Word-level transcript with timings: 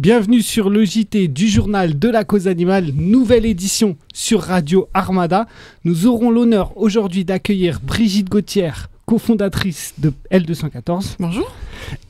Bienvenue 0.00 0.40
sur 0.40 0.70
le 0.70 0.82
JT 0.82 1.28
du 1.28 1.46
journal 1.46 1.98
de 1.98 2.08
la 2.08 2.24
cause 2.24 2.48
animale, 2.48 2.90
nouvelle 2.94 3.44
édition 3.44 3.98
sur 4.14 4.40
Radio 4.40 4.88
Armada. 4.94 5.46
Nous 5.84 6.06
aurons 6.06 6.30
l'honneur 6.30 6.74
aujourd'hui 6.78 7.26
d'accueillir 7.26 7.80
Brigitte 7.80 8.30
Gauthier, 8.30 8.70
cofondatrice 9.04 9.92
de 9.98 10.14
L214. 10.32 11.16
Bonjour. 11.18 11.52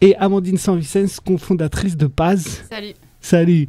Et 0.01 0.15
Amandine 0.19 0.57
Sanvicens, 0.57 1.19
cofondatrice 1.19 1.97
de 1.97 2.07
Paz. 2.07 2.63
Salut. 2.71 2.95
Salut. 3.21 3.67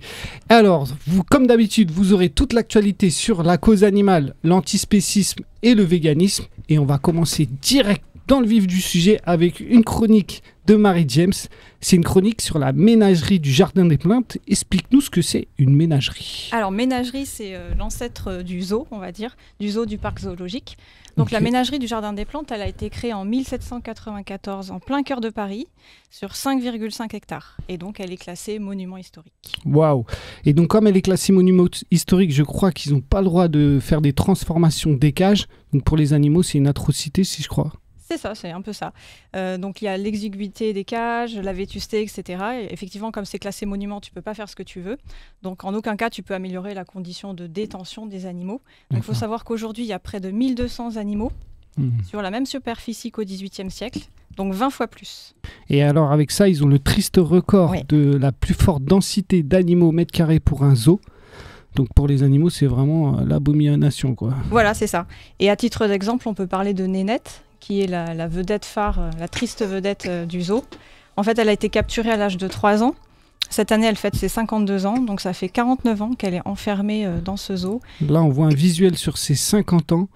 Alors, 0.50 0.88
vous, 1.08 1.24
comme 1.24 1.48
d'habitude, 1.48 1.90
vous 1.90 2.14
aurez 2.14 2.30
toute 2.30 2.54
l'actualité 2.54 3.10
sur 3.10 3.42
la 3.42 3.58
cause 3.58 3.84
animale, 3.84 4.36
l'antispécisme 4.44 5.44
et 5.64 5.74
le 5.74 5.82
véganisme. 5.82 6.46
Et 6.70 6.78
on 6.78 6.86
va 6.86 7.00
commencer 7.00 7.50
direct 7.60 8.04
dans 8.32 8.40
le 8.40 8.48
vif 8.48 8.66
du 8.66 8.80
sujet 8.80 9.20
avec 9.26 9.60
une 9.60 9.84
chronique 9.84 10.42
de 10.66 10.76
Marie 10.76 11.04
James. 11.10 11.34
C'est 11.82 11.98
une 11.98 12.06
chronique 12.06 12.42
sur 12.42 12.60
la 12.60 12.72
ménagerie 12.72 13.42
du 13.42 13.52
Jardin 13.52 13.84
des 13.84 13.98
Plantes. 13.98 14.38
Explique-nous 14.48 15.02
ce 15.02 15.10
que 15.10 15.22
c'est 15.22 15.50
une 15.58 15.76
ménagerie. 15.76 16.48
Alors, 16.54 16.72
ménagerie, 16.72 17.26
c'est 17.26 17.56
euh, 17.56 17.76
l'ancêtre 17.78 18.30
euh, 18.30 18.42
du 18.42 18.62
zoo, 18.62 18.88
on 18.90 19.00
va 19.00 19.12
dire, 19.12 19.36
du 19.60 19.70
zoo 19.72 19.86
du 19.86 19.98
parc 19.98 20.22
zoologique. 20.22 20.78
Donc, 21.18 21.32
la 21.32 21.42
ménagerie 21.42 21.78
du 21.78 21.88
Jardin 21.88 22.14
des 22.14 22.24
Plantes, 22.24 22.50
elle 22.54 22.62
a 22.62 22.70
été 22.70 22.90
créée 22.90 23.12
en 23.12 23.26
1794 23.26 24.72
en 24.72 24.80
plein 24.80 25.04
cœur 25.04 25.20
de 25.20 25.30
Paris, 25.30 25.68
sur 26.10 26.30
5,5 26.30 27.14
hectares. 27.14 27.58
Et 27.68 27.78
donc, 27.78 28.00
elle 28.00 28.14
est 28.14 28.18
classée 28.18 28.60
monument 28.60 28.96
historique. 28.96 29.58
Waouh. 29.66 30.06
Et 30.46 30.54
donc, 30.54 30.70
comme 30.70 30.88
elle 30.88 30.96
est 30.96 31.02
classée 31.02 31.34
monument 31.34 31.68
historique, 31.92 32.32
je 32.32 32.44
crois 32.44 32.72
qu'ils 32.72 32.94
n'ont 32.94 33.02
pas 33.02 33.20
le 33.20 33.26
droit 33.26 33.50
de 33.50 33.80
faire 33.82 34.00
des 34.00 34.14
transformations 34.14 34.94
des 34.94 35.12
cages. 35.12 35.48
Donc, 35.74 35.84
pour 35.84 35.98
les 35.98 36.14
animaux, 36.14 36.44
c'est 36.44 36.60
une 36.60 36.68
atrocité, 36.68 37.26
si 37.26 37.44
je 37.44 37.50
crois. 37.50 37.74
C'est 38.12 38.18
ça, 38.18 38.36
c'est 38.36 38.52
un 38.52 38.62
peu 38.62 38.74
ça. 38.74 38.92
Euh, 39.36 39.58
donc 39.58 39.82
il 39.82 39.86
y 39.86 39.88
a 39.88 39.96
l'exiguïté 39.98 40.74
des 40.74 40.84
cages, 40.84 41.38
la 41.38 41.54
vétusté, 41.54 42.02
etc. 42.02 42.44
Et 42.62 42.74
effectivement, 42.74 43.12
comme 43.12 43.24
c'est 43.26 43.40
classé 43.40 43.66
monument, 43.66 44.02
tu 44.02 44.12
peux 44.12 44.22
pas 44.22 44.34
faire 44.34 44.50
ce 44.50 44.56
que 44.56 44.64
tu 44.64 44.82
veux. 44.82 44.98
Donc 45.44 45.64
en 45.64 45.74
aucun 45.74 45.96
cas, 45.96 46.10
tu 46.10 46.24
peux 46.24 46.34
améliorer 46.34 46.74
la 46.74 46.84
condition 46.86 47.34
de 47.34 47.48
détention 47.48 48.06
des 48.06 48.26
animaux. 48.26 48.62
Donc 48.90 49.00
il 49.00 49.04
faut 49.04 49.14
savoir 49.14 49.44
qu'aujourd'hui, 49.46 49.84
il 49.86 49.88
y 49.88 49.94
a 49.94 50.00
près 50.00 50.20
de 50.20 50.30
1200 50.30 50.98
animaux 50.98 51.32
Mhm. 51.78 52.04
sur 52.04 52.22
la 52.22 52.32
même 52.32 52.46
superficie 52.46 53.12
qu'au 53.12 53.24
XVIIIe 53.24 53.72
siècle, 53.72 54.02
donc 54.36 54.54
20 54.54 54.72
fois 54.72 54.88
plus. 54.88 55.36
Et 55.70 55.82
alors, 55.84 56.12
avec 56.12 56.30
ça, 56.32 56.50
ils 56.50 56.66
ont 56.66 56.68
le 56.68 56.80
triste 56.80 57.16
record 57.18 57.72
Oui. 57.72 57.84
de 57.88 58.18
la 58.18 58.34
plus 58.34 58.54
forte 58.54 58.84
densité 58.84 59.42
d'animaux 59.42 59.88
au 59.88 59.92
mètre 59.94 60.12
carré 60.12 60.42
pour 60.42 60.64
un 60.66 60.76
zoo. 60.76 61.00
Donc, 61.76 61.88
pour 61.96 62.08
les 62.08 62.24
animaux, 62.24 62.50
c'est 62.50 62.66
vraiment 62.66 63.20
euh, 63.20 63.24
l'abomination, 63.26 64.16
quoi. 64.16 64.34
Voilà, 64.50 64.74
c'est 64.74 64.86
ça. 64.88 65.08
Et 65.40 65.50
à 65.50 65.56
titre 65.56 65.88
d'exemple, 65.88 66.28
on 66.28 66.34
peut 66.34 66.46
parler 66.48 66.74
de 66.74 66.86
Nénette, 66.86 67.42
qui 67.62 67.82
est 67.82 67.88
la, 67.88 68.14
la 68.14 68.28
vedette 68.28 68.66
phare, 68.66 69.00
euh, 69.00 69.10
la 69.20 69.30
triste 69.30 69.66
vedette 69.66 70.06
euh, 70.08 70.26
du 70.26 70.42
zoo. 70.42 70.66
En 71.16 71.24
fait, 71.24 71.40
elle 71.40 71.48
a 71.48 71.54
été 71.54 71.70
capturée 71.70 72.12
à 72.12 72.18
l'âge 72.18 72.36
de 72.36 72.48
3 72.50 72.84
ans. 72.84 72.96
Cette 73.50 73.72
année, 73.72 73.88
elle 73.88 73.96
fête 73.98 74.16
ses 74.16 74.28
52 74.30 74.86
ans, 74.86 74.98
donc 74.98 75.22
ça 75.22 75.32
fait 75.34 75.50
49 75.50 76.02
ans 76.02 76.12
qu'elle 76.14 76.34
est 76.34 76.42
enfermée 76.46 77.06
euh, 77.06 77.22
dans 77.22 77.38
ce 77.38 77.56
zoo. 77.56 77.80
Là, 78.02 78.22
on 78.24 78.30
voit 78.30 78.48
un 78.48 78.54
visuel 78.54 78.98
sur 78.98 79.18
ses 79.18 79.36
50 79.36 79.92
ans. 79.94 80.10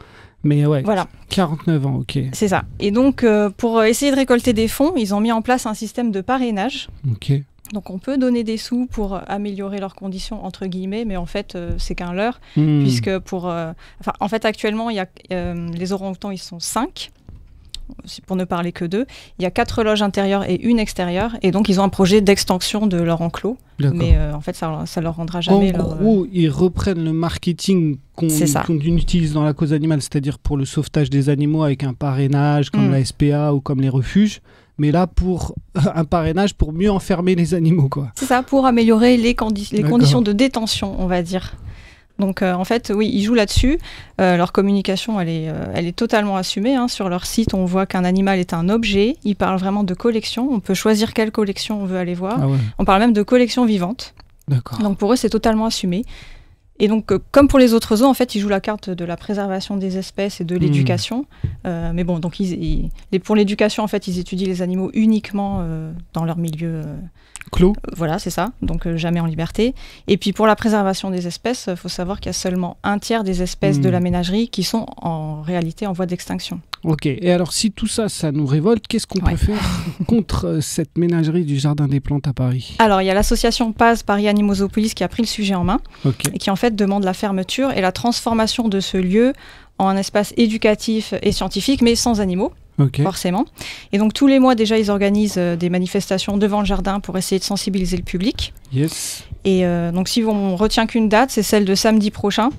Mais 0.43 0.65
ouais, 0.67 0.83
Voilà, 0.83 1.07
49 1.29 1.85
ans, 1.87 1.95
ok. 2.01 2.19
c'est 2.33 2.49
ça. 2.49 2.65
Et 2.79 2.91
donc, 2.91 3.23
euh, 3.23 3.49
pour 3.49 3.81
essayer 3.83 4.11
de 4.11 4.15
récolter 4.15 4.53
des 4.53 4.67
fonds, 4.67 4.93
ils 4.95 5.15
ont 5.15 5.19
mis 5.19 5.31
en 5.31 5.41
place 5.41 5.65
un 5.65 5.73
système 5.73 6.11
de 6.11 6.21
parrainage. 6.21 6.87
Ok. 7.11 7.31
Donc, 7.73 7.89
on 7.89 7.97
peut 7.97 8.19
donner 8.19 8.43
des 8.43 8.57
sous 8.57 8.85
pour 8.85 9.19
améliorer 9.27 9.79
leurs 9.79 9.95
conditions, 9.95 10.45
entre 10.45 10.67
guillemets, 10.67 11.03
mais 11.03 11.17
en 11.17 11.25
fait, 11.25 11.55
euh, 11.55 11.71
c'est 11.79 11.95
qu'un 11.95 12.13
leurre. 12.13 12.39
Hmm. 12.55 12.83
puisque 12.83 13.17
pour, 13.19 13.49
euh, 13.49 13.73
enfin, 14.01 14.13
en 14.19 14.27
fait 14.27 14.45
actuellement 14.45 14.91
il 14.91 14.97
y 14.97 14.99
a 14.99 15.07
les 15.31 15.91
orang-outans 15.93 16.29
ils 16.29 16.37
sont 16.37 16.59
cinq 16.59 17.09
si- 17.09 17.09
pour 18.25 18.35
ne 18.35 18.43
parler 18.45 18.71
que 18.71 18.85
d'eux. 18.85 19.05
Il 19.39 19.43
y 19.43 19.45
a 19.45 19.51
quatre 19.51 19.83
loges 19.83 20.01
intérieures 20.01 20.49
et 20.49 20.55
une 20.61 20.79
extérieure, 20.79 21.35
et 21.41 21.51
donc 21.51 21.69
ils 21.69 21.79
ont 21.79 21.83
un 21.83 21.89
projet 21.89 22.21
d'extension 22.21 22.87
de 22.87 22.97
leur 22.97 23.21
enclos. 23.21 23.57
Mais 23.79 24.13
euh, 24.15 24.33
en 24.33 24.39
fait, 24.41 24.55
ça, 24.55 24.83
ça 24.85 25.01
leur 25.01 25.17
rendra 25.17 25.39
En 25.39 25.41
jamais 25.41 25.71
leur. 25.73 25.91
euh, 25.93 25.95
gros, 25.95 26.27
ils 26.31 26.49
reprennent 26.49 27.03
le 27.03 27.11
marketing 27.11 27.97
qu'on 28.15 28.27
utilise 28.27 29.33
dans 29.33 29.43
la 29.43 29.53
cause 29.53 29.73
animale, 29.73 30.01
c'est-à-dire 30.01 30.39
pour 30.39 30.55
le 30.57 30.63
sauvetage 30.65 31.09
des 31.09 31.27
animaux 31.29 31.63
avec 31.63 31.83
un 31.83 31.93
parrainage 31.93 32.69
comme 32.69 32.87
Mm. 32.87 32.91
la 32.91 33.03
SPA 33.05 33.53
ou 33.53 33.59
comme 33.59 33.81
les 33.81 33.89
refuges. 33.89 34.41
Mais 34.77 34.91
là, 34.91 35.07
pour 35.07 35.55
un 35.95 36.05
parrainage 36.05 36.53
pour 36.53 36.71
mieux 36.73 36.91
enfermer 36.91 37.35
les 37.35 37.53
animaux, 37.53 37.89
quoi. 37.89 38.11
C'est 38.15 38.25
ça, 38.25 38.43
pour 38.43 38.65
améliorer 38.65 39.17
les, 39.17 39.33
condi- 39.33 39.71
les 39.71 39.77
D'accord. 39.79 39.91
conditions 39.91 40.21
de 40.21 40.31
détention, 40.31 40.95
on 40.99 41.07
va 41.07 41.21
dire. 41.21 41.55
Donc 42.19 42.41
euh, 42.41 42.53
en 42.53 42.63
fait, 42.63 42.91
oui, 42.95 43.09
ils 43.13 43.23
jouent 43.23 43.33
là-dessus. 43.33 43.77
Euh, 44.21 44.37
leur 44.37 44.51
communication, 44.53 45.19
elle 45.19 45.29
est, 45.29 45.49
euh, 45.49 45.65
elle 45.73 45.85
est 45.85 45.95
totalement 45.95 46.37
assumée. 46.37 46.75
hein. 46.75 46.87
Sur 46.87 47.09
leur 47.09 47.25
site, 47.25 47.53
on 47.53 47.65
voit 47.65 47.85
qu'un 47.85 48.05
animal 48.05 48.39
est 48.39 48.53
un 48.53 48.69
objet. 48.69 49.17
Ils 49.25 49.35
parlent 49.35 49.59
vraiment 49.59 49.83
de 49.83 49.93
collection. 49.93 50.47
On 50.51 50.59
peut 50.61 50.73
choisir 50.73 51.13
quelle 51.13 51.31
collection 51.31 51.81
on 51.81 51.85
veut 51.85 51.97
aller 51.97 52.13
voir. 52.13 52.37
Ah 52.41 52.47
ouais, 52.47 52.57
On 52.79 52.85
parle 52.85 53.01
même 53.01 53.13
de 53.13 53.21
collection 53.23 53.65
vivante. 53.65 54.13
d'accord. 54.47 54.79
Donc 54.79 54.97
pour 54.97 55.11
eux, 55.11 55.15
c'est 55.17 55.29
totalement 55.29 55.65
assumé. 55.65 56.05
Et 56.79 56.87
donc, 56.89 57.11
euh, 57.11 57.19
comme 57.31 57.47
pour 57.47 57.57
les 57.59 57.73
autres 57.73 57.95
zoos, 57.97 58.05
en 58.05 58.13
fait, 58.13 58.35
ils 58.35 58.41
jouent 58.41 58.49
la 58.49 58.59
carte 58.59 58.89
de 58.89 59.05
la 59.05 59.15
préservation 59.15 59.77
des 59.77 59.97
espèces 59.97 60.41
et 60.41 60.43
de 60.43 60.57
l'éducation. 60.57 61.25
Euh, 61.65 61.91
mais 61.93 62.03
bon, 62.03 62.19
donc 62.19 62.39
ils, 62.39 62.51
ils- 62.61 62.89
les- 63.13 63.19
pour 63.19 63.35
l'éducation, 63.35 63.83
en 63.83 63.87
fait, 63.87 64.07
ils 64.07 64.19
étudient 64.19 64.47
les 64.47 64.61
animaux 64.61 64.91
uniquement 64.93 65.59
euh, 65.61 65.91
dans 66.13 66.25
leur 66.25 66.37
milieu. 66.37 66.81
Clos 67.51 67.75
voilà, 67.95 68.17
c'est 68.17 68.31
ça. 68.31 68.51
Donc 68.63 68.91
jamais 68.95 69.19
en 69.19 69.27
liberté. 69.27 69.75
Et 70.07 70.17
puis 70.17 70.33
pour 70.33 70.47
la 70.47 70.55
préservation 70.55 71.11
des 71.11 71.27
espèces, 71.27 71.67
il 71.69 71.75
faut 71.75 71.89
savoir 71.89 72.19
qu'il 72.19 72.29
y 72.29 72.31
a 72.31 72.33
seulement 72.33 72.77
un 72.83 72.97
tiers 72.97 73.23
des 73.23 73.43
espèces 73.43 73.77
Hmm. 73.77 73.81
de 73.81 73.89
la 73.89 73.99
ménagerie 73.99 74.49
qui 74.49 74.63
sont 74.63 74.87
en 74.97 75.41
réalité 75.43 75.85
en 75.85 75.93
voie 75.93 76.07
d'extinction. 76.07 76.59
Ok. 76.83 77.05
Et 77.05 77.31
alors, 77.31 77.53
si 77.53 77.71
tout 77.71 77.85
ça, 77.87 78.09
ça 78.09 78.31
nous 78.31 78.45
révolte, 78.47 78.87
qu'est-ce 78.87 79.05
qu'on 79.07 79.19
Ouais. 79.23 79.31
peut 79.31 79.37
faire 79.37 79.59
contre 80.07 80.59
cette 80.61 80.97
ménagerie 80.97 81.45
du 81.45 81.57
Jardin 81.57 81.87
des 81.87 81.99
Plantes 81.99 82.27
à 82.27 82.33
Paris? 82.33 82.75
Alors, 82.79 83.01
il 83.01 83.05
y 83.05 83.09
a 83.09 83.13
l'association 83.13 83.71
Paz 83.73 84.01
Paris 84.03 84.27
Animosopolis 84.27 84.93
qui 84.95 85.03
a 85.03 85.07
pris 85.07 85.21
le 85.23 85.27
sujet 85.27 85.55
en 85.55 85.63
main. 85.63 85.79
Et 86.33 86.39
qui 86.39 86.49
en 86.49 86.55
fait 86.55 86.64
demande 86.73 87.03
la 87.03 87.13
fermeture 87.13 87.71
et 87.71 87.81
la 87.81 87.91
transformation 87.91 88.67
de 88.67 88.79
ce 88.79 88.97
lieu 88.97 89.33
en 89.77 89.87
un 89.87 89.97
espace 89.97 90.33
éducatif 90.37 91.13
et 91.21 91.31
scientifique, 91.31 91.81
mais 91.81 91.95
sans 91.95 92.21
animaux, 92.21 92.53
forcément. 93.03 93.45
Et 93.91 93.97
donc 93.97 94.13
tous 94.13 94.27
les 94.27 94.39
mois 94.39 94.55
déjà, 94.55 94.77
ils 94.77 94.89
organisent 94.89 95.35
euh, 95.37 95.55
des 95.55 95.69
manifestations 95.69 96.37
devant 96.37 96.61
le 96.61 96.65
jardin 96.65 96.99
pour 96.99 97.17
essayer 97.17 97.39
de 97.39 97.43
sensibiliser 97.43 97.97
le 97.97 98.03
public. 98.03 98.53
Yes. 98.73 99.25
Et 99.43 99.65
euh, 99.65 99.91
donc 99.91 100.07
si 100.07 100.23
on 100.23 100.55
retient 100.55 100.87
qu'une 100.87 101.09
date, 101.09 101.29
c'est 101.29 101.43
celle 101.43 101.65
de 101.65 101.75
samedi 101.75 102.09
prochain. 102.09 102.49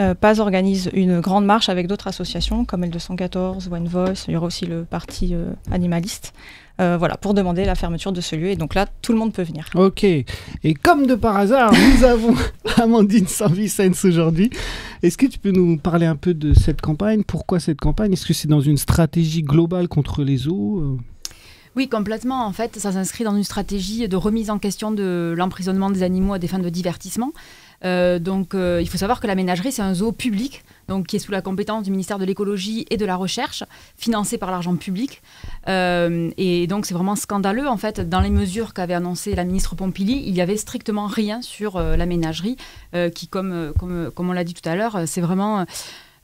Euh, 0.00 0.14
Paz 0.14 0.40
organise 0.40 0.90
une 0.92 1.20
grande 1.20 1.46
marche 1.46 1.68
avec 1.68 1.86
d'autres 1.86 2.06
associations 2.06 2.64
comme 2.64 2.84
L214, 2.84 3.72
One 3.72 3.88
Voice, 3.88 4.26
il 4.28 4.34
y 4.34 4.36
aura 4.36 4.46
aussi 4.46 4.66
le 4.66 4.84
parti 4.84 5.30
euh, 5.32 5.52
animaliste. 5.70 6.34
Euh, 6.78 6.96
voilà, 6.98 7.16
pour 7.16 7.32
demander 7.32 7.64
la 7.64 7.74
fermeture 7.74 8.12
de 8.12 8.20
ce 8.20 8.36
lieu. 8.36 8.48
Et 8.48 8.56
donc 8.56 8.74
là, 8.74 8.86
tout 9.00 9.12
le 9.12 9.18
monde 9.18 9.32
peut 9.32 9.42
venir. 9.42 9.70
Ok. 9.74 10.04
Et 10.04 10.26
comme 10.82 11.06
de 11.06 11.14
par 11.14 11.36
hasard, 11.36 11.72
nous 11.98 12.04
avons 12.04 12.34
Amandine 12.76 13.26
Sanvicens 13.26 14.04
aujourd'hui. 14.04 14.50
Est-ce 15.02 15.16
que 15.16 15.26
tu 15.26 15.38
peux 15.38 15.52
nous 15.52 15.78
parler 15.78 16.04
un 16.04 16.16
peu 16.16 16.34
de 16.34 16.52
cette 16.52 16.82
campagne? 16.82 17.22
Pourquoi 17.24 17.60
cette 17.60 17.80
campagne? 17.80 18.12
Est-ce 18.12 18.26
que 18.26 18.34
c'est 18.34 18.48
dans 18.48 18.60
une 18.60 18.76
stratégie 18.76 19.42
globale 19.42 19.88
contre 19.88 20.22
les 20.22 20.36
zoos 20.36 20.80
Euh, 20.80 20.98
Oui, 21.76 21.88
complètement. 21.88 22.46
En 22.46 22.52
fait, 22.52 22.76
ça 22.78 22.92
s'inscrit 22.92 23.24
dans 23.24 23.36
une 23.36 23.44
stratégie 23.44 24.06
de 24.06 24.16
remise 24.16 24.50
en 24.50 24.58
question 24.58 24.90
de 24.90 25.34
l'emprisonnement 25.36 25.88
des 25.90 26.02
animaux 26.02 26.34
à 26.34 26.38
des 26.38 26.48
fins 26.48 26.58
de 26.58 26.68
divertissement. 26.68 27.32
Euh, 27.84 28.18
donc, 28.18 28.54
euh, 28.54 28.80
il 28.82 28.88
faut 28.88 28.98
savoir 28.98 29.20
que 29.20 29.26
la 29.26 29.34
ménagerie, 29.34 29.72
c'est 29.72 29.82
un 29.82 29.94
zoo 29.94 30.12
public, 30.12 30.64
donc 30.88 31.06
qui 31.06 31.16
est 31.16 31.18
sous 31.18 31.32
la 31.32 31.42
compétence 31.42 31.84
du 31.84 31.90
ministère 31.90 32.18
de 32.18 32.24
l'écologie 32.24 32.86
et 32.90 32.96
de 32.96 33.04
la 33.04 33.16
recherche, 33.16 33.64
financé 33.96 34.38
par 34.38 34.50
l'argent 34.50 34.76
public. 34.76 35.22
Euh, 35.68 36.30
et 36.36 36.66
donc, 36.66 36.86
c'est 36.86 36.94
vraiment 36.94 37.16
scandaleux. 37.16 37.68
En 37.68 37.76
fait, 37.76 38.08
dans 38.08 38.20
les 38.20 38.30
mesures 38.30 38.74
qu'avait 38.74 38.94
annoncées 38.94 39.34
la 39.34 39.44
ministre 39.44 39.74
Pompili, 39.74 40.22
il 40.26 40.34
y 40.34 40.40
avait 40.40 40.56
strictement 40.56 41.06
rien 41.06 41.42
sur 41.42 41.80
la 41.80 42.06
ménagerie, 42.06 42.56
qui, 43.14 43.28
comme, 43.28 43.72
comme, 43.78 44.10
comme 44.14 44.30
on 44.30 44.32
l'a 44.32 44.44
dit 44.44 44.54
tout 44.54 44.68
à 44.68 44.74
l'heure, 44.74 45.00
c'est 45.06 45.20
vraiment 45.20 45.66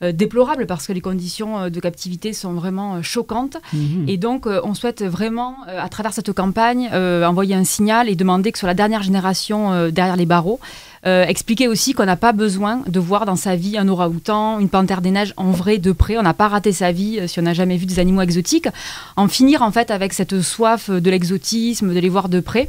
déplorable 0.00 0.66
parce 0.66 0.86
que 0.86 0.92
les 0.92 1.00
conditions 1.00 1.70
de 1.70 1.80
captivité 1.80 2.32
sont 2.32 2.54
vraiment 2.54 3.02
choquantes. 3.02 3.56
mhm. 3.72 4.08
Et 4.08 4.16
donc, 4.16 4.46
on 4.46 4.74
souhaite 4.74 5.02
vraiment, 5.02 5.56
à 5.66 5.88
travers 5.88 6.12
cette 6.12 6.32
campagne, 6.32 6.90
euh, 6.92 7.24
envoyer 7.24 7.54
un 7.54 7.64
signal 7.64 8.08
et 8.08 8.16
demander 8.16 8.52
que 8.52 8.58
sur 8.58 8.66
la 8.66 8.74
dernière 8.74 9.02
génération 9.02 9.72
euh, 9.72 9.90
derrière 9.90 10.16
les 10.16 10.26
barreaux, 10.26 10.60
euh, 11.04 11.24
expliquer 11.26 11.66
aussi 11.66 11.94
qu'on 11.94 12.04
n'a 12.04 12.16
pas 12.16 12.32
besoin 12.32 12.82
de 12.86 13.00
voir 13.00 13.26
dans 13.26 13.34
sa 13.34 13.56
vie 13.56 13.76
un 13.76 13.88
orang-outan, 13.88 14.60
une 14.60 14.68
panthère 14.68 15.00
des 15.00 15.10
neiges 15.10 15.34
en 15.36 15.50
vrai, 15.50 15.78
de 15.78 15.90
près. 15.90 16.16
On 16.16 16.22
n'a 16.22 16.32
pas 16.34 16.46
raté 16.48 16.70
sa 16.70 16.92
vie 16.92 17.18
euh, 17.18 17.26
si 17.26 17.40
on 17.40 17.42
n'a 17.42 17.54
jamais 17.54 17.76
vu 17.76 17.86
des 17.86 17.98
animaux 17.98 18.22
exotiques. 18.22 18.68
En 19.16 19.26
finir 19.26 19.62
en 19.62 19.72
fait 19.72 19.90
avec 19.90 20.12
cette 20.12 20.40
soif 20.42 20.90
de 20.90 21.10
l'exotisme, 21.10 21.92
de 21.92 21.98
les 21.98 22.08
voir 22.08 22.28
de 22.28 22.38
près. 22.38 22.68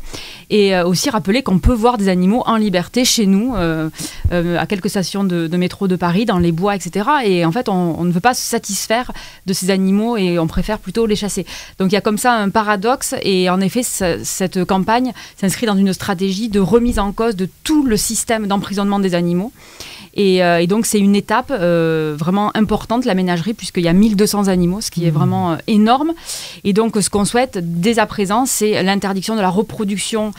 Et 0.49 0.75
euh, 0.75 0.83
aussi 0.87 1.09
rappeler 1.11 1.43
qu'on 1.43 1.59
peut 1.59 1.73
voir 1.73 1.99
des 1.99 2.09
animaux 2.09 2.41
en 2.47 2.55
liberté 2.55 3.05
chez 3.05 3.27
nous, 3.27 3.53
à 3.55 4.65
quelques 4.65 4.89
stations 4.89 5.23
de, 5.23 5.47
métro 5.57 5.87
de 5.87 5.95
Paris, 5.95 6.25
dans 6.25 6.39
les 6.39 6.51
bois, 6.51 6.75
etc. 6.75 7.07
Et 7.25 7.45
en 7.45 7.51
fait, 7.51 7.69
on, 7.69 7.99
on 7.99 8.03
ne 8.03 8.11
veut 8.11 8.19
pas 8.19 8.33
se 8.33 8.41
satisfaire 8.41 9.11
de 9.45 9.53
ces 9.53 9.69
animaux 9.69 10.17
et 10.17 10.39
on 10.39 10.47
préfère 10.47 10.79
plutôt 10.79 11.05
les 11.05 11.15
chasser. 11.15 11.45
Donc 11.77 11.91
il 11.91 11.93
y 11.93 11.97
a 11.97 12.01
comme 12.01 12.17
ça 12.17 12.33
un 12.33 12.49
paradoxe 12.49 13.13
et 13.21 13.49
en 13.49 13.61
effet, 13.61 13.83
ce- 13.83 14.19
cette 14.23 14.65
campagne 14.65 15.11
s'inscrit 15.39 15.65
dans 15.67 15.77
une 15.77 15.93
stratégie 15.93 16.49
de 16.49 16.59
remise 16.59 16.97
en 16.99 17.11
cause 17.11 17.35
de 17.35 17.47
tout 17.63 17.85
le 17.85 17.95
système 17.97 18.22
d'emprisonnement 18.25 18.99
des 18.99 19.15
animaux. 19.15 19.51
Et, 20.15 20.43
euh, 20.43 20.59
et 20.59 20.67
donc, 20.67 20.85
c'est 20.85 20.99
une 20.99 21.15
étape 21.15 21.51
euh, 21.51 22.15
vraiment 22.17 22.55
importante, 22.55 23.05
la 23.05 23.15
ménagerie, 23.15 23.53
puisqu'il 23.53 23.83
y 23.83 23.87
a 23.87 23.93
1200 23.93 24.47
animaux, 24.47 24.81
ce 24.81 24.91
qui 24.91 25.05
est 25.05 25.11
Mmh. 25.11 25.15
vraiment 25.15 25.51
euh, 25.51 25.57
énorme. 25.67 26.13
Et 26.63 26.73
donc, 26.73 26.95
ce 26.99 27.09
qu'on 27.09 27.25
souhaite 27.25 27.59
dès 27.61 27.99
à 27.99 28.05
présent, 28.05 28.45
c'est 28.45 28.81
l'interdiction 28.83 29.35
de 29.35 29.41
la 29.41 29.49
reproduction 29.49 30.31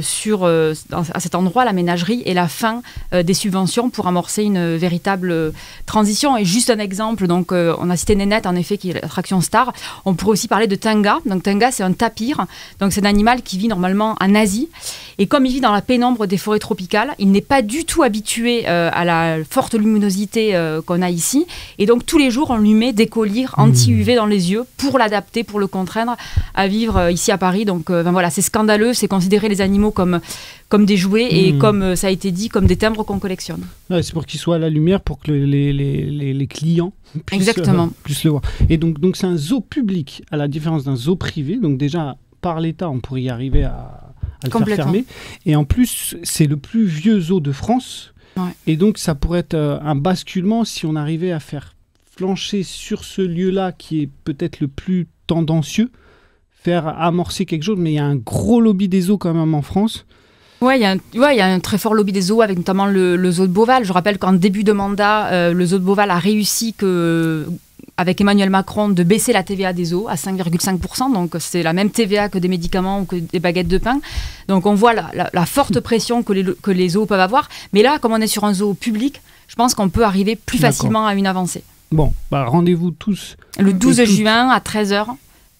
sur, 0.00 0.44
à 0.46 1.20
cet 1.20 1.34
endroit, 1.34 1.64
la 1.64 1.72
ménagerie, 1.72 2.22
et 2.24 2.34
la 2.34 2.48
fin 2.48 2.82
des 3.12 3.34
subventions 3.34 3.90
pour 3.90 4.06
amorcer 4.06 4.44
une 4.44 4.76
véritable 4.76 5.52
transition. 5.86 6.36
Et 6.36 6.44
juste 6.44 6.70
un 6.70 6.78
exemple, 6.78 7.26
donc, 7.26 7.52
on 7.52 7.90
a 7.90 7.96
cité 7.96 8.14
Nénette, 8.14 8.46
en 8.46 8.54
effet, 8.54 8.78
qui 8.78 8.90
est 8.90 8.94
l'attraction 8.94 9.40
star. 9.40 9.72
On 10.04 10.14
pourrait 10.14 10.32
aussi 10.32 10.48
parler 10.48 10.66
de 10.66 10.76
Tenga. 10.76 11.18
Donc, 11.26 11.42
Tenga, 11.42 11.70
c'est 11.72 11.82
un 11.82 11.92
tapir. 11.92 12.46
Donc, 12.80 12.92
c'est 12.92 13.02
un 13.02 13.08
animal 13.08 13.42
qui 13.42 13.58
vit 13.58 13.68
normalement 13.68 14.16
en 14.20 14.34
Asie. 14.34 14.68
Et 15.18 15.26
comme 15.26 15.46
il 15.46 15.52
vit 15.52 15.60
dans 15.60 15.72
la 15.72 15.82
pénombre 15.82 16.26
des 16.26 16.36
forêts 16.36 16.58
tropicales, 16.58 17.14
il 17.18 17.30
n'est 17.30 17.40
pas 17.40 17.62
du 17.62 17.84
tout 17.84 18.02
habitué 18.02 18.68
euh, 18.68 18.90
à 18.92 19.04
la 19.06 19.38
forte 19.48 19.74
luminosité 19.74 20.54
euh, 20.54 20.82
qu'on 20.82 21.00
a 21.00 21.08
ici. 21.10 21.46
Et 21.78 21.86
donc 21.86 22.04
tous 22.04 22.18
les 22.18 22.30
jours, 22.30 22.50
on 22.50 22.58
lui 22.58 22.74
met 22.74 22.92
des 22.92 23.06
collyres 23.06 23.54
anti-UV 23.56 24.14
dans 24.16 24.26
les 24.26 24.50
yeux 24.50 24.64
pour 24.76 24.98
l'adapter, 24.98 25.44
pour 25.44 25.58
le 25.58 25.66
contraindre 25.66 26.16
à 26.54 26.68
vivre 26.68 26.96
euh, 26.96 27.10
ici 27.10 27.32
à 27.32 27.38
Paris. 27.38 27.64
Donc 27.64 27.88
euh, 27.90 28.02
ben 28.02 28.12
voilà, 28.12 28.28
c'est 28.30 28.42
scandaleux, 28.42 28.92
c'est 28.92 29.08
considérer 29.08 29.48
les 29.48 29.60
animaux 29.62 29.90
comme, 29.92 30.20
comme 30.68 30.84
des 30.84 30.96
jouets 30.98 31.28
et 31.30 31.52
Mhm. 31.52 31.58
comme 31.58 31.96
ça 31.96 32.08
a 32.08 32.10
été 32.10 32.30
dit, 32.32 32.48
comme 32.48 32.66
des 32.66 32.76
timbres 32.76 33.04
qu'on 33.04 33.18
collectionne. 33.18 33.64
Ouais, 33.88 34.02
c'est 34.02 34.12
pour 34.12 34.26
qu'il 34.26 34.40
soit 34.40 34.56
à 34.56 34.58
la 34.58 34.68
lumière 34.68 35.00
pour 35.00 35.18
que 35.20 35.30
le- 35.30 35.44
les, 35.46 35.72
les, 35.72 36.02
les, 36.10 36.34
les 36.34 36.46
clients 36.46 36.92
puissent, 37.24 37.48
Exactement. 37.48 37.90
puissent 38.02 38.24
le 38.24 38.30
voir. 38.30 38.42
Et 38.68 38.76
donc, 38.76 38.98
donc 39.00 39.16
c'est 39.16 39.26
un 39.28 39.36
zoo 39.36 39.60
public, 39.60 40.22
à 40.30 40.36
la 40.36 40.48
différence 40.48 40.84
d'un 40.84 40.96
zoo 40.96 41.14
privé. 41.16 41.56
Donc 41.56 41.78
déjà, 41.78 42.16
par 42.40 42.60
l'État, 42.60 42.90
on 42.90 42.98
pourrait 43.00 43.22
y 43.22 43.30
arriver 43.30 43.62
à, 43.64 43.72
à 44.42 44.46
le 44.46 44.50
faire 44.64 44.76
fermer. 44.76 45.04
Et 45.46 45.54
en 45.56 45.64
plus, 45.64 46.16
c'est 46.24 46.46
le 46.46 46.56
plus 46.56 46.84
vieux 46.84 47.20
zoo 47.20 47.40
de 47.40 47.52
France. 47.52 48.12
Ouais. 48.36 48.54
Et 48.66 48.76
donc, 48.76 48.98
ça 48.98 49.14
pourrait 49.14 49.40
être 49.40 49.54
euh, 49.54 49.78
un 49.80 49.94
basculement 49.94 50.64
si 50.64 50.84
on 50.86 50.94
arrivait 50.96 51.32
à 51.32 51.40
faire 51.40 51.74
flancher 52.16 52.62
sur 52.62 53.04
ce 53.04 53.22
lieu-là 53.22 53.72
qui 53.72 54.02
est 54.02 54.08
peut-être 54.24 54.60
le 54.60 54.68
plus 54.68 55.06
tendancieux, 55.26 55.90
faire 56.62 56.86
amorcer 56.88 57.46
quelque 57.46 57.62
chose. 57.62 57.78
Mais 57.78 57.92
il 57.92 57.96
y 57.96 57.98
a 57.98 58.04
un 58.06 58.16
gros 58.16 58.60
lobby 58.60 58.88
des 58.88 59.02
zoos 59.02 59.18
quand 59.18 59.34
même 59.34 59.54
en 59.54 59.62
France. 59.62 60.06
Ouais, 60.62 60.78
il 60.78 60.82
y, 60.82 60.86
a 60.86 60.92
un- 60.92 61.18
ouais, 61.20 61.34
il 61.34 61.38
y 61.38 61.42
a 61.42 61.46
un 61.46 61.60
très 61.60 61.76
fort 61.76 61.92
lobby 61.92 62.12
des 62.12 62.22
zoos, 62.22 62.40
avec 62.40 62.56
notamment 62.56 62.86
le, 62.86 63.16
le 63.16 63.30
zoo 63.30 63.46
de 63.46 63.52
Beauval. 63.52 63.84
Je 63.84 63.92
rappelle 63.92 64.18
qu'en 64.18 64.32
début 64.32 64.64
de 64.64 64.72
mandat, 64.72 65.26
euh, 65.32 65.52
le 65.52 65.66
zoo 65.66 65.78
de 65.78 65.84
Beauval 65.84 66.10
a 66.10 66.18
réussi 66.18 66.72
que, 66.72 67.46
avec 67.98 68.20
Emmanuel 68.20 68.50
Macron 68.50 68.88
de 68.88 69.02
baisser 69.02 69.32
la 69.32 69.42
TVA 69.42 69.72
des 69.72 69.86
zoos 69.86 70.06
à 70.08 70.14
5,5%. 70.16 71.12
Donc 71.12 71.34
c'est 71.40 71.62
la 71.62 71.72
même 71.72 71.90
TVA 71.90 72.28
que 72.28 72.38
des 72.38 72.48
médicaments 72.48 73.00
ou 73.00 73.04
que 73.04 73.16
des 73.16 73.40
baguettes 73.40 73.68
de 73.68 73.78
pain. 73.78 74.00
Donc 74.48 74.66
on 74.66 74.74
voit 74.74 74.92
la, 74.94 75.10
la- 75.14 75.30
la 75.32 75.46
forte 75.46 75.80
pression 75.80 76.22
que 76.22 76.32
les, 76.32 76.44
que 76.62 76.70
les 76.70 76.90
zoos 76.90 77.06
peuvent 77.06 77.20
avoir. 77.20 77.48
Mais 77.72 77.82
là, 77.82 77.98
comme 77.98 78.12
on 78.12 78.20
est 78.20 78.26
sur 78.26 78.44
un 78.44 78.52
zoo 78.54 78.74
public, 78.74 79.20
je 79.48 79.54
pense 79.54 79.74
qu'on 79.74 79.88
peut 79.88 80.04
arriver 80.04 80.36
plus 80.36 80.58
facilement 80.58 81.06
à 81.06 81.14
une 81.14 81.26
avancée. 81.26 81.62
Bon, 81.92 82.12
bah, 82.30 82.44
rendez-vous 82.46 82.90
tous. 82.90 83.36
Le 83.58 83.72
12 83.72 84.00
Et 84.00 84.04
tout- 84.04 84.10
juin 84.12 84.50
à 84.50 84.58
13h, 84.58 85.06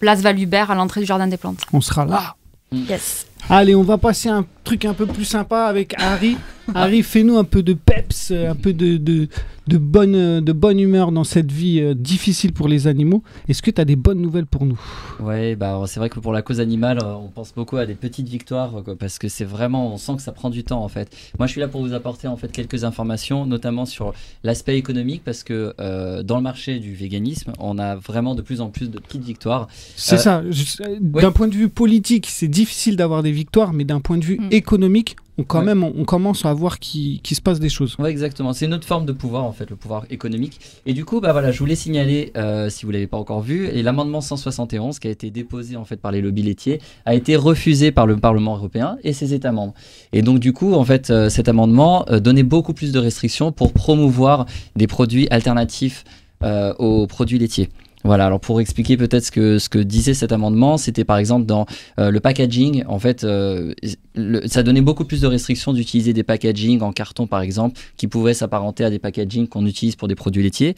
place 0.00 0.20
Valubert 0.20 0.70
à 0.70 0.74
l'entrée 0.74 1.00
du 1.00 1.06
Jardin 1.06 1.28
des 1.28 1.36
Plantes. 1.36 1.60
On 1.72 1.80
sera 1.80 2.04
là. 2.04 2.34
Yes. 2.72 3.26
Allez, 3.48 3.74
on 3.76 3.84
va 3.84 3.96
passer 3.96 4.28
un 4.28 4.44
truc 4.66 4.84
un 4.84 4.94
peu 4.94 5.06
plus 5.06 5.24
sympa 5.24 5.60
avec 5.66 5.94
Harry. 5.98 6.36
Harry, 6.74 7.04
fais-nous 7.04 7.38
un 7.38 7.44
peu 7.44 7.62
de 7.62 7.74
peps, 7.74 8.32
euh, 8.32 8.50
un 8.50 8.56
peu 8.56 8.72
de, 8.72 8.96
de, 8.96 9.28
de, 9.68 9.78
bonne, 9.78 10.16
euh, 10.16 10.40
de 10.40 10.50
bonne 10.52 10.80
humeur 10.80 11.12
dans 11.12 11.22
cette 11.22 11.52
vie 11.52 11.78
euh, 11.80 11.94
difficile 11.94 12.52
pour 12.52 12.66
les 12.66 12.88
animaux. 12.88 13.22
Est-ce 13.48 13.62
que 13.62 13.70
tu 13.70 13.80
as 13.80 13.84
des 13.84 13.94
bonnes 13.94 14.20
nouvelles 14.20 14.46
pour 14.46 14.66
nous? 14.66 14.80
Ouais, 15.20 15.54
bah 15.54 15.80
c'est 15.86 16.00
vrai 16.00 16.10
que 16.10 16.18
pour 16.18 16.32
la 16.32 16.42
cause 16.42 16.58
animale, 16.58 16.98
on 17.04 17.28
pense 17.28 17.52
beaucoup 17.54 17.76
à 17.76 17.86
des 17.86 17.94
petites 17.94 18.28
victoires 18.28 18.82
quoi, 18.84 18.96
parce 18.98 19.20
que 19.20 19.28
c'est 19.28 19.44
vraiment, 19.44 19.92
on 19.94 19.96
sent 19.96 20.16
que 20.16 20.22
ça 20.22 20.32
prend 20.32 20.50
du 20.50 20.64
temps 20.64 20.82
en 20.82 20.88
fait. 20.88 21.08
Moi, 21.38 21.46
je 21.46 21.52
suis 21.52 21.60
là 21.60 21.68
pour 21.68 21.82
vous 21.82 21.92
apporter 21.92 22.26
en 22.26 22.36
fait 22.36 22.50
quelques 22.50 22.82
informations, 22.82 23.46
notamment 23.46 23.86
sur 23.86 24.12
l'aspect 24.42 24.76
économique, 24.76 25.22
parce 25.24 25.44
que 25.44 25.72
euh, 25.78 26.24
dans 26.24 26.36
le 26.38 26.42
marché 26.42 26.80
du 26.80 26.94
véganisme, 26.96 27.52
on 27.60 27.78
a 27.78 27.94
vraiment 27.94 28.34
de 28.34 28.42
plus 28.42 28.60
en 28.60 28.70
plus 28.70 28.90
de 28.90 28.98
petites 28.98 29.22
victoires. 29.22 29.68
C'est 29.94 30.16
Euh, 30.16 30.18
ça. 30.18 30.42
D'un 31.00 31.30
point 31.30 31.46
de 31.46 31.54
vue 31.54 31.68
politique, 31.68 32.26
c'est 32.28 32.48
difficile 32.48 32.96
d'avoir 32.96 33.22
des 33.22 33.30
victoires, 33.32 33.72
mais 33.72 33.84
d'un 33.84 34.00
point 34.00 34.18
de 34.18 34.24
vue 34.24 34.40
Mm. 34.40 34.48
Économique, 34.56 35.16
on, 35.38 35.44
quand 35.44 35.58
Ouais. 35.60 35.66
même, 35.66 35.84
on, 35.84 35.92
on 35.96 36.04
commence 36.04 36.44
à 36.44 36.52
voir 36.54 36.78
qu'il 36.78 37.20
qu'il 37.20 37.36
se 37.36 37.42
passe 37.42 37.60
des 37.60 37.68
choses. 37.68 37.94
Ouais, 37.98 38.10
exactement. 38.10 38.52
C'est 38.52 38.64
une 38.64 38.74
autre 38.74 38.86
forme 38.86 39.04
de 39.06 39.12
pouvoir, 39.12 39.44
en 39.44 39.52
fait, 39.52 39.68
le 39.70 39.76
pouvoir 39.76 40.04
économique. 40.10 40.58
Et 40.86 40.94
du 40.94 41.04
coup, 41.04 41.20
bah 41.20 41.32
voilà, 41.32 41.52
je 41.52 41.58
voulais 41.58 41.74
signaler, 41.74 42.32
euh, 42.36 42.70
si 42.70 42.84
vous 42.86 42.90
l'avez 42.90 43.06
pas 43.06 43.18
encore 43.18 43.40
vu, 43.42 43.70
l'amendement 43.82 44.20
171 44.20 44.98
qui 44.98 45.08
a 45.08 45.10
été 45.10 45.30
déposé 45.30 45.76
en 45.76 45.84
fait 45.84 45.96
par 45.98 46.10
les 46.10 46.20
lobbies 46.22 46.42
laitiers 46.42 46.80
a 47.04 47.14
été 47.14 47.36
refusé 47.36 47.92
par 47.92 48.06
le 48.06 48.16
Parlement 48.16 48.56
européen 48.56 48.96
et 49.04 49.12
ses 49.12 49.34
États 49.34 49.52
membres. 49.52 49.74
Et 50.12 50.22
donc 50.22 50.38
du 50.38 50.52
coup, 50.52 50.72
en 50.74 50.84
fait, 50.84 51.10
euh, 51.10 51.28
cet 51.28 51.48
amendement 51.48 52.04
euh, 52.08 52.18
donnait 52.18 52.42
beaucoup 52.42 52.72
plus 52.72 52.90
de 52.92 52.98
restrictions 52.98 53.52
pour 53.52 53.72
promouvoir 53.72 54.46
des 54.74 54.86
produits 54.86 55.28
alternatifs 55.30 56.04
aux 56.78 57.06
produits 57.06 57.38
laitiers. 57.38 57.70
Voilà, 58.06 58.26
alors 58.26 58.38
pour 58.38 58.60
expliquer 58.60 58.96
peut-être 58.96 59.24
ce 59.24 59.30
que, 59.32 59.58
ce 59.58 59.68
que 59.68 59.80
disait 59.80 60.14
cet 60.14 60.30
amendement, 60.30 60.76
c'était 60.76 61.04
par 61.04 61.18
exemple 61.18 61.44
dans 61.44 61.66
euh, 61.98 62.12
le 62.12 62.20
packaging, 62.20 62.84
en 62.86 63.00
fait, 63.00 63.24
euh, 63.24 63.74
ça 64.46 64.62
donnait 64.62 64.80
beaucoup 64.80 65.04
plus 65.04 65.20
de 65.20 65.26
restrictions 65.26 65.72
d'utiliser 65.72 66.12
des 66.12 66.22
packaging 66.22 66.82
en 66.82 66.92
carton 66.92 67.26
par 67.26 67.40
exemple, 67.40 67.80
qui 67.96 68.06
pouvaient 68.06 68.34
s'apparenter 68.34 68.84
à 68.84 68.90
des 68.90 69.00
packaging 69.00 69.48
qu'on 69.48 69.66
utilise 69.66 69.96
pour 69.96 70.06
des 70.06 70.14
produits 70.14 70.44
laitiers. 70.44 70.76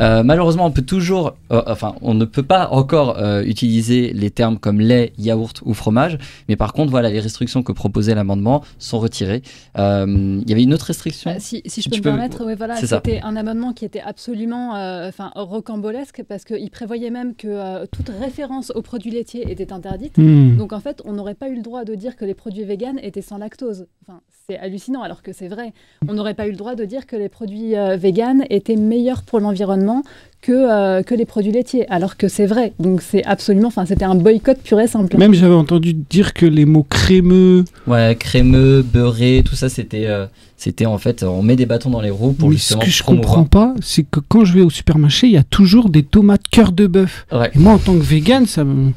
Euh, 0.00 0.22
malheureusement, 0.22 0.66
on 0.66 0.70
peut 0.70 0.82
toujours, 0.82 1.34
euh, 1.52 1.62
enfin, 1.66 1.94
on 2.02 2.14
ne 2.14 2.24
peut 2.24 2.42
pas 2.42 2.68
encore 2.70 3.18
euh, 3.18 3.42
utiliser 3.42 4.12
les 4.12 4.30
termes 4.30 4.58
comme 4.58 4.80
lait, 4.80 5.12
yaourt 5.18 5.62
ou 5.64 5.72
fromage, 5.74 6.18
mais 6.48 6.56
par 6.56 6.72
contre, 6.72 6.90
voilà, 6.90 7.08
les 7.10 7.20
restrictions 7.20 7.62
que 7.62 7.72
proposait 7.72 8.14
l'amendement 8.14 8.62
sont 8.78 8.98
retirées. 8.98 9.42
Euh, 9.78 10.06
Il 10.42 10.48
y 10.48 10.52
avait 10.52 10.62
une 10.62 10.74
autre 10.74 10.86
restriction. 10.86 11.34
Si, 11.38 11.62
si 11.66 11.80
je 11.82 11.88
peux 11.88 11.94
Tu 11.96 12.00
me 12.00 12.04
peux- 12.04 12.10
permettre, 12.10 12.44
voilà, 12.56 12.76
c'était 12.76 13.20
un 13.22 13.36
amendement 13.36 13.72
qui 13.72 13.84
était 13.84 14.00
absolument 14.00 14.76
euh, 14.76 15.08
enfin, 15.08 15.32
rocambolesque 15.34 16.22
parce 16.28 16.44
qu'il 16.44 16.70
prévoyait 16.70 17.10
même 17.10 17.34
que 17.34 17.48
euh, 17.48 17.86
toute 17.90 18.10
référence 18.10 18.70
aux 18.74 18.82
produits 18.82 19.10
laitiers 19.10 19.50
était 19.50 19.72
interdite. 19.72 20.18
Mm. 20.18 20.56
Donc 20.56 20.72
en 20.72 20.80
fait, 20.80 21.00
on 21.04 21.12
n'aurait 21.12 21.34
pas 21.34 21.48
eu 21.48 21.56
le 21.56 21.62
droit 21.62 21.84
de 21.84 21.94
dire 21.94 22.16
que 22.16 22.24
les 22.24 22.34
produits 22.34 22.64
véganes 22.64 22.98
étaient 23.02 23.22
sans 23.22 23.38
lactose. 23.38 23.86
Enfin, 24.02 24.20
c'est 24.48 24.58
hallucinant 24.60 25.02
alors 25.02 25.22
que 25.22 25.32
c'est 25.32 25.48
vrai. 25.48 25.72
On 26.06 26.14
n'aurait 26.14 26.34
pas 26.34 26.46
eu 26.46 26.52
le 26.52 26.56
droit 26.56 26.76
de 26.76 26.84
dire 26.84 27.06
que 27.08 27.16
les 27.16 27.28
produits 27.28 27.74
euh, 27.74 27.96
véganes 27.96 28.44
étaient 28.48 28.76
meilleurs 28.76 29.22
pour 29.22 29.40
l'environnement 29.40 30.04
que, 30.40 30.52
euh, 30.52 31.02
que 31.02 31.16
les 31.16 31.24
produits 31.24 31.50
laitiers, 31.50 31.84
alors 31.90 32.16
que 32.16 32.28
c'est 32.28 32.46
vrai. 32.46 32.72
Donc 32.78 33.02
c'est 33.02 33.24
absolument, 33.24 33.66
enfin 33.66 33.86
c'était 33.86 34.04
un 34.04 34.14
boycott 34.14 34.58
pur 34.62 34.78
et 34.78 34.86
simple. 34.86 35.16
Même 35.18 35.34
j'avais 35.34 35.52
entendu 35.52 35.94
dire 35.94 36.32
que 36.32 36.46
les 36.46 36.64
mots 36.64 36.84
crémeux, 36.88 37.64
Ouais, 37.88 38.14
crémeux, 38.16 38.82
beurré, 38.82 39.42
tout 39.44 39.56
ça, 39.56 39.68
c'était, 39.68 40.06
euh, 40.06 40.26
c'était 40.56 40.86
en 40.86 40.98
fait, 40.98 41.24
on 41.24 41.42
met 41.42 41.56
des 41.56 41.66
bâtons 41.66 41.90
dans 41.90 42.00
les 42.00 42.10
roues 42.10 42.32
pour 42.32 42.50
mais 42.50 42.54
ce 42.54 42.60
justement 42.60 42.82
que 42.82 42.86
je 42.88 43.02
promouvoir. 43.02 43.34
comprends 43.34 43.44
pas, 43.46 43.74
c'est 43.82 44.04
que 44.04 44.20
quand 44.20 44.44
je 44.44 44.52
vais 44.52 44.62
au 44.62 44.70
supermarché, 44.70 45.26
il 45.26 45.32
y 45.32 45.38
a 45.38 45.42
toujours 45.42 45.88
des 45.90 46.04
tomates 46.04 46.46
cœur 46.52 46.70
de 46.70 46.86
bœuf. 46.86 47.26
Ouais. 47.32 47.50
Et 47.52 47.58
moi, 47.58 47.72
en 47.72 47.78
tant 47.78 47.94
que 47.94 48.04
vegan, 48.04 48.46
ça 48.46 48.62
me, 48.62 48.92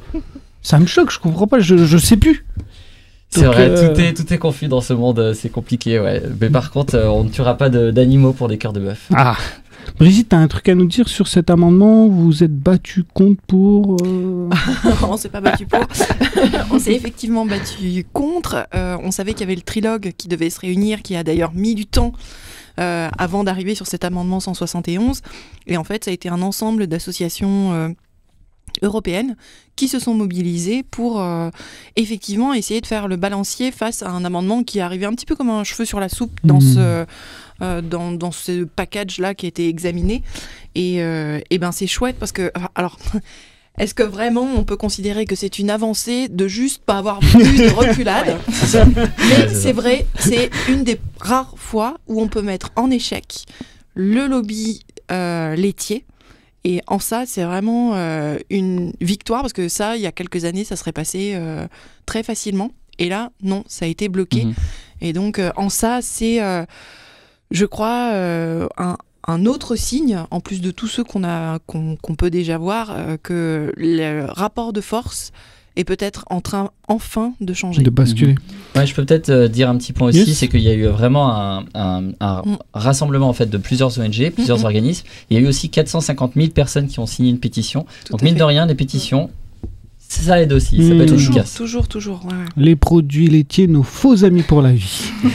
ça 0.61 0.77
me 0.77 0.85
choque, 0.85 1.09
je 1.11 1.17
comprends 1.17 1.47
pas, 1.47 1.59
je, 1.59 1.75
je 1.75 1.97
sais 1.97 2.17
plus. 2.17 2.45
C'est 3.29 3.45
vrai, 3.45 3.69
euh, 3.69 3.93
tout, 3.93 4.01
est, 4.01 4.13
tout 4.13 4.33
est 4.33 4.37
confus 4.39 4.67
dans 4.67 4.81
ce 4.81 4.93
monde, 4.93 5.19
euh, 5.19 5.33
c'est 5.33 5.49
compliqué, 5.49 5.99
ouais. 5.99 6.23
Mais 6.41 6.49
par 6.49 6.71
contre, 6.71 6.95
euh, 6.95 7.07
on 7.09 7.23
ne 7.23 7.29
tuera 7.29 7.55
pas 7.57 7.69
de- 7.69 7.91
d'animaux 7.91 8.33
pour 8.33 8.47
des 8.47 8.57
cœurs 8.57 8.73
de 8.73 8.79
bœuf. 8.79 9.07
Ah 9.15 9.37
Brigitte, 9.97 10.29
t'as 10.29 10.37
un 10.37 10.47
truc 10.47 10.67
à 10.69 10.75
nous 10.75 10.85
dire 10.87 11.07
sur 11.07 11.27
cet 11.27 11.49
amendement? 11.49 12.07
Vous 12.07 12.25
vous 12.25 12.43
êtes 12.43 12.55
battu 12.55 13.03
contre 13.13 13.41
pour 13.47 13.97
euh, 14.03 14.49
on 15.09 15.17
s'est 15.17 15.29
pas 15.29 15.41
battu 15.41 15.65
pour. 15.65 15.79
on 16.71 16.79
s'est 16.79 16.93
effectivement 16.93 17.45
battu 17.45 18.05
contre. 18.13 18.67
Euh, 18.75 18.97
on 19.03 19.11
savait 19.11 19.33
qu'il 19.33 19.41
y 19.41 19.43
avait 19.43 19.55
le 19.55 19.61
trilogue 19.61 20.11
qui 20.17 20.27
devait 20.27 20.49
se 20.49 20.59
réunir, 20.59 21.01
qui 21.01 21.15
a 21.15 21.23
d'ailleurs 21.23 21.53
mis 21.53 21.75
du 21.75 21.85
temps 21.85 22.13
euh, 22.79 23.09
avant 23.17 23.43
d'arriver 23.43 23.73
sur 23.75 23.87
cet 23.87 24.03
amendement 24.03 24.39
171. 24.39 25.21
Et 25.67 25.77
en 25.77 25.83
fait, 25.83 26.05
ça 26.05 26.11
a 26.11 26.13
été 26.13 26.29
un 26.29 26.41
ensemble 26.41 26.87
d'associations 26.87 27.73
euh, 27.73 27.89
européennes 28.81 29.35
qui 29.75 29.87
se 29.87 29.99
sont 29.99 30.13
mobilisées 30.13 30.83
pour 30.83 31.21
euh, 31.21 31.49
effectivement 31.95 32.53
essayer 32.53 32.81
de 32.81 32.85
faire 32.87 33.07
le 33.07 33.15
balancier 33.15 33.71
face 33.71 34.03
à 34.03 34.09
un 34.09 34.25
amendement 34.25 34.63
qui 34.63 34.79
est 34.79 34.81
arrivé 34.81 35.05
un 35.05 35.13
petit 35.13 35.25
peu 35.25 35.35
comme 35.35 35.49
un 35.49 35.63
cheveu 35.63 35.85
sur 35.85 35.99
la 35.99 36.09
soupe 36.09 36.37
dans 36.43 36.59
Mhm. 36.59 36.73
ce 36.73 37.05
euh, 37.61 37.81
dans, 37.81 38.11
dans 38.11 38.31
ce 38.31 38.63
package 38.63 39.19
là 39.19 39.33
qui 39.33 39.45
a 39.45 39.49
été 39.49 39.67
examiné 39.67 40.23
et, 40.75 41.01
euh, 41.01 41.39
et 41.49 41.57
ben 41.57 41.71
c'est 41.73 41.87
chouette 41.87 42.15
parce 42.19 42.31
que 42.31 42.51
alors 42.75 42.97
est-ce 43.77 43.93
que 43.93 44.03
vraiment 44.03 44.47
on 44.55 44.63
peut 44.63 44.77
considérer 44.77 45.25
que 45.25 45.35
c'est 45.35 45.59
une 45.59 45.69
avancée 45.69 46.27
de 46.29 46.47
juste 46.47 46.83
pas 46.83 46.97
avoir 46.97 47.19
plus 47.19 47.57
de 47.57 47.69
reculade 47.75 48.37
Mais 49.29 49.53
c'est 49.53 49.71
vrai, 49.73 50.05
c'est 50.19 50.49
une 50.69 50.83
des 50.83 50.99
rares 51.19 51.53
fois 51.57 51.97
où 52.07 52.21
on 52.21 52.27
peut 52.27 52.41
mettre 52.41 52.71
en 52.75 52.91
échec 52.91 53.45
le 53.93 54.27
lobby 54.27 54.81
laitier. 55.09 56.05
Et 56.63 56.81
en 56.87 56.99
ça, 56.99 57.25
c'est 57.25 57.43
vraiment 57.43 57.95
euh, 57.95 58.37
une 58.49 58.91
victoire 58.99 59.41
parce 59.41 59.53
que 59.53 59.69
ça, 59.69 59.95
il 59.95 60.01
y 60.01 60.07
a 60.07 60.11
quelques 60.11 60.45
années, 60.45 60.63
ça 60.63 60.75
serait 60.75 60.91
passé 60.91 61.33
euh, 61.35 61.67
très 62.05 62.23
facilement. 62.23 62.71
Et 62.97 63.07
là, 63.07 63.31
non, 63.41 63.63
ça 63.67 63.85
a 63.85 63.87
été 63.87 64.09
bloqué. 64.09 64.45
Mhm. 64.45 64.53
Et 65.01 65.13
donc, 65.13 65.39
euh, 65.39 65.51
en 65.55 65.69
ça, 65.69 65.99
c'est, 66.01 66.39
je 67.51 67.65
crois, 67.65 68.11
un, 68.77 68.97
un 69.25 69.45
autre 69.45 69.77
signe, 69.77 70.25
en 70.31 70.41
plus 70.41 70.59
de 70.59 70.71
tous 70.71 70.87
ceux 70.87 71.03
qu'on 71.03 71.23
a, 71.23 71.59
qu'on 71.59 71.95
qu'on 71.95 72.15
peut 72.15 72.29
déjà 72.29 72.57
voir, 72.57 72.93
que 73.23 73.71
le 73.77 74.25
rapport 74.25 74.73
de 74.73 74.81
force 74.81 75.31
est 75.79 75.83
peut-être 75.83 76.25
en 76.29 76.41
train 76.41 76.71
enfin 76.87 77.33
de 77.41 77.53
changer. 77.53 77.81
De 77.81 77.89
basculer. 77.89 78.35
Ouais, 78.75 78.85
je 78.85 78.93
peux 78.93 79.05
peut-être 79.05 79.29
euh, 79.29 79.47
dire 79.47 79.69
un 79.69 79.77
petit 79.77 79.93
point 79.93 80.09
aussi, 80.09 80.19
Yes. 80.25 80.37
c'est 80.37 80.47
qu'il 80.47 80.59
y 80.61 80.69
a 80.69 80.73
eu 80.73 80.85
vraiment 80.87 81.33
un, 81.33 81.65
un- 81.73 82.11
un 82.19 82.41
Mm. 82.45 82.57
rassemblement 82.73 83.29
en 83.29 83.33
fait 83.33 83.47
de 83.49 83.57
plusieurs 83.57 83.97
ONG, 83.99 84.29
plusieurs 84.31 84.59
Mhm. 84.59 84.65
organismes. 84.65 85.05
Il 85.29 85.37
y 85.37 85.39
a 85.39 85.43
eu 85.43 85.47
aussi 85.47 85.69
450 85.69 86.33
000 86.35 86.49
personnes 86.49 86.87
qui 86.87 86.99
ont 86.99 87.05
signé 87.05 87.29
une 87.29 87.39
pétition. 87.39 87.85
Tout 88.05 88.11
Donc 88.13 88.21
mine 88.21 88.33
fait. 88.33 88.39
de 88.39 88.43
rien, 88.43 88.65
les 88.65 88.75
pétitions, 88.75 89.29
ça 90.11 90.41
aide 90.41 90.53
aussi, 90.53 90.81
ça 90.83 90.93
peut 90.95 91.01
être 91.01 91.09
Toujours, 91.13 91.35
efficace. 91.35 91.53
toujours, 91.55 91.87
toujours. 91.87 92.21
ouais, 92.25 92.31
ouais. 92.31 92.45
Les 92.57 92.75
produits 92.75 93.27
laitiers, 93.27 93.67
nos 93.67 93.83
faux 93.83 94.23
amis 94.23 94.41
pour 94.41 94.61
la 94.61 94.71
vie. 94.73 95.03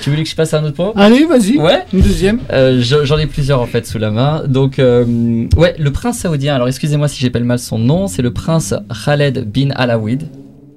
Tu 0.00 0.10
voulais 0.10 0.22
que 0.22 0.28
je 0.30 0.36
passe 0.36 0.54
à 0.54 0.60
un 0.60 0.64
autre 0.64 0.76
point? 0.76 0.92
Allez, 0.94 1.24
vas-y. 1.24 1.58
Ouais. 1.58 1.80
Une 1.92 2.00
deuxième. 2.00 2.38
Euh, 2.52 2.80
j'en 2.80 3.04
j'en 3.04 3.18
ai 3.18 3.26
plusieurs 3.26 3.60
en 3.60 3.66
fait 3.66 3.86
sous 3.86 3.98
la 3.98 4.10
main. 4.10 4.44
Donc, 4.46 4.78
euh, 4.78 5.46
ouais, 5.56 5.74
le 5.78 5.90
prince 5.90 6.18
saoudien. 6.20 6.54
Alors, 6.54 6.68
excusez-moi 6.68 7.08
si 7.08 7.20
j'appelle 7.20 7.44
mal 7.44 7.58
son 7.58 7.78
nom. 7.78 8.06
C'est 8.06 8.22
le 8.22 8.32
prince 8.32 8.72
Khaled 9.04 9.50
bin 9.50 9.70
Alawid. 9.74 10.28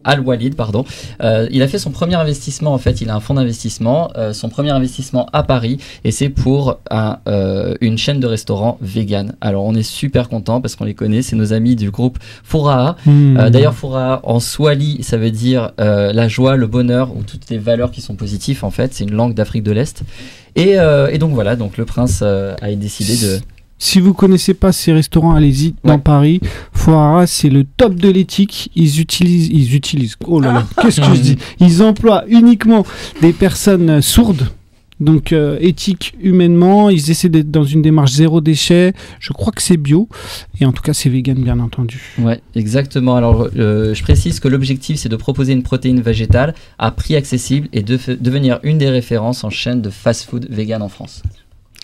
Al-Walid, 0.10 0.56
pardon. 0.56 0.86
Euh, 1.22 1.48
il 1.52 1.62
a 1.62 1.68
fait 1.68 1.80
son 1.80 1.92
premier 1.92 2.16
investissement, 2.16 2.74
en 2.74 2.78
fait, 2.78 3.02
il 3.02 3.10
a 3.10 3.16
un 3.16 3.20
fonds 3.20 3.36
d'investissement, 3.36 4.12
euh, 4.18 4.34
son 4.34 4.50
premier 4.50 4.72
investissement 4.72 5.28
à 5.34 5.44
Paris, 5.44 5.78
et 6.04 6.12
c'est 6.12 6.30
pour 6.30 6.80
un, 6.90 7.20
euh, 7.28 7.76
une 7.82 7.98
chaîne 7.98 8.20
de 8.20 8.28
restaurants 8.28 8.78
vegan. 8.82 9.34
Alors, 9.42 9.66
on 9.66 9.76
est 9.76 9.84
super 9.84 10.30
content 10.30 10.62
parce 10.62 10.76
qu'on 10.76 10.86
les 10.86 10.96
connaît, 10.96 11.22
c'est 11.22 11.36
nos 11.36 11.54
amis 11.54 11.76
du 11.76 11.92
groupe 11.92 12.18
Fouraha. 12.44 12.96
Hmm. 13.06 13.50
D'ailleurs, 13.50 13.74
Fouraha, 13.74 14.22
en 14.24 14.40
swahili, 14.40 15.04
ça 15.04 15.18
veut 15.18 15.32
dire 15.32 15.72
la 15.78 16.28
joie, 16.28 16.56
le 16.56 16.68
bonheur, 16.68 17.16
ou 17.16 17.24
toutes 17.24 17.50
les 17.50 17.58
valeurs 17.58 17.92
qui 17.92 18.02
sont 18.02 18.16
positives, 18.16 18.66
en 18.66 18.72
fait. 18.72 18.94
C'est 18.94 19.04
une 19.04 19.14
langue 19.14 19.34
d'Afrique 19.34 19.64
de 19.64 19.72
l'Est. 19.72 20.02
Et, 20.56 20.72
et 21.12 21.18
donc 21.18 21.32
voilà, 21.34 21.56
donc 21.56 21.78
le 21.78 21.86
prince 21.86 22.22
a 22.22 22.76
décidé 22.76 23.16
de... 23.18 23.40
Si 23.82 24.00
vous 24.02 24.14
connaissez 24.14 24.54
pas 24.54 24.72
ces 24.74 24.92
restaurants, 24.92 25.34
allez-y 25.34 25.74
dans 25.86 25.94
Ouais. 25.94 26.00
Paris. 26.00 26.42
Foara, 26.74 27.26
c'est 27.28 27.50
le 27.50 27.64
top 27.64 27.96
de 27.96 28.10
l'éthique. 28.10 28.70
Ils 28.76 29.00
utilisent, 29.00 29.48
ils 29.52 29.74
utilisent. 29.76 30.16
Oh 30.28 30.40
là 30.42 30.52
là, 30.52 30.68
qu'est-ce 30.82 31.00
que 31.02 31.16
je 31.16 31.22
dis? 31.22 31.38
Ils 31.62 31.82
emploient 31.82 32.26
uniquement 32.28 32.86
des 33.22 33.32
personnes 33.34 34.02
sourdes. 34.02 34.50
Donc 35.00 35.32
euh, 35.32 35.58
éthique 35.62 36.14
humainement, 36.22 36.90
ils 36.90 37.10
essaient 37.10 37.30
d'être 37.30 37.50
dans 37.50 37.64
une 37.64 37.82
démarche 37.82 38.12
zéro 38.12 38.42
déchet. 38.42 38.92
Je 39.22 39.32
crois 39.32 39.54
que 39.54 39.62
c'est 39.62 39.78
bio 39.78 40.10
et 40.60 40.66
en 40.66 40.74
tout 40.74 40.82
cas 40.82 40.92
c'est 40.94 41.08
vegan 41.08 41.42
bien 41.42 41.62
entendu. 41.62 42.02
Ouais, 42.20 42.42
exactement. 42.54 43.16
Alors, 43.16 43.48
euh, 43.56 43.94
je 43.94 44.04
précise 44.04 44.42
que 44.42 44.50
l'objectif, 44.50 44.98
c'est 45.00 45.08
de 45.08 45.16
proposer 45.16 45.54
une 45.54 45.64
protéine 45.64 46.02
végétale 46.02 46.54
à 46.80 46.92
prix 46.92 47.16
accessible 47.16 47.70
et 47.72 47.82
de 47.82 47.98
devenir 48.20 48.60
une 48.64 48.78
des 48.78 48.90
références 48.90 49.46
en 49.46 49.50
chaîne 49.50 49.82
de 49.82 49.90
fast-food 49.90 50.48
vegan 50.50 50.82
en 50.82 50.90
France. 50.90 51.24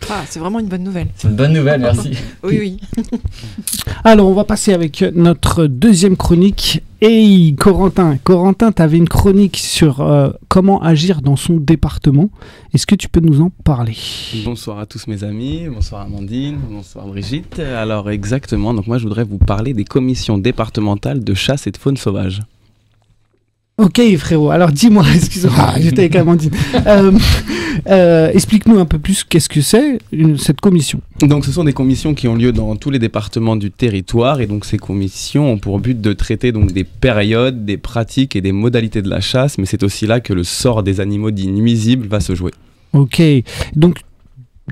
Ah, 0.10 0.24
c'est 0.30 0.40
vraiment 0.40 0.60
une 0.60 0.68
bonne 0.68 0.84
nouvelle. 0.84 1.08
C'est 1.16 1.28
une 1.28 1.36
bonne 1.36 1.54
nouvelle, 1.54 1.82
merci. 1.82 2.12
Oui, 2.44 2.58
oui. 2.60 2.80
Alors 4.04 4.28
on 4.28 4.34
va 4.34 4.44
passer 4.44 4.74
avec 4.74 5.04
notre 5.16 5.66
deuxième 5.66 6.16
chronique. 6.16 6.84
Hey 7.02 7.56
Corentin, 7.56 8.18
Corentin, 8.24 8.72
tu 8.72 8.82
avais 8.82 8.98
une 8.98 9.10
chronique 9.10 9.58
sur 9.58 10.02
euh, 10.02 10.30
comment 10.48 10.82
agir 10.82 11.22
dans 11.22 11.36
son 11.36 11.56
département. 11.56 12.30
Est-ce 12.74 12.86
que 12.86 12.96
tu 12.96 13.10
peux 13.10 13.20
nous 13.20 13.42
en 13.42 13.50
parler? 13.64 13.98
Bonsoir 14.44 14.80
à 14.80 14.86
tous 14.86 15.08
mes 15.08 15.24
amis, 15.24 15.68
bonsoir 15.70 16.02
Amandine, 16.02 16.58
bonsoir 16.70 17.08
Brigitte. 17.08 17.60
Alors 17.60 18.10
exactement, 18.12 18.74
donc 18.74 18.88
moi 18.88 18.98
je 19.00 19.04
voudrais 19.04 19.24
vous 19.24 19.40
parler 19.40 19.74
des 19.74 19.86
commissions 19.86 20.38
départementales 20.38 21.24
de 21.24 21.34
chasse 21.34 21.68
et 21.68 21.72
de 21.72 21.78
faune 21.78 21.98
sauvage. 21.98 22.42
Ok 23.78 24.00
frérot, 24.18 24.52
alors 24.52 24.72
dis-moi, 24.72 25.04
excuse-moi, 25.16 25.74
j'étais 25.80 26.02
avec 26.02 26.16
Amandine. 26.16 26.52
Euh, 26.88 27.12
euh, 27.88 28.32
Explique-nous 28.32 28.80
un 28.80 28.86
peu 28.86 29.00
plus 29.00 29.24
qu'est-ce 29.24 29.50
que 29.50 29.62
c'est 29.62 30.00
cette 30.38 30.62
commission. 30.62 31.02
Donc 31.22 31.46
ce 31.46 31.52
sont 31.52 31.64
des 31.64 31.74
commissions 31.74 32.14
qui 32.14 32.28
ont 32.28 32.36
lieu 32.36 32.52
dans 32.52 32.76
tous 32.76 32.90
les 32.90 33.00
départements 33.00 33.56
du 33.56 33.72
territoire 33.72 34.42
et 34.42 34.48
donc 34.48 34.66
ces 34.66 34.78
commissions 34.78 35.52
ont 35.52 35.58
pour 35.58 35.80
but 35.80 36.00
de 36.00 36.14
traiter 36.14 36.52
donc 36.52 36.72
des 36.72 36.84
périodes, 36.84 37.66
des 37.66 37.78
pratiques 37.78 38.36
et 38.36 38.42
des 38.42 38.52
modalités 38.52 39.02
de 39.02 39.10
la 39.10 39.22
chasse, 39.22 39.58
mais 39.58 39.66
c'est 39.66 39.84
aussi 39.84 40.08
là 40.08 40.20
que 40.20 40.34
le 40.34 40.44
sort 40.44 40.84
des 40.84 41.00
animaux 41.00 41.32
dits 41.32 41.48
nuisibles 41.48 42.08
va 42.08 42.20
se 42.20 42.36
jouer. 42.36 42.52
Ok, 42.94 43.22
donc 43.76 44.00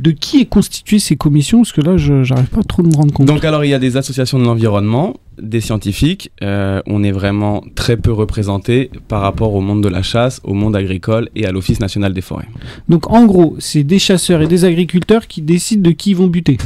de 0.01 0.11
qui 0.11 0.39
est 0.41 0.45
constituée 0.45 0.97
ces 0.99 1.15
commissions 1.15 1.59
Parce 1.59 1.71
que 1.71 1.81
là, 1.81 1.97
je 1.97 2.23
j'arrive 2.23 2.47
pas 2.47 2.63
trop 2.63 2.81
de 2.81 2.87
me 2.87 2.95
rendre 2.95 3.13
compte. 3.13 3.27
Donc 3.27 3.43
alors 3.45 3.63
il 3.63 3.69
y 3.69 3.73
a 3.73 3.79
des 3.79 3.95
associations 3.95 4.39
de 4.39 4.43
l'environnement, 4.43 5.15
des 5.41 5.61
scientifiques, 5.61 6.31
euh, 6.41 6.81
on 6.87 7.03
est 7.03 7.11
vraiment 7.11 7.63
très 7.75 7.95
peu 7.97 8.11
représenté 8.11 8.89
par 9.07 9.21
rapport 9.21 9.53
au 9.53 9.61
monde 9.61 9.83
de 9.83 9.89
la 9.89 10.01
chasse, 10.01 10.41
au 10.43 10.53
monde 10.53 10.75
agricole 10.75 11.29
et 11.35 11.45
à 11.45 11.51
l'Office 11.51 11.79
national 11.79 12.13
des 12.13 12.21
forêts. 12.21 12.47
Donc 12.89 13.09
en 13.11 13.25
gros, 13.25 13.55
c'est 13.59 13.83
des 13.83 13.99
chasseurs 13.99 14.41
et 14.41 14.47
des 14.47 14.65
agriculteurs 14.65 15.27
qui 15.27 15.41
décident 15.41 15.81
de 15.83 15.91
qui 15.91 16.11
ils 16.11 16.15
vont 16.17 16.27
buter. 16.27 16.57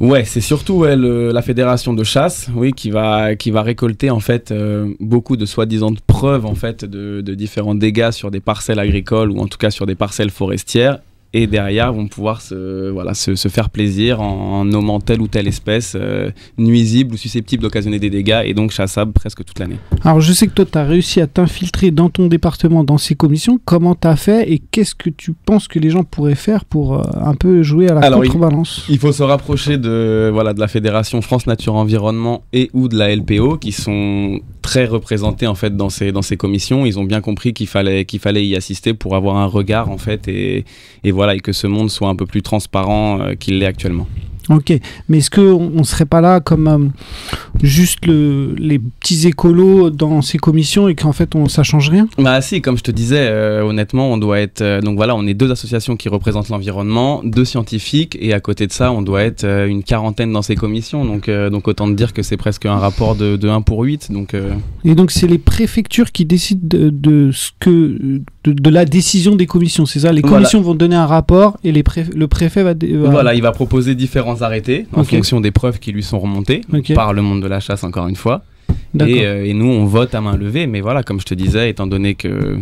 Ouais, 0.00 0.24
c'est 0.24 0.40
surtout 0.40 0.72
ouais, 0.74 0.96
le- 0.96 1.30
la 1.32 1.40
fédération 1.42 1.92
de 1.94 2.02
chasse, 2.02 2.48
oui, 2.56 2.72
qui 2.72 2.90
va 2.90 3.36
qui 3.36 3.52
va 3.52 3.62
récolter 3.62 4.10
en 4.10 4.18
fait 4.20 4.50
euh, 4.50 4.92
beaucoup 4.98 5.36
de 5.36 5.46
soi-disant 5.46 5.92
preuves 6.08 6.46
en 6.46 6.56
fait 6.56 6.84
de, 6.84 7.20
de 7.20 7.34
différents 7.34 7.76
dégâts 7.76 8.10
sur 8.10 8.32
des 8.32 8.40
parcelles 8.40 8.80
agricoles 8.80 9.30
ou 9.30 9.38
en 9.38 9.46
tout 9.46 9.58
cas 9.58 9.70
sur 9.70 9.86
des 9.86 9.94
parcelles 9.94 10.30
forestières. 10.30 10.98
Et 11.36 11.48
derrière, 11.48 11.92
vont 11.92 12.06
pouvoir 12.06 12.40
se, 12.40 12.90
voilà, 12.90 13.12
se, 13.12 13.34
se 13.34 13.48
faire 13.48 13.68
plaisir 13.68 14.20
en, 14.20 14.60
en 14.60 14.64
nommant 14.64 15.00
telle 15.00 15.20
ou 15.20 15.26
telle 15.26 15.48
espèce 15.48 15.96
euh, 15.96 16.30
nuisible 16.58 17.14
ou 17.14 17.16
susceptible 17.16 17.60
d'occasionner 17.64 17.98
des 17.98 18.08
dégâts 18.08 18.42
et 18.44 18.54
donc 18.54 18.70
chassable 18.70 19.12
presque 19.12 19.44
toute 19.44 19.58
l'année. 19.58 19.78
Alors 20.04 20.20
je 20.20 20.32
sais 20.32 20.46
que 20.46 20.52
toi, 20.52 20.64
tu 20.64 20.78
as 20.78 20.84
réussi 20.84 21.20
à 21.20 21.26
t'infiltrer 21.26 21.90
dans 21.90 22.08
ton 22.08 22.28
département, 22.28 22.84
dans 22.84 22.98
ces 22.98 23.16
commissions. 23.16 23.58
Comment 23.64 23.96
tu 23.96 24.06
as 24.06 24.14
fait 24.14 24.48
et 24.50 24.60
qu'est-ce 24.70 24.94
que 24.94 25.10
tu 25.10 25.32
penses 25.44 25.66
que 25.66 25.80
les 25.80 25.90
gens 25.90 26.04
pourraient 26.04 26.36
faire 26.36 26.64
pour 26.64 26.94
euh, 26.94 27.02
un 27.20 27.34
peu 27.34 27.62
jouer 27.64 27.88
à 27.90 27.94
la 27.94 28.00
Alors, 28.02 28.24
il- 28.24 28.30
contrebalance? 28.30 28.86
Il 28.88 28.98
faut 29.00 29.12
se 29.12 29.24
rapprocher 29.24 29.76
de, 29.76 30.30
voilà, 30.32 30.54
de 30.54 30.60
la 30.60 30.68
Fédération 30.68 31.20
France 31.20 31.48
Nature 31.48 31.74
Environnement 31.74 32.44
et 32.52 32.70
ou 32.74 32.86
de 32.86 32.96
la 32.96 33.14
LPO 33.14 33.58
qui 33.58 33.72
sont 33.72 34.38
très 34.64 34.86
représentés 34.86 35.46
en 35.46 35.54
fait 35.54 35.76
dans 35.76 35.90
ces, 35.90 36.10
dans 36.10 36.22
ces 36.22 36.38
commissions. 36.38 36.86
Ils 36.86 36.98
ont 36.98 37.04
bien 37.04 37.20
compris 37.20 37.52
qu'il 37.52 37.66
fallait, 37.66 38.06
qu'il 38.06 38.18
fallait 38.18 38.46
y 38.46 38.56
assister 38.56 38.94
pour 38.94 39.14
avoir 39.14 39.36
un 39.36 39.44
regard 39.44 39.90
en 39.90 39.98
fait 39.98 40.26
et, 40.26 40.64
et 41.04 41.10
voilà 41.12 41.34
et 41.34 41.40
que 41.40 41.52
ce 41.52 41.66
monde 41.66 41.90
soit 41.90 42.08
un 42.08 42.16
peu 42.16 42.24
plus 42.24 42.40
transparent 42.40 43.20
euh, 43.20 43.34
qu'il 43.34 43.58
l'est 43.58 43.66
actuellement. 43.66 44.08
Ok, 44.50 44.72
mais 45.08 45.18
est-ce 45.18 45.30
qu'on 45.30 45.70
ne 45.70 45.82
serait 45.84 46.04
pas 46.04 46.20
là 46.20 46.40
comme 46.40 46.68
euh, 46.68 46.78
juste 47.62 48.04
le- 48.06 48.54
les 48.58 48.78
petits 48.78 49.26
écolos 49.26 49.90
dans 49.90 50.20
ces 50.22 50.38
commissions 50.38 50.86
et 50.88 50.94
qu'en 50.94 51.12
fait 51.12 51.34
on, 51.34 51.48
ça 51.48 51.62
change 51.62 51.88
rien? 51.88 52.06
Bah 52.18 52.40
si, 52.42 52.60
comme 52.60 52.76
je 52.76 52.82
te 52.82 52.90
disais, 52.90 53.26
euh, 53.28 53.62
honnêtement, 53.64 54.12
on 54.12 54.18
doit 54.18 54.40
être... 54.40 54.60
euh, 54.60 54.80
donc 54.80 54.96
voilà, 54.96 55.16
on 55.16 55.26
est 55.26 55.34
deux 55.34 55.50
associations 55.50 55.96
qui 55.96 56.08
représentent 56.08 56.48
l'environnement, 56.50 57.22
deux 57.24 57.44
scientifiques, 57.44 58.16
et 58.20 58.32
à 58.34 58.40
côté 58.40 58.66
de 58.66 58.72
ça, 58.72 58.92
on 58.92 59.02
doit 59.02 59.22
être 59.22 59.44
une 59.68 59.82
quarantaine 59.82 60.32
dans 60.32 60.42
ces 60.42 60.56
commissions. 60.56 61.04
Donc, 61.04 61.30
donc 61.30 61.68
autant 61.68 61.88
te 61.88 61.94
dire 61.94 62.12
que 62.12 62.22
c'est 62.22 62.36
presque 62.36 62.66
un 62.66 62.76
rapport 62.78 63.14
de, 63.16 63.36
de 63.36 63.48
1 63.48 63.62
pour 63.62 63.80
8. 63.82 64.12
Donc, 64.12 64.34
Et 64.84 64.94
donc 64.94 65.10
c'est 65.10 65.26
les 65.26 65.38
préfectures 65.38 66.12
qui 66.12 66.24
décident 66.24 66.60
de, 66.62 66.90
de 66.90 67.30
ce 67.32 67.50
que 67.60 68.20
de, 68.44 68.52
de 68.52 68.70
la 68.70 68.84
décision 68.84 69.34
des 69.36 69.46
commissions, 69.46 69.86
c'est 69.86 70.00
ça? 70.00 70.12
Les 70.12 70.20
Voilà. 70.20 70.36
commissions 70.36 70.60
vont 70.60 70.74
donner 70.74 70.96
un 70.96 71.06
rapport 71.06 71.56
et 71.64 71.72
les 71.72 71.82
préf- 71.82 72.14
le 72.14 72.28
préfet 72.28 72.62
va, 72.62 72.74
Voilà, 73.10 73.34
il 73.34 73.42
va 73.42 73.52
proposer 73.52 73.94
différents 73.94 74.42
arrêtés 74.42 74.86
en 74.92 75.02
fonction 75.04 75.40
des 75.40 75.50
preuves 75.50 75.78
qui 75.78 75.92
lui 75.92 76.02
sont 76.02 76.18
remontées 76.18 76.60
par 76.94 77.12
le 77.12 77.22
monde 77.22 77.42
de 77.42 77.46
la 77.48 77.60
chasse, 77.60 77.84
encore 77.84 78.06
une 78.08 78.16
fois. 78.16 78.42
Et, 79.00 79.26
euh, 79.26 79.44
et 79.44 79.54
nous, 79.54 79.66
on 79.66 79.86
vote 79.86 80.14
à 80.14 80.20
main 80.20 80.36
levée. 80.36 80.66
Mais 80.66 80.80
voilà, 80.80 81.02
comme 81.02 81.20
je 81.20 81.24
te 81.26 81.34
disais, 81.34 81.70
étant 81.70 81.86
donné 81.86 82.14
que, 82.14 82.58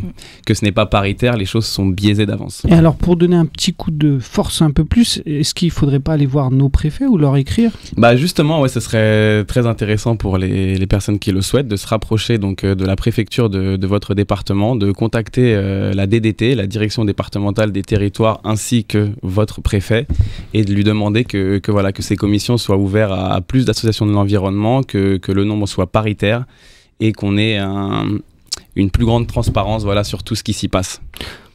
que 0.47 0.55
ce 0.55 0.65
n'est 0.65 0.73
pas 0.73 0.87
paritaire, 0.87 1.37
les 1.37 1.45
choses 1.45 1.67
sont 1.67 1.87
biaisées 1.87 2.27
d'avance. 2.27 2.63
Et 2.69 2.73
alors 2.73 2.97
pour 2.97 3.17
donner 3.17 3.37
un 3.37 3.47
petit 3.47 3.73
coup 3.73 3.91
de 3.91 4.19
force 4.19 4.63
un 4.63 4.71
peu 4.71 4.85
plus, 4.85 5.23
est-ce 5.27 5.55
qu'il 5.55 5.71
faudrait 5.71 6.01
pas 6.01 6.15
aller 6.15 6.27
voir 6.27 6.51
nos 6.51 6.69
préfets 6.69 7.07
ou 7.07 7.19
leur 7.19 7.37
écrire? 7.37 7.73
Bah 7.97 8.17
justement, 8.17 8.61
ouais, 8.61 8.69
ce 8.69 8.81
serait 8.81 9.45
très 9.45 9.67
intéressant 9.67 10.17
pour 10.17 10.39
les, 10.39 10.77
les 10.77 10.87
personnes 10.87 11.19
qui 11.19 11.33
le 11.33 11.43
souhaitent 11.43 11.69
de 11.69 11.77
se 11.77 11.87
rapprocher 11.87 12.39
donc 12.39 12.65
euh, 12.65 12.75
de 12.75 12.85
la 12.85 12.97
préfecture 12.97 13.51
de, 13.51 13.77
de 13.77 13.87
votre 13.87 14.15
département, 14.15 14.77
de 14.77 14.93
contacter 14.93 15.55
euh, 15.55 15.93
la 15.93 16.07
DDT, 16.07 16.55
la 16.55 16.67
direction 16.67 17.05
départementale 17.05 17.73
des 17.73 17.83
territoires, 17.83 18.41
ainsi 18.45 18.85
que 18.85 19.11
votre 19.23 19.61
préfet, 19.61 20.07
et 20.55 20.65
de 20.65 20.73
lui 20.73 20.85
demander 20.85 21.25
que, 21.25 21.59
que 21.59 21.71
voilà 21.71 21.93
que 21.93 22.03
ces 22.03 22.17
commissions 22.17 22.57
soient 22.57 22.77
ouvertes 22.77 23.13
à, 23.13 23.35
à 23.35 23.41
plus 23.41 23.67
d'associations 23.67 24.07
de 24.07 24.13
l'environnement, 24.13 24.83
que, 24.83 25.19
que 25.19 25.33
le 25.33 25.45
nombre 25.45 25.67
soit 25.67 25.92
paritaire 25.93 26.45
et 27.01 27.13
qu'on 27.13 27.37
ait 27.37 27.59
un- 27.59 28.19
une 28.75 28.91
plus 28.91 29.05
grande 29.05 29.27
transparence 29.27 29.85
voilà 29.85 30.03
sur 30.05 30.23
tout 30.23 30.35
ce 30.35 30.43
qui 30.43 30.53
s'y 30.53 30.69
passe. 30.69 31.01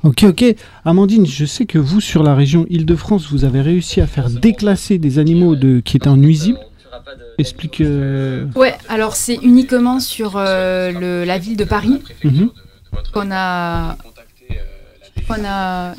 Ok, 0.03 0.23
ok. 0.23 0.55
Amandine, 0.85 1.25
je 1.25 1.45
sais 1.45 1.65
que 1.65 1.79
vous, 1.79 1.99
sur 2.01 2.21
la 2.21 2.35
région 2.35 2.67
Île-de-France, 2.69 3.27
vous 3.31 3.43
avez 3.45 3.61
réussi 3.61 3.99
à 3.99 4.05
faire 4.07 4.29
déclasser 4.29 4.99
des 4.99 5.17
animaux 5.17 5.55
de... 5.55 5.79
qui 5.79 5.97
étaient 5.97 6.09
nuisibles. 6.11 6.59
Explique. 7.39 7.81
euh, 7.81 8.45
Ouais, 8.55 8.75
alors 8.89 9.15
c'est 9.15 9.35
uniquement 9.41 9.99
sur 9.99 10.33
euh, 10.35 10.91
le- 10.91 11.23
la 11.25 11.37
ville 11.39 11.57
de 11.57 11.63
Paris 11.63 12.01
mhm. 12.23 12.49
qu'on 13.13 13.29
a. 13.31 13.97
a. 15.45 15.93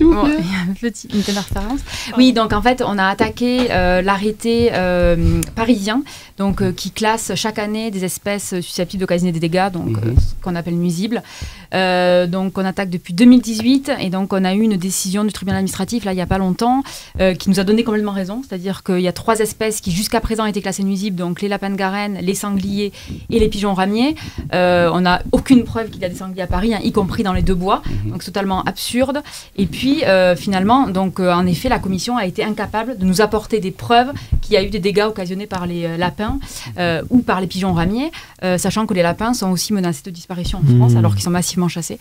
Bon, 0.00 0.26
il 0.38 0.50
y 0.52 0.54
a 0.54 0.60
un 0.70 0.74
petit- 0.80 1.08
une 1.12 1.20
petite 1.20 1.30
interférence. 1.30 1.80
Oui, 2.16 2.32
donc 2.32 2.52
en 2.52 2.62
fait, 2.62 2.82
on 2.84 2.98
a 2.98 3.06
attaqué 3.06 3.68
euh, 3.70 4.02
l'arrêté 4.02 4.70
euh, 4.72 5.40
parisien, 5.54 6.02
donc 6.38 6.62
euh, 6.62 6.72
qui 6.72 6.90
classe 6.90 7.32
chaque 7.34 7.58
année 7.58 7.90
des 7.90 8.04
espèces 8.04 8.60
susceptibles 8.60 9.00
d'occasionner 9.02 9.32
des 9.32 9.40
dégâts, 9.40 9.70
donc 9.70 9.88
Mhm. 9.88 9.96
euh, 10.04 10.12
ce 10.18 10.34
qu'on 10.42 10.54
appelle 10.56 10.74
nuisibles. 10.76 11.22
Euh, 11.74 12.26
donc 12.26 12.56
on 12.58 12.64
attaque 12.64 12.90
depuis 12.90 13.12
2018 13.12 13.90
et 14.00 14.08
donc 14.08 14.32
on 14.32 14.44
a 14.44 14.54
eu 14.54 14.60
une 14.60 14.76
décision 14.76 15.24
du 15.24 15.32
tribunal 15.32 15.58
administratif 15.58 16.04
là 16.04 16.12
il 16.12 16.14
n'y 16.14 16.20
a 16.22 16.26
pas 16.26 16.38
longtemps 16.38 16.84
euh, 17.20 17.34
qui 17.34 17.50
nous 17.50 17.58
a 17.58 17.64
donné 17.64 17.82
complètement 17.82 18.12
raison, 18.12 18.40
c'est-à-dire 18.48 18.84
qu'il 18.84 19.00
y 19.00 19.08
a 19.08 19.12
trois 19.12 19.40
espèces 19.40 19.80
qui 19.80 19.90
jusqu'à 19.90 20.20
présent 20.20 20.44
étaient 20.46 20.62
classées 20.62 20.84
nuisibles, 20.84 21.16
donc 21.16 21.42
les 21.42 21.48
lapins 21.48 21.70
de 21.70 21.74
Garenne, 21.76 22.18
les 22.22 22.34
sangliers 22.34 22.92
et 23.30 23.40
les 23.40 23.48
pigeons 23.48 23.74
ramiers. 23.74 24.14
Euh, 24.54 24.90
on 24.92 25.00
n'a 25.00 25.22
aucune 25.32 25.64
preuve 25.64 25.90
qu'il 25.90 26.00
y 26.02 26.04
a 26.04 26.08
des 26.08 26.14
sangliers 26.14 26.42
à 26.42 26.46
Paris, 26.46 26.72
hein, 26.74 26.78
y 26.82 26.92
compris 26.92 27.22
dans 27.24 27.32
les 27.32 27.42
deux 27.42 27.54
bois, 27.54 27.82
donc 28.04 28.22
c'est 28.22 28.30
totalement 28.30 28.62
absurde. 28.64 29.22
Et 29.56 29.66
puis 29.66 30.04
euh, 30.04 30.36
finalement, 30.36 30.88
donc 30.88 31.20
euh, 31.20 31.32
en 31.32 31.46
effet, 31.46 31.68
la 31.68 31.78
commission 31.78 32.16
a 32.16 32.26
été 32.26 32.44
incapable 32.44 32.96
de 32.98 33.04
nous 33.04 33.20
apporter 33.20 33.60
des 33.60 33.70
preuves 33.70 34.12
qu'il 34.40 34.54
y 34.54 34.56
a 34.56 34.62
eu 34.62 34.70
des 34.70 34.78
dégâts 34.80 35.04
occasionnés 35.06 35.46
par 35.46 35.66
les 35.66 35.84
euh, 35.84 35.96
lapins 35.96 36.38
euh, 36.78 37.02
ou 37.10 37.18
par 37.18 37.40
les 37.40 37.46
pigeons 37.46 37.72
ramiers, 37.72 38.10
sachant 38.58 38.86
que 38.86 38.94
les 38.94 39.02
lapins 39.02 39.34
sont 39.34 39.50
aussi 39.50 39.72
menacés 39.72 40.02
de 40.04 40.10
disparition 40.10 40.58
en 40.58 40.62
France 40.62 40.86
Mmh. 40.86 40.96
alors 40.98 41.14
qu'ils 41.14 41.24
sont 41.24 41.30
massivement 41.30 41.68
chassés. 41.68 41.98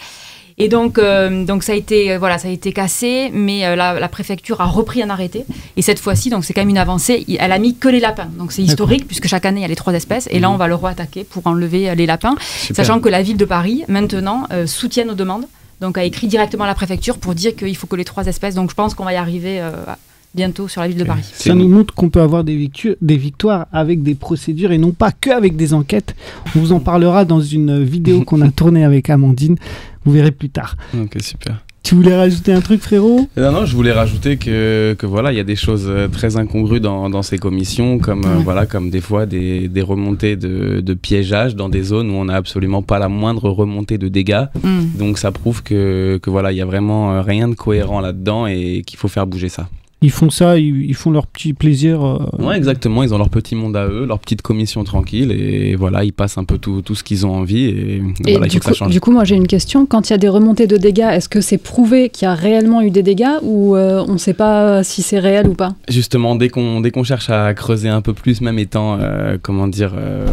Et 0.58 0.70
donc, 0.70 0.98
euh, 0.98 1.44
donc 1.44 1.64
ça 1.64 1.74
a 1.74 1.75
été, 1.75 2.12
euh, 2.14 2.18
voilà, 2.18 2.38
ça 2.38 2.48
a 2.48 2.52
été 2.52 2.72
cassé, 2.72 3.30
mais 3.34 3.66
euh, 3.66 3.75
la, 3.75 4.00
la 4.00 4.08
préfecture 4.08 4.62
a 4.62 4.66
repris 4.66 5.04
un 5.04 5.10
arrêté. 5.10 5.44
Et 5.75 5.82
cette 5.82 6.00
fois-ci, 6.00 6.30
donc 6.30 6.46
c'est 6.46 6.54
quand 6.54 6.62
même 6.62 6.70
une 6.70 6.78
avancée. 6.78 7.25
Elle 7.40 7.52
a 7.52 7.60
mis 7.60 7.75
que 7.75 7.90
les 7.90 8.00
lapins. 8.00 8.30
Donc 8.38 8.54
c'est 8.54 8.62
historique 8.62 9.06
puisque 9.06 9.28
chaque 9.28 9.46
année 9.46 9.60
il 9.60 9.64
y 9.64 9.66
a 9.66 9.68
les 9.68 9.75
trois 9.75 9.94
espèces. 9.94 10.30
Et 10.32 10.40
là, 10.40 10.50
on 10.50 10.56
va 10.56 10.68
le 10.68 10.75
re-attaquer 10.75 11.25
pour 11.25 11.46
enlever 11.48 11.94
les 11.96 12.06
lapins, 12.06 12.36
Super. 12.40 12.75
sachant 12.78 13.00
que 13.02 13.10
la 13.10 13.22
ville 13.22 13.38
de 13.38 13.46
Paris 13.46 13.84
maintenant 13.90 14.48
soutient 14.66 15.04
nos 15.06 15.14
demandes. 15.14 15.46
Donc 15.82 15.98
a 15.98 16.03
écrit 16.03 16.27
directement 16.27 16.63
à 16.63 16.67
la 16.67 16.75
préfecture 16.75 17.17
pour 17.17 17.36
dire 17.36 17.55
qu'il 17.55 17.75
faut 17.75 17.88
que 17.88 17.96
les 17.96 18.05
trois 18.05 18.25
espèces. 18.27 18.55
Donc 18.55 18.70
je 18.70 18.75
pense 18.75 18.94
qu'on 18.94 19.03
va 19.05 19.13
y 19.13 19.17
arriver 19.17 19.60
euh, 19.62 19.72
bientôt 20.34 20.67
sur 20.67 20.82
la 20.82 20.88
ville 20.88 20.98
de 20.98 21.03
Paris. 21.03 21.24
Ça 21.34 21.53
nous 21.53 21.67
montre 21.67 21.94
qu'on 21.94 22.10
peut 22.10 22.22
avoir 22.22 22.44
des, 22.44 22.55
victu- 22.55 22.96
des 23.01 23.17
victoires 23.17 23.67
avec 23.74 24.03
des 24.03 24.15
procédures 24.15 24.72
et 24.72 24.77
non 24.77 24.91
pas 24.91 25.12
que 25.12 25.29
avec 25.32 25.55
des 25.55 25.74
enquêtes. 25.74 26.15
On 26.55 26.60
vous 26.60 26.72
en 26.72 26.79
parlera 26.79 27.25
dans 27.25 27.41
une 27.41 27.84
vidéo 27.84 28.22
qu'on 28.25 28.41
a 28.41 28.50
tournée 28.50 28.86
avec 28.86 29.10
Amandine. 29.10 29.58
Vous 30.05 30.12
verrez 30.12 30.32
plus 30.32 30.50
tard. 30.50 30.77
Ok, 30.94 31.17
super. 31.22 31.64
Tu 31.86 31.94
voulais 31.94 32.15
rajouter 32.15 32.51
un 32.51 32.62
truc, 32.62 32.82
frérot? 32.82 33.30
Non, 33.38 33.51
non, 33.51 33.65
je 33.68 33.75
voulais 33.75 33.92
rajouter 33.92 34.38
que, 34.38 34.96
que 34.98 35.06
voilà, 35.06 35.32
il 35.32 35.36
y 35.36 35.39
a 35.39 35.44
des 35.44 35.56
choses 35.56 35.86
euh, 35.88 36.08
très 36.08 36.36
incongrues 36.36 36.80
dans, 36.80 37.12
dans 37.12 37.22
ces 37.22 37.38
commissions, 37.38 38.00
comme 38.00 38.25
euh, 38.25 38.39
voilà, 38.44 38.65
comme 38.65 38.89
des 38.89 39.01
fois 39.01 39.27
des, 39.27 39.68
des 39.68 39.84
remontées 39.84 40.36
de, 40.36 40.82
de 40.82 40.94
piégeage 40.96 41.56
dans 41.56 41.70
des 41.70 41.84
zones 41.84 42.10
où 42.10 42.15
on 42.15 42.25
n'a 42.25 42.38
absolument 42.38 42.82
pas 42.82 42.98
la 42.98 43.08
moindre 43.08 43.51
remontée 43.51 44.00
de 44.00 44.08
dégâts. 44.08 44.46
Mm. 44.63 44.98
Donc 44.98 45.20
ça 45.20 45.32
prouve 45.32 45.62
que, 45.62 46.18
que 46.24 46.32
voilà, 46.32 46.51
il 46.51 46.58
y 46.58 46.62
a 46.62 46.65
vraiment 46.65 47.12
euh, 47.12 47.22
rien 47.22 47.48
de 47.48 47.54
cohérent 47.54 48.00
là-dedans 48.00 48.48
et 48.48 48.82
qu'il 48.84 48.98
faut 48.98 49.08
faire 49.08 49.27
bouger 49.27 49.50
ça. 49.50 49.70
Ils 50.02 50.12
font 50.12 50.30
ça, 50.30 50.58
ils, 50.60 50.84
ils 50.86 50.94
font 50.94 51.10
leur 51.10 51.25
petit 51.25 51.54
plaisir. 51.54 52.04
euh, 52.06 52.20
Ouais, 52.38 52.58
exactement. 52.58 53.02
Ils 53.02 53.14
ont 53.14 53.18
leur 53.18 53.30
petit 53.30 53.56
monde 53.56 53.75
à 53.75 53.88
eux, 53.88 54.06
leur 54.06 54.20
petite 54.20 54.42
commission 54.42 54.84
tranquille 54.84 55.32
et 55.32 55.75
voilà, 55.75 56.04
ils 56.04 56.12
passent 56.14 56.38
un 56.38 56.44
peu 56.44 56.58
tout, 56.58 56.82
tout 56.82 56.94
ce 56.96 57.04
qu'ils 57.04 57.25
ont 57.25 57.34
envie 57.34 57.66
et, 57.66 58.02
Et 58.28 58.32
voilà, 58.34 58.46
il 58.48 58.50
du, 58.52 58.60
coup, 58.60 58.68
ça 58.68 58.74
change. 58.74 58.92
du 58.92 59.00
coup, 59.00 59.12
moi 59.12 59.24
j'ai 59.24 59.36
une 59.36 59.48
question. 59.48 59.86
Quand 59.86 60.10
il 60.10 60.14
y 60.14 60.14
a 60.14 60.18
des 60.20 60.28
remontées 60.30 60.68
de 60.68 60.78
dégâts, 60.78 61.10
est-ce 61.12 61.30
que 61.30 61.42
c'est 61.42 61.58
prouvé 61.58 62.10
qu'il 62.10 62.25
y 62.25 62.30
a 62.30 62.36
réellement 62.36 62.82
eu 62.82 62.92
des 62.92 63.04
dégâts 63.04 63.40
ou 63.42 63.75
euh, 63.75 64.04
on 64.08 64.14
ne 64.14 64.18
sait 64.18 64.34
pas 64.34 64.84
si 64.84 65.02
c'est 65.02 65.18
réel 65.20 65.48
ou 65.48 65.54
pas? 65.56 65.74
Justement, 65.90 66.36
dès 66.36 66.50
qu'on 66.50 66.82
dès 66.82 66.92
qu'on 66.92 67.04
cherche 67.04 67.30
à 67.30 67.54
creuser 67.54 67.90
un 67.90 68.02
peu 68.02 68.14
plus, 68.14 68.42
même 68.42 68.60
étant 68.60 68.98
euh, 69.00 69.38
comment 69.42 69.68
dire 69.68 69.94
euh, 69.98 70.25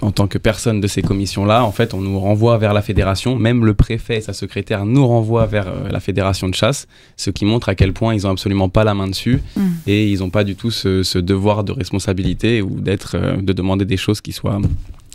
en 0.00 0.10
tant 0.12 0.26
que 0.28 0.38
personne 0.38 0.80
de 0.80 0.86
ces 0.86 1.02
commissions-là, 1.02 1.64
en 1.64 1.72
fait, 1.72 1.92
on 1.92 2.00
nous 2.00 2.18
renvoie 2.18 2.56
vers 2.56 2.72
la 2.72 2.82
fédération. 2.82 3.36
Même 3.36 3.64
le 3.66 3.74
préfet 3.74 4.18
et 4.18 4.20
sa 4.20 4.32
secrétaire 4.32 4.86
nous 4.86 5.06
renvoient 5.06 5.46
vers 5.46 5.66
euh, 5.68 5.88
la 5.90 6.00
fédération 6.00 6.48
de 6.48 6.54
chasse, 6.54 6.86
ce 7.16 7.30
qui 7.30 7.44
montre 7.44 7.68
à 7.68 7.74
quel 7.74 7.92
point 7.92 8.14
ils 8.14 8.26
ont 8.26 8.30
absolument 8.30 8.68
pas 8.68 8.84
la 8.84 8.94
main 8.94 9.07
dessus 9.08 9.40
Mm. 9.56 9.60
et 9.86 10.08
ils 10.10 10.18
n'ont 10.20 10.30
pas 10.30 10.44
du 10.44 10.54
tout 10.54 10.70
ce, 10.70 11.02
ce 11.02 11.18
devoir 11.18 11.64
de 11.64 11.72
responsabilité 11.72 12.62
ou 12.62 12.80
d'être 12.80 13.12
euh, 13.16 13.36
de 13.40 13.52
demander 13.52 13.84
des 13.84 13.96
choses 13.96 14.20
qui 14.20 14.32
soient 14.32 14.60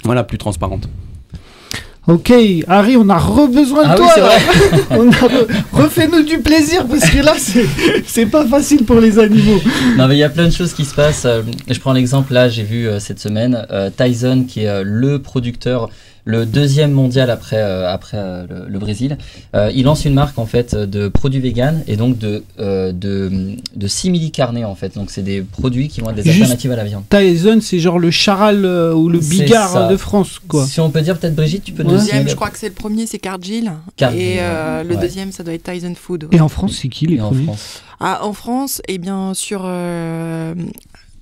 voilà 0.04 0.24
plus 0.24 0.38
transparentes. 0.38 0.88
Ok, 2.06 2.34
Harry, 2.68 2.98
on 2.98 3.08
a 3.10 3.18
re-besoin 3.18 3.84
de 3.84 3.90
Ah 3.92 3.96
oui, 3.98 4.08
toi. 4.18 4.30
on 5.00 5.08
a 5.08 5.12
re- 5.16 5.48
refais-nous 5.72 6.24
du 6.24 6.40
plaisir 6.40 6.86
parce 6.86 7.10
que 7.10 7.20
là, 7.24 7.34
c'est 7.38 7.66
c'est 8.06 8.26
pas 8.26 8.46
facile 8.46 8.84
pour 8.84 9.00
les 9.00 9.20
animaux. 9.20 9.62
Non, 9.98 10.10
mais 10.10 10.16
il 10.16 10.20
y 10.20 10.24
a 10.24 10.30
plein 10.30 10.48
de 10.48 10.54
choses 10.54 10.74
qui 10.74 10.84
se 10.84 10.94
passent. 10.94 11.24
euh, 11.24 11.44
Je 11.70 11.80
prends 11.80 11.94
l'exemple, 11.94 12.34
là, 12.34 12.50
j'ai 12.50 12.64
vu 12.64 12.90
euh, 12.90 13.00
cette 13.00 13.20
semaine 13.20 13.66
Tyson, 13.96 14.44
qui 14.46 14.64
est 14.66 14.84
le 14.84 15.20
producteur, 15.20 15.90
le 16.26 16.46
deuxième 16.46 16.92
mondial 16.92 17.30
après, 17.30 17.58
euh, 17.62 17.92
après 17.92 18.18
euh, 18.18 18.46
le, 18.50 18.70
le 18.70 18.80
Brésil. 18.80 19.18
Euh, 19.56 19.70
il 19.76 19.84
lance 19.84 20.06
une 20.06 20.14
marque, 20.14 20.40
en 20.40 20.46
fait, 20.46 20.74
de 20.74 21.10
produits 21.10 21.42
vegan 21.42 21.84
et 21.88 21.98
donc 21.98 22.18
de, 22.18 22.44
euh, 22.60 22.92
de, 22.94 23.58
de 23.76 23.88
simili-carnés, 23.88 24.64
en 24.64 24.76
fait. 24.76 24.96
Donc, 24.96 25.12
c'est 25.12 25.22
des 25.22 25.42
produits 25.42 25.90
qui 25.90 26.00
vont 26.02 26.10
être 26.12 26.16
des 26.16 26.24
Juste- 26.24 26.36
alternatives 26.44 26.72
à 26.72 26.76
la 26.78 26.84
viande. 26.86 27.04
Tyson, 27.10 27.60
c'est 27.62 27.80
genre 27.80 28.00
le 28.00 28.10
charal 28.12 28.64
euh, 28.64 28.94
ou 28.94 29.10
le 29.10 29.20
bigard 29.20 29.90
de 29.90 29.98
France, 29.98 30.40
quoi. 30.48 30.66
Si 30.66 30.80
on 30.80 30.90
peut 30.90 31.02
dire, 31.02 31.18
peut-être, 31.18 31.36
Brigitte, 31.36 31.64
tu 31.66 31.74
peux 31.74 31.84
Ouais. 31.84 31.92
nous 31.92 31.98
Deuxième, 31.98 32.28
je 32.30 32.36
crois 32.36 32.50
que 32.50 32.58
c'est 32.58 32.70
le 32.70 32.74
premier, 32.76 33.06
c'est 33.06 33.20
Cargill. 33.20 33.72
Cargill, 33.98 34.22
et 34.22 34.38
euh, 34.40 34.82
ouais. 34.82 34.88
le 34.88 34.96
deuxième, 34.96 35.32
ça 35.34 35.44
doit 35.44 35.54
être 35.54 35.70
Tyson 35.72 35.94
Food. 35.96 36.30
Et 36.32 36.40
en 36.40 36.48
France, 36.48 36.80
c'est 36.82 36.88
qui 36.88 37.06
les 37.08 37.16
Et 37.18 37.22
en 37.22 37.28
premiers 37.30 37.44
France. 37.44 37.82
Ah, 38.00 38.20
en 38.24 38.32
France, 38.34 38.82
eh 38.88 38.98
bien, 38.98 39.34
sur 39.34 39.64
euh, 39.66 40.54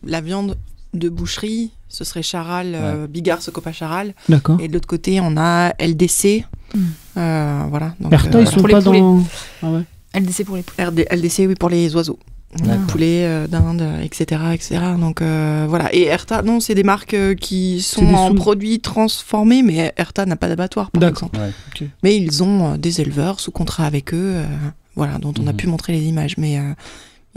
la 0.06 0.22
viande 0.22 0.58
de 0.94 1.10
boucherie, 1.10 1.72
ce 1.92 2.04
serait 2.04 2.24
Charal, 2.24 2.72
euh, 2.74 3.06
Bigard, 3.08 3.42
Socopa 3.42 3.72
Charal. 3.72 4.14
D'accord. 4.30 4.60
Et 4.62 4.68
de 4.68 4.74
l'autre 4.74 4.88
côté, 4.88 5.20
on 5.22 5.36
a 5.38 5.74
LDC. 5.80 6.46
Mm. 6.74 6.80
Euh, 7.18 7.64
voilà. 7.70 7.94
Donc, 8.00 8.14
Erta, 8.14 8.38
euh, 8.38 8.42
ils 8.42 8.48
sont 8.48 8.58
Pour 8.60 8.68
les 8.70 8.74
pas 8.76 8.82
poulets. 8.82 9.00
dans. 9.00 9.22
Ah 9.62 9.72
ouais. 9.72 9.82
LDC 10.14 10.44
pour 10.46 10.56
les 10.56 10.64
poules. 10.64 10.84
RD 10.86 11.06
LDC, 11.12 11.40
oui, 11.48 11.56
pour 11.56 11.70
les 11.70 11.96
oiseaux. 11.96 12.18
Poulet, 12.90 13.24
euh, 13.26 13.48
dinde, 13.48 13.82
etc., 14.04 14.42
etc. 14.54 14.80
Donc 15.00 15.22
euh, 15.22 15.66
voilà. 15.70 15.94
Et 15.96 16.02
Erta, 16.08 16.42
non, 16.42 16.60
c'est 16.60 16.76
des 16.76 16.84
marques 16.84 17.14
euh, 17.14 17.34
qui 17.34 17.82
sont 17.82 18.06
en 18.14 18.28
sous- 18.28 18.34
produits 18.36 18.82
transformés, 18.82 19.64
mais 19.64 19.94
Erta 19.96 20.26
n'a 20.26 20.36
pas 20.36 20.50
d'abattoir, 20.50 20.92
par 20.92 21.00
D'accord. 21.00 21.30
exemple. 21.34 21.40
Ouais. 21.80 21.88
Mais 22.04 22.18
ils 22.18 22.44
ont 22.44 22.74
euh, 22.74 22.78
des 22.78 23.00
éleveurs 23.00 23.40
sous 23.40 23.52
contrat 23.52 23.86
avec 23.86 24.14
eux, 24.14 24.34
euh, 24.36 24.46
voilà, 24.98 25.18
dont 25.18 25.34
on 25.42 25.48
a 25.48 25.52
Mhm. 25.52 25.58
pu 25.58 25.68
montrer 25.68 25.94
les 25.94 26.04
images. 26.04 26.36
Mais 26.38 26.60
euh, 26.60 26.74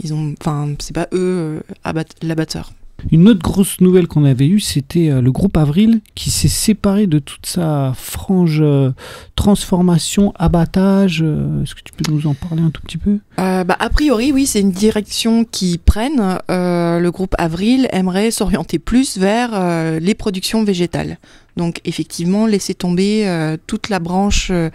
ils 0.03 0.13
ont, 0.13 0.35
enfin, 0.41 0.73
c'est 0.79 0.91
pas 0.93 1.07
eux 1.13 1.61
euh, 1.61 1.73
abat- 1.85 2.03
l'abatteur. 2.21 2.73
Une 3.11 3.27
autre 3.27 3.41
grosse 3.41 3.81
nouvelle 3.81 4.07
qu'on 4.07 4.25
avait 4.25 4.47
eue, 4.47 4.59
c'était 4.59 5.09
euh, 5.09 5.21
le 5.21 5.31
groupe 5.31 5.57
Avril 5.57 6.01
qui 6.15 6.31
s'est 6.31 6.47
séparé 6.47 7.05
de 7.05 7.19
toute 7.19 7.45
sa 7.45 7.93
frange 7.95 8.59
euh, 8.61 8.91
transformation, 9.35 10.33
abattage. 10.37 11.21
euh, 11.23 11.61
Est-ce 11.61 11.75
que 11.75 11.81
tu 11.83 11.93
peux 11.93 12.11
nous 12.11 12.25
en 12.25 12.33
parler 12.33 12.63
un 12.63 12.71
tout 12.71 12.81
petit 12.81 12.97
peu? 12.97 13.19
Bah, 13.37 13.75
a 13.79 13.89
priori, 13.89 14.31
oui, 14.31 14.45
c'est 14.45 14.61
une 14.61 14.71
direction 14.71 15.43
qui 15.45 15.77
prennent. 15.77 16.39
Le 16.49 17.09
groupe 17.09 17.35
Avril 17.37 17.87
aimerait 17.91 18.31
s'orienter 18.31 18.79
plus 18.79 19.17
vers 19.17 19.99
les 19.99 20.15
productions 20.15 20.63
végétales. 20.63 21.17
Donc, 21.57 21.79
effectivement, 21.85 22.47
laisser 22.47 22.73
tomber 22.73 23.27
euh, 23.27 23.55
toute 23.65 23.89
la 23.89 23.99
branche 23.99 24.49
euh, 24.51 24.69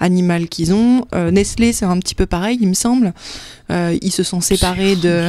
animale 0.00 0.48
qu'ils 0.48 0.74
ont. 0.74 1.06
Euh, 1.14 1.30
Nestlé, 1.30 1.72
c'est 1.72 1.86
un 1.86 1.98
petit 1.98 2.14
peu 2.14 2.26
pareil, 2.26 2.58
il 2.60 2.68
me 2.68 2.74
semble. 2.74 3.12
Ils 3.70 4.12
se 4.12 4.22
sont 4.22 4.40
séparés 4.40 4.94
de, 4.94 5.28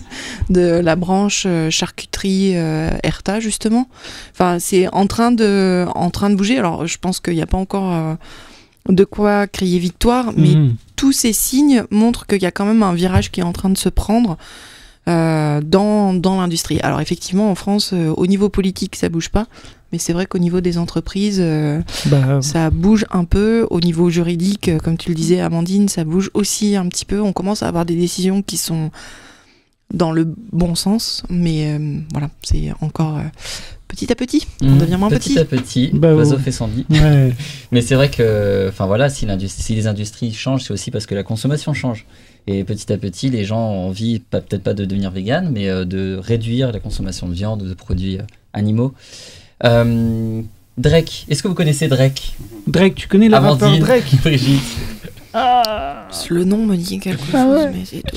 de 0.50 0.60
la 0.80 0.96
branche 0.96 1.46
charcuterie 1.70 2.56
euh, 2.56 2.90
Erta, 3.04 3.38
justement. 3.38 3.88
Enfin, 4.32 4.58
c'est 4.58 4.88
en 4.92 5.06
train 5.06 5.30
de, 5.30 5.86
en 5.94 6.10
train 6.10 6.30
de 6.30 6.34
bouger. 6.34 6.58
Alors, 6.58 6.86
je 6.86 6.98
pense 6.98 7.20
qu'il 7.20 7.34
n'y 7.34 7.42
a 7.42 7.46
pas 7.46 7.58
encore 7.58 8.16
de 8.88 9.04
quoi 9.04 9.46
crier 9.46 9.78
victoire, 9.78 10.32
mais 10.36 10.54
Mhm. 10.54 10.74
tous 10.96 11.12
ces 11.12 11.32
signes 11.32 11.84
montrent 11.90 12.26
qu'il 12.26 12.42
y 12.42 12.46
a 12.46 12.50
quand 12.50 12.64
même 12.66 12.82
un 12.82 12.94
virage 12.94 13.30
qui 13.30 13.40
est 13.40 13.44
en 13.44 13.52
train 13.52 13.68
de 13.70 13.78
se 13.78 13.88
prendre 13.88 14.36
euh, 15.08 15.60
dans, 15.64 16.12
dans 16.14 16.40
l'industrie. 16.40 16.80
Alors 16.80 17.00
effectivement, 17.00 17.50
en 17.50 17.54
France, 17.54 17.90
euh, 17.92 18.12
au 18.16 18.26
niveau 18.26 18.48
politique, 18.48 18.96
ça 18.96 19.08
bouge 19.08 19.28
pas, 19.28 19.46
mais 19.92 19.98
c'est 19.98 20.12
vrai 20.12 20.26
qu'au 20.26 20.38
niveau 20.38 20.60
des 20.60 20.78
entreprises, 20.78 21.38
euh, 21.40 21.80
Bah, 22.06 22.40
ça 22.42 22.70
bouge 22.70 23.06
un 23.10 23.24
peu. 23.24 23.66
Au 23.70 23.80
niveau 23.80 24.10
juridique, 24.10 24.70
comme 24.82 24.96
tu 24.98 25.08
le 25.10 25.14
disais, 25.14 25.40
Amandine, 25.40 25.88
ça 25.88 26.04
bouge 26.04 26.30
aussi 26.34 26.76
un 26.76 26.88
petit 26.88 27.04
peu. 27.04 27.20
On 27.20 27.32
commence 27.32 27.62
à 27.62 27.68
avoir 27.68 27.84
des 27.84 27.94
décisions 27.96 28.42
qui 28.42 28.56
sont 28.56 28.90
dans 29.94 30.10
le 30.10 30.24
bon 30.52 30.74
sens, 30.74 31.22
mais 31.30 31.72
euh, 31.78 31.98
voilà, 32.12 32.28
c'est 32.42 32.72
encore 32.80 33.18
euh, 33.18 33.22
petit 33.86 34.10
à 34.10 34.16
petit. 34.16 34.44
On 34.60 34.70
Mhm. 34.72 34.78
devient 34.78 34.96
moins 34.98 35.08
petit. 35.10 35.34
petit. 35.34 35.38
à 35.38 35.44
petit, 35.44 35.90
Bah, 35.94 36.10
l'oiseau 36.10 36.34
ouais. 36.36 36.42
fait 36.42 36.50
son 36.50 36.68
ouais. 36.90 37.32
Mais 37.70 37.80
c'est 37.82 37.94
vrai 37.94 38.10
que, 38.10 38.66
enfin 38.68 38.86
voilà, 38.86 39.08
si 39.08 39.26
les 39.70 39.86
industries 39.86 40.32
changent, 40.32 40.64
c'est 40.64 40.72
aussi 40.72 40.90
parce 40.90 41.06
que 41.06 41.14
la 41.14 41.22
consommation 41.22 41.72
change. 41.72 42.04
Et 42.48 42.62
petit 42.62 42.92
à 42.92 42.98
petit, 42.98 43.28
les 43.28 43.44
gens 43.44 43.70
ont 43.70 43.88
envie, 43.88 44.20
peut-être 44.20 44.62
pas 44.62 44.74
de 44.74 44.84
devenir 44.84 45.10
vegan, 45.10 45.50
mais 45.52 45.68
euh, 45.68 45.84
de 45.84 46.16
réduire 46.22 46.70
la 46.70 46.78
consommation 46.78 47.28
de 47.28 47.34
viande, 47.34 47.64
de 47.64 47.74
produits 47.74 48.18
euh, 48.18 48.22
animaux. 48.52 48.94
Euh, 49.64 50.42
Drake, 50.78 51.26
est-ce 51.28 51.42
que 51.42 51.48
vous 51.48 51.54
connaissez 51.54 51.88
Drake? 51.88 52.36
Drake, 52.66 52.94
tu 52.94 53.08
connais 53.08 53.28
rappeur 53.28 53.54
Amandine, 53.62 53.80
Drake? 53.80 54.14
Brigitte 54.22 54.62
Le 56.30 56.44
nom 56.44 56.58
me 56.58 56.76
dit 56.76 56.98
quelque 56.98 57.22
Ah 57.34 57.42
chose, 57.44 57.58
ouais. 57.64 57.70
mais 57.72 57.84
c'est 57.84 58.02
tout. 58.02 58.16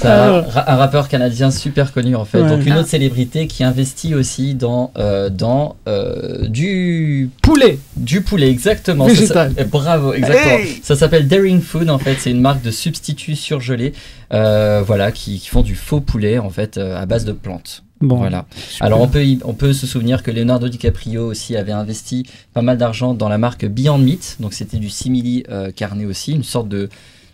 C'est 0.00 0.08
un, 0.08 0.42
ra- 0.42 0.70
un 0.70 0.76
rappeur 0.76 1.08
canadien 1.08 1.50
super 1.50 1.92
connu 1.92 2.16
en 2.16 2.24
fait. 2.26 2.42
Ouais. 2.42 2.48
Donc 2.50 2.66
une 2.66 2.72
Ah. 2.72 2.80
autre 2.80 2.88
célébrité 2.88 3.46
qui 3.46 3.64
investit 3.64 4.14
aussi 4.14 4.54
dans, 4.54 4.92
euh, 4.98 5.30
dans 5.30 5.76
euh, 5.88 6.46
du 6.48 7.30
Poulet 7.42 7.78
Du 7.96 8.20
poulet, 8.20 8.50
exactement. 8.50 9.08
Ça 9.08 9.48
bravo, 9.70 10.12
exactement. 10.12 10.58
Hey 10.58 10.80
Ça 10.82 10.96
s'appelle 10.96 11.26
Daring 11.28 11.60
Food, 11.62 11.88
en 11.88 11.98
fait. 11.98 12.16
C'est 12.18 12.30
une 12.30 12.40
marque 12.42 12.62
de 12.62 12.70
substituts 12.70 13.36
surgelés, 13.36 13.92
euh, 14.34 14.82
voilà, 14.86 15.12
qui, 15.12 15.38
qui 15.40 15.48
font 15.48 15.62
du 15.62 15.74
faux 15.74 16.00
poulet, 16.00 16.38
en 16.38 16.50
fait, 16.50 16.76
euh, 16.76 17.00
à 17.00 17.06
base 17.06 17.24
de 17.24 17.32
plantes. 17.32 17.82
Bon, 18.00 18.16
Voilà. 18.16 18.46
Alors 18.80 19.00
on 19.00 19.08
peut, 19.08 19.24
on 19.44 19.54
peut 19.54 19.72
se 19.72 19.86
souvenir 19.86 20.22
que 20.22 20.30
Leonardo 20.30 20.68
DiCaprio 20.68 21.26
aussi 21.26 21.56
avait 21.56 21.72
investi 21.72 22.26
pas 22.52 22.62
mal 22.62 22.76
d'argent 22.76 23.14
dans 23.14 23.28
la 23.28 23.38
marque 23.38 23.64
Beyond 23.64 23.98
Meat, 23.98 24.36
donc 24.40 24.52
c'était 24.52 24.76
du 24.76 24.90
simili 24.90 25.44
euh, 25.48 25.70
carné 25.70 26.04
aussi, 26.04 26.32
une 26.32 26.44
sorte 26.44 26.68
de, 26.68 26.90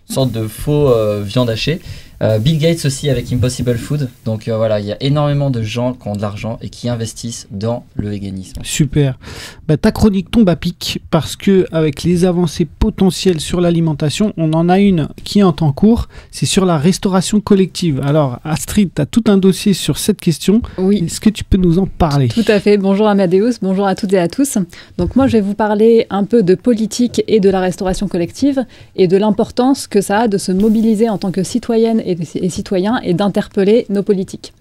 sorte 0.08 0.30
de 0.30 0.46
faux 0.46 0.88
euh, 0.88 1.22
viande 1.24 1.50
hachée. 1.50 1.80
Euh, 2.22 2.38
Bill 2.38 2.58
Gates 2.58 2.84
aussi 2.84 3.10
avec 3.10 3.32
Impossible 3.32 3.76
Food. 3.76 4.08
Donc 4.24 4.46
euh, 4.46 4.56
voilà, 4.56 4.78
il 4.78 4.86
y 4.86 4.92
a 4.92 4.96
énormément 5.02 5.50
de 5.50 5.60
gens 5.62 5.92
qui 5.92 6.06
ont 6.06 6.14
de 6.14 6.22
l'argent 6.22 6.58
et 6.62 6.68
qui 6.68 6.88
investissent 6.88 7.48
dans 7.50 7.84
le 7.96 8.10
véganisme. 8.10 8.60
Super. 8.62 9.18
Bah, 9.66 9.76
ta 9.76 9.90
chronique 9.90 10.30
tombe 10.30 10.48
à 10.48 10.54
pic 10.54 11.02
parce 11.10 11.34
que 11.34 11.66
avec 11.72 12.04
les 12.04 12.24
avancées 12.24 12.64
potentielles 12.64 13.40
sur 13.40 13.60
l'alimentation, 13.60 14.32
on 14.36 14.52
en 14.52 14.68
a 14.68 14.78
une 14.78 15.08
qui 15.24 15.40
est 15.40 15.42
en 15.42 15.52
temps 15.52 15.72
court, 15.72 16.08
c'est 16.30 16.46
sur 16.46 16.64
la 16.64 16.78
restauration 16.78 17.40
collective. 17.40 18.00
Alors 18.04 18.38
Astrid, 18.44 18.90
tu 18.94 19.02
as 19.02 19.06
tout 19.06 19.24
un 19.26 19.36
dossier 19.36 19.72
sur 19.72 19.98
cette 19.98 20.20
question. 20.20 20.62
Oui, 20.78 21.02
Est-ce 21.04 21.20
que 21.20 21.30
tu 21.30 21.42
peux 21.42 21.58
nous 21.58 21.80
en 21.80 21.86
parler? 21.86 22.28
Tout 22.28 22.44
à 22.46 22.60
fait. 22.60 22.78
Bonjour 22.78 23.08
Amadeus, 23.08 23.54
bonjour 23.62 23.86
à 23.86 23.96
toutes 23.96 24.12
et 24.12 24.18
à 24.18 24.28
tous. 24.28 24.58
Donc 24.96 25.16
moi, 25.16 25.26
je 25.26 25.32
vais 25.32 25.40
vous 25.40 25.54
parler 25.54 26.06
un 26.10 26.22
peu 26.22 26.44
de 26.44 26.54
politique 26.54 27.24
et 27.26 27.40
de 27.40 27.50
la 27.50 27.58
restauration 27.58 28.06
collective 28.06 28.64
et 28.94 29.08
de 29.08 29.16
l'importance 29.16 29.88
que 29.88 30.00
ça 30.00 30.20
a 30.20 30.28
de 30.28 30.38
se 30.38 30.52
mobiliser 30.52 31.08
en 31.08 31.18
tant 31.18 31.32
que 31.32 31.42
citoyenne 31.42 32.00
et, 32.06 32.11
et 32.12 32.48
citoyen 32.48 33.00
et 33.02 33.14
d'interpeller 33.14 33.86
nos 33.88 34.02
politiques. 34.02 34.52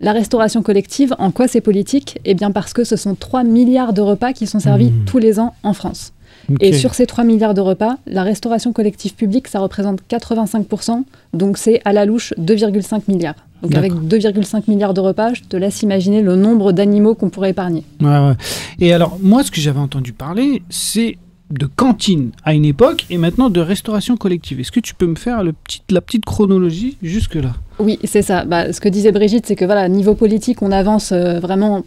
La 0.00 0.12
restauration 0.12 0.62
collective, 0.62 1.14
en 1.18 1.30
quoi 1.30 1.46
c'est 1.46 1.60
politique? 1.60 2.18
Eh 2.24 2.34
bien 2.34 2.50
parce 2.50 2.72
que 2.72 2.84
ce 2.84 2.96
sont 2.96 3.14
3 3.14 3.44
milliards 3.44 3.92
de 3.92 4.00
repas 4.00 4.32
qui 4.32 4.46
sont 4.46 4.58
servis 4.60 4.90
Mmh. 4.90 5.04
tous 5.04 5.18
les 5.18 5.38
ans 5.38 5.54
en 5.62 5.74
France. 5.74 6.12
Et 6.60 6.72
sur 6.72 6.94
ces 6.94 7.06
3 7.06 7.22
milliards 7.24 7.54
de 7.54 7.60
repas, 7.60 7.96
la 8.06 8.22
restauration 8.22 8.72
collective 8.72 9.14
publique, 9.14 9.46
ça 9.46 9.60
représente 9.60 10.00
85%, 10.08 11.04
donc 11.34 11.58
c'est 11.58 11.80
à 11.84 11.92
la 11.92 12.04
louche 12.06 12.32
2,5 12.38 13.02
milliards. 13.08 13.36
Donc 13.62 13.74
avec 13.74 13.92
2,5 13.92 14.62
milliards 14.68 14.94
de 14.94 15.00
repas, 15.00 15.34
je 15.34 15.42
te 15.42 15.56
laisse 15.56 15.82
imaginer 15.82 16.22
le 16.22 16.34
nombre 16.34 16.72
d'animaux 16.72 17.14
qu'on 17.14 17.28
pourrait 17.28 17.50
épargner. 17.50 17.84
Ouais, 18.00 18.08
ouais. 18.08 18.32
Et 18.80 18.92
alors, 18.92 19.18
moi, 19.22 19.44
ce 19.44 19.50
que 19.50 19.60
j'avais 19.60 19.78
entendu 19.78 20.12
parler, 20.12 20.62
c'est 20.70 21.18
de 21.50 21.66
cantine 21.66 22.30
à 22.44 22.54
une 22.54 22.64
époque 22.64 23.06
et 23.10 23.18
maintenant 23.18 23.50
de 23.50 23.60
restauration 23.60 24.16
collective. 24.16 24.60
Est-ce 24.60 24.72
que 24.72 24.80
tu 24.80 24.94
peux 24.94 25.06
me 25.06 25.16
faire 25.16 25.42
le 25.42 25.52
petit, 25.52 25.82
la 25.90 26.00
petite 26.00 26.24
chronologie 26.24 26.96
jusque-là? 27.02 27.52
Oui, 27.78 27.98
c'est 28.04 28.22
ça. 28.22 28.44
Bah, 28.44 28.72
ce 28.72 28.80
que 28.80 28.88
disait 28.88 29.12
Brigitte, 29.12 29.46
c'est 29.46 29.56
que 29.56 29.64
voilà, 29.64 29.88
niveau 29.88 30.14
politique, 30.14 30.62
on 30.62 30.70
avance 30.72 31.12
euh, 31.12 31.40
vraiment 31.40 31.82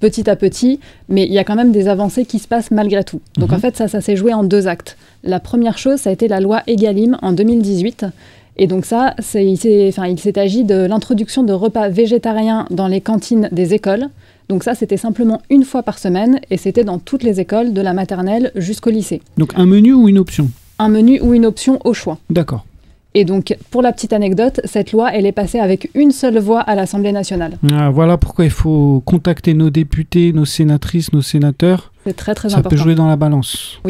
petit 0.00 0.28
à 0.30 0.36
petit, 0.36 0.78
mais 1.08 1.26
il 1.26 1.32
y 1.32 1.38
a 1.38 1.44
quand 1.44 1.56
même 1.56 1.72
des 1.72 1.88
avancées 1.88 2.24
qui 2.24 2.38
se 2.38 2.46
passent 2.48 2.70
malgré 2.70 3.02
tout. 3.04 3.20
Donc 3.36 3.50
Mhm. 3.50 3.56
en 3.56 3.58
fait, 3.60 3.76
ça, 3.76 3.88
ça 3.88 4.00
s'est 4.00 4.16
joué 4.16 4.32
en 4.32 4.44
deux 4.44 4.68
actes. 4.68 4.96
La 5.24 5.40
première 5.40 5.76
chose, 5.78 5.98
ça 6.00 6.10
a 6.10 6.12
été 6.12 6.28
la 6.28 6.40
loi 6.40 6.62
Egalim 6.66 7.18
en 7.22 7.32
2018. 7.32 8.06
Et 8.60 8.66
donc 8.66 8.84
ça, 8.84 9.14
il 9.34 9.56
s'est 9.56 10.38
agi 10.38 10.64
de 10.64 10.74
l'introduction 10.86 11.44
de 11.44 11.52
repas 11.52 11.88
végétariens 11.88 12.66
dans 12.70 12.88
les 12.88 13.00
cantines 13.00 13.48
des 13.52 13.74
écoles. 13.74 14.06
Donc 14.48 14.64
ça, 14.64 14.74
c'était 14.74 14.96
simplement 14.96 15.42
une 15.50 15.64
fois 15.64 15.82
par 15.82 15.98
semaine, 15.98 16.40
et 16.50 16.56
c'était 16.56 16.84
dans 16.84 16.98
toutes 16.98 17.22
les 17.22 17.38
écoles, 17.40 17.72
de 17.72 17.80
la 17.82 17.92
maternelle 17.92 18.50
jusqu'au 18.56 18.90
lycée. 18.90 19.20
Donc 19.36 19.52
un 19.56 19.66
menu 19.66 19.92
ou 19.92 20.08
une 20.08 20.18
option? 20.18 20.50
Un 20.78 20.88
menu 20.88 21.20
ou 21.20 21.34
une 21.34 21.44
option 21.44 21.78
au 21.84 21.92
choix. 21.92 22.18
D'accord. 22.30 22.64
Et 23.14 23.24
donc, 23.24 23.56
pour 23.70 23.82
la 23.82 23.92
petite 23.92 24.12
anecdote, 24.12 24.60
cette 24.64 24.92
loi, 24.92 25.10
elle 25.12 25.26
est 25.26 25.32
passée 25.32 25.58
avec 25.58 25.90
une 25.94 26.12
seule 26.12 26.38
voix 26.38 26.60
à 26.60 26.74
l'Assemblée 26.74 27.10
nationale. 27.10 27.58
Ah, 27.72 27.90
voilà 27.90 28.16
pourquoi 28.16 28.44
il 28.44 28.50
faut 28.50 29.02
contacter 29.04 29.54
nos 29.54 29.70
députés, 29.70 30.32
nos 30.32 30.44
sénatrices, 30.44 31.12
nos 31.12 31.22
sénateurs. 31.22 31.92
C'est 32.06 32.14
très 32.14 32.34
très 32.34 32.50
Ça 32.50 32.58
important. 32.58 32.76
peut 32.76 32.82
jouer 32.82 32.94
dans 32.94 33.08
la 33.08 33.16
balance. 33.16 33.80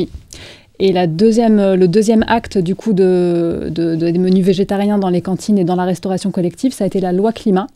Et 0.81 0.93
la 0.93 1.07
deuxième, 1.09 1.59
euh, 1.59 1.75
le 1.77 1.89
deuxième 1.89 2.25
acte 2.29 2.57
du 2.57 2.75
coup 2.77 2.93
de, 2.93 3.69
de- 3.75 3.97
de- 3.97 4.11
des 4.11 4.19
menus 4.19 4.45
végétariens 4.45 4.99
dans 4.99 5.09
les 5.09 5.21
cantines 5.23 5.59
et 5.59 5.65
dans 5.65 5.75
la 5.75 5.85
restauration 5.85 6.31
collective, 6.31 6.73
ça 6.73 6.85
a 6.85 6.87
été 6.87 7.01
la 7.01 7.13
loi 7.13 7.33
climat. 7.33 7.67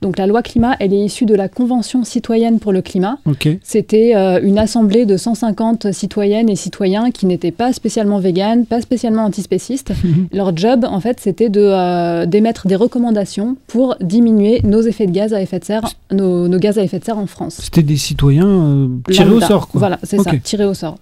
Donc 0.00 0.16
la 0.16 0.26
loi 0.26 0.42
climat, 0.42 0.74
elle 0.80 0.94
est 0.94 1.00
issue 1.04 1.26
de 1.26 1.34
la 1.34 1.48
Convention 1.48 2.02
citoyenne 2.04 2.58
pour 2.58 2.72
le 2.72 2.80
climat. 2.82 3.18
Ok. 3.26 3.48
C'était 3.62 4.12
euh, 4.16 4.40
une 4.42 4.58
assemblée 4.58 5.04
de 5.04 5.16
150 5.18 5.92
citoyennes 5.92 6.48
et 6.48 6.56
citoyens 6.56 7.10
qui 7.10 7.26
n'étaient 7.26 7.50
pas 7.50 7.72
spécialement 7.74 8.18
véganes, 8.20 8.64
pas 8.64 8.80
spécialement 8.80 9.24
antispécistes. 9.24 9.92
Leur 10.32 10.56
job, 10.56 10.86
en 10.88 11.00
fait, 11.00 11.20
c'était 11.20 11.48
de, 11.50 11.60
euh, 11.62 12.24
d'émettre 12.26 12.66
des 12.68 12.76
recommandations 12.76 13.56
pour 13.66 13.96
diminuer 14.00 14.60
nos 14.64 14.80
effets 14.80 15.06
de 15.06 15.12
gaz 15.12 15.34
à 15.34 15.42
effet 15.42 15.58
de 15.58 15.64
serre, 15.64 15.82
nos, 16.10 16.48
nos 16.48 16.58
gaz 16.58 16.78
à 16.78 16.82
effet 16.82 16.98
de 17.00 17.04
serre 17.04 17.18
en 17.18 17.26
France. 17.26 17.58
C'était 17.60 17.82
des 17.82 17.96
citoyens 17.96 18.46
euh, 18.48 18.88
tirés 19.10 19.28
au 19.30 19.40
sort, 19.40 19.68
quoi. 19.68 19.78
Voilà, 19.80 19.98
c'est 20.04 20.18
Ok. 20.18 20.24
ça, 20.30 20.36
tirés 20.42 20.64
au 20.66 20.74
sort. 20.74 20.96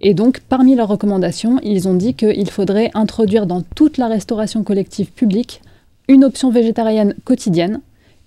Et 0.00 0.14
donc, 0.14 0.40
parmi 0.48 0.74
leurs 0.76 0.88
recommandations, 0.88 1.58
ils 1.62 1.88
ont 1.88 1.94
dit 1.94 2.14
qu'il 2.14 2.50
faudrait 2.50 2.90
introduire 2.94 3.46
dans 3.46 3.62
toute 3.62 3.96
la 3.98 4.06
restauration 4.06 4.62
collective 4.62 5.10
publique 5.12 5.60
une 6.08 6.24
option 6.24 6.50
végétarienne 6.50 7.14
quotidienne 7.24 7.80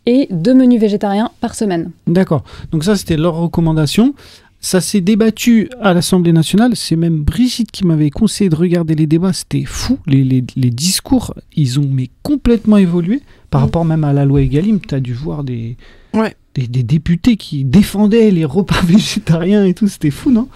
et 0.05 0.27
deux 0.31 0.53
menus 0.53 0.79
végétariens 0.81 1.31
par 1.39 1.55
semaine. 1.55 1.91
D'accord. 2.07 2.43
Donc 2.71 2.83
ça, 2.83 2.95
c'était 2.95 3.17
leur 3.17 3.35
recommandation. 3.35 4.13
Ça 4.59 4.79
s'est 4.81 5.01
débattu 5.01 5.69
à 5.81 5.93
l'Assemblée 5.93 6.33
nationale. 6.33 6.75
C'est 6.75 6.95
même 6.95 7.21
Brigitte 7.23 7.71
qui 7.71 7.85
m'avait 7.85 8.11
conseillé 8.11 8.49
de 8.49 8.55
regarder 8.55 8.93
les 8.93 9.07
débats. 9.07 9.33
C'était 9.33 9.63
fou. 9.65 9.97
Les, 10.05 10.23
les- 10.23 10.43
les 10.55 10.69
discours, 10.69 11.33
ils 11.55 11.79
ont 11.79 11.87
mais 11.91 12.09
complètement 12.21 12.77
évolué. 12.77 13.21
Par 13.49 13.61
Mm. 13.61 13.63
rapport 13.65 13.85
même 13.85 14.03
à 14.03 14.13
la 14.13 14.25
loi 14.25 14.41
Egalim, 14.41 14.79
tu 14.79 14.93
as 14.93 14.99
dû 14.99 15.13
voir 15.13 15.43
des, 15.43 15.77
Ouais. 16.13 16.35
Des, 16.55 16.83
députés 16.83 17.37
qui 17.37 17.63
défendaient 17.63 18.31
les 18.31 18.45
repas 18.45 18.81
végétariens 18.83 19.65
et 19.65 19.73
tout. 19.73 19.87
C'était 19.87 20.11
fou, 20.11 20.31
non? 20.31 20.47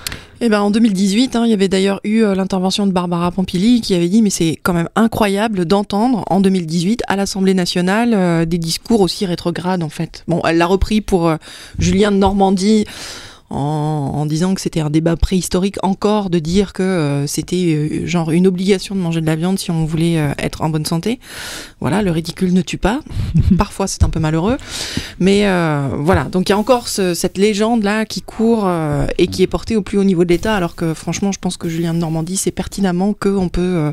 Eh 0.42 0.50
ben, 0.50 0.60
en 0.62 0.70
2018, 0.70 1.36
hein, 1.38 1.44
il 1.46 1.52
y 1.52 1.54
avait 1.54 1.70
d'ailleurs 1.70 2.02
eu 2.04 2.22
euh, 2.22 2.36
l'intervention 2.36 2.86
de 2.86 2.92
Barbara 2.92 3.32
Pompili 3.32 3.80
qui 3.80 3.96
avait 3.96 4.10
dit 4.10 4.22
mais 4.22 4.30
c'est 4.30 4.60
quand 4.62 4.74
même 4.74 4.90
incroyable 4.96 5.64
d'entendre 5.64 6.26
en 6.30 6.42
2018 6.42 7.04
à 7.08 7.16
l'Assemblée 7.16 7.54
nationale 7.54 8.14
euh, 8.14 8.46
des 8.46 8.58
discours 8.58 9.00
aussi 9.00 9.26
rétrogrades 9.26 9.82
en 9.82 9.90
fait. 9.90 10.26
Bon, 10.28 10.42
elle 10.46 10.58
l'a 10.58 10.66
repris 10.66 11.00
pour 11.00 11.30
euh, 11.30 11.38
Julien 11.80 12.12
de 12.12 12.18
Normandie 12.18 12.86
en, 13.50 13.58
en 14.16 14.26
disant 14.26 14.56
que 14.56 14.62
c'était 14.62 14.80
un 14.80 14.90
débat 14.90 15.16
préhistorique 15.16 15.78
encore 15.84 16.30
de 16.30 16.40
dire 16.40 16.74
que 16.74 16.82
euh, 16.84 17.28
c'était 17.28 17.76
euh, 18.04 18.08
genre 18.08 18.32
une 18.32 18.48
obligation 18.48 18.96
de 18.96 19.00
manger 19.00 19.22
de 19.22 19.26
la 19.28 19.36
viande 19.36 19.60
si 19.60 19.70
on 19.72 19.86
voulait 19.86 20.18
euh, 20.20 20.32
être 20.40 20.62
en 20.64 20.70
bonne 20.70 20.86
santé. 20.86 21.20
Voilà, 21.80 22.02
le 22.02 22.10
ridicule 22.12 22.54
ne 22.54 22.62
tue 22.62 22.78
pas. 22.80 23.02
Parfois 23.58 23.88
c'est 23.88 24.04
un 24.04 24.10
peu 24.10 24.20
malheureux. 24.20 24.58
Mais 25.20 25.46
euh, 25.48 25.90
voilà, 26.00 26.24
donc 26.26 26.50
il 26.50 26.52
y 26.52 26.54
a 26.54 26.58
encore 26.58 26.88
ce- 26.88 27.14
cette 27.14 27.38
légende-là 27.38 28.06
qui 28.06 28.22
court 28.22 28.64
euh, 28.66 29.06
et 29.18 29.28
qui 29.28 29.44
est 29.44 29.48
portée 29.48 29.76
au 29.76 29.82
plus 29.82 29.98
haut 30.00 30.04
niveau 30.04 30.24
de 30.24 30.30
l'État, 30.30 30.56
alors 30.56 30.76
que 30.76 30.94
franchement, 30.94 31.32
je 31.32 31.40
pense 31.40 31.58
que 31.58 31.70
Julien 31.70 31.94
de 31.94 32.00
Normandie 32.00 32.38
sait 32.38 32.52
pertinemment 32.52 33.14
qu'on 33.14 33.50
peut 33.50 33.62
euh, 33.62 33.92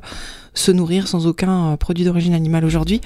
se 0.54 0.70
nourrir 0.70 1.08
sans 1.08 1.26
aucun 1.26 1.72
euh, 1.72 1.76
produit 1.76 2.04
d'origine 2.04 2.34
animale 2.34 2.64
aujourd'hui. 2.64 3.00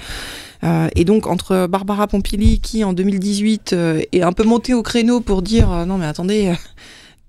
Euh, 0.63 0.89
et 0.95 1.05
donc, 1.05 1.27
entre 1.27 1.67
Barbara 1.67 2.07
Pompili, 2.07 2.59
qui 2.59 2.83
en 2.83 2.93
2018 2.93 3.73
euh, 3.73 4.01
est 4.11 4.21
un 4.21 4.33
peu 4.33 4.43
montée 4.43 4.73
au 4.73 4.83
créneau 4.83 5.21
pour 5.21 5.41
dire 5.41 5.71
euh, 5.71 5.85
non, 5.85 5.97
mais 5.97 6.05
attendez, 6.05 6.53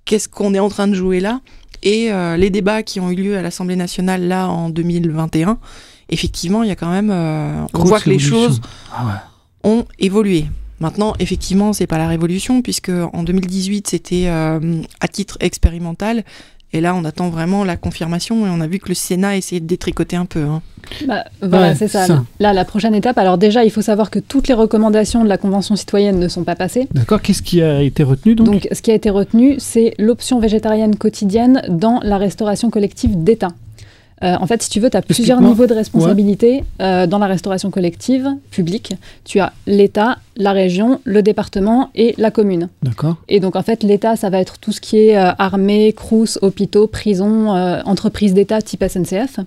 qu'est-ce 0.04 0.28
qu'on 0.28 0.54
est 0.54 0.58
en 0.58 0.68
train 0.68 0.88
de 0.88 0.94
jouer 0.94 1.20
là? 1.20 1.40
Et 1.84 2.10
les 2.36 2.50
débats 2.50 2.82
qui 2.82 2.98
ont 2.98 3.08
eu 3.08 3.14
lieu 3.14 3.36
à 3.38 3.42
l'Assemblée 3.42 3.76
nationale 3.76 4.26
là 4.26 4.48
en 4.48 4.68
2021, 4.68 5.58
effectivement, 6.08 6.64
il 6.64 6.68
y 6.70 6.72
a 6.72 6.74
quand 6.74 6.90
même. 6.90 7.08
on 7.72 7.84
voit 7.84 8.00
que 8.00 8.10
les 8.10 8.18
choses 8.18 8.60
Ah 8.92 9.06
ouais. 9.06 9.70
ont 9.70 9.84
évolué. 10.00 10.46
Maintenant, 10.80 11.14
effectivement, 11.20 11.72
c'est 11.72 11.86
pas 11.86 11.98
la 11.98 12.08
révolution 12.08 12.62
puisque 12.62 12.90
en 12.90 13.22
2018 13.22 13.86
c'était 13.86 14.26
à 14.26 15.08
titre 15.08 15.36
expérimental 15.38 16.24
et 16.72 16.80
là 16.80 16.94
on 16.94 17.04
attend 17.04 17.28
vraiment 17.30 17.64
la 17.64 17.76
confirmation 17.76 18.46
et 18.46 18.50
on 18.50 18.60
a 18.60 18.66
vu 18.66 18.78
que 18.78 18.88
le 18.88 18.94
Sénat 18.94 19.36
essayait 19.36 19.60
de 19.60 19.66
détricoter 19.66 20.16
un 20.16 20.26
peu. 20.26 20.42
hein. 20.42 20.62
Bah, 21.06 21.24
voilà, 21.42 21.68
Ouais, 21.68 21.74
c'est 21.74 21.88
ça. 21.88 22.06
ça. 22.06 22.24
Là, 22.40 22.54
la 22.54 22.64
prochaine 22.64 22.94
étape, 22.94 23.18
alors 23.18 23.36
déjà, 23.36 23.62
il 23.62 23.70
faut 23.70 23.82
savoir 23.82 24.10
que 24.10 24.18
toutes 24.18 24.48
les 24.48 24.54
recommandations 24.54 25.22
de 25.22 25.28
la 25.28 25.36
Convention 25.36 25.76
citoyenne 25.76 26.18
ne 26.18 26.28
sont 26.28 26.44
pas 26.44 26.54
passées. 26.54 26.88
D'accord. 26.94 27.20
Qu'est-ce 27.20 27.42
qui 27.42 27.60
a 27.60 27.82
été 27.82 28.02
retenu 28.02 28.34
donc, 28.34 28.46
Donc, 28.46 28.68
ce 28.72 28.80
qui 28.80 28.90
a 28.90 28.94
été 28.94 29.10
retenu, 29.10 29.56
c'est 29.58 29.92
l'option 29.98 30.40
végétarienne 30.40 30.96
quotidienne 30.96 31.60
dans 31.68 32.00
la 32.02 32.16
restauration 32.16 32.70
collective 32.70 33.22
d'État. 33.22 33.48
Euh, 34.22 34.34
en 34.40 34.46
fait, 34.46 34.62
si 34.62 34.70
tu 34.70 34.80
veux, 34.80 34.90
tu 34.90 34.96
as 34.96 35.02
plusieurs 35.02 35.40
niveaux 35.40 35.66
de 35.66 35.74
responsabilité 35.74 36.64
euh, 36.80 37.06
dans 37.06 37.18
la 37.18 37.26
restauration 37.26 37.70
collective 37.70 38.28
publique. 38.50 38.94
Tu 39.24 39.38
as 39.38 39.52
l'État, 39.66 40.18
la 40.36 40.52
région, 40.52 41.00
le 41.04 41.22
département 41.22 41.90
et 41.94 42.14
la 42.18 42.30
commune. 42.30 42.68
D'accord. 42.82 43.16
Et 43.28 43.38
donc, 43.40 43.54
en 43.56 43.62
fait, 43.62 43.82
l'État, 43.82 44.16
ça 44.16 44.30
va 44.30 44.40
être 44.40 44.58
tout 44.58 44.72
ce 44.72 44.80
qui 44.80 44.98
est 44.98 45.16
euh, 45.16 45.30
armée, 45.38 45.92
crous, 45.92 46.38
hôpitaux, 46.42 46.86
prisons, 46.86 47.48
entreprises 47.84 48.34
d'État 48.34 48.60
type 48.62 48.84
SNCF. 48.86 49.38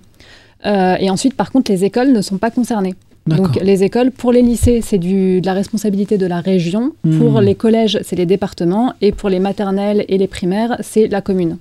Et 0.66 1.10
ensuite, 1.10 1.34
par 1.36 1.52
contre, 1.52 1.72
les 1.72 1.84
écoles 1.84 2.12
ne 2.12 2.22
sont 2.22 2.38
pas 2.38 2.52
concernées. 2.52 2.94
D'accord. 3.28 3.48
Donc 3.48 3.62
les 3.62 3.84
écoles, 3.84 4.12
pour 4.12 4.32
les 4.32 4.42
lycées, 4.42 4.82
c'est 4.82 4.98
de 4.98 5.46
la 5.46 5.54
responsabilité 5.54 6.18
de 6.18 6.26
la 6.26 6.40
région. 6.40 6.94
Pour 7.20 7.40
Hmm. 7.40 7.44
les 7.44 7.56
collèges, 7.56 8.00
c'est 8.04 8.16
les 8.16 8.26
départements. 8.26 8.94
Et 9.02 9.12
pour 9.12 9.30
les 9.30 9.40
maternelles 9.40 10.06
et 10.08 10.18
les 10.18 10.28
primaires, 10.28 10.78
c'est 10.82 11.08
la 11.08 11.22
commune. 11.22 11.58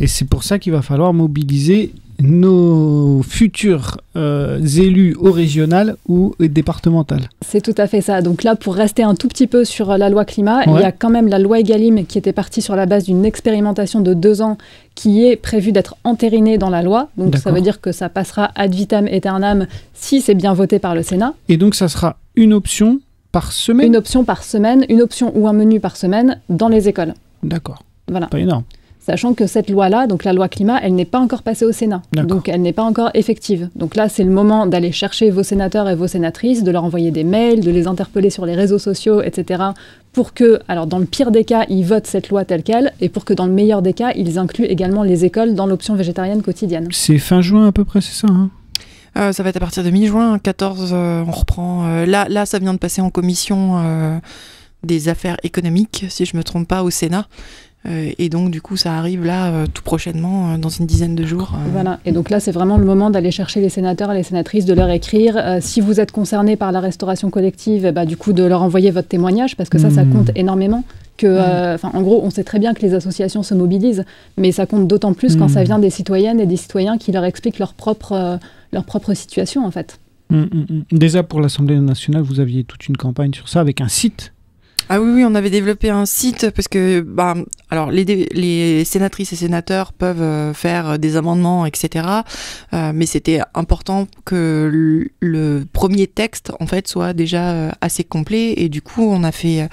Et 0.00 0.06
c'est 0.06 0.24
pour 0.26 0.42
ça 0.42 0.58
qu'il 0.58 0.72
va 0.72 0.82
falloir 0.82 1.12
mobiliser 1.12 1.92
nos 2.20 3.22
futurs 3.22 3.98
euh, 4.16 4.58
élus 4.60 5.14
au 5.18 5.32
régional 5.32 5.96
ou 6.08 6.34
départemental. 6.38 7.28
C'est 7.44 7.60
tout 7.60 7.74
à 7.76 7.86
fait 7.86 8.00
ça. 8.00 8.22
Donc 8.22 8.42
là, 8.42 8.56
pour 8.56 8.74
rester 8.74 9.02
un 9.02 9.14
tout 9.14 9.28
petit 9.28 9.46
peu 9.46 9.64
sur 9.64 9.90
euh, 9.90 9.96
la 9.96 10.08
loi 10.08 10.24
climat, 10.24 10.64
il 10.66 10.80
y 10.80 10.84
a 10.84 10.92
quand 10.92 11.10
même 11.10 11.28
la 11.28 11.38
loi 11.38 11.60
Egalim 11.60 12.06
qui 12.06 12.18
était 12.18 12.32
partie 12.32 12.62
sur 12.62 12.76
la 12.76 12.86
base 12.86 13.04
d'une 13.04 13.24
expérimentation 13.24 14.00
de 14.00 14.14
deux 14.14 14.42
ans 14.42 14.56
qui 14.94 15.26
est 15.26 15.36
prévue 15.36 15.72
d'être 15.72 15.96
entérinée 16.04 16.58
dans 16.58 16.70
la 16.70 16.82
loi. 16.82 17.08
Donc 17.16 17.36
ça 17.36 17.52
veut 17.52 17.60
dire 17.60 17.80
que 17.80 17.92
ça 17.92 18.08
passera 18.08 18.50
ad 18.54 18.74
vitam 18.74 19.06
aeternam 19.06 19.66
si 19.94 20.20
c'est 20.20 20.34
bien 20.34 20.54
voté 20.54 20.78
par 20.78 20.94
le 20.94 21.02
Sénat. 21.02 21.34
Et 21.48 21.56
donc 21.56 21.74
ça 21.74 21.88
sera 21.88 22.16
une 22.34 22.52
option 22.52 23.00
par 23.32 23.52
semaine? 23.52 23.88
Une 23.88 23.96
option 23.96 24.24
par 24.24 24.42
semaine, 24.42 24.86
une 24.88 25.02
option 25.02 25.32
ou 25.36 25.46
un 25.48 25.52
menu 25.52 25.80
par 25.80 25.96
semaine 25.96 26.40
dans 26.48 26.68
les 26.68 26.88
écoles. 26.88 27.12
D'accord. 27.42 27.82
Voilà. 28.08 28.28
Pas 28.28 28.38
énorme. 28.38 28.62
Sachant 29.06 29.34
que 29.34 29.46
cette 29.46 29.70
loi-là, 29.70 30.08
donc 30.08 30.24
la 30.24 30.32
loi 30.32 30.48
climat, 30.48 30.80
elle 30.82 30.96
n'est 30.96 31.04
pas 31.04 31.20
encore 31.20 31.44
passée 31.44 31.64
au 31.64 31.70
Sénat. 31.70 32.02
Donc 32.12 32.48
elle 32.48 32.60
n'est 32.60 32.72
pas 32.72 32.82
encore 32.82 33.10
effective. 33.14 33.68
Donc 33.76 33.94
là, 33.94 34.08
c'est 34.08 34.24
le 34.24 34.32
moment 34.32 34.66
d'aller 34.66 34.90
chercher 34.90 35.30
vos 35.30 35.44
sénateurs 35.44 35.88
et 35.88 35.94
vos 35.94 36.08
sénatrices, 36.08 36.64
de 36.64 36.72
leur 36.72 36.82
envoyer 36.82 37.12
des 37.12 37.22
mails, 37.22 37.60
de 37.60 37.70
les 37.70 37.86
interpeller 37.86 38.30
sur 38.30 38.46
les 38.46 38.56
réseaux 38.56 38.80
sociaux, 38.80 39.22
etc. 39.22 39.62
Pour 40.12 40.34
que, 40.34 40.58
alors 40.66 40.88
dans 40.88 40.98
le 40.98 41.04
pire 41.04 41.30
des 41.30 41.44
cas, 41.44 41.66
ils 41.68 41.84
votent 41.84 42.08
cette 42.08 42.30
loi 42.30 42.44
telle 42.44 42.64
qu'elle, 42.64 42.92
et 43.00 43.08
pour 43.08 43.24
que 43.24 43.32
dans 43.32 43.46
le 43.46 43.52
meilleur 43.52 43.80
des 43.80 43.92
cas, 43.92 44.10
ils 44.16 44.40
incluent 44.40 44.64
également 44.64 45.04
les 45.04 45.24
écoles 45.24 45.54
dans 45.54 45.66
l'option 45.66 45.94
végétarienne 45.94 46.42
quotidienne. 46.42 46.88
C'est 46.90 47.18
fin 47.18 47.40
juin 47.40 47.68
à 47.68 47.70
peu 47.72 47.84
près, 47.84 48.00
c'est 48.00 48.26
ça 48.26 48.26
hein? 48.28 48.50
Euh, 49.16 49.32
ça 49.32 49.44
va 49.44 49.50
être 49.50 49.56
à 49.56 49.60
partir 49.60 49.84
de 49.84 49.90
mi-juin, 49.90 50.38
14, 50.40 50.90
euh, 50.92 51.22
on 51.26 51.30
reprend. 51.30 51.86
euh, 51.86 52.06
là, 52.06 52.26
là, 52.28 52.44
ça 52.44 52.58
vient 52.58 52.74
de 52.74 52.78
passer 52.78 53.00
en 53.00 53.10
commission 53.10 53.78
euh, 53.78 54.18
des 54.82 55.08
affaires 55.08 55.36
économiques, 55.42 56.04
si 56.08 56.24
je 56.26 56.36
me 56.36 56.42
trompe 56.42 56.68
pas, 56.68 56.82
au 56.82 56.90
Sénat. 56.90 57.26
Euh, 57.86 58.10
et 58.18 58.28
donc, 58.28 58.50
du 58.50 58.60
coup, 58.60 58.76
ça 58.76 58.94
arrive 58.98 59.24
là 59.24 59.48
euh, 59.52 59.66
tout 59.72 59.82
prochainement, 59.82 60.52
euh, 60.54 60.56
dans 60.58 60.68
une 60.68 60.86
dizaine 60.86 61.14
de 61.14 61.24
jours. 61.24 61.52
euh. 61.54 61.68
Voilà. 61.72 62.00
Et 62.04 62.12
donc 62.12 62.30
là, 62.30 62.40
c'est 62.40 62.50
vraiment 62.52 62.78
le 62.78 62.84
moment 62.84 63.10
d'aller 63.10 63.30
chercher 63.30 63.60
les 63.60 63.68
sénateurs 63.68 64.10
et 64.12 64.16
les 64.16 64.22
sénatrices, 64.22 64.64
de 64.64 64.74
leur 64.74 64.90
écrire. 64.90 65.36
euh, 65.36 65.58
si 65.60 65.80
vous 65.80 66.00
êtes 66.00 66.10
concerné 66.12 66.56
par 66.56 66.72
la 66.72 66.80
restauration 66.80 67.30
collective, 67.30 67.84
eh 67.86 67.92
bah, 67.92 68.04
du 68.06 68.16
coup, 68.16 68.32
de 68.32 68.42
leur 68.42 68.62
envoyer 68.62 68.90
votre 68.90 69.08
témoignage, 69.08 69.56
parce 69.56 69.68
que 69.68 69.78
ça, 69.78 69.90
ça 69.90 70.04
Mhm. 70.04 70.12
compte 70.12 70.30
énormément. 70.34 70.84
Que, 71.16 71.26
euh, 71.26 71.74
enfin, 71.76 71.90
en 71.94 72.02
gros, 72.02 72.20
on 72.24 72.30
sait 72.30 72.44
très 72.44 72.58
bien 72.58 72.74
que 72.74 72.82
les 72.82 72.92
associations 72.92 73.42
se 73.42 73.54
mobilisent, 73.54 74.04
mais 74.36 74.52
ça 74.52 74.66
compte 74.66 74.86
d'autant 74.86 75.14
plus 75.14 75.36
quand 75.36 75.48
ça 75.48 75.62
vient 75.64 75.78
des 75.78 75.88
citoyennes 75.90 76.40
et 76.40 76.46
des 76.46 76.56
citoyens 76.56 76.98
qui 76.98 77.10
leur 77.12 77.24
expliquent 77.24 77.58
leur 77.58 77.72
propre, 77.72 78.12
euh, 78.12 78.36
leur 78.72 78.84
propre 78.84 79.14
situation, 79.14 79.64
en 79.64 79.70
fait. 79.70 79.98
Déjà 80.90 81.22
pour 81.22 81.40
l'Assemblée 81.40 81.78
nationale, 81.78 82.22
vous 82.22 82.40
aviez 82.40 82.64
toute 82.64 82.88
une 82.88 82.96
campagne 82.96 83.32
sur 83.32 83.48
ça 83.48 83.60
avec 83.60 83.80
un 83.80 83.88
site. 83.88 84.32
Ah 84.88 85.00
oui, 85.00 85.10
oui, 85.14 85.24
on 85.24 85.34
avait 85.34 85.50
développé 85.50 85.90
un 85.90 86.06
site 86.06 86.50
parce 86.50 86.68
que, 86.68 87.00
bah, 87.00 87.34
alors 87.70 87.90
les, 87.90 88.04
les 88.04 88.84
sénatrices 88.84 89.32
et 89.32 89.36
sénateurs 89.36 89.92
peuvent 89.92 90.22
euh, 90.22 90.54
faire 90.54 90.98
des 90.98 91.16
amendements, 91.16 91.66
etc. 91.66 92.06
Euh, 92.72 92.92
mais 92.94 93.06
c'était 93.06 93.40
important 93.54 94.06
que 94.24 94.70
le, 94.72 95.08
le 95.20 95.64
premier 95.72 96.06
texte, 96.06 96.52
en 96.60 96.66
fait, 96.68 96.86
soit 96.86 97.14
déjà 97.14 97.50
euh, 97.50 97.70
assez 97.80 98.04
complet. 98.04 98.54
Et 98.58 98.68
du 98.68 98.80
coup, 98.80 99.02
on 99.02 99.24
a 99.24 99.32
fait 99.32 99.62
euh, 99.62 99.66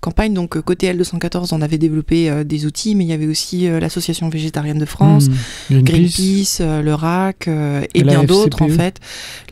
campagne. 0.00 0.34
Donc, 0.34 0.60
côté 0.60 0.92
L214, 0.92 1.48
on 1.52 1.62
avait 1.62 1.78
développé 1.78 2.44
des 2.44 2.66
outils, 2.66 2.94
mais 2.94 3.04
il 3.04 3.08
y 3.08 3.14
avait 3.14 3.26
aussi 3.26 3.66
l'Association 3.68 4.28
végétarienne 4.28 4.78
de 4.78 4.84
France, 4.84 5.28
Hum, 5.70 5.82
Greenpeace, 5.82 6.60
le 6.60 6.92
RAC 6.94 7.48
euh, 7.48 7.82
et, 7.94 8.00
Et 8.00 8.02
bien 8.04 8.22
d'autres 8.24 8.60
en 8.62 8.66
FCPE. 8.68 8.76
fait, 8.76 9.00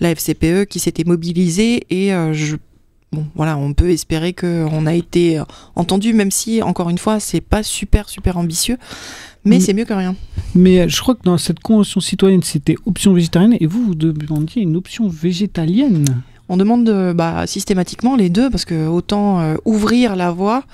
la 0.00 0.11
FCPE 0.11 0.66
qui 0.68 0.79
s'était 0.79 1.05
mobilisée 1.05 1.85
et 1.90 2.12
euh, 2.12 2.33
je 2.35 2.57
bon 3.12 3.27
voilà 3.35 3.57
on 3.57 3.73
peut 3.73 3.90
espérer 3.90 4.33
que 4.33 4.66
on 4.71 4.87
a 4.87 4.95
été 4.95 5.38
euh, 5.38 5.45
entendu 5.75 6.12
même 6.12 6.31
si 6.31 6.62
encore 6.62 6.90
une 6.90 6.99
fois 6.99 7.21
c'est 7.21 7.40
pas 7.40 7.62
super 7.62 8.09
super 8.09 8.37
ambitieux 8.37 8.79
mais 9.47 9.61
c'est 9.61 9.73
mieux 9.73 9.85
que 9.85 9.95
rien. 9.95 10.16
Mais 10.55 10.81
euh, 10.81 10.88
je 10.88 11.01
crois 11.01 11.14
que 11.14 11.23
dans 11.23 11.38
cette 11.38 11.61
convention 11.61 12.01
citoyenne, 12.01 12.42
c'était 12.42 12.75
option 12.85 13.12
végétarienne 13.12 13.57
et 13.61 13.66
vous, 13.66 13.85
vous 13.85 13.95
demandiez 13.95 14.62
une 14.62 14.77
option 14.77 15.09
végétalienne. 15.09 16.05
On 16.49 16.57
demande 16.57 16.88
euh, 16.88 17.12
bah, 17.14 17.47
systématiquement 17.47 18.16
les 18.16 18.29
deux 18.29 18.51
parce 18.51 18.64
que 18.64 18.87
autant 18.87 19.40
euh, 19.40 19.57
ouvrir 19.64 20.16
la 20.16 20.31
voie 20.31 20.64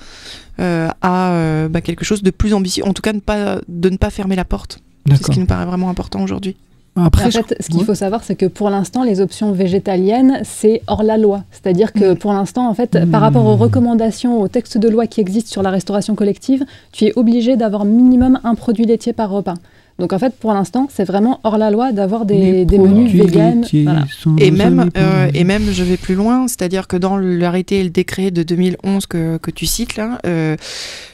euh, 0.59 0.89
à 1.01 1.31
euh, 1.31 1.69
bah, 1.69 1.81
quelque 1.81 2.05
chose 2.05 2.21
de 2.21 2.29
plus 2.29 2.53
ambitieux, 2.53 2.85
en 2.85 2.93
tout 2.93 3.01
cas 3.01 3.13
pas, 3.13 3.59
de 3.67 3.89
ne 3.89 3.97
pas 3.97 4.09
fermer 4.09 4.35
la 4.35 4.45
porte. 4.45 4.79
C'est 5.07 5.23
ce 5.23 5.31
qui 5.31 5.39
nous 5.39 5.45
paraît 5.45 5.65
vraiment 5.65 5.89
important 5.89 6.23
aujourd'hui. 6.23 6.55
Après, 6.95 7.25
en 7.25 7.29
je- 7.31 7.39
fait, 7.39 7.55
ce 7.59 7.67
qu'il 7.69 7.79
ouais. 7.79 7.85
faut 7.85 7.95
savoir, 7.95 8.23
c'est 8.23 8.35
que 8.35 8.45
pour 8.45 8.69
l'instant, 8.69 9.03
les 9.03 9.19
options 9.19 9.51
végétaliennes, 9.51 10.41
c'est 10.43 10.81
hors 10.87 11.01
la 11.01 11.17
loi. 11.17 11.43
C'est-à-dire 11.51 11.91
que 11.91 12.13
Mm. 12.13 12.15
pour 12.17 12.33
l'instant, 12.33 12.67
en 12.69 12.73
fait, 12.75 12.95
Mm. 12.95 13.09
par 13.09 13.21
rapport 13.21 13.45
aux 13.45 13.55
recommandations, 13.55 14.39
aux 14.39 14.47
textes 14.47 14.77
de 14.77 14.89
loi 14.89 15.07
qui 15.07 15.19
existent 15.19 15.49
sur 15.49 15.63
la 15.63 15.71
restauration 15.71 16.13
collective, 16.15 16.63
tu 16.91 17.05
es 17.05 17.13
obligé 17.15 17.55
d'avoir 17.57 17.85
minimum 17.85 18.39
un 18.43 18.53
produit 18.55 18.85
laitier 18.85 19.11
par 19.13 19.31
repas. 19.31 19.55
Donc 19.99 20.11
en 20.11 20.17
fait, 20.19 20.33
pour 20.39 20.53
l'instant, 20.53 20.87
c'est 20.91 21.03
vraiment 21.03 21.39
hors 21.43 21.57
la 21.59 21.69
loi 21.69 21.91
d'avoir 21.91 22.25
des, 22.25 22.65
menus 22.65 23.11
véganes. 23.11 23.63
Voilà. 23.73 24.05
Et 24.39 24.49
même, 24.49 24.89
euh, 24.97 25.29
et 25.33 25.43
même, 25.43 25.63
je 25.71 25.83
vais 25.83 25.97
plus 25.97 26.15
loin, 26.15 26.47
c'est-à-dire 26.47 26.87
que 26.87 26.97
dans 26.97 27.15
l'arrêté 27.17 27.79
et 27.79 27.83
le 27.83 27.91
décret 27.91 28.31
de 28.31 28.41
2011 28.43 29.05
que, 29.05 29.37
que 29.37 29.51
tu 29.51 29.65
cites 29.67 29.95
là, 29.95 30.17
euh, 30.25 30.55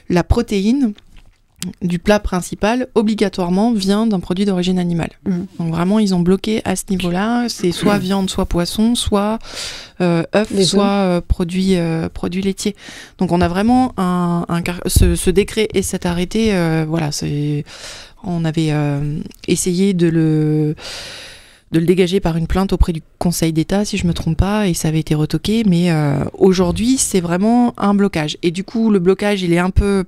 la 0.10 0.24
protéine 0.24 0.94
du 1.82 2.00
plat 2.00 2.20
principal 2.20 2.88
obligatoirement 2.96 3.74
vient 3.74 4.08
d'un 4.08 4.20
produit 4.20 4.46
d'origine 4.46 4.80
animale. 4.80 5.12
Mhm. 5.26 5.48
Donc 5.60 5.74
vraiment, 5.74 6.00
ils 6.00 6.16
ont 6.16 6.20
bloqué 6.20 6.62
à 6.66 6.76
ce 6.76 6.84
niveau-là. 6.90 7.48
C'est 7.50 7.72
soit 7.72 7.98
viande, 7.98 8.30
soit 8.30 8.46
poisson, 8.46 8.96
soit 8.96 9.40
euh, 10.02 10.24
œuf, 10.36 10.62
soit 10.64 10.86
euh, 10.86 11.22
produit, 11.22 11.76
euh, 11.76 12.08
produit 12.10 12.42
laitier. 12.42 12.76
Donc 13.18 13.32
on 13.32 13.42
a 13.42 13.48
vraiment 13.48 13.94
un, 13.98 14.46
ce, 14.86 15.16
ce 15.16 15.30
décret 15.30 15.68
et 15.74 15.82
cet 15.82 16.06
arrêté, 16.06 16.54
euh, 16.54 16.86
voilà, 16.88 17.12
c'est 17.12 17.66
on 18.24 18.44
avait 18.46 18.72
euh, 18.72 19.20
essayé 19.48 19.94
de 19.94 20.08
le 20.08 20.76
de 21.72 21.80
le 21.80 21.86
dégager 21.86 22.20
par 22.20 22.36
une 22.36 22.48
plainte 22.48 22.74
auprès 22.74 22.94
du 22.94 23.04
Conseil 23.20 23.54
d'État, 23.54 23.86
si 23.86 23.98
je 23.98 24.08
me 24.08 24.14
trompe 24.14 24.38
pas, 24.38 24.68
et 24.68 24.74
ça 24.74 24.88
avait 24.88 25.00
été 25.00 25.14
retoqué. 25.14 25.64
Mais 25.68 25.92
aujourd'hui, 26.34 26.98
c'est 26.98 27.20
vraiment 27.22 27.76
un 27.78 27.94
blocage. 27.94 28.38
Et 28.42 28.50
du 28.50 28.64
coup, 28.64 28.90
le 28.90 28.98
blocage, 28.98 29.44
il 29.44 29.54
est 29.54 29.60
un 29.60 29.70
peu 29.70 30.04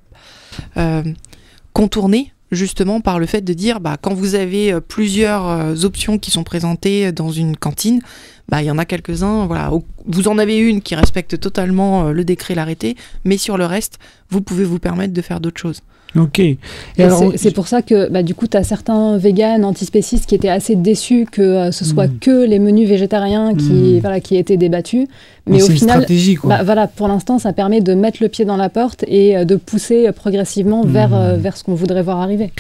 euh, 1.71 1.81
contourné 1.81 2.34
justement 2.51 2.99
par 2.99 3.17
le 3.17 3.25
fait 3.25 3.41
de 3.41 3.53
dire 3.53 3.79
bah, 3.79 3.97
quand 4.01 4.13
vous 4.13 4.36
avez 4.36 4.73
euh, 4.73 4.81
plusieurs 4.81 5.47
euh, 5.47 5.75
options 5.84 6.17
qui 6.17 6.31
sont 6.31 6.43
présentées 6.43 7.12
dans 7.12 7.31
une 7.31 7.55
cantine, 7.55 8.01
bah, 8.49 8.62
il 8.62 8.65
y 8.65 8.71
en 8.71 8.77
a 8.77 8.86
quelques-uns, 8.86 9.45
voilà, 9.45 9.71
au- 9.73 9.84
vous 10.08 10.27
en 10.27 10.38
avez 10.38 10.58
une 10.58 10.82
qui 10.82 10.95
respecte 10.95 11.39
totalement 11.39 12.08
euh, 12.08 12.12
le 12.12 12.23
décret, 12.25 12.56
l'arrêté, 12.56 12.95
mais 13.25 13.38
sur 13.38 13.58
le 13.58 13.65
reste, 13.65 13.97
vous 14.30 14.41
pouvez 14.41 14.63
vous 14.63 14.80
permettre 14.80 15.13
de 15.13 15.21
faire 15.21 15.39
d'autres 15.39 15.60
choses. 15.62 15.82
Ok. 16.17 16.39
Et, 16.39 16.58
Et 16.97 17.04
alors, 17.04 17.32
c'est- 17.38 17.51
pour 17.56 17.69
ça 17.69 17.82
que 17.82 18.10
bah, 18.10 18.21
du 18.21 18.36
coup, 18.36 18.45
tu 18.45 18.58
as 18.58 18.63
certains 18.65 19.15
véganes 19.17 19.63
antispécistes 19.63 20.25
qui 20.25 20.36
étaient 20.36 20.49
assez 20.49 20.75
déçus 20.75 21.25
que 21.32 21.41
euh, 21.41 21.71
ce 21.71 21.86
soit 21.86 22.08
Mm. 22.08 22.17
que 22.19 22.45
les 22.45 22.60
menus 22.60 22.89
végétariens 22.89 23.56
qui, 23.56 23.95
Mm. 23.95 23.99
voilà, 24.01 24.19
qui 24.19 24.36
étaient 24.36 24.58
débattus. 24.58 25.08
mais 25.47 25.56
Mais 25.58 25.63
au 25.63 25.67
c'est 25.67 25.71
une 25.71 25.80
final. 25.80 26.06
Bah, 26.43 26.63
voilà, 26.63 26.88
pour 26.88 27.08
l'instant, 27.08 27.39
ça 27.39 27.54
permet 27.54 27.80
de 27.80 27.93
mettre 27.93 28.17
le 28.21 28.27
pied 28.27 28.43
dans 28.43 28.58
la 28.58 28.67
porte 28.67 29.06
et 29.08 29.38
euh, 29.38 29.45
de 29.45 29.56
pousser 29.56 30.12
progressivement 30.12 30.84
vers, 30.84 31.10
Mhm. 31.10 31.15
euh, 31.15 31.38
vers 31.38 31.56
ce 31.56 31.63
qu'on 31.63 31.75
voudrait 31.75 32.04
voir 32.04 32.19
arriver. 32.19 32.51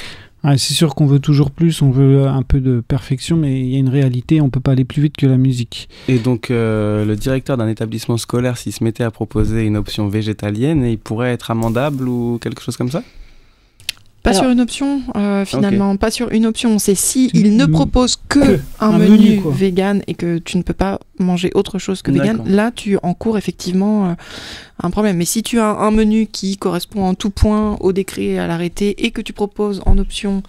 C'est 0.43 0.73
sûr 0.73 0.95
qu'on 0.95 1.05
veut 1.05 1.19
toujours 1.19 1.51
plus, 1.51 1.81
on 1.81 1.91
veut 1.91 2.25
un 2.25 2.41
peu 2.41 2.59
de 2.59 2.81
perfection, 2.81 3.37
mais 3.37 3.59
il 3.59 3.67
y 3.67 3.75
a 3.75 3.79
une 3.79 3.89
réalité, 3.89 4.41
on 4.41 4.49
peut 4.49 4.59
pas 4.59 4.71
aller 4.71 4.85
plus 4.85 5.01
vite 5.01 5.15
que 5.15 5.27
la 5.27 5.37
musique. 5.37 5.87
Et 6.07 6.17
donc, 6.17 6.49
euh, 6.49 7.05
le 7.05 7.15
directeur 7.15 7.57
d'un 7.57 7.67
établissement 7.67 8.17
scolaire, 8.17 8.57
s'il 8.57 8.73
se 8.73 8.83
mettait 8.83 9.03
à 9.03 9.11
proposer 9.11 9.65
une 9.65 9.77
option 9.77 10.07
végétalienne, 10.07 10.83
il 10.83 10.97
pourrait 10.97 11.31
être 11.31 11.51
amendable 11.51 12.07
ou 12.07 12.39
quelque 12.41 12.61
chose 12.61 12.75
comme 12.75 12.89
ça? 12.89 13.03
Pas 14.23 14.31
Alors- 14.31 14.43
sur 14.43 14.51
une 14.51 14.61
option, 14.61 15.01
euh, 15.15 15.45
finalement, 15.45 15.95
pas 15.97 16.11
sur 16.11 16.31
une 16.31 16.45
option. 16.45 16.77
C'est 16.77 16.93
si 16.93 17.31
il 17.33 17.55
ne 17.55 17.65
propose 17.65 18.17
que, 18.29 18.39
Que 18.39 18.59
un, 18.79 18.89
un 18.91 18.97
menu, 18.99 19.41
vegan 19.45 20.03
et 20.05 20.13
que 20.13 20.37
tu 20.37 20.57
ne 20.57 20.61
peux 20.61 20.73
pas 20.75 20.99
manger 21.17 21.49
autre 21.55 21.79
chose 21.79 22.01
que 22.03 22.11
vegan, 22.11 22.41
là 22.45 22.71
tu 22.75 22.97
encours 23.01 23.37
effectivement 23.37 24.09
euh, 24.09 24.13
un 24.83 24.89
problème. 24.91 25.17
Mais 25.17 25.25
si 25.25 25.41
tu 25.41 25.59
as 25.59 25.69
un 25.69 25.89
menu 25.91 26.27
qui 26.27 26.57
correspond 26.57 27.03
en 27.03 27.15
tout 27.15 27.31
point 27.31 27.77
au 27.79 27.93
décret 27.93 28.23
et 28.25 28.39
à 28.39 28.45
l'arrêté 28.45 29.05
et 29.05 29.11
que 29.11 29.21
tu 29.21 29.33
proposes 29.33 29.81
en 29.87 29.97
option 29.97 30.43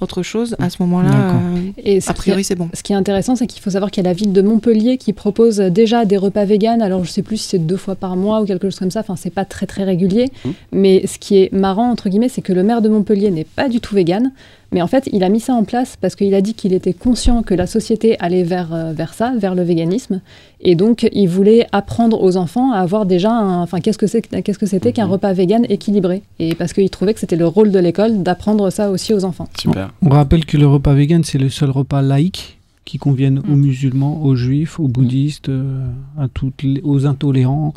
autre 0.00 0.22
chose, 0.22 0.54
à 0.60 0.70
ce 0.70 0.76
moment-là, 0.82 1.10
euh, 1.10 1.70
Et 1.82 2.00
ce 2.00 2.10
a 2.10 2.12
qui- 2.12 2.18
priori 2.18 2.44
c'est 2.44 2.54
bon. 2.54 2.68
Ce 2.72 2.82
qui 2.82 2.92
est 2.92 2.96
intéressant, 2.96 3.34
c'est 3.36 3.46
qu'il 3.46 3.60
faut 3.62 3.70
savoir 3.70 3.90
qu'il 3.90 4.02
y 4.04 4.06
a 4.06 4.10
la 4.10 4.14
ville 4.14 4.32
de 4.32 4.42
Montpellier 4.42 4.96
qui 4.96 5.12
propose 5.12 5.56
déjà 5.58 6.04
des 6.04 6.16
repas 6.16 6.44
véganes. 6.44 6.82
Alors, 6.82 7.04
je 7.04 7.10
sais 7.10 7.22
plus 7.22 7.36
si 7.38 7.48
c'est 7.48 7.58
deux 7.58 7.76
fois 7.76 7.94
par 7.96 8.16
mois 8.16 8.40
ou 8.40 8.44
quelque 8.46 8.68
chose 8.70 8.78
comme 8.78 8.90
ça. 8.90 9.00
Enfin, 9.00 9.16
c'est 9.16 9.30
pas 9.34 9.44
très 9.44 9.66
très 9.66 9.84
régulier. 9.84 10.30
Mmh. 10.44 10.48
Mais 10.72 11.06
ce 11.06 11.18
qui 11.18 11.38
est 11.38 11.52
marrant 11.52 11.90
entre 11.90 12.08
guillemets, 12.08 12.28
c'est 12.28 12.42
que 12.42 12.52
le 12.52 12.62
maire 12.62 12.82
de 12.82 12.88
Montpellier 12.88 13.30
n'est 13.30 13.44
pas 13.44 13.68
du 13.68 13.80
tout 13.80 13.94
végane. 13.94 14.32
Mais 14.70 14.82
en 14.82 14.86
fait, 14.86 15.08
il 15.12 15.24
a 15.24 15.30
mis 15.30 15.40
ça 15.40 15.54
en 15.54 15.64
place 15.64 15.96
parce 15.98 16.14
qu'il 16.14 16.34
a 16.34 16.40
dit 16.42 16.52
qu'il 16.52 16.74
était 16.74 16.92
conscient 16.92 17.42
que 17.42 17.54
la 17.54 17.66
société 17.66 18.18
allait 18.20 18.42
vers 18.42 18.74
euh, 18.74 18.92
vers 18.92 19.14
ça, 19.14 19.32
vers 19.38 19.54
le 19.54 19.62
véganisme. 19.62 20.20
Et 20.60 20.74
donc, 20.74 21.08
il 21.12 21.26
voulait 21.26 21.66
apprendre 21.72 22.22
aux 22.22 22.36
enfants 22.36 22.72
à 22.72 22.78
avoir 22.80 23.06
déjà, 23.06 23.30
un- 23.30 23.62
enfin, 23.62 23.80
qu'est-ce 23.80 23.96
que 23.96 24.06
c'est, 24.06 24.20
que- 24.22 24.40
qu'est-ce 24.40 24.58
que 24.58 24.66
c'était 24.66 24.92
qu'un 24.92 25.06
Mhm. 25.06 25.12
repas 25.12 25.32
vegan 25.32 25.64
équilibré. 25.70 26.22
Et 26.38 26.54
parce 26.54 26.72
qu'il 26.74 26.90
trouvait 26.90 27.14
que 27.14 27.20
c'était 27.20 27.36
le 27.36 27.46
rôle 27.46 27.70
de 27.70 27.78
l'école 27.78 28.22
d'apprendre 28.22 28.68
ça 28.70 28.90
aussi 28.90 29.14
aux 29.14 29.24
enfants. 29.24 29.48
Super. 29.58 29.90
On 30.02 30.10
rappelle 30.10 30.44
que 30.44 30.58
le 30.58 30.66
repas 30.66 30.92
vegan, 30.94 31.24
c'est 31.24 31.38
le 31.38 31.48
seul 31.48 31.70
repas 31.70 32.02
laïque 32.02 32.58
qui 32.84 32.98
convienne 32.98 33.38
aux 33.40 33.54
Mm. 33.56 33.60
musulmans, 33.60 34.22
aux 34.22 34.34
juifs, 34.34 34.78
aux 34.80 34.88
bouddhistes, 34.88 35.48
euh, 35.48 35.86
à 36.18 36.28
toutes 36.28 36.62
les- 36.62 36.80
aux 36.84 37.06
intolérants. 37.06 37.72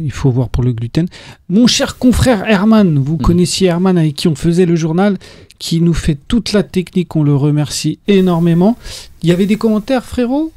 Il 0.00 0.10
faut 0.12 0.30
voir 0.30 0.48
pour 0.48 0.62
le 0.64 0.72
gluten. 0.72 1.06
Mon 1.48 1.66
cher 1.66 1.98
confrère 1.98 2.44
Herman, 2.48 2.98
vous 2.98 3.16
connaissiez 3.18 3.68
Herman 3.68 3.98
avec 3.98 4.14
qui 4.14 4.28
on 4.28 4.34
faisait 4.34 4.66
le 4.66 4.74
journal, 4.76 5.16
qui 5.58 5.80
nous 5.80 5.94
fait 5.94 6.18
toute 6.28 6.52
la 6.52 6.62
technique, 6.62 7.14
on 7.14 7.22
le 7.22 7.36
remercie 7.36 7.98
énormément. 8.08 8.76
Il 9.22 9.28
y 9.28 9.32
avait 9.32 9.46
des 9.46 9.56
commentaires, 9.56 10.04
frérot? 10.04 10.52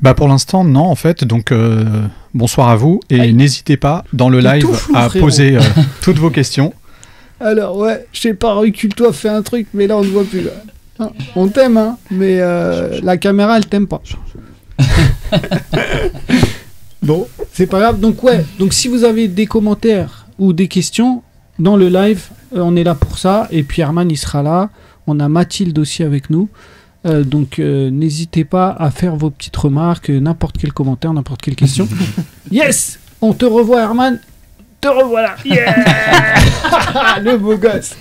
Bah 0.00 0.12
pour 0.12 0.28
l'instant 0.28 0.64
non 0.64 0.82
en 0.84 0.96
fait 0.96 1.24
donc 1.24 1.50
euh, 1.52 1.84
bonsoir 2.34 2.68
à 2.68 2.76
vous 2.76 3.00
et 3.08 3.32
n'hésitez 3.32 3.76
pas 3.78 4.04
dans 4.12 4.28
le 4.28 4.40
live 4.40 4.66
flou, 4.66 4.94
à 4.94 5.08
frérot. 5.08 5.24
poser 5.26 5.56
euh, 5.56 5.60
toutes 6.02 6.18
vos 6.18 6.30
questions. 6.30 6.74
Alors 7.40 7.76
ouais, 7.78 8.06
je 8.12 8.20
sais 8.20 8.34
pas, 8.34 8.54
recule-toi, 8.54 9.12
fais 9.12 9.28
un 9.28 9.42
truc, 9.42 9.68
mais 9.72 9.86
là 9.86 9.96
on 9.96 10.02
ne 10.02 10.08
voit 10.08 10.24
plus. 10.24 10.42
là. 10.42 10.50
Hein, 10.98 11.10
on 11.36 11.48
t'aime, 11.48 11.76
hein, 11.76 11.96
mais 12.10 12.38
euh, 12.40 13.00
la 13.02 13.16
caméra 13.16 13.56
elle 13.56 13.66
t'aime 13.66 13.86
pas. 13.86 14.02
Bon, 17.04 17.28
c'est 17.52 17.66
pas 17.66 17.80
grave. 17.80 18.00
Donc 18.00 18.22
ouais, 18.22 18.44
donc 18.58 18.72
si 18.72 18.88
vous 18.88 19.04
avez 19.04 19.28
des 19.28 19.46
commentaires 19.46 20.26
ou 20.38 20.52
des 20.52 20.68
questions 20.68 21.22
dans 21.58 21.76
le 21.76 21.88
live, 21.88 22.28
euh, 22.54 22.60
on 22.62 22.76
est 22.76 22.84
là 22.84 22.94
pour 22.94 23.18
ça. 23.18 23.46
Et 23.50 23.62
puis 23.62 23.82
Herman, 23.82 24.10
il 24.10 24.16
sera 24.16 24.42
là. 24.42 24.70
On 25.06 25.20
a 25.20 25.28
Mathilde 25.28 25.78
aussi 25.78 26.02
avec 26.02 26.30
nous. 26.30 26.48
Euh, 27.06 27.22
donc 27.22 27.58
euh, 27.58 27.90
n'hésitez 27.90 28.44
pas 28.44 28.74
à 28.78 28.90
faire 28.90 29.16
vos 29.16 29.28
petites 29.28 29.56
remarques, 29.56 30.08
n'importe 30.08 30.56
quel 30.58 30.72
commentaire, 30.72 31.12
n'importe 31.12 31.42
quelle 31.42 31.56
question. 31.56 31.86
yes 32.50 32.98
On 33.20 33.34
te 33.34 33.44
revoit 33.44 33.82
Herman. 33.82 34.18
Te 34.80 34.88
revoilà. 34.88 35.36
Yeah 35.44 35.74
Le 37.22 37.36
beau 37.36 37.58
gosse. 37.58 37.94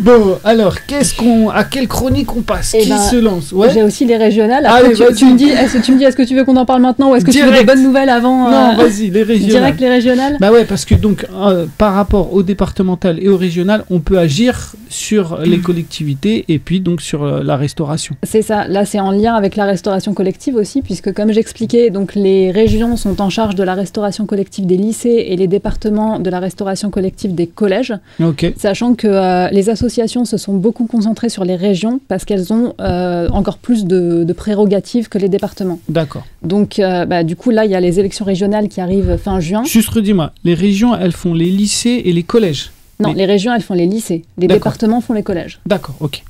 Bon, 0.00 0.38
alors, 0.44 0.84
qu'est-ce 0.86 1.14
qu'on, 1.14 1.50
à 1.50 1.64
quelle 1.64 1.88
chronique 1.88 2.34
on 2.34 2.42
passe? 2.42 2.74
Eh 2.74 2.82
Qui 2.82 2.88
ben, 2.88 2.98
se 2.98 3.16
lance? 3.16 3.52
Ouais. 3.52 3.70
J'ai 3.72 3.82
aussi 3.82 4.04
les 4.04 4.16
régionales. 4.16 4.66
Après, 4.66 4.86
Allez, 4.86 5.14
tu, 5.14 5.26
me 5.26 5.36
dis, 5.36 5.48
est-ce 5.48 5.78
que 5.78 5.82
tu 5.82 5.92
me 5.92 5.98
dis, 5.98 6.04
est-ce 6.04 6.16
que 6.16 6.22
tu 6.22 6.34
veux 6.34 6.44
qu'on 6.44 6.56
en 6.56 6.64
parle 6.64 6.82
maintenant 6.82 7.10
ou 7.10 7.16
est-ce 7.16 7.24
que 7.24 7.30
tu 7.30 7.42
veux 7.42 7.52
des 7.52 7.64
bonnes 7.64 7.82
nouvelles 7.82 8.08
avant 8.08 8.50
Non, 8.50 8.70
euh, 8.72 8.76
vas-y, 8.76 9.10
les 9.10 9.22
régionales. 9.22 9.50
Direct 9.50 9.80
les 9.80 9.88
régionales? 9.88 10.36
Bah 10.40 10.50
ouais, 10.50 10.64
parce 10.64 10.84
que 10.84 10.94
donc 10.94 11.26
euh, 11.34 11.66
par 11.78 11.94
rapport 11.94 12.32
au 12.32 12.42
départemental 12.42 13.22
et 13.22 13.28
au 13.28 13.36
régional, 13.36 13.84
on 13.90 14.00
peut 14.00 14.18
agir 14.18 14.72
sur 14.88 15.38
les 15.44 15.58
collectivités 15.58 16.44
et 16.48 16.58
puis 16.58 16.80
donc 16.80 17.00
sur 17.00 17.22
euh, 17.22 17.42
la 17.42 17.56
restauration. 17.56 18.16
C'est 18.22 18.42
ça. 18.42 18.66
Là, 18.68 18.84
c'est 18.84 19.00
en 19.00 19.10
lien 19.10 19.34
avec 19.34 19.56
la 19.56 19.64
restauration 19.64 20.14
collective 20.14 20.56
aussi, 20.56 20.82
puisque 20.82 21.12
comme 21.12 21.32
j'expliquais, 21.32 21.90
donc 21.90 22.14
les 22.14 22.50
régions 22.50 22.96
sont 22.96 23.20
en 23.20 23.30
charge 23.30 23.54
de 23.54 23.62
la 23.62 23.74
restauration 23.74 24.26
collective 24.26 24.66
des 24.66 24.76
lycées 24.76 25.26
et 25.28 25.36
les 25.36 25.48
départements 25.48 26.18
de 26.18 26.30
la 26.30 26.40
restauration 26.40 26.90
collective 26.90 27.34
des 27.34 27.46
collèges. 27.46 27.94
Ok. 28.22 28.52
Sachant 28.56 28.94
que 28.94 29.06
euh, 29.06 29.48
les 29.50 29.68
associations 29.68 29.81
se 29.88 30.36
sont 30.36 30.54
beaucoup 30.54 30.86
concentrées 30.86 31.28
sur 31.28 31.44
les 31.44 31.56
régions 31.56 32.00
parce 32.08 32.24
qu'elles 32.24 32.52
ont 32.52 32.74
euh, 32.80 33.28
encore 33.30 33.58
plus 33.58 33.84
de, 33.84 34.24
de 34.24 34.32
prérogatives 34.32 35.08
que 35.08 35.18
les 35.18 35.28
départements. 35.28 35.78
D'accord. 35.88 36.24
Donc, 36.42 36.78
euh, 36.78 37.04
bah, 37.04 37.24
du 37.24 37.36
coup, 37.36 37.50
là, 37.50 37.64
il 37.64 37.70
y 37.70 37.74
a 37.74 37.80
les 37.80 37.98
élections 38.00 38.24
régionales 38.24 38.68
qui 38.68 38.80
arrivent 38.80 39.16
fin 39.16 39.40
juin. 39.40 39.64
Juste 39.64 39.88
redis-moi, 39.90 40.32
les 40.44 40.54
régions, 40.54 40.94
elles 40.96 41.12
font 41.12 41.34
les 41.34 41.46
lycées 41.50 42.02
et 42.04 42.12
les 42.12 42.22
collèges? 42.22 42.70
Non, 43.00 43.08
Mais- 43.10 43.14
les 43.14 43.26
régions, 43.26 43.52
elles 43.54 43.62
font 43.62 43.74
les 43.74 43.86
lycées. 43.86 44.22
Les 44.38 44.46
départements 44.46 45.00
font 45.00 45.14
les 45.14 45.22
collèges. 45.22 45.60
D'accord, 45.66 45.96
ok. 46.00 46.22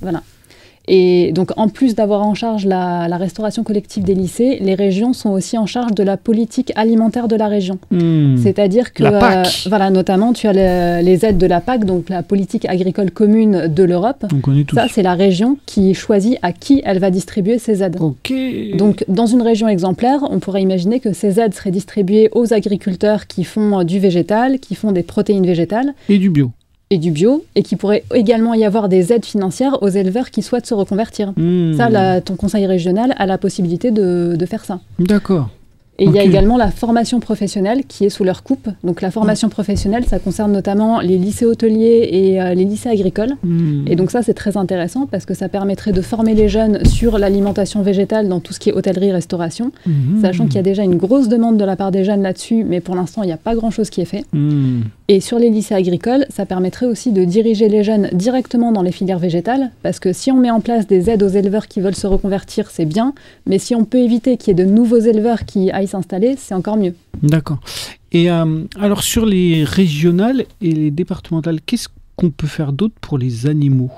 Et 0.88 1.30
donc, 1.32 1.50
en 1.56 1.68
plus 1.68 1.94
d'avoir 1.94 2.22
en 2.26 2.34
charge 2.34 2.66
la, 2.66 3.06
la 3.08 3.16
restauration 3.16 3.62
collective 3.62 4.02
des 4.02 4.14
lycées, 4.14 4.58
les 4.60 4.74
régions 4.74 5.12
sont 5.12 5.30
aussi 5.30 5.56
en 5.56 5.66
charge 5.66 5.92
de 5.94 6.02
la 6.02 6.16
politique 6.16 6.72
alimentaire 6.74 7.28
de 7.28 7.36
la 7.36 7.46
région. 7.46 7.78
Hmm. 7.92 8.36
C'est-à-dire 8.36 8.92
que, 8.92 9.04
La 9.04 9.12
PAC. 9.12 9.66
voilà, 9.68 9.90
notamment, 9.90 10.32
tu 10.32 10.48
as 10.48 10.52
le- 10.52 11.04
les 11.04 11.24
aides 11.24 11.38
de 11.38 11.46
la 11.46 11.60
PAC, 11.60 11.84
donc 11.84 12.08
la 12.08 12.22
politique 12.24 12.64
agricole 12.68 13.10
commune 13.12 13.68
de 13.68 13.82
l'Europe. 13.84 14.26
On 14.34 14.40
connaît 14.40 14.64
tous. 14.64 14.74
Ça, 14.74 14.86
c'est 14.90 15.02
la 15.02 15.14
région 15.14 15.56
qui 15.66 15.94
choisit 15.94 16.38
à 16.42 16.52
qui 16.52 16.82
elle 16.84 16.98
va 16.98 17.10
distribuer 17.10 17.58
ces 17.58 17.82
aides. 17.82 17.96
Ok. 18.00 18.32
Donc, 18.76 19.04
dans 19.08 19.26
une 19.26 19.42
région 19.42 19.68
exemplaire, 19.68 20.20
on 20.30 20.40
pourrait 20.40 20.62
imaginer 20.62 20.98
que 20.98 21.12
ces 21.12 21.38
aides 21.38 21.54
seraient 21.54 21.70
distribuées 21.70 22.28
aux 22.34 22.52
agriculteurs 22.52 23.26
qui 23.28 23.44
font 23.44 23.78
euh, 23.80 23.84
du 23.84 23.98
végétal, 24.00 24.58
qui 24.58 24.74
font 24.74 24.90
des 24.92 25.02
protéines 25.04 25.46
végétales 25.46 25.94
Et 26.08 26.18
du 26.18 26.28
bio. 26.30 26.50
Et 26.92 26.98
du 26.98 27.10
bio, 27.10 27.42
et 27.56 27.62
qui 27.62 27.76
pourrait 27.76 28.04
également 28.14 28.52
y 28.52 28.64
avoir 28.64 28.88
des 28.90 29.12
aides 29.14 29.24
financières 29.24 29.82
aux 29.82 29.88
éleveurs 29.88 30.30
qui 30.30 30.42
souhaitent 30.42 30.66
se 30.66 30.74
reconvertir. 30.74 31.32
Hmm. 31.38 31.72
Ça, 31.78 31.88
la- 31.88 32.20
ton 32.20 32.36
conseil 32.36 32.66
régional 32.66 33.14
a 33.16 33.24
la 33.26 33.38
possibilité 33.38 33.90
de, 33.90 34.36
de 34.38 34.46
faire 34.46 34.64
ça. 34.64 34.78
D'accord. 34.98 35.48
Et 35.98 36.06
il 36.06 36.12
y 36.12 36.18
a 36.18 36.24
également 36.24 36.56
la 36.56 36.70
formation 36.70 37.20
professionnelle 37.20 37.82
qui 37.86 38.04
est 38.04 38.10
sous 38.10 38.24
leur 38.24 38.42
coupe. 38.42 38.68
Donc 38.82 39.02
la 39.02 39.10
formation 39.10 39.48
professionnelle, 39.48 40.04
ça 40.06 40.18
concerne 40.18 40.50
notamment 40.50 41.00
les 41.00 41.18
lycées 41.18 41.44
hôteliers 41.44 42.08
et 42.10 42.40
euh, 42.40 42.54
les 42.54 42.64
lycées 42.64 42.88
agricoles. 42.88 43.34
Hmm. 43.44 43.84
Et 43.86 43.94
donc 43.94 44.10
ça, 44.10 44.22
c'est 44.22 44.34
très 44.34 44.56
intéressant 44.56 45.06
parce 45.06 45.26
que 45.26 45.34
ça 45.34 45.48
permettrait 45.48 45.92
de 45.92 46.00
former 46.00 46.34
les 46.34 46.48
jeunes 46.48 46.84
sur 46.86 47.18
l'alimentation 47.18 47.82
végétale 47.82 48.28
dans 48.28 48.40
tout 48.40 48.52
ce 48.52 48.58
qui 48.58 48.70
est 48.70 48.72
hôtellerie-restauration, 48.72 49.70
Hmm. 49.86 50.20
sachant 50.22 50.46
qu'il 50.46 50.56
y 50.56 50.58
a 50.58 50.62
déjà 50.62 50.82
une 50.82 50.96
grosse 50.96 51.28
demande 51.28 51.56
de 51.56 51.64
la 51.64 51.76
part 51.76 51.90
des 51.90 52.04
jeunes 52.04 52.22
là-dessus, 52.22 52.64
mais 52.64 52.80
pour 52.80 52.94
l'instant, 52.94 53.22
il 53.22 53.26
n'y 53.26 53.32
a 53.32 53.36
pas 53.36 53.54
grand-chose 53.54 53.90
qui 53.90 54.00
est 54.00 54.06
fait. 54.06 54.24
Et 55.08 55.20
sur 55.20 55.38
les 55.38 55.50
lycées 55.50 55.74
agricoles, 55.74 56.24
ça 56.30 56.46
permettrait 56.46 56.86
aussi 56.86 57.12
de 57.12 57.24
diriger 57.24 57.68
les 57.68 57.84
jeunes 57.84 58.08
directement 58.12 58.72
dans 58.72 58.82
les 58.82 58.92
filières 58.92 59.18
végétales, 59.18 59.70
parce 59.82 59.98
que 59.98 60.12
si 60.12 60.30
on 60.32 60.36
met 60.36 60.50
en 60.50 60.60
place 60.60 60.86
des 60.86 61.10
aides 61.10 61.22
aux 61.22 61.28
éleveurs 61.28 61.68
qui 61.68 61.80
veulent 61.80 61.94
se 61.94 62.06
reconvertir, 62.06 62.70
c'est 62.70 62.84
bien, 62.84 63.12
mais 63.46 63.58
si 63.58 63.74
on 63.74 63.84
peut 63.84 63.98
éviter 63.98 64.36
qu'il 64.36 64.56
y 64.56 64.60
ait 64.60 64.64
de 64.64 64.70
nouveaux 64.70 64.98
éleveurs 64.98 65.44
qui 65.44 65.70
aillent 65.70 65.81
s'installer, 65.86 66.36
c'est 66.38 66.54
encore 66.54 66.76
mieux. 66.76 66.94
D'accord. 67.22 67.58
Et 68.12 68.30
euh, 68.30 68.64
alors 68.80 69.02
sur 69.02 69.24
les 69.26 69.64
régionales 69.64 70.44
et 70.60 70.72
les 70.72 70.90
départementales, 70.90 71.60
qu'est-ce 71.64 71.88
qu'on 72.16 72.30
peut 72.30 72.46
faire 72.46 72.72
d'autre 72.72 72.94
pour 73.00 73.18
les 73.18 73.46
animaux? 73.46 73.90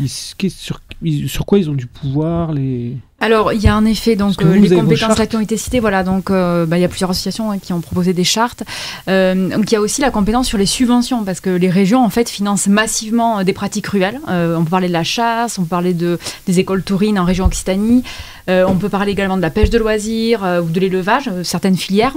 Ils- 0.00 0.08
sur, 0.08 0.80
ils- 1.02 1.28
sur 1.28 1.44
quoi 1.44 1.58
ils 1.58 1.68
ont 1.68 1.74
du 1.74 1.86
pouvoir 1.86 2.52
les... 2.52 2.96
Alors, 3.20 3.52
il 3.52 3.60
y 3.62 3.68
a 3.68 3.76
en 3.76 3.84
effet 3.84 4.14
donc 4.16 4.40
euh, 4.42 4.54
les 4.58 4.68
compétences 4.74 5.18
là 5.18 5.26
qui 5.26 5.36
ont 5.36 5.40
été 5.40 5.56
citées. 5.58 5.80
Voilà, 5.80 6.02
donc 6.02 6.30
euh, 6.30 6.64
bah, 6.66 6.78
il 6.78 6.82
y 6.82 6.84
a 6.84 6.88
plusieurs 6.88 7.10
associations 7.10 7.50
hein, 7.50 7.58
qui 7.58 7.72
ont 7.74 7.80
proposé 7.80 8.12
des 8.14 8.24
chartes. 8.24 8.62
Euh, 9.08 9.48
donc 9.56 9.70
il 9.70 9.74
y 9.74 9.76
a 9.76 9.80
aussi 9.80 10.00
la 10.00 10.10
compétence 10.10 10.46
sur 10.48 10.58
les 10.58 10.66
subventions 10.66 11.24
parce 11.24 11.40
que 11.40 11.50
les 11.50 11.70
régions 11.70 12.02
en 12.04 12.10
fait 12.10 12.28
financent 12.28 12.66
massivement 12.68 13.38
euh, 13.38 13.44
des 13.44 13.52
pratiques 13.54 13.86
ruelles. 13.86 14.18
Euh, 14.28 14.56
on 14.56 14.64
peut 14.64 14.70
parler 14.70 14.88
de 14.88 14.92
la 14.94 15.04
chasse, 15.04 15.58
on 15.58 15.62
peut 15.62 15.68
parler 15.68 15.94
de 15.94 16.18
des 16.46 16.58
écoles 16.58 16.82
taurines 16.82 17.18
en 17.18 17.24
région 17.24 17.44
Occitanie. 17.46 18.02
Euh, 18.48 18.64
on 18.68 18.76
peut 18.76 18.88
parler 18.88 19.12
également 19.12 19.36
de 19.36 19.42
la 19.42 19.50
pêche 19.50 19.70
de 19.70 19.78
loisirs 19.78 20.44
euh, 20.44 20.60
ou 20.60 20.68
de 20.68 20.78
l'élevage, 20.78 21.28
euh, 21.28 21.42
certaines 21.42 21.76
filières. 21.76 22.14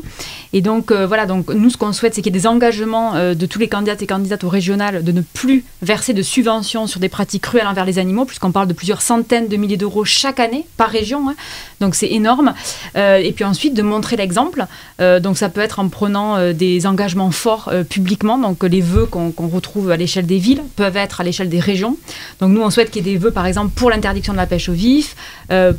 Et 0.53 0.61
donc 0.61 0.91
voilà, 0.91 1.27
donc 1.27 1.49
nous 1.53 1.69
ce 1.69 1.77
qu'on 1.77 1.93
souhaite 1.93 2.15
c'est 2.15 2.21
qu'il 2.21 2.33
y 2.33 2.35
ait 2.35 2.41
des 2.41 2.47
engagements 2.47 3.13
de 3.13 3.45
tous 3.45 3.59
les 3.59 3.67
candidats 3.67 3.95
et 3.99 4.07
candidates 4.07 4.43
au 4.43 4.49
régional 4.49 5.03
de 5.03 5.11
ne 5.11 5.21
plus 5.21 5.63
verser 5.83 6.13
de 6.13 6.23
subventions 6.23 6.87
sur 6.87 6.99
des 6.99 7.07
pratiques 7.07 7.43
cruelles 7.43 7.67
envers 7.67 7.85
les 7.85 7.99
animaux, 7.99 8.25
puisqu'on 8.25 8.51
parle 8.51 8.67
de 8.67 8.73
plusieurs 8.73 9.03
centaines 9.03 9.47
de 9.47 9.57
milliers 9.57 9.77
d'euros 9.77 10.05
chaque 10.05 10.39
année 10.39 10.65
par 10.75 10.89
région. 10.89 11.29
hein. 11.29 11.35
Donc 11.81 11.93
c'est 11.93 12.09
énorme. 12.09 12.55
Et 12.95 13.31
puis 13.35 13.43
ensuite 13.43 13.75
de 13.75 13.83
montrer 13.83 14.15
l'exemple. 14.15 14.65
Donc 14.99 15.37
ça 15.37 15.49
peut 15.49 15.61
être 15.61 15.79
en 15.79 15.87
prenant 15.87 16.51
des 16.51 16.87
engagements 16.87 17.29
forts 17.29 17.71
publiquement. 17.87 18.39
Donc 18.39 18.63
les 18.63 18.81
vœux 18.81 19.05
qu'on 19.05 19.47
retrouve 19.47 19.91
à 19.91 19.97
l'échelle 19.97 20.25
des 20.25 20.39
villes 20.39 20.63
peuvent 20.75 20.97
être 20.97 21.21
à 21.21 21.23
l'échelle 21.23 21.49
des 21.49 21.59
régions. 21.59 21.95
Donc 22.39 22.49
nous 22.49 22.61
on 22.61 22.71
souhaite 22.71 22.89
qu'il 22.89 23.05
y 23.05 23.09
ait 23.09 23.13
des 23.13 23.19
vœux 23.19 23.31
par 23.31 23.45
exemple 23.45 23.69
pour 23.75 23.91
l'interdiction 23.91 24.33
de 24.33 24.39
la 24.39 24.47
pêche 24.47 24.67
au 24.67 24.73
vif, 24.73 25.15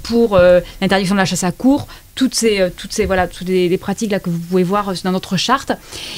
pour 0.05 0.40
l'interdiction 0.81 1.15
de 1.15 1.21
la 1.21 1.25
chasse 1.25 1.45
à 1.45 1.53
court. 1.53 1.87
Toutes 2.17 2.35
ces, 2.35 2.61
euh, 2.61 2.69
toutes 2.77 2.93
ces, 2.93 3.07
voilà, 3.07 3.27
toutes 3.29 3.49
les, 3.49 3.69
les 3.69 3.79
pratiques 3.79 4.11
là 4.11 4.19
que 4.21 4.29
vous 4.29 4.39
pouvez 4.39 4.63
voir 4.63 4.91
euh, 4.91 4.95
dans 5.05 5.13
notre 5.13 5.37
charte. 5.39 5.73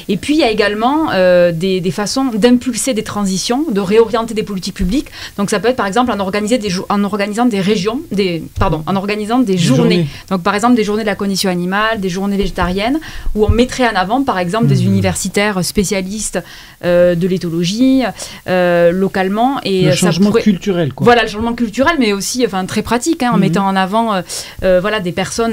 Et 0.08 0.16
puis 0.16 0.34
il 0.34 0.40
y 0.40 0.42
a 0.42 0.50
également 0.50 1.10
euh, 1.12 1.52
des, 1.52 1.80
des 1.80 1.90
façons 1.92 2.24
d'impulser 2.34 2.92
des 2.92 3.04
transitions, 3.04 3.66
de 3.70 3.80
réorienter 3.80 4.34
des 4.34 4.42
politiques 4.42 4.74
publiques. 4.74 5.06
Donc 5.38 5.50
ça 5.50 5.60
peut 5.60 5.68
être 5.68 5.76
par 5.76 5.86
exemple 5.86 6.10
en, 6.10 6.18
organiser 6.18 6.58
des 6.58 6.72
en 6.88 7.04
organisant 7.04 7.46
des 7.46 7.60
régions, 7.60 8.00
des, 8.10 8.42
pardon, 8.58 8.82
en 8.86 8.96
organisant 8.96 9.38
des 9.38 9.56
journées. 9.58 9.76
journées. 9.82 10.06
Donc 10.30 10.42
par 10.42 10.54
exemple 10.56 10.74
des 10.74 10.82
journées 10.84 11.02
de 11.02 11.06
la 11.08 11.14
condition 11.14 11.50
animale, 11.50 12.00
des 12.00 12.08
journées 12.08 12.36
végétariennes, 12.36 12.98
où 13.36 13.44
on 13.44 13.50
mettrait 13.50 13.86
en 13.88 13.94
avant 13.94 14.24
par 14.24 14.38
exemple 14.38 14.66
des 14.66 14.80
Mhm. 14.82 14.86
universitaires 14.94 15.64
spécialistes 15.64 16.40
euh, 16.84 17.14
de 17.14 17.28
l'éthologie 17.28 18.02
euh, 18.48 18.90
localement. 18.90 19.60
Et 19.64 19.82
Le 19.84 19.90
ça 19.90 19.96
changement 19.96 20.30
pourrait- 20.30 20.42
culturel, 20.42 20.92
quoi. 20.94 21.04
voilà 21.04 21.22
le 21.22 21.28
changement 21.28 21.54
culturel, 21.54 21.94
mais 22.00 22.12
aussi 22.12 22.44
enfin 22.44 22.64
très 22.66 22.82
pratique, 22.82 23.22
hein, 23.22 23.30
en 23.32 23.34
Mhm. 23.34 23.40
mettant 23.40 23.66
en 23.68 23.76
avant 23.76 24.22
voilà 24.62 24.98
des 25.00 25.12
personnes 25.12 25.52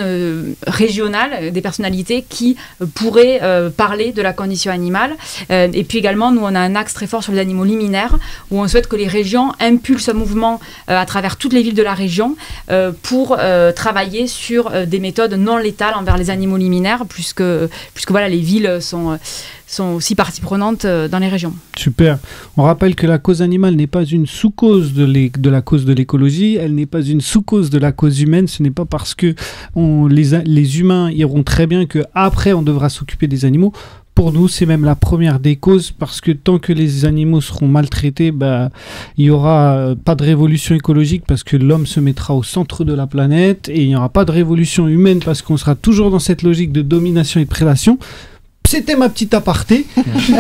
régionales, 0.68 1.32
euh, 1.34 1.52
des 1.52 1.62
personnalités 1.62 2.26
qui 2.28 2.56
euh, 2.82 2.86
pourraient 2.94 3.40
euh, 3.42 3.70
parler 3.70 4.12
de 4.12 4.22
la 4.22 4.34
condition 4.34 4.72
animale. 4.72 5.16
Euh, 5.52 5.68
et 5.74 5.84
puis 5.84 5.98
également, 5.98 6.32
nous 6.32 6.42
on 6.42 6.56
a 6.56 6.60
un 6.60 6.76
axe 6.76 6.94
très 6.94 7.08
fort 7.08 7.24
sur 7.24 7.34
les 7.34 7.40
animaux 7.40 7.66
liminaires, 7.66 8.18
où 8.52 8.60
on 8.60 8.68
souhaite 8.68 8.88
que 8.88 8.96
les 8.96 9.08
régions 9.08 9.54
impulsent 9.60 10.10
un 10.10 10.14
mouvement 10.14 10.60
euh, 10.90 10.98
à 10.98 11.06
travers 11.06 11.38
toutes 11.38 11.54
les 11.54 11.62
villes 11.62 11.76
de 11.76 11.84
la 11.84 11.94
région 11.94 12.36
euh, 12.72 12.92
pour 13.02 13.38
euh, 13.40 13.72
travailler 13.72 14.28
sur 14.28 14.72
euh, 14.74 14.86
des 14.86 15.00
méthodes 15.00 15.34
non 15.34 15.58
létales 15.58 15.96
envers 15.96 16.18
les 16.18 16.30
animaux 16.30 16.58
liminaires, 16.58 17.04
puisque 17.08 17.44
puisque 17.94 18.12
voilà 18.12 18.30
les 18.30 18.40
villes 18.40 18.80
sont 18.82 19.12
euh, 19.12 19.18
sont 19.70 19.94
aussi 19.96 20.16
partie 20.16 20.42
prenante 20.42 20.86
euh, 20.86 21.08
dans 21.08 21.20
les 21.20 21.28
régions. 21.28 21.54
Super. 21.78 22.18
On 22.58 22.64
rappelle 22.64 22.96
que 22.96 23.08
la 23.08 23.18
cause 23.18 23.42
animale 23.42 23.76
n'est 23.76 23.88
pas 23.88 24.04
une 24.04 24.26
sous-cause 24.26 24.94
de, 24.94 25.50
la 25.50 25.62
cause 25.62 25.86
de 25.86 25.94
l'écologie, 25.94 26.56
elle 26.56 26.76
n'est 26.76 26.86
pas 26.86 27.02
une 27.02 27.22
sous-cause 27.22 27.70
de 27.70 27.78
la 27.78 27.92
cause 27.92 28.22
humaine. 28.22 28.48
Ce 28.48 28.64
n'est 28.64 28.72
pas 28.72 28.86
parce 28.86 29.14
que 29.14 29.36
les, 29.76 30.42
les 30.46 30.80
humains 30.80 31.12
iront 31.12 31.44
très 31.44 31.68
bien 31.68 31.86
que 31.86 32.00
après 32.16 32.54
on 32.54 32.62
devra 32.62 32.90
s'occuper 32.90 33.28
des 33.28 33.46
animaux. 33.46 33.74
Pour 34.16 34.34
nous, 34.34 34.50
c'est 34.50 34.66
même 34.66 34.84
la 34.84 34.96
première 34.96 35.40
des 35.40 35.56
causes 35.56 35.92
parce 35.92 36.20
que 36.20 36.32
tant 36.32 36.60
que 36.60 36.74
les 36.74 37.06
animaux 37.06 37.40
seront 37.40 37.70
maltraités, 37.70 38.32
bah, 38.32 38.70
il 39.18 39.24
n'y 39.24 39.30
aura 39.30 39.76
euh, 39.76 39.96
pas 39.96 40.16
de 40.16 40.24
révolution 40.24 40.76
écologique 40.76 41.24
parce 41.26 41.44
que 41.44 41.56
l'homme 41.56 41.86
se 41.86 42.02
mettra 42.02 42.36
au 42.36 42.44
centre 42.44 42.84
de 42.84 42.94
la 42.94 43.08
planète 43.08 43.70
et 43.70 43.82
il 43.82 43.88
n'y 43.88 43.96
aura 43.96 44.10
pas 44.10 44.26
de 44.26 44.32
révolution 44.34 44.90
humaine 44.90 45.20
parce 45.24 45.42
qu'on 45.42 45.56
sera 45.56 45.76
toujours 45.76 46.12
dans 46.12 46.20
cette 46.20 46.44
logique 46.44 46.74
de 46.74 46.82
domination 46.82 47.40
et 47.40 47.46
de 47.46 47.50
prédation. 47.50 47.98
C'était 48.70 48.96
ma 48.96 49.10
petite 49.10 49.34
aparté. 49.34 49.88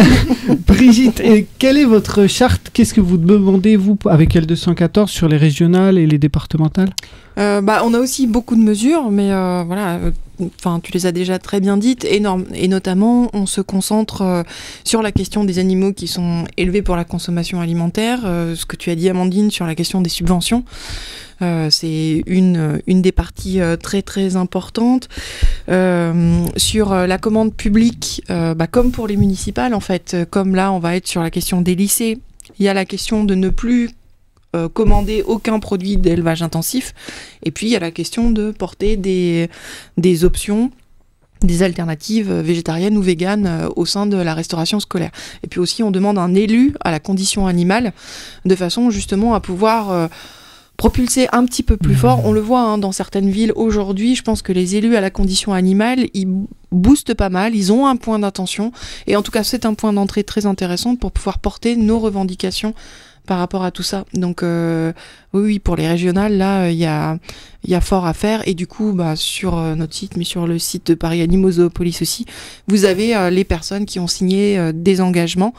Brigitte, 0.68 1.20
quelle 1.58 1.80
est 1.80 1.86
votre 1.86 2.28
charte? 2.28 2.70
Qu'est-ce 2.72 2.94
que 2.94 3.02
vous 3.02 3.18
demandez, 3.18 3.76
vous, 3.76 3.98
avec 4.06 4.36
L214, 4.36 5.08
sur 5.08 5.28
les 5.28 5.36
régionales 5.36 5.98
et 5.98 6.06
les 6.06 6.20
départementales? 6.20 6.92
Euh, 7.39 7.60
bah, 7.62 7.82
on 7.84 7.92
a 7.96 7.98
aussi 7.98 8.28
beaucoup 8.28 8.56
de 8.56 8.62
mesures, 8.62 9.10
mais 9.10 9.32
euh, 9.32 9.63
voilà, 9.65 9.96
euh, 9.96 10.12
enfin, 10.60 10.80
tu 10.80 10.92
les 10.92 11.08
as 11.08 11.12
déjà 11.12 11.39
très 11.39 11.60
bien 11.60 11.76
dites. 11.76 12.06
Et 12.06 12.20
notamment, 12.68 13.32
on 13.34 13.48
se 13.48 13.62
concentre 13.62 14.46
sur 14.84 15.02
la 15.02 15.12
question 15.12 15.44
des 15.44 15.58
animaux 15.58 15.94
qui 15.94 16.06
sont 16.08 16.46
élevés 16.56 16.84
pour 16.84 16.96
la 16.96 17.06
consommation 17.06 17.62
alimentaire, 17.62 18.19
ce 18.21 18.63
que 18.63 18.75
tu 18.75 18.92
as 18.92 18.96
dit, 18.96 19.10
Amandine, 19.10 19.50
sur 19.50 19.65
la 19.65 19.73
question 19.73 20.02
des 20.02 20.10
subventions. 20.12 20.63
Euh, 21.42 21.69
c'est 21.69 22.23
une, 22.25 22.81
des 22.87 23.12
parties 23.12 23.62
euh, 23.62 23.77
très 23.77 24.02
très 24.02 24.35
importantes. 24.35 25.08
Euh, 25.69 26.46
sur 26.58 26.94
la 26.94 27.17
commande 27.17 27.54
publique, 27.54 28.23
bah, 28.27 28.67
comme 28.67 28.92
pour 28.92 29.08
les 29.08 29.17
municipales 29.17 29.73
en 29.73 29.79
fait, 29.79 30.15
comme 30.29 30.56
là 30.56 30.71
on 30.71 30.79
va 30.79 30.96
être 30.96 31.08
sur 31.08 31.21
la 31.21 31.29
question 31.29 31.62
des 31.62 31.75
lycées, 31.75 32.19
il 32.58 32.65
y 32.65 32.69
a 32.69 32.73
la 32.73 32.85
question 32.85 33.23
de 33.23 33.35
ne 33.35 33.50
plus 33.50 33.92
commander 34.73 35.21
aucun 35.21 35.60
produit 35.60 35.98
d'élevage 35.98 36.42
intensif. 36.42 36.96
Et 37.44 37.52
puis 37.52 37.67
il 37.67 37.69
y 37.69 37.75
a 37.75 37.79
la 37.79 37.92
question 37.92 38.31
de 38.31 38.50
porter 38.50 38.98
des, 38.98 39.50
options 40.23 40.71
des 41.44 41.62
alternatives 41.62 42.33
végétariennes 42.33 42.98
ou 42.98 43.02
véganes 43.02 43.69
au 43.75 43.85
sein 43.85 44.08
de 44.08 44.17
la 44.17 44.33
restauration 44.33 44.79
scolaire. 44.79 45.12
Et 45.44 45.48
puis 45.48 45.60
aussi, 45.60 45.83
on 45.83 45.92
demande 45.92 46.17
un 46.17 46.33
élu 46.33 46.73
à 46.81 46.90
la 46.90 47.00
condition 47.00 47.46
animale, 47.46 47.94
de 48.46 48.56
façon 48.56 48.90
justement 48.90 49.35
à 49.35 49.40
pouvoir 49.40 50.10
propulser 50.80 51.27
un 51.34 51.46
petit 51.46 51.62
peu 51.62 51.75
plus 51.75 51.94
fort. 51.94 52.25
On 52.25 52.32
le 52.32 52.40
voit 52.40 52.62
hein, 52.62 52.77
dans 52.77 52.94
certaines 52.94 53.30
villes 53.30 53.52
aujourd'hui, 53.58 54.15
je 54.15 54.23
pense 54.23 54.42
que 54.42 54.54
les 54.54 54.77
élus 54.77 54.96
à 54.96 55.02
la 55.02 55.10
condition 55.10 55.52
animale, 55.52 56.08
ils 56.13 56.46
boostent 56.71 57.13
pas 57.13 57.27
mal, 57.27 57.54
ils 57.54 57.73
ont 57.73 57.86
un 57.86 57.98
point 57.98 58.17
d'attention, 58.17 58.71
et 59.06 59.17
en 59.17 59.21
tout 59.21 59.32
cas 59.32 59.44
c'est 59.44 59.65
un 59.65 59.73
point 59.73 59.92
d'entrée 59.92 60.23
très 60.23 60.46
intéressant 60.46 60.96
pour 60.96 61.12
pouvoir 61.12 61.40
porter 61.40 61.75
nos 61.75 62.00
revendications 62.00 62.73
par 63.26 63.40
rapport 63.40 63.63
à 63.63 63.72
tout 63.72 63.84
ça. 63.84 64.06
Donc 64.13 64.44
euh, 64.44 64.92
oui, 65.34 65.60
pour 65.60 65.76
les 65.76 65.88
régionales, 65.88 66.38
là, 66.38 66.70
il 66.70 66.78
y 66.78 66.86
a, 66.86 67.17
il 67.63 67.70
y 67.70 67.76
a 67.76 67.82
fort 67.82 68.06
à 68.06 68.13
faire. 68.13 68.48
Et 68.48 68.54
du 68.54 68.67
coup, 68.67 68.94
bah, 68.94 69.15
sur 69.15 69.58
euh, 69.58 69.76
notre 69.76 69.94
site, 69.94 70.17
mais 70.17 70.24
sur 70.24 70.48
le 70.48 70.58
site 70.60 70.88
de 70.88 70.94
Paris 70.96 71.22
Animaux 71.22 71.52
Zoopolis 71.52 72.00
aussi, 72.02 72.26
vous 72.67 72.86
avez 72.86 73.15
euh, 73.15 73.30
les 73.30 73.44
personnes 73.44 73.86
qui 73.86 74.00
ont 74.00 74.08
signé 74.08 74.58
euh, 74.58 74.72
des 74.74 75.02
engagements. 75.02 75.54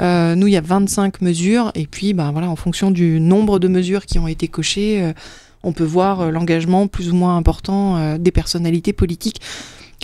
Euh, 0.00 0.34
nous, 0.34 0.46
il 0.48 0.52
y 0.52 0.56
a 0.56 0.60
25 0.60 1.20
mesures. 1.20 1.70
Et 1.74 1.86
puis, 1.86 2.14
bah, 2.14 2.32
en 2.34 2.56
fonction 2.56 2.90
du 2.90 3.20
nombre 3.20 3.58
de 3.58 3.68
mesures 3.68 4.06
qui 4.06 4.18
ont 4.18 4.28
été 4.28 4.48
cochées, 4.48 5.02
euh, 5.02 5.12
on 5.64 5.72
peut 5.72 5.84
voir 5.84 6.20
euh, 6.20 6.30
l'engagement 6.30 6.86
plus 6.86 7.10
ou 7.10 7.14
moins 7.14 7.36
important 7.36 7.96
euh, 7.96 8.18
des 8.18 8.30
personnalités 8.30 8.92
politiques. 8.92 9.40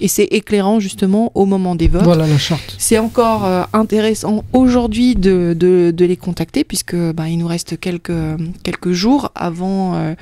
Et 0.00 0.08
c'est 0.08 0.24
éclairant 0.24 0.80
justement 0.80 1.30
au 1.34 1.44
moment 1.46 1.74
des 1.74 1.88
votes. 1.88 2.02
Voilà 2.02 2.26
la 2.26 2.38
charte. 2.38 2.74
C'est 2.78 2.98
encore 2.98 3.44
euh, 3.44 3.62
intéressant 3.72 4.44
aujourd'hui 4.52 5.14
de, 5.14 5.54
de, 5.56 5.92
de 5.94 6.04
les 6.04 6.16
contacter 6.16 6.64
puisque 6.64 6.96
bah, 6.96 7.28
il 7.28 7.38
nous 7.38 7.46
reste 7.46 7.78
quelques, 7.78 8.12
quelques 8.62 8.92
jours 8.92 9.30
avant, 9.34 9.94
euh, 9.94 10.14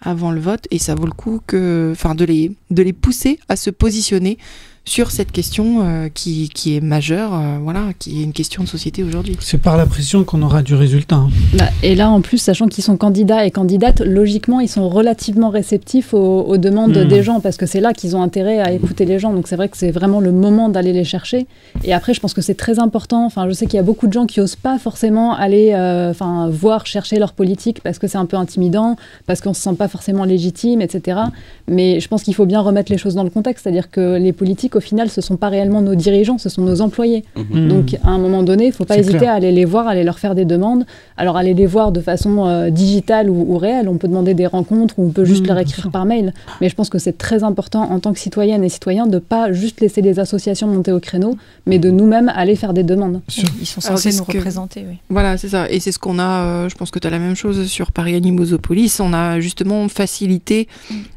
avant 0.00 0.30
le 0.30 0.40
vote 0.40 0.66
et 0.70 0.78
ça 0.78 0.94
vaut 0.94 1.06
le 1.06 1.12
coup 1.12 1.40
que, 1.46 1.90
enfin, 1.92 2.14
de 2.14 2.24
les, 2.24 2.52
de 2.70 2.82
les 2.82 2.92
pousser 2.92 3.38
à 3.48 3.56
se 3.56 3.70
positionner 3.70 4.38
sur 4.84 5.12
cette 5.12 5.30
question 5.30 5.78
euh, 5.86 6.08
qui, 6.12 6.48
qui 6.48 6.76
est 6.76 6.80
majeure, 6.80 7.32
euh, 7.34 7.58
voilà, 7.62 7.84
qui 8.00 8.20
est 8.20 8.24
une 8.24 8.32
question 8.32 8.64
de 8.64 8.68
société 8.68 9.04
aujourd'hui. 9.04 9.36
C'est 9.40 9.60
par 9.60 9.76
la 9.76 9.86
pression 9.86 10.24
qu'on 10.24 10.42
aura 10.42 10.62
du 10.62 10.74
résultat. 10.74 11.16
hein. 11.16 11.30
Bah, 11.54 11.66
et 11.84 11.94
là, 11.94 12.10
en 12.10 12.20
plus, 12.20 12.38
sachant 12.38 12.66
qu'ils 12.66 12.82
sont 12.82 12.96
candidats 12.96 13.46
et 13.46 13.52
candidates, 13.52 14.00
logiquement, 14.00 14.58
ils 14.58 14.68
sont 14.68 14.88
relativement 14.88 15.50
réceptifs 15.50 16.14
aux, 16.14 16.42
aux 16.42 16.56
demandes 16.58 16.96
Mhm. 16.96 17.08
des 17.08 17.22
gens 17.22 17.38
parce 17.40 17.56
que 17.56 17.64
c'est 17.66 17.80
là 17.80 17.92
qu'ils 17.92 18.16
ont 18.16 18.22
intérêt 18.22 18.58
à 18.58 18.72
écouter 18.72 19.04
les 19.04 19.18
gens. 19.20 19.32
Donc 19.32 19.46
c'est 19.46 19.54
vrai 19.56 19.68
que 19.68 19.76
c'est 19.76 19.92
vraiment 19.92 20.18
le 20.20 20.32
moment 20.32 20.68
d'aller 20.68 20.92
les 20.92 21.04
chercher. 21.04 21.46
Et 21.84 21.92
après, 21.94 22.12
je 22.12 22.18
pense 22.20 22.34
que 22.34 22.40
c'est 22.42 22.54
très 22.56 22.80
important. 22.80 23.24
Enfin, 23.24 23.48
je 23.48 23.52
sais 23.54 23.66
qu'il 23.66 23.76
y 23.76 23.80
a 23.80 23.84
beaucoup 23.84 24.08
de 24.08 24.12
gens 24.12 24.26
qui 24.26 24.40
osent 24.40 24.56
pas 24.56 24.78
forcément 24.78 25.34
aller, 25.34 25.72
euh, 25.74 26.10
enfin, 26.10 26.48
voir 26.50 26.86
chercher 26.86 27.20
leur 27.20 27.34
politique 27.34 27.80
parce 27.82 28.00
que 28.00 28.08
c'est 28.08 28.18
un 28.18 28.26
peu 28.26 28.36
intimidant, 28.36 28.96
parce 29.26 29.40
qu'on 29.40 29.54
se 29.54 29.62
sent 29.62 29.74
pas 29.78 29.86
forcément 29.88 30.24
légitime, 30.24 30.80
etc. 30.82 31.20
Mais 31.68 32.00
je 32.00 32.08
pense 32.08 32.24
qu'il 32.24 32.34
faut 32.34 32.46
bien 32.46 32.60
remettre 32.60 32.90
les 32.90 32.98
choses 32.98 33.14
dans 33.14 33.22
le 33.24 33.30
contexte, 33.30 33.62
c'est-à-dire 33.62 33.88
que 33.90 34.16
les 34.18 34.32
politiques, 34.32 34.71
au 34.76 34.80
final, 34.80 35.08
ce 35.10 35.20
sont 35.20 35.36
pas 35.36 35.48
réellement 35.48 35.80
nos 35.82 35.94
dirigeants, 35.94 36.38
ce 36.38 36.48
sont 36.48 36.62
nos 36.62 36.80
employés. 36.80 37.24
Mhm. 37.36 37.68
Donc 37.68 37.96
à 38.04 38.08
un 38.10 38.18
moment 38.18 38.42
donné, 38.42 38.64
il 38.64 38.68
ne 38.68 38.72
faut 38.72 38.84
pas 38.84 38.98
hésiter 38.98 39.18
clair. 39.18 39.32
à 39.32 39.34
aller 39.36 39.52
les 39.52 39.64
voir, 39.64 39.86
à 39.88 39.90
aller 39.90 40.04
leur 40.04 40.18
faire 40.18 40.34
des 40.34 40.44
demandes. 40.44 40.84
Alors 41.16 41.36
aller 41.36 41.54
les 41.54 41.66
voir 41.66 41.92
de 41.92 42.00
façon 42.00 42.46
euh, 42.46 42.70
digitale 42.70 43.28
ou, 43.30 43.54
ou 43.54 43.58
réelle, 43.58 43.88
on 43.88 43.96
peut 43.98 44.08
demander 44.08 44.34
des 44.34 44.46
rencontres 44.46 44.94
ou 44.98 45.06
on 45.06 45.10
peut 45.10 45.24
juste 45.24 45.44
Mmh, 45.44 45.46
leur 45.48 45.58
écrire 45.58 45.90
par 45.90 46.04
mail. 46.04 46.32
Mais 46.60 46.68
je 46.68 46.74
pense 46.74 46.88
que 46.88 46.98
c'est 46.98 47.18
très 47.18 47.42
important 47.44 47.82
en 47.90 47.98
tant 48.00 48.12
que 48.12 48.18
citoyenne 48.20 48.62
et 48.64 48.68
citoyen 48.68 49.06
de 49.06 49.18
pas 49.18 49.52
juste 49.52 49.80
laisser 49.80 50.00
les 50.02 50.18
associations 50.20 50.68
monter 50.68 50.92
au 50.92 51.00
créneau, 51.00 51.36
mais 51.66 51.78
de 51.78 51.90
nous-mêmes 51.90 52.30
aller 52.34 52.54
faire 52.56 52.72
des 52.72 52.82
demandes. 52.84 53.20
Ils 53.60 53.66
sont 53.66 53.80
censés 53.80 54.12
nous 54.16 54.24
que- 54.24 54.38
représenter, 54.38 54.84
oui. 54.88 54.96
Voilà, 55.10 55.36
c'est 55.36 55.48
ça. 55.48 55.68
Et 55.70 55.80
c'est 55.80 55.90
ce 55.92 55.98
qu'on 55.98 56.18
a, 56.18 56.42
euh, 56.44 56.68
je 56.68 56.74
pense 56.76 56.90
que 56.90 56.98
tu 56.98 57.06
as 57.06 57.10
la 57.10 57.18
même 57.18 57.34
chose 57.36 57.66
sur 57.66 57.92
Paris 57.92 58.14
Animosopolis. 58.14 59.00
On 59.00 59.12
a 59.12 59.40
justement 59.40 59.88
facilité 59.88 60.68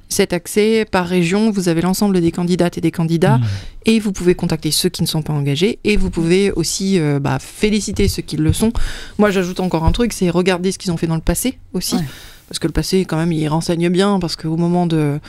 cet 0.10 0.34
accès 0.34 0.86
par 0.90 1.06
région. 1.08 1.52
Vous 1.52 1.68
avez 1.70 1.82
l'ensemble 1.82 2.22
des 2.22 2.32
candidates 2.32 2.78
et 2.78 2.82
des 2.82 2.92
candidats. 2.92 3.38
Mmh. 3.38 3.44
Et 3.88 4.00
vous 4.00 4.12
pouvez 4.12 4.34
contacter 4.36 4.72
ceux 4.72 4.90
qui 4.90 5.02
ne 5.04 5.08
sont 5.08 5.22
pas 5.22 5.34
engagés. 5.34 5.80
Et 5.84 5.98
vous 5.98 6.10
pouvez 6.10 6.52
aussi 6.52 7.00
euh, 7.00 7.20
bah, 7.20 7.38
féliciter 7.40 8.08
ceux 8.08 8.22
qui 8.24 8.38
le 8.38 8.52
sont. 8.54 8.72
Moi, 9.18 9.30
j'ajoute 9.32 9.60
encore 9.60 9.84
un 9.86 9.92
truc, 9.92 10.14
c'est 10.14 10.30
regarder 10.30 10.72
ce 10.72 10.78
qu'ils 10.78 10.92
ont 10.92 10.98
fait 10.98 11.08
dans 11.08 11.16
le 11.16 11.22
passé 11.22 11.58
aussi. 11.74 11.96
Ouais. 11.96 12.02
Parce 12.48 12.60
que 12.60 12.68
le 12.68 12.74
passé, 12.74 13.06
quand 13.06 13.18
même, 13.18 13.32
il 13.32 13.48
renseigne 13.48 13.90
bien. 13.90 14.20
Parce 14.20 14.36
qu'au 14.36 14.56
moment 14.56 14.86
de 14.86 15.20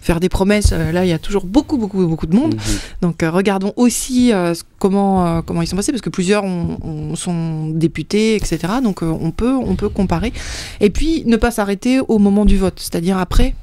faire 0.00 0.18
des 0.18 0.28
promesses, 0.28 0.70
euh, 0.72 0.90
là, 0.90 1.04
il 1.04 1.08
y 1.08 1.12
a 1.12 1.18
toujours 1.20 1.44
beaucoup, 1.46 1.76
beaucoup, 1.78 2.04
beaucoup 2.06 2.26
de 2.26 2.34
monde. 2.34 2.54
Mhm. 2.56 2.60
Donc 3.02 3.22
euh, 3.22 3.30
regardons 3.30 3.72
aussi 3.76 4.32
comment, 4.80 5.40
comment 5.42 5.62
ils 5.62 5.66
sont 5.68 5.76
passés, 5.76 5.92
parce 5.92 6.02
que 6.02 6.10
plusieurs 6.10 6.42
ont- 6.44 6.78
ont- 6.82 7.14
sont 7.16 7.68
députés, 7.70 8.34
etc. 8.34 8.58
Donc 8.82 9.02
on, 9.02 9.30
peut, 9.30 9.54
on 9.54 9.76
peut 9.76 9.88
comparer. 9.88 10.32
Et 10.80 10.90
puis 10.90 11.22
ne 11.26 11.36
pas 11.36 11.50
s'arrêter 11.52 12.00
au 12.00 12.18
moment 12.18 12.44
du 12.44 12.56
vote, 12.58 12.78
c'est-à-dire 12.80 13.18
après, 13.18 13.54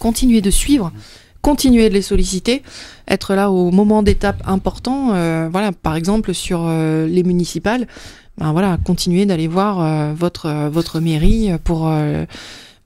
continuer 0.00 0.40
de 0.40 0.50
suivre, 0.50 0.90
continuer 1.42 1.88
de 1.88 1.94
les 1.94 2.02
solliciter, 2.02 2.62
être 3.06 3.34
là 3.34 3.50
au 3.52 3.70
moment 3.70 4.02
d'étape 4.02 4.42
important. 4.44 5.14
euh, 5.14 5.48
voilà, 5.52 5.70
par 5.70 5.94
exemple 5.94 6.34
sur 6.34 6.62
euh, 6.64 7.06
les 7.06 7.22
municipales, 7.22 7.86
ben 8.38 8.50
voilà, 8.52 8.78
continuer 8.84 9.26
d'aller 9.26 9.46
voir 9.46 9.80
euh, 9.80 10.12
votre, 10.14 10.46
euh, 10.46 10.68
votre 10.70 10.98
mairie 10.98 11.50
pour... 11.62 11.88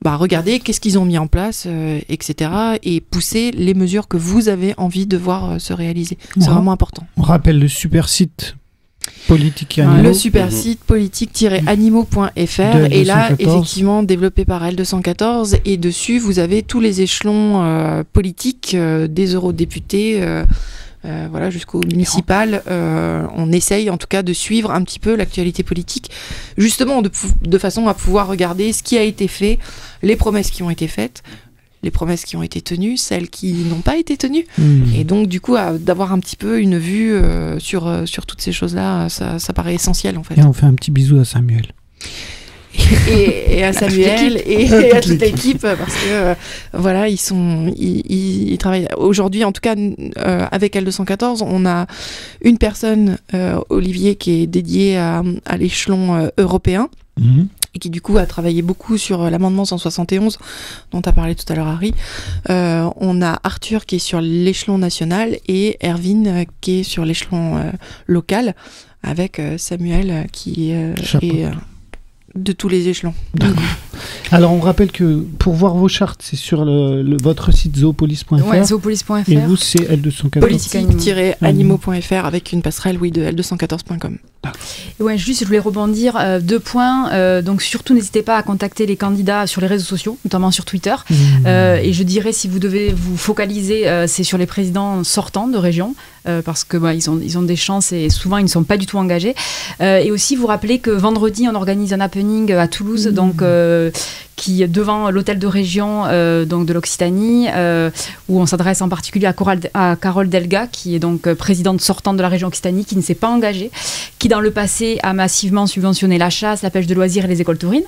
bah, 0.03 0.17
regarder 0.17 0.59
qu'est-ce 0.59 0.79
qu'ils 0.81 0.99
ont 0.99 1.05
mis 1.05 1.17
en 1.17 1.25
place, 1.25 1.67
etc. 2.09 2.51
Et 2.83 3.01
pousser 3.01 3.49
les 3.51 3.73
mesures 3.73 4.07
que 4.07 4.17
vous 4.17 4.49
avez 4.49 4.75
envie 4.77 5.07
de 5.07 5.17
voir 5.17 5.59
se 5.59 5.73
réaliser. 5.73 6.19
C'est 6.39 6.51
vraiment 6.51 6.73
important. 6.73 7.07
On 7.17 7.23
rappelle 7.23 7.57
le 7.57 7.67
super 7.67 8.07
site 8.07 8.55
politique 9.27 9.77
et 9.77 9.81
Ouais. 9.81 9.87
animaux. 9.87 10.03
Le 10.09 10.13
super 10.13 10.45
Mhm. 10.45 10.51
site 10.51 10.79
politique-animaux.fr 10.83 12.35
est 12.91 13.03
là, 13.03 13.29
L214. 13.31 13.35
effectivement, 13.39 14.03
développé 14.03 14.45
par 14.45 14.63
L214. 14.63 15.57
Et 15.65 15.77
dessus, 15.77 16.19
vous 16.19 16.39
avez 16.39 16.63
tous 16.63 16.79
les 16.79 17.01
échelons 17.01 17.63
euh, 17.63 18.03
politiques 18.13 18.73
euh, 18.75 19.07
des 19.07 19.33
eurodéputés. 19.33 20.21
euh, 20.21 20.43
euh, 21.05 21.27
voilà, 21.29 21.51
jusqu'au 21.51 21.81
municipal, 21.81 22.63
Euh, 22.67 23.27
on 23.35 23.51
essaye 23.51 23.91
en 23.91 23.97
tout 23.97 24.07
cas 24.07 24.23
de 24.23 24.33
suivre 24.33 24.71
un 24.71 24.81
petit 24.83 24.97
peu 24.97 25.15
l'actualité 25.15 25.61
politique, 25.61 26.09
justement 26.57 27.03
de 27.03 27.57
façon 27.59 27.87
à 27.87 27.93
pouvoir 27.93 28.27
regarder 28.27 28.73
ce 28.73 28.81
qui 28.81 28.97
a 28.97 29.03
été 29.03 29.27
fait, 29.27 29.59
les 30.01 30.15
promesses 30.15 30.49
qui 30.49 30.63
ont 30.63 30.71
été 30.71 30.87
faites, 30.87 31.21
les 31.85 31.91
promesses 31.91 32.25
qui 32.25 32.35
ont 32.35 32.43
été 32.43 32.59
tenues, 32.61 32.97
celles 32.97 33.29
qui 33.29 33.53
n'ont 33.69 33.79
pas 33.81 33.95
été 33.97 34.17
tenues. 34.17 34.45
Mmh. 34.57 34.93
Et 34.97 35.05
donc, 35.05 35.27
du 35.29 35.39
coup, 35.39 35.55
d'avoir 35.79 36.11
un 36.11 36.19
petit 36.19 36.35
peu 36.35 36.59
une 36.59 36.77
vue 36.77 37.13
euh, 37.13 37.57
sur, 37.59 37.87
euh, 37.87 38.05
sur 38.05 38.25
toutes 38.25 38.41
ces 38.41 38.51
choses-là, 38.51 39.07
ça, 39.07 39.39
ça 39.39 39.53
paraît 39.53 39.75
essentiel 39.75 40.17
en 40.17 40.23
fait. 40.23 40.37
Et 40.37 40.43
on 40.43 40.51
fait 40.51 40.65
un 40.65 40.73
petit 40.73 40.91
bisou 40.91 41.17
à 41.19 41.23
Samuel. 41.25 41.67
Et, 43.09 43.59
et 43.59 43.63
à 43.63 43.71
Samuel 43.71 44.41
et, 44.45 44.69
À 44.73 44.81
et 44.81 44.91
à 44.91 44.99
toute 44.99 45.11
toute 45.13 45.21
l'équipe 45.21 45.61
parce 45.61 45.93
que 45.93 46.09
euh, 46.11 46.35
voilà, 46.73 47.07
ils 47.07 47.17
sont, 47.17 47.73
ils, 47.77 48.01
ils- 48.05 48.51
ils 48.51 48.57
travaillent. 48.57 48.89
Aujourd'hui, 48.97 49.45
en 49.45 49.53
tout 49.53 49.61
cas, 49.61 49.75
euh, 49.77 50.45
avec 50.51 50.75
L214, 50.75 51.41
on 51.45 51.65
a 51.65 51.87
une 52.43 52.57
personne, 52.57 53.17
euh, 53.33 53.59
Olivier, 53.69 54.15
qui 54.15 54.41
est 54.41 54.47
dédié 54.47 54.97
à, 54.97 55.23
à 55.45 55.55
l'échelon 55.57 56.15
euh, 56.15 56.27
européen 56.37 56.89
Mhm. 57.17 57.47
Et 57.75 57.79
qui 57.79 57.89
du 57.89 58.01
coup 58.01 58.17
a 58.17 58.25
travaillé 58.25 58.61
beaucoup 58.61 58.97
sur 58.97 59.21
euh, 59.21 59.29
l'amendement 59.29 59.65
171 59.65 60.37
dont 60.91 61.01
tu 61.01 61.09
as 61.09 61.11
parlé 61.11 61.35
tout 61.35 61.45
à 61.51 61.55
l'heure 61.55 61.67
Harry. 61.67 61.93
Euh, 62.49 62.89
on 62.97 63.21
a 63.21 63.39
Arthur 63.43 63.85
qui 63.85 63.97
est 63.97 63.99
sur 63.99 64.21
l'échelon 64.21 64.77
national 64.77 65.37
et 65.47 65.77
Erwin 65.83 66.27
euh, 66.27 66.43
qui 66.61 66.79
est 66.79 66.83
sur 66.83 67.05
l'échelon 67.05 67.57
euh, 67.57 67.71
local 68.07 68.55
avec 69.03 69.39
euh, 69.39 69.57
Samuel 69.57 70.27
qui 70.31 70.71
euh, 70.73 70.93
est 71.21 71.45
euh, 71.45 71.51
de 72.35 72.51
tous 72.51 72.67
les 72.67 72.87
échelons. 72.89 73.13
Alors 74.31 74.51
on 74.51 74.59
rappelle 74.59 74.91
que 74.91 75.19
pour 75.39 75.53
voir 75.53 75.75
vos 75.75 75.87
chartes, 75.87 76.21
c'est 76.23 76.35
sur 76.35 76.65
le, 76.65 77.01
le- 77.01 77.17
votre 77.21 77.51
site 77.51 77.77
zoopolis.fr 77.77 78.45
Ouais, 78.47 78.63
zoopolis.fr. 78.63 79.29
et 79.29 79.37
vous 79.37 79.55
c'est 79.55 79.79
L214. 79.79 80.39
Politique. 80.39 80.71
Politique-animaux.fr 80.81 82.25
avec 82.25 82.51
une 82.51 82.61
passerelle 82.61 82.97
oui 82.99 83.11
de 83.11 83.21
L214.com. 83.23 84.17
Ouais, 84.99 85.17
juste, 85.17 85.41
je 85.41 85.45
voulais 85.45 85.59
rebondir 85.59 86.15
euh, 86.17 86.39
deux 86.39 86.59
points. 86.59 87.11
Euh, 87.11 87.41
donc, 87.41 87.61
surtout, 87.61 87.93
n'hésitez 87.93 88.21
pas 88.21 88.37
à 88.37 88.43
contacter 88.43 88.85
les 88.85 88.95
candidats 88.95 89.47
sur 89.47 89.61
les 89.61 89.67
réseaux 89.67 89.85
sociaux, 89.85 90.17
notamment 90.25 90.51
sur 90.51 90.65
Twitter. 90.65 90.95
Mmh. 91.09 91.15
Euh, 91.45 91.77
et 91.77 91.93
je 91.93 92.03
dirais, 92.03 92.33
si 92.33 92.47
vous 92.47 92.59
devez 92.59 92.93
vous 92.93 93.17
focaliser, 93.17 93.87
c'est 94.07 94.23
sur 94.23 94.37
les 94.37 94.45
présidents 94.45 95.03
sortants 95.03 95.47
de 95.47 95.57
région, 95.57 95.95
parce 96.43 96.63
que 96.63 96.77
bah, 96.77 96.93
ils, 96.93 97.09
ont, 97.09 97.19
ils 97.21 97.37
ont 97.37 97.43
des 97.43 97.55
chances 97.55 97.91
et 97.91 98.09
souvent 98.09 98.37
ils 98.37 98.43
ne 98.43 98.49
sont 98.49 98.63
pas 98.63 98.77
du 98.77 98.85
tout 98.85 98.97
engagés. 98.97 99.35
Et 99.79 100.11
aussi, 100.11 100.35
vous 100.35 100.47
rappeler 100.47 100.79
que 100.79 100.91
vendredi, 100.91 101.47
on 101.49 101.55
organise 101.55 101.93
un 101.93 101.99
happening 101.99 102.51
à 102.53 102.67
Toulouse, 102.67 103.07
donc 103.07 103.41
euh, 103.41 103.91
qui 104.35 104.67
devant 104.67 105.11
l'hôtel 105.11 105.39
de 105.39 105.47
région 105.47 106.03
euh, 106.07 106.45
donc 106.45 106.65
de 106.65 106.73
l'Occitanie, 106.73 107.47
euh, 107.53 107.89
où 108.27 108.39
on 108.39 108.45
s'adresse 108.45 108.81
en 108.81 108.89
particulier 108.89 109.27
à, 109.73 109.95
Carole 109.95 110.29
Delga, 110.29 110.67
qui 110.67 110.95
est 110.95 110.99
donc 110.99 111.27
euh, 111.27 111.35
présidente 111.35 111.81
sortante 111.81 112.17
de 112.17 112.21
la 112.21 112.29
région 112.29 112.47
Occitanie, 112.47 112.85
qui 112.85 112.95
ne 112.97 113.01
s'est 113.01 113.15
pas 113.15 113.29
engagée, 113.29 113.71
qui 114.19 114.27
dans 114.27 114.41
le 114.41 114.51
passé 114.51 114.99
a 115.03 115.13
massivement 115.13 115.67
subventionné 115.67 116.17
la 116.17 116.29
chasse, 116.29 116.61
la 116.61 116.69
pêche 116.69 116.87
de 116.87 116.93
loisirs 116.93 117.25
et 117.25 117.27
les 117.27 117.41
écoles 117.41 117.57
taurines. 117.57 117.83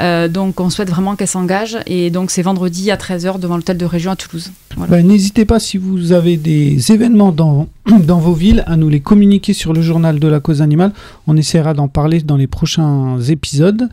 Euh, 0.00 0.28
donc 0.28 0.60
on 0.60 0.70
souhaite 0.70 0.90
vraiment 0.90 1.16
qu'elle 1.16 1.28
s'engage. 1.28 1.78
Et 1.86 2.10
donc 2.10 2.30
c'est 2.30 2.42
vendredi 2.42 2.90
à 2.90 2.96
13h 2.96 3.38
devant 3.38 3.56
l'hôtel 3.56 3.76
de 3.76 3.84
région 3.84 4.10
à 4.10 4.16
Toulouse. 4.16 4.50
Voilà. 4.76 4.90
Bah, 4.90 5.02
N'hésitez 5.02 5.44
pas 5.44 5.58
si 5.60 5.76
vous 5.78 6.12
avez 6.12 6.36
des 6.36 6.92
événements 6.92 7.32
dans, 7.32 7.68
dans 8.00 8.18
vos 8.18 8.32
villes 8.34 8.64
à 8.66 8.76
nous 8.76 8.88
les 8.88 9.00
communiquer 9.00 9.52
sur 9.52 9.72
le 9.72 9.82
journal 9.82 10.18
de 10.18 10.28
la 10.28 10.40
cause 10.40 10.62
animale. 10.62 10.92
On 11.26 11.36
essaiera 11.36 11.74
d'en 11.74 11.88
parler 11.88 12.20
dans 12.20 12.36
les 12.36 12.46
prochains 12.46 13.20
épisodes. 13.20 13.88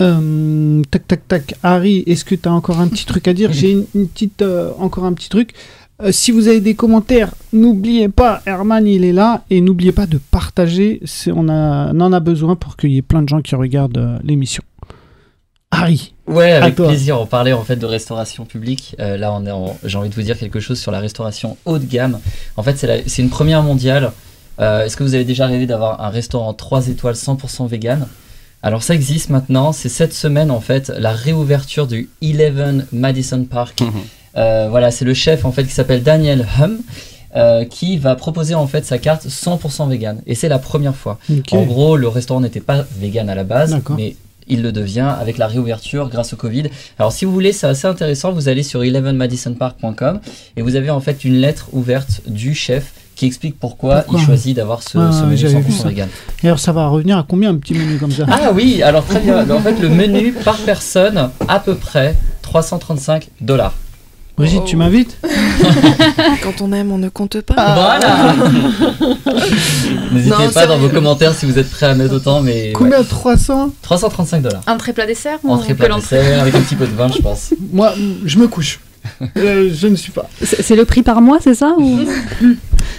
Euh, 0.00 0.82
tac 0.90 1.06
tac 1.06 1.28
tac. 1.28 1.54
Harry, 1.62 2.02
est-ce 2.06 2.24
que 2.24 2.34
tu 2.34 2.48
as 2.48 2.52
encore 2.52 2.80
un 2.80 2.88
petit 2.88 3.06
truc 3.06 3.28
à 3.28 3.32
dire? 3.34 3.52
J'ai 3.52 3.72
une, 3.72 3.84
une 3.94 4.08
petite 4.08 4.42
euh, 4.42 4.70
encore 4.78 5.04
un 5.04 5.12
petit 5.12 5.28
truc. 5.28 5.54
Euh, 6.02 6.12
si 6.12 6.30
vous 6.30 6.48
avez 6.48 6.60
des 6.60 6.74
commentaires, 6.74 7.34
n'oubliez 7.54 8.08
pas, 8.08 8.42
Herman 8.44 8.86
il 8.86 9.04
est 9.04 9.14
là 9.14 9.44
et 9.48 9.62
n'oubliez 9.62 9.92
pas 9.92 10.06
de 10.06 10.18
partager. 10.18 11.00
On, 11.28 11.48
a, 11.48 11.92
on 11.94 12.00
en 12.00 12.12
a 12.12 12.20
besoin 12.20 12.54
pour 12.54 12.76
qu'il 12.76 12.92
y 12.92 12.98
ait 12.98 13.02
plein 13.02 13.22
de 13.22 13.28
gens 13.28 13.40
qui 13.40 13.54
regardent 13.54 13.96
euh, 13.96 14.18
l'émission. 14.22 14.62
Harry, 15.72 16.14
Ouais, 16.28 16.52
avec 16.52 16.76
toi. 16.76 16.88
plaisir. 16.88 17.20
On 17.20 17.26
parlait 17.26 17.52
en 17.52 17.62
fait 17.64 17.76
de 17.76 17.86
restauration 17.86 18.44
publique. 18.44 18.94
Euh, 19.00 19.16
là, 19.16 19.32
on 19.32 19.44
est 19.46 19.50
en- 19.50 19.76
j'ai 19.84 19.98
envie 19.98 20.08
de 20.08 20.14
vous 20.14 20.22
dire 20.22 20.38
quelque 20.38 20.60
chose 20.60 20.78
sur 20.78 20.90
la 20.92 21.00
restauration 21.00 21.56
haut 21.64 21.78
de 21.78 21.84
gamme. 21.84 22.20
En 22.56 22.62
fait, 22.62 22.76
c'est 22.78 22.86
la- 22.86 22.98
c'est 23.06 23.22
une 23.22 23.30
première 23.30 23.62
mondiale. 23.62 24.12
Euh, 24.60 24.84
Est-ce 24.84 24.96
que 24.96 25.02
vous 25.02 25.14
avez 25.14 25.24
déjà 25.24 25.46
rêvé 25.46 25.66
d'avoir 25.66 26.00
un 26.02 26.08
restaurant 26.08 26.54
3 26.54 26.88
étoiles 26.88 27.16
100% 27.16 27.66
vegan? 27.66 28.06
Alors, 28.62 28.82
ça 28.82 28.94
existe 28.94 29.28
maintenant. 29.28 29.72
C'est 29.72 29.88
cette 29.90 30.14
semaine 30.14 30.50
en 30.50 30.60
fait 30.60 30.88
la 30.96 31.12
réouverture 31.12 31.86
du 31.86 32.08
11 32.22 32.86
Madison 32.92 33.44
Park. 33.44 33.82
Euh, 34.36 34.68
voilà, 34.70 34.90
c'est 34.90 35.04
le 35.04 35.14
chef 35.14 35.44
en 35.44 35.52
fait 35.52 35.64
qui 35.64 35.72
s'appelle 35.72 36.02
Daniel 36.02 36.46
Hum. 36.62 36.78
euh, 37.34 37.64
qui 37.66 37.98
va 37.98 38.14
proposer 38.14 38.54
en 38.54 38.66
fait 38.66 38.86
sa 38.86 38.98
carte 38.98 39.28
100% 39.28 39.86
vegan 39.88 40.22
et 40.26 40.34
c'est 40.34 40.48
la 40.48 40.58
première 40.58 40.94
fois. 40.96 41.18
En 41.52 41.62
gros, 41.64 41.96
le 41.96 42.08
restaurant 42.08 42.40
n'était 42.40 42.60
pas 42.60 42.84
vegan 42.98 43.28
à 43.28 43.34
la 43.34 43.44
base, 43.44 43.72
D'accord. 43.72 43.96
mais 43.96 44.16
il 44.48 44.62
le 44.62 44.72
devient 44.72 45.14
avec 45.20 45.38
la 45.38 45.46
réouverture 45.46 46.08
grâce 46.08 46.32
au 46.32 46.36
Covid. 46.36 46.64
Alors 46.98 47.12
si 47.12 47.24
vous 47.24 47.32
voulez, 47.32 47.52
c'est 47.52 47.66
assez 47.66 47.86
intéressant, 47.86 48.32
vous 48.32 48.48
allez 48.48 48.62
sur 48.62 48.80
11madisonpark.com 48.82 50.20
et 50.56 50.62
vous 50.62 50.76
avez 50.76 50.90
en 50.90 51.00
fait 51.00 51.24
une 51.24 51.34
lettre 51.36 51.68
ouverte 51.72 52.22
du 52.26 52.54
chef 52.54 52.92
qui 53.14 53.24
explique 53.26 53.58
pourquoi, 53.58 54.02
Pourquoi 54.02 54.20
il 54.20 54.24
choisit 54.26 54.56
d'avoir 54.56 54.82
ce, 54.82 54.98
Ah, 54.98 55.10
ce 55.10 55.24
menu 55.24 55.36
j'avais 55.38 55.60
vu 55.60 55.72
100% 55.72 55.82
ça. 55.82 55.88
vegan. 55.88 56.08
Et 56.42 56.46
alors 56.48 56.58
ça 56.58 56.72
va 56.72 56.86
revenir 56.88 57.16
à 57.16 57.24
combien 57.26 57.50
un 57.50 57.56
petit 57.56 57.72
menu 57.74 57.96
comme 57.98 58.10
ça? 58.10 58.26
Ah 58.28 58.50
oui, 58.54 58.82
alors 58.82 59.04
très 59.06 59.20
bien. 59.20 59.48
En 59.50 59.60
fait, 59.60 59.80
le 59.80 59.88
menu 59.88 60.32
par 60.32 60.56
personne, 60.58 61.30
à 61.48 61.58
peu 61.60 61.74
près 61.76 62.14
335 62.42 63.28
dollars. 63.40 63.72
Brigitte, 64.36 64.64
tu 64.66 64.76
m'invites 64.76 65.16
Quand 66.42 66.60
on 66.60 66.72
aime, 66.72 66.92
on 66.92 66.98
ne 66.98 67.08
compte 67.08 67.40
pas. 67.40 67.54
Voilà 67.54 68.34
N'hésitez 70.12 70.48
pas 70.52 70.66
dans 70.66 70.76
vos 70.78 70.88
commentaires 70.90 71.34
si 71.34 71.46
vous 71.46 71.58
êtes 71.58 71.70
prêts 71.70 71.86
à 71.86 71.94
mettre 71.94 72.14
autant, 72.14 72.42
mais 72.42 72.72
Combien 72.74 72.98
ouais. 72.98 73.04
300 73.04 73.72
335 73.80 74.42
dollars. 74.42 74.62
Entrée 74.66 74.92
plat 74.92 75.06
dessert 75.06 75.38
ou 75.42 75.52
Entrée 75.52 75.72
que 75.72 75.78
plat 75.78 75.94
dessert 75.94 76.42
avec 76.42 76.54
un 76.54 76.60
petit 76.60 76.76
peu 76.76 76.86
de 76.86 76.94
vin, 76.94 77.08
je 77.08 77.22
pense. 77.22 77.54
Moi, 77.72 77.94
je 78.24 78.38
me 78.38 78.46
couche. 78.46 78.80
Euh, 79.38 79.70
je 79.72 79.86
ne 79.86 79.94
suis 79.96 80.10
pas. 80.12 80.28
C'est 80.42 80.74
le 80.76 80.84
prix 80.84 81.02
par 81.02 81.20
mois, 81.20 81.38
c'est 81.40 81.54
ça 81.54 81.74
ou... 81.78 82.00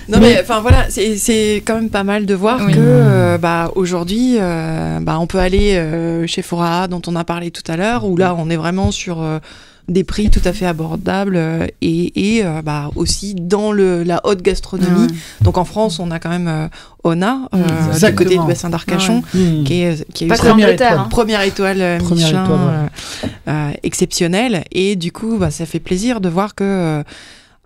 Non 0.09 0.19
mais 0.19 0.39
enfin 0.41 0.61
voilà, 0.61 0.85
c'est 0.89 1.17
c'est 1.17 1.61
quand 1.65 1.75
même 1.75 1.89
pas 1.89 2.05
mal 2.05 2.25
de 2.25 2.33
voir 2.33 2.61
Oui. 2.65 2.71
que 2.73 2.79
euh, 2.79 3.37
bah 3.37 3.71
aujourd'hui 3.75 4.37
euh, 4.39 4.99
bah 5.01 5.17
on 5.19 5.27
peut 5.27 5.39
aller 5.39 5.75
euh, 5.75 6.25
chez 6.27 6.41
Fora 6.41 6.87
dont 6.87 7.01
on 7.07 7.15
a 7.17 7.25
parlé 7.25 7.51
tout 7.51 7.69
à 7.69 7.75
l'heure 7.75 8.05
où 8.05 8.15
là 8.15 8.33
on 8.37 8.49
est 8.49 8.55
vraiment 8.55 8.91
sur 8.91 9.21
euh, 9.21 9.39
des 9.87 10.03
prix 10.03 10.29
tout 10.29 10.41
à 10.43 10.51
fait 10.51 10.65
abordables 10.65 11.35
euh, 11.37 11.65
et, 11.81 12.37
et 12.37 12.45
euh, 12.45 12.61
bah 12.61 12.89
aussi 12.95 13.35
dans 13.35 13.71
le 13.71 14.03
la 14.03 14.19
haute 14.25 14.41
gastronomie. 14.41 15.07
Donc 15.41 15.57
en 15.57 15.63
France, 15.65 15.99
on 15.99 16.11
a 16.11 16.19
quand 16.19 16.29
même 16.29 16.47
euh, 16.49 16.67
Ona 17.05 17.47
euh, 17.53 17.87
Exactement. 17.91 18.15
côté 18.17 18.37
du 18.37 18.45
bassin 18.45 18.69
d'Arcachon 18.69 19.23
Hmm. 19.33 19.63
qui 19.63 19.81
est 19.81 20.11
qui 20.13 20.25
Première 20.27 20.69
étoile. 20.69 20.97
hein. 20.99 21.07
première 21.09 21.41
étoile 21.41 21.97
Première 21.99 22.25
Michelin 22.27 22.43
étoile, 22.43 22.59
ouais. 22.59 23.29
euh, 23.47 23.51
euh, 23.51 23.71
exceptionnelle 23.83 24.63
et 24.71 24.95
du 24.97 25.11
coup 25.13 25.37
bah, 25.37 25.51
ça 25.51 25.65
fait 25.65 25.79
plaisir 25.79 26.19
de 26.21 26.27
voir 26.29 26.53
que 26.53 26.63
euh, 26.65 27.03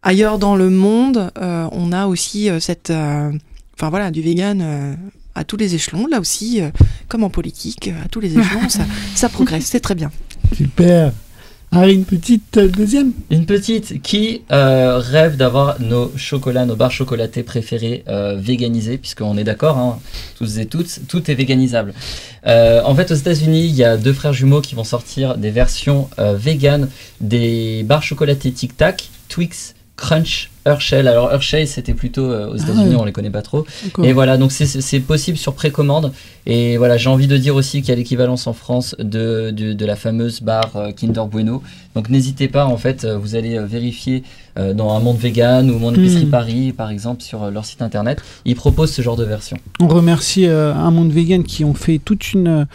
ailleurs 0.04 0.38
dans 0.38 0.56
le 0.56 0.70
monde 0.70 1.32
euh, 1.42 1.68
on 1.72 1.92
a 1.92 2.06
aussi 2.06 2.50
euh, 2.50 2.60
cette 2.60 2.92
euh, 2.92 3.32
enfin 3.78 3.90
voilà 3.90 4.12
du 4.12 4.22
vegan 4.22 4.62
euh, 4.62 4.94
à 5.34 5.44
tous 5.44 5.58
les 5.58 5.74
échelons 5.76 6.06
là 6.08 6.20
aussi 6.20 6.62
euh, 6.62 6.70
comme 7.08 7.24
en 7.24 7.30
politique 7.32 7.88
à 8.04 8.08
tous 8.10 8.20
les 8.20 8.38
échelons 8.38 8.70
ça, 8.70 8.84
ça 9.16 9.28
progresse 9.30 9.66
c'est 9.66 9.80
très 9.80 9.96
bien 9.96 10.12
Super. 10.56 11.14
Harry, 11.74 11.94
une 11.94 12.04
petite 12.04 12.58
euh, 12.58 12.68
deuxième 12.68 13.14
Une 13.30 13.46
petite 13.46 14.02
qui 14.02 14.42
euh, 14.52 14.98
rêve 14.98 15.38
d'avoir 15.38 15.80
nos 15.80 16.12
chocolats, 16.18 16.66
nos 16.66 16.76
barres 16.76 16.92
chocolatées 16.92 17.44
préférées 17.44 18.04
euh, 18.10 18.36
véganisées, 18.38 18.98
puisqu'on 18.98 19.38
est 19.38 19.46
d'accord, 19.46 19.78
hein, 19.78 20.00
tous 20.38 20.60
et 20.60 20.66
toutes, 20.66 21.08
tout 21.08 21.32
est 21.32 21.34
véganisable. 21.34 21.94
Euh, 22.46 22.82
en 22.84 22.94
fait, 22.94 23.12
aux 23.12 23.16
États-Unis, 23.16 23.68
il 23.68 23.76
y 23.76 23.86
a 23.86 23.96
deux 23.96 24.12
frères 24.12 24.34
jumeaux 24.34 24.60
qui 24.60 24.76
vont 24.76 24.84
sortir 24.84 25.38
des 25.38 25.50
versions 25.50 26.10
véganes 26.18 26.90
des 27.22 27.84
barres 27.84 28.04
chocolatées 28.04 28.52
Tic 28.52 28.76
Tac, 28.76 29.10
Twix, 29.30 29.74
Crunch, 30.02 30.50
Hershey. 30.66 30.98
Alors 31.08 31.32
Hershey, 31.32 31.68
c'était 31.68 31.94
plutôt 31.94 32.24
euh, 32.32 32.50
aux 32.50 32.58
Ah 32.60 32.64
États-Unis, 32.64 32.90
ouais. 32.96 33.02
on 33.02 33.06
les 33.06 33.12
connaît 33.12 33.30
pas 33.30 33.44
trop. 33.44 33.66
Et 34.04 34.14
voilà, 34.14 34.38
donc 34.38 34.52
c'est- 34.52 35.00
possible 35.00 35.38
sur 35.38 35.54
précommande. 35.54 36.12
Et 36.48 36.78
voilà, 36.78 36.98
j'ai 36.98 37.10
envie 37.10 37.28
de 37.28 37.38
dire 37.38 37.56
aussi 37.56 37.82
qu'il 37.82 37.90
y 37.90 37.92
a 37.92 37.96
l'équivalence 37.96 38.48
en 38.48 38.54
France 38.54 38.96
de, 38.98 39.52
de, 39.52 39.74
de 39.74 39.86
la 39.86 39.96
fameuse 39.96 40.42
barre 40.42 40.72
euh, 40.76 40.92
Kinder 40.92 41.26
Bueno. 41.30 41.62
Donc 41.96 42.10
n'hésitez 42.10 42.48
pas, 42.48 42.66
en 42.66 42.78
fait, 42.78 43.04
euh, 43.04 43.18
vous 43.18 43.36
allez 43.36 43.60
vérifier 43.60 44.24
euh, 44.58 44.74
dans 44.74 44.92
un 44.96 45.00
monde 45.00 45.18
vegan 45.18 45.70
ou 45.70 45.78
Monde 45.78 45.98
Épicerie 45.98 46.26
Hmm. 46.26 46.30
Paris, 46.32 46.74
par 46.76 46.90
exemple, 46.90 47.22
sur 47.22 47.52
leur 47.52 47.66
site 47.66 47.82
internet. 47.84 48.22
Ils 48.46 48.56
proposent 48.56 48.92
ce 48.92 49.02
genre 49.04 49.16
de 49.18 49.24
version. 49.26 49.58
On 49.80 49.88
remercie 49.88 50.48
euh, 50.48 50.74
un 50.74 50.90
monde 50.92 51.12
vegan 51.12 51.44
qui 51.44 51.64
ont 51.64 51.76
fait 51.76 52.00
toute 52.04 52.34
une 52.34 52.66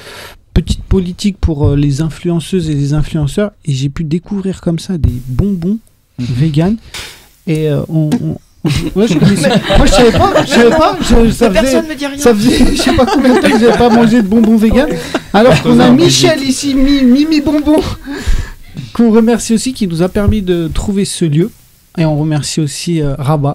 petite 0.54 0.84
politique 0.84 1.38
pour 1.40 1.74
les 1.74 2.00
influenceuses 2.02 2.70
et 2.70 2.74
les 2.74 2.94
influenceurs. 2.94 3.50
Et 3.64 3.72
j'ai 3.72 3.88
pu 3.88 4.04
découvrir 4.04 4.60
comme 4.60 4.78
ça 4.78 4.96
des 4.96 5.12
bonbons 5.28 5.78
vegan. 6.18 6.76
Et 7.46 7.68
euh, 7.70 7.80
on. 7.88 8.10
on- 8.22 8.38
on- 8.64 8.98
ouais, 9.00 9.06
je 9.08 9.18
connaissais. 9.18 9.48
Moi, 9.78 9.86
je 9.86 9.92
savais 9.92 10.10
pas. 10.18 10.32
Je 10.44 10.50
savais 10.50 10.70
pas. 10.70 10.98
je- 11.00 11.30
ça 11.30 11.48
faisait, 11.50 11.60
personne 11.62 11.86
me 11.88 11.94
dit 11.94 12.06
rien 12.06 12.18
ça 12.18 12.34
faisait, 12.34 12.74
je 12.74 12.82
sais 12.82 12.92
pas 12.94 13.06
combien 13.06 13.34
de 13.34 13.40
temps 13.40 13.50
que 13.50 13.58
j'avais 13.60 13.78
pas 13.78 13.88
mangé 13.90 14.22
de 14.22 14.26
bonbons 14.26 14.56
vegan. 14.56 14.88
Alors 15.32 15.62
qu'on 15.62 15.78
a 15.78 15.90
Michel 15.90 16.42
ici, 16.42 16.74
Mi- 16.74 17.04
Mimi 17.04 17.40
Bonbon, 17.40 17.80
qu'on 18.92 19.10
remercie 19.12 19.54
aussi, 19.54 19.72
qui 19.72 19.86
nous 19.86 20.02
a 20.02 20.08
permis 20.08 20.42
de 20.42 20.68
trouver 20.68 21.04
ce 21.04 21.24
lieu. 21.24 21.50
Et 21.98 22.04
on 22.04 22.18
remercie 22.18 22.60
aussi 22.60 23.00
euh, 23.00 23.14
Rabat 23.18 23.54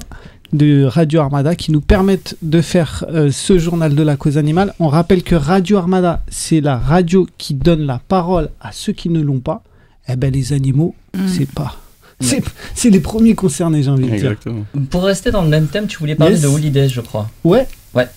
de 0.53 0.83
Radio 0.85 1.21
Armada 1.21 1.55
qui 1.55 1.71
nous 1.71 1.79
permettent 1.81 2.35
de 2.41 2.59
faire 2.61 3.05
euh, 3.13 3.31
ce 3.31 3.57
journal 3.57 3.93
de 3.95 4.03
la 4.03 4.15
cause 4.17 4.37
animale. 4.37 4.73
On 4.79 4.87
rappelle 4.87 5.23
que 5.23 5.35
Radio 5.35 5.77
Armada, 5.77 6.23
c'est 6.29 6.59
la 6.61 6.77
radio 6.77 7.27
qui 7.37 7.53
donne 7.53 7.85
la 7.85 7.99
parole 8.07 8.49
à 8.59 8.71
ceux 8.71 8.93
qui 8.93 9.09
ne 9.09 9.21
l'ont 9.21 9.39
pas. 9.39 9.61
Eh 10.09 10.15
ben 10.15 10.31
les 10.33 10.53
animaux, 10.53 10.95
c'est 11.27 11.49
pas. 11.49 11.77
C'est, 12.22 12.43
c'est 12.76 12.89
les 12.89 12.99
premiers 12.99 13.36
concernés, 13.36 13.84
j'ai 13.84 13.89
envie 13.89 14.03
de 14.03 14.07
dire. 14.07 14.15
Exactement. 14.15 14.65
Pour 14.89 15.03
rester 15.03 15.32
dans 15.32 15.41
le 15.43 15.49
même 15.49 15.67
thème, 15.67 15.88
tu 15.88 15.97
voulais 15.97 16.15
parler 16.15 16.34
Yes. 16.36 16.43
de 16.43 16.47
Holidays, 16.47 16.89
je 16.89 17.01
crois. 17.01 17.30
Ouais. 17.43 17.67
Ouais. 17.93 18.07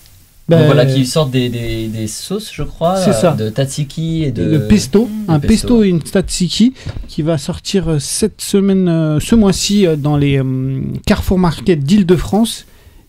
Ben, 0.47 0.59
Donc 0.59 0.67
voilà, 0.67 0.85
qui 0.85 1.07
sortent 1.07 1.31
des, 1.31 1.49
des, 1.49 1.89
des 1.89 2.07
sauces, 2.07 2.51
je 2.53 2.63
crois, 2.65 2.97
C'est 3.03 3.15
ça. 3.15 3.33
de 3.33 3.49
tatsiki 3.49 4.25
et 4.25 4.31
de... 4.31 4.45
le 4.45 4.67
pesto, 4.69 5.09
un 5.27 5.35
Le 5.37 5.41
pesto, 5.41 5.69
pesto. 5.79 5.85
et 5.85 5.89
une 5.89 6.01
tzatziki 6.01 6.75
qui 7.09 7.23
va 7.23 7.39
sortir 7.39 7.89
euh, 7.89 7.99
cette 7.99 8.43
semaine, 8.43 8.87
euh, 8.89 9.21
ce 9.21 9.35
mois-ci 9.35 9.87
euh, 9.87 9.97
dans 9.97 10.19
les 10.19 10.39
euh, 10.39 10.81
Carrefour 11.07 11.39
Market 11.39 11.81
d'Île-de-France. 11.81 12.67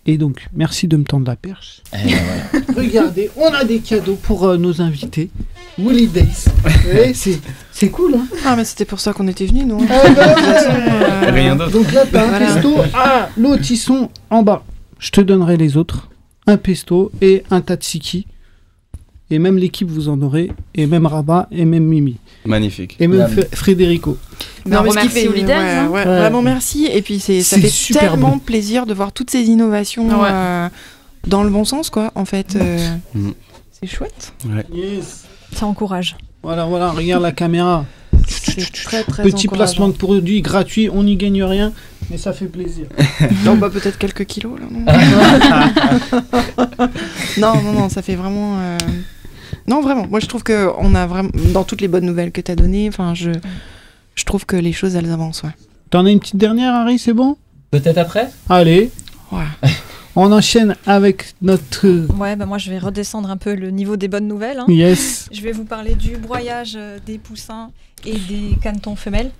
Et 0.08 0.18
donc, 0.18 0.48
merci 0.54 0.88
de 0.88 0.98
me 0.98 1.04
tendre 1.04 1.26
la 1.28 1.36
perche. 1.36 1.82
Eh 1.94 1.98
ben 2.10 2.18
voilà. 2.52 2.66
Regardez, 2.78 3.32
on 3.38 3.52
a 3.54 3.64
des 3.64 3.80
cadeaux 3.80 4.18
pour 4.22 4.46
euh, 4.46 4.58
nos 4.58 4.80
invités. 4.82 5.30
Woolly 5.80 6.08
Days. 6.08 6.46
Ouais, 6.86 7.14
c'est, 7.14 7.40
c'est 7.72 7.90
cool, 7.90 8.14
hein 8.16 8.26
ah 8.46 8.56
mais 8.56 8.64
c'était 8.66 8.86
pour 8.86 9.00
ça 9.00 9.14
qu'on 9.14 9.28
était 9.28 9.46
venus 9.46 9.66
nous 9.66 9.82
hein. 9.82 9.88
Ah, 9.90 10.10
bah, 10.16 11.32
Rien 11.32 11.56
d'autre. 11.56 11.72
Donc 11.72 11.92
là, 11.92 12.04
t'as 12.10 12.24
un 12.24 12.30
Voilà. 12.30 12.54
pesto. 12.54 12.76
Ah, 12.94 13.30
l'autre, 13.36 13.64
ils 13.70 13.78
sont 13.78 14.10
en 14.30 14.44
bas. 14.44 14.64
Je 15.00 15.10
te 15.10 15.22
donnerai 15.22 15.58
les 15.58 15.76
autres. 15.76 16.08
Un 16.48 16.58
pesto 16.58 17.12
et 17.22 17.44
un 17.50 17.62
tatsiki. 17.62 18.28
Et 19.32 19.40
même 19.40 19.58
l'équipe, 19.58 19.90
vous 19.90 20.08
en 20.10 20.22
aurez. 20.22 20.52
Et 20.76 20.86
même 20.86 21.06
Rabat 21.08 21.48
et 21.52 21.66
même 21.66 21.86
Mimi. 21.86 22.18
Magnifique. 22.46 22.96
Et 23.00 23.08
même. 23.08 23.28
Fr- 23.28 23.56
Frédérico. 23.56 24.18
On 24.66 24.70
ce 24.70 24.70
qui 24.70 24.76
remercie 24.90 25.10
fait- 25.10 25.28
Holidays, 25.28 25.54
ouais, 25.54 25.60
hein. 25.72 25.88
ouais, 25.88 26.06
Ouais. 26.06 26.20
Vraiment 26.20 26.42
merci. 26.44 26.86
Et 26.92 27.02
puis 27.02 27.20
c'est 27.20 27.42
ça 27.42 27.58
fait 27.58 27.68
super 27.70 28.12
tellement 28.12 28.32
bon. 28.34 28.40
plaisir 28.40 28.86
de 28.86 28.94
voir 28.94 29.12
toutes 29.12 29.32
ces 29.32 29.42
innovations 29.44 30.08
Ouais. 30.22 30.30
euh, 30.32 30.70
dans 31.28 31.44
le 31.44 31.50
bon 31.50 31.66
sens, 31.66 31.90
quoi. 31.90 32.12
En 32.14 32.26
fait, 32.26 32.56
euh, 32.56 32.78
Mhm. 33.16 33.34
c'est 33.72 33.88
chouette. 33.88 34.34
Yes. 34.74 35.24
Ça 35.54 35.66
encourage. 35.66 36.16
Voilà, 36.44 36.66
voilà, 36.66 36.92
regarde 36.92 37.24
la 37.24 37.32
caméra. 37.32 37.86
C'est 38.28 38.72
très 38.72 39.04
très 39.04 39.24
Petit 39.24 39.48
placement 39.48 39.88
de 39.88 39.94
produit 39.94 40.42
gratuit, 40.42 40.88
on 40.92 41.04
n'y 41.04 41.16
gagne 41.16 41.44
rien, 41.44 41.74
mais 42.12 42.18
ça 42.20 42.32
fait 42.34 42.46
plaisir. 42.46 42.86
Non, 43.44 43.56
bah 43.56 43.72
peut-être 43.72 43.98
quelques 43.98 44.26
kilos 44.26 44.60
là. 44.60 44.66
Non, 44.70 44.86
non, 47.38 47.62
non, 47.64 47.72
non, 47.74 47.90
ça 47.90 48.02
fait 48.02 48.16
vraiment. 48.16 48.58
euh, 48.60 48.78
Non, 49.68 49.82
vraiment. 49.82 50.08
Moi, 50.08 50.20
je 50.20 50.28
trouve 50.28 50.44
que 50.44 50.70
on 50.78 50.94
a 50.96 51.06
vraiment 51.08 51.30
dans 51.54 51.64
toutes 51.64 51.82
les 51.82 51.88
bonnes 51.88 52.06
nouvelles 52.06 52.32
que 52.32 52.42
tu 52.42 52.52
as 52.52 52.56
données. 52.56 52.88
Enfin, 52.88 53.14
je, 53.16 53.32
je 54.16 54.24
trouve 54.24 54.46
que 54.46 54.56
les 54.56 54.74
choses 54.74 54.96
elles 54.96 55.12
avancent. 55.12 55.44
Ouais. 55.44 55.50
T'en 55.90 56.06
as 56.06 56.12
une 56.12 56.20
petite 56.20 56.38
dernière, 56.38 56.74
Harry, 56.74 57.00
c'est 57.00 57.14
bon? 57.14 57.38
Peut-être 57.72 57.98
après? 57.98 58.30
Allez, 58.50 58.92
Ouais. 59.32 59.44
On 60.18 60.32
enchaîne 60.32 60.78
avec 60.86 61.34
notre. 61.42 61.86
Ouais, 62.18 62.38
bah 62.38 62.46
moi 62.46 62.58
je 62.58 62.70
vais 62.70 62.78
redescendre 62.80 63.30
un 63.30 63.36
peu 63.36 63.54
le 63.54 63.70
niveau 63.70 63.98
des 63.98 64.08
bonnes 64.08 64.30
nouvelles. 64.30 64.60
hein. 64.60 64.66
Yes. 64.70 65.28
Je 65.30 65.42
vais 65.42 65.52
vous 65.52 65.66
parler 65.66 65.94
du 65.96 66.16
broyage 66.16 66.76
euh, 66.78 67.00
des 67.06 67.18
poussins 67.18 67.70
et 68.06 68.14
des 68.14 68.56
canetons 68.64 68.96
femelles. 68.96 69.32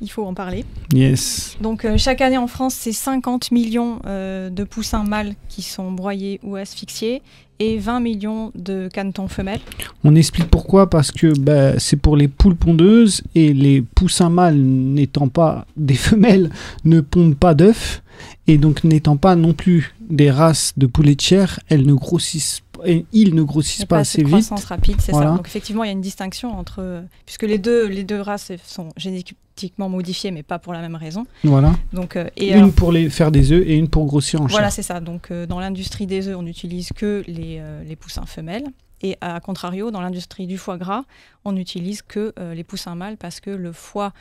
Il 0.00 0.10
faut 0.10 0.24
en 0.24 0.34
parler. 0.34 0.64
Yes. 0.92 1.56
Donc 1.60 1.84
euh, 1.84 1.96
chaque 1.96 2.22
année 2.22 2.38
en 2.38 2.48
France, 2.48 2.74
c'est 2.74 2.92
50 2.92 3.52
millions 3.52 4.00
euh, 4.06 4.50
de 4.50 4.64
poussins 4.64 5.04
mâles 5.04 5.34
qui 5.48 5.62
sont 5.62 5.92
broyés 5.92 6.40
ou 6.42 6.56
asphyxiés 6.56 7.22
et 7.58 7.78
20 7.78 8.00
millions 8.00 8.52
de 8.54 8.88
canetons 8.92 9.28
femelles. 9.28 9.60
On 10.02 10.14
explique 10.14 10.48
pourquoi 10.48 10.90
parce 10.90 11.12
que 11.12 11.38
bah, 11.38 11.78
c'est 11.78 11.96
pour 11.96 12.16
les 12.16 12.28
poules 12.28 12.56
pondeuses 12.56 13.22
et 13.34 13.52
les 13.52 13.82
poussins 13.82 14.30
mâles 14.30 14.60
n'étant 14.60 15.28
pas 15.28 15.66
des 15.76 15.94
femelles 15.94 16.50
ne 16.84 17.00
pondent 17.00 17.36
pas 17.36 17.54
d'œufs 17.54 18.02
et 18.46 18.58
donc 18.58 18.84
n'étant 18.84 19.16
pas 19.16 19.36
non 19.36 19.52
plus 19.52 19.94
des 20.08 20.30
races 20.30 20.72
de 20.76 20.86
poulets 20.86 21.14
de 21.14 21.20
chair, 21.20 21.60
elles 21.68 21.86
ne 21.86 21.94
grossissent 21.94 22.63
et 22.86 23.06
ils 23.12 23.34
ne 23.34 23.42
grossissent 23.42 23.84
pas, 23.84 23.98
assez 23.98 24.18
vite. 24.18 24.28
croissance 24.28 24.64
rapide, 24.64 24.96
c'est 25.00 25.12
Voilà. 25.12 25.30
ça. 25.30 25.36
Donc 25.36 25.46
effectivement, 25.46 25.84
il 25.84 25.88
y 25.88 25.90
a 25.90 25.92
une 25.92 26.00
distinction 26.00 26.56
entre 26.58 26.80
euh, 26.80 27.02
puisque 27.26 27.42
les 27.44 27.58
deux 27.58 27.86
les 27.86 28.04
deux 28.04 28.20
races 28.20 28.52
sont 28.64 28.88
génétiquement 28.96 29.88
modifiées, 29.88 30.30
mais 30.30 30.42
pas 30.42 30.58
pour 30.58 30.72
la 30.72 30.80
même 30.80 30.96
raison. 30.96 31.26
Voilà. 31.44 31.74
Donc 31.92 32.16
euh, 32.16 32.28
et 32.36 32.48
une 32.50 32.54
alors- 32.54 32.72
pour 32.72 32.92
les 32.92 33.10
faire 33.10 33.30
des 33.30 33.52
œufs 33.52 33.64
et 33.66 33.76
une 33.76 33.88
pour 33.88 34.06
grossir 34.06 34.40
en 34.42 34.46
Voilà, 34.46 34.66
chair. 34.66 34.72
c'est 34.72 34.82
ça. 34.82 35.00
Donc, 35.00 35.30
euh, 35.30 35.46
dans 35.46 35.60
l'industrie 35.60 36.06
des 36.06 36.28
œufs, 36.28 36.36
on 36.36 36.42
n'utilise 36.42 36.90
que 36.94 37.22
les, 37.26 37.58
euh, 37.60 37.82
les 37.84 37.96
poussins 37.96 38.26
femelles. 38.26 38.64
Et 39.02 39.18
à 39.20 39.38
contrario, 39.40 39.90
dans 39.90 40.00
l'industrie 40.00 40.46
du 40.46 40.56
foie 40.56 40.78
gras, 40.78 41.02
on 41.44 41.52
n'utilise 41.52 42.00
que 42.02 42.32
euh, 42.38 42.54
les 42.54 42.64
poussins 42.64 42.94
mâles 42.94 43.16
parce 43.18 43.40
que 43.40 43.50
le 43.50 43.72
foie 43.72 44.12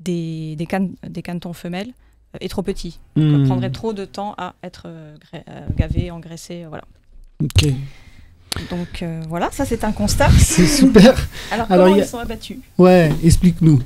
des, 0.00 0.56
des, 0.56 0.66
canetons 1.22 1.52
femelles 1.52 1.92
euh, 2.34 2.38
est 2.40 2.48
trop 2.48 2.62
petit. 2.62 2.98
Donc, 3.14 3.24
Hmm. 3.42 3.46
Prendrait 3.46 3.70
trop 3.70 3.92
de 3.92 4.04
temps 4.04 4.34
à 4.38 4.54
être 4.64 4.84
euh, 4.86 5.14
euh, 5.34 5.66
gavé, 5.76 6.10
engraissé. 6.10 6.64
euh, 6.64 6.68
Voilà. 6.68 6.84
Ok. 7.42 7.72
Donc, 8.70 9.02
euh, 9.02 9.20
voilà, 9.28 9.50
ça 9.50 9.64
c'est 9.64 9.84
un 9.84 9.92
constat. 9.92 10.28
C'est 10.38 10.66
super. 10.66 11.14
Alors, 11.50 11.66
Alors, 11.70 11.86
comment 11.86 11.96
a- 11.96 11.98
ils 11.98 12.06
sont 12.06 12.18
abattus? 12.18 12.58
Ouais, 12.78 13.10
explique-nous. 13.24 13.80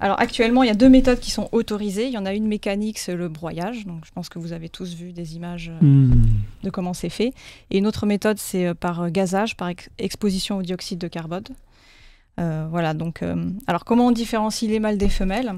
Alors 0.00 0.18
actuellement, 0.20 0.62
il 0.62 0.66
y 0.68 0.70
a 0.70 0.74
deux 0.74 0.88
méthodes 0.88 1.20
qui 1.20 1.30
sont 1.30 1.48
autorisées. 1.52 2.06
Il 2.06 2.12
y 2.12 2.18
en 2.18 2.24
a 2.26 2.32
une 2.34 2.46
mécanique, 2.46 2.98
c'est 2.98 3.14
le 3.14 3.28
broyage. 3.28 3.86
Donc 3.86 4.04
je 4.06 4.10
pense 4.12 4.28
que 4.28 4.38
vous 4.38 4.52
avez 4.52 4.68
tous 4.68 4.94
vu 4.94 5.12
des 5.12 5.36
images 5.36 5.70
euh, 5.70 5.84
Hmm. 5.84 6.26
de 6.64 6.70
comment 6.70 6.94
c'est 6.94 7.08
fait. 7.10 7.32
Et 7.70 7.78
une 7.78 7.86
autre 7.86 8.06
méthode, 8.06 8.38
c'est 8.38 8.66
euh, 8.66 8.74
par 8.74 9.10
gazage, 9.10 9.56
par 9.56 9.68
ex- 9.68 9.88
exposition 9.98 10.58
au 10.58 10.62
dioxyde 10.62 10.98
de 10.98 11.08
carbone. 11.08 11.44
Voilà, 12.70 12.94
donc, 12.94 13.22
alors 13.66 13.84
comment 13.84 14.06
on 14.06 14.12
différencie 14.12 14.70
les 14.70 14.80
mâles 14.80 14.96
des 14.96 15.10
femelles? 15.10 15.52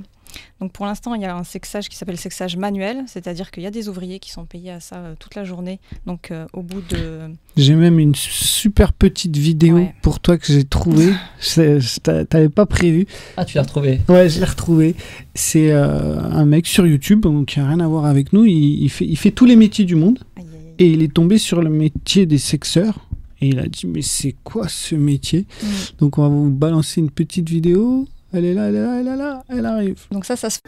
Donc 0.61 0.72
pour 0.72 0.87
l'instant, 0.87 1.14
il 1.14 1.22
y 1.22 1.24
a 1.24 1.35
un 1.37 1.45
sexage 1.45 1.89
qui 1.89 1.97
s'appelle 1.97 2.16
sexage 2.16 2.57
manuel, 2.57 3.05
c'est-à-dire 3.07 3.51
qu'il 3.51 3.62
y 3.62 3.66
a 3.66 3.70
des 3.70 3.89
ouvriers 3.89 4.18
qui 4.18 4.30
sont 4.30 4.45
payés 4.45 4.70
à 4.70 4.80
ça 4.80 4.97
euh, 4.97 5.14
toute 5.18 5.35
la 5.35 5.45
journée. 5.45 5.80
Donc 6.07 6.30
euh, 6.30 6.47
au 6.53 6.62
bout 6.62 6.83
de... 6.83 7.30
J'ai 7.57 7.74
même 7.74 7.99
une 7.99 8.14
super 8.14 8.93
petite 8.93 9.37
vidéo 9.37 9.76
Ouais. 9.76 9.95
pour 10.03 10.20
toi 10.20 10.39
que 10.39 10.47
j'ai 10.47 10.64
trouvée. 10.64 11.12
T'avais 12.28 12.49
pas 12.49 12.66
prévu. 12.66 13.07
Ah, 13.37 13.45
tu 13.45 13.57
l'as 13.57 13.62
retrouvé. 13.62 14.01
Ouais, 14.09 14.28
je 14.28 14.39
l'ai 14.39 14.45
retrouvé. 14.47 14.95
C'est 15.35 15.70
euh, 15.72 16.20
un 16.20 16.45
mec 16.45 16.66
sur 16.66 16.87
YouTube, 16.87 17.20
donc 17.22 17.47
qui 17.47 17.61
a 17.61 17.66
rien 17.66 17.80
à 17.80 17.87
voir 17.87 18.05
avec 18.07 18.33
nous. 18.33 18.45
Il, 18.45 18.83
il 18.83 18.91
fait, 18.91 19.07
il 19.07 19.16
fait 19.16 19.30
tous 19.30 19.45
les 19.47 19.57
métiers 19.57 19.85
du 19.85 19.95
monde. 19.95 20.18
Aïe, 20.37 20.45
aïe, 20.45 20.57
aïe. 20.57 20.74
Et 20.78 20.91
il 20.91 21.03
est 21.03 21.12
tombé 21.12 21.39
sur 21.39 21.61
le 21.62 21.70
métier 21.70 22.26
des 22.26 22.39
sexeurs. 22.39 23.09
Et 23.41 23.49
il 23.49 23.59
a 23.59 23.66
dit, 23.66 23.87
mais 23.87 24.03
c'est 24.03 24.37
quoi 24.45 24.68
ce 24.68 24.95
métier? 24.95 25.47
Mm. 25.62 25.66
Donc 25.99 26.18
on 26.18 26.22
va 26.22 26.28
vous 26.28 26.51
balancer 26.51 27.01
une 27.01 27.11
petite 27.11 27.49
vidéo. 27.49 28.07
Elle 28.35 28.47
est 28.47 28.55
là, 28.55 28.68
elle 28.68 28.76
est 28.76 28.80
là, 28.80 28.97
elle 28.99 29.09
est 29.09 29.16
là, 29.16 29.43
elle 29.51 29.66
arrive. 29.66 30.07
Donc 30.11 30.24
ça, 30.24 30.37
ça 30.37 30.49
se 30.49 30.59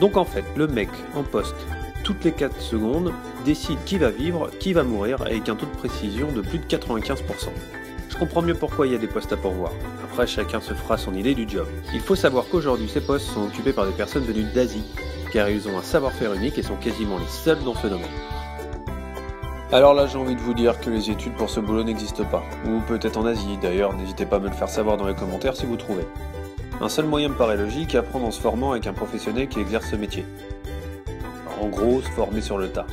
Donc 0.00 0.16
en 0.16 0.24
fait, 0.24 0.44
le 0.56 0.66
mec 0.66 0.88
en 1.14 1.22
poste, 1.22 1.54
toutes 2.04 2.24
les 2.24 2.32
4 2.32 2.58
secondes, 2.58 3.12
décide 3.44 3.76
qui 3.84 3.98
va 3.98 4.08
vivre, 4.08 4.48
qui 4.60 4.72
va 4.72 4.82
mourir, 4.82 5.20
avec 5.20 5.50
un 5.50 5.56
taux 5.56 5.66
de 5.66 5.76
précision 5.76 6.32
de 6.32 6.40
plus 6.40 6.58
de 6.58 6.64
95%. 6.64 7.18
Je 8.08 8.16
comprends 8.16 8.40
mieux 8.40 8.54
pourquoi 8.54 8.86
il 8.86 8.92
y 8.92 8.96
a 8.96 8.98
des 8.98 9.08
postes 9.08 9.32
à 9.32 9.36
pourvoir. 9.36 9.72
Après, 10.04 10.26
chacun 10.26 10.62
se 10.62 10.72
fera 10.72 10.96
son 10.96 11.14
idée 11.14 11.34
du 11.34 11.46
job. 11.46 11.66
Il 11.92 12.00
faut 12.00 12.16
savoir 12.16 12.46
qu'aujourd'hui, 12.50 12.88
ces 12.88 13.02
postes 13.02 13.26
sont 13.26 13.44
occupés 13.44 13.74
par 13.74 13.84
des 13.84 13.92
personnes 13.92 14.24
venues 14.24 14.50
d'Asie, 14.54 14.84
car 15.34 15.50
ils 15.50 15.68
ont 15.68 15.78
un 15.78 15.82
savoir-faire 15.82 16.32
unique 16.32 16.56
et 16.56 16.62
sont 16.62 16.76
quasiment 16.76 17.18
les 17.18 17.28
seuls 17.28 17.62
dans 17.62 17.74
ce 17.74 17.88
domaine. 17.88 18.08
Alors 19.70 19.92
là, 19.92 20.06
j'ai 20.06 20.16
envie 20.16 20.34
de 20.34 20.40
vous 20.40 20.54
dire 20.54 20.80
que 20.80 20.88
les 20.88 21.10
études 21.10 21.34
pour 21.34 21.50
ce 21.50 21.60
boulot 21.60 21.84
n'existent 21.84 22.24
pas. 22.24 22.42
Ou 22.66 22.80
peut-être 22.88 23.18
en 23.18 23.26
Asie, 23.26 23.58
d'ailleurs, 23.60 23.94
n'hésitez 23.94 24.24
pas 24.24 24.36
à 24.36 24.40
me 24.40 24.48
le 24.48 24.54
faire 24.54 24.70
savoir 24.70 24.96
dans 24.96 25.06
les 25.06 25.14
commentaires 25.14 25.54
si 25.54 25.66
vous 25.66 25.76
trouvez. 25.76 26.06
Un 26.82 26.88
seul 26.88 27.04
moyen 27.04 27.28
me 27.28 27.34
paraît 27.34 27.58
logique, 27.58 27.94
apprendre 27.94 28.24
en 28.24 28.30
se 28.30 28.40
formant 28.40 28.72
avec 28.72 28.86
un 28.86 28.94
professionnel 28.94 29.48
qui 29.48 29.60
exerce 29.60 29.90
ce 29.90 29.96
métier. 29.96 30.24
En 31.60 31.68
gros, 31.68 32.00
se 32.00 32.08
former 32.08 32.40
sur 32.40 32.56
le 32.56 32.68
tas. 32.68 32.86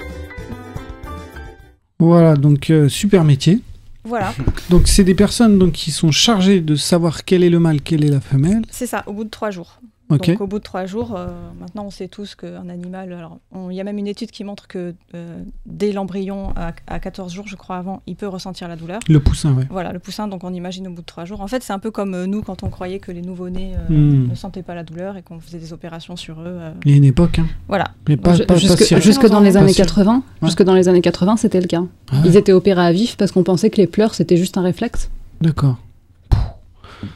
Voilà, 1.97 2.35
donc 2.35 2.69
euh, 2.69 2.89
super 2.89 3.23
métier. 3.23 3.61
Voilà, 4.03 4.33
Donc 4.69 4.89
c'est 4.89 5.05
des 5.05 5.15
personnes 5.15 5.57
donc, 5.57 5.71
qui 5.71 5.91
sont 5.91 6.11
chargées 6.11 6.59
de 6.59 6.75
savoir 6.75 7.23
quel 7.23 7.45
est 7.45 7.49
le 7.49 7.59
mâle, 7.59 7.81
quelle 7.81 8.03
est 8.03 8.09
la 8.09 8.19
femelle. 8.19 8.63
c'est 8.69 8.88
ça, 8.88 9.03
au 9.07 9.13
bout 9.13 9.23
de 9.23 9.29
trois 9.29 9.51
jours. 9.51 9.79
Ok. 10.10 10.28
Donc 10.30 10.41
au 10.41 10.47
bout 10.47 10.60
de 10.60 10.64
trois 10.64 10.86
jours, 10.86 11.16
euh, 11.18 11.28
maintenant 11.60 11.84
on 11.86 11.89
sait 11.89 12.08
tous 12.08 12.36
qu'un 12.36 12.70
animal, 12.70 13.12
alors 13.12 13.39
on- 13.51 13.70
il 13.70 13.76
y 13.76 13.82
a 13.82 13.84
même 13.84 13.97
une 13.97 14.08
étude 14.08 14.32
qui 14.32 14.45
montre 14.45 14.68
que 14.68 14.95
euh, 15.16 15.41
dès 15.66 15.91
l'embryon 15.91 16.53
à, 16.55 16.72
à 16.88 16.99
14 16.99 17.34
jours, 17.34 17.45
je 17.47 17.58
crois 17.58 17.76
avant, 17.76 18.01
il 18.08 18.16
peut 18.16 18.28
ressentir 18.28 18.70
la 18.70 18.78
douleur. 18.78 18.99
Le 19.10 19.20
poussin, 19.20 19.53
ouais. 19.53 19.66
Voilà, 19.70 19.91
le 19.91 19.99
poussin, 19.99 20.30
donc 20.30 20.45
on 20.45 20.53
imagine 20.53 20.88
au 20.88 20.91
bout 20.91 21.01
de 21.01 21.05
trois 21.05 21.26
jours. 21.26 21.41
En 21.41 21.47
fait, 21.47 21.62
c'est 21.62 21.74
un 21.74 21.80
peu 21.80 21.91
comme 21.91 22.14
euh, 22.14 22.26
nous 22.26 22.41
quand 22.41 22.64
on 22.64 22.70
croyait 22.70 22.99
que 22.99 23.12
les 23.12 23.22
nouveau-nés 23.22 23.74
euh, 23.76 23.93
Hmm. 23.93 24.30
ne 24.30 24.36
sentaient 24.36 24.64
pas 24.64 24.76
la 24.76 24.84
douleur 24.84 25.18
et 25.18 25.24
qu'on 25.24 25.39
faisait 25.41 25.60
des 25.60 25.74
opérations 25.74 26.16
sur 26.16 26.39
eux. 26.39 26.43
euh, 26.47 26.72
Il 26.86 26.91
y 26.91 26.93
a 26.93 26.97
une 26.97 27.03
époque, 27.03 27.39
hein. 27.39 27.47
voilà. 27.68 27.89
Mais 28.08 28.16
pas, 28.16 28.34
Je- 28.34 28.43
pas, 28.43 28.53
pas 28.53 28.60
jusque, 28.60 29.28
dans 29.28 29.39
les 29.41 29.51
Pas 29.53 29.60
années 29.60 29.74
sûr. 29.74 29.86
80, 29.86 30.24
Ouais. 30.41 30.47
jusque 30.47 30.64
dans 30.64 30.74
les 30.76 30.88
années 30.88 31.01
80, 31.01 31.36
c'était 31.38 31.60
le 31.60 31.68
cas. 31.68 31.84
Ah 32.12 32.16
ouais, 32.16 32.22
Ils 32.28 32.38
étaient 32.38 32.53
opérés 32.53 32.82
à 32.86 32.91
vif 32.93 33.18
parce 33.18 33.32
qu'on 33.34 33.43
pensait 33.43 33.70
que 33.70 33.78
les 33.78 33.88
pleurs 33.88 34.14
c'était 34.16 34.38
juste 34.38 34.58
un 34.58 34.62
réflexe. 34.62 35.10
D'accord. 35.41 35.78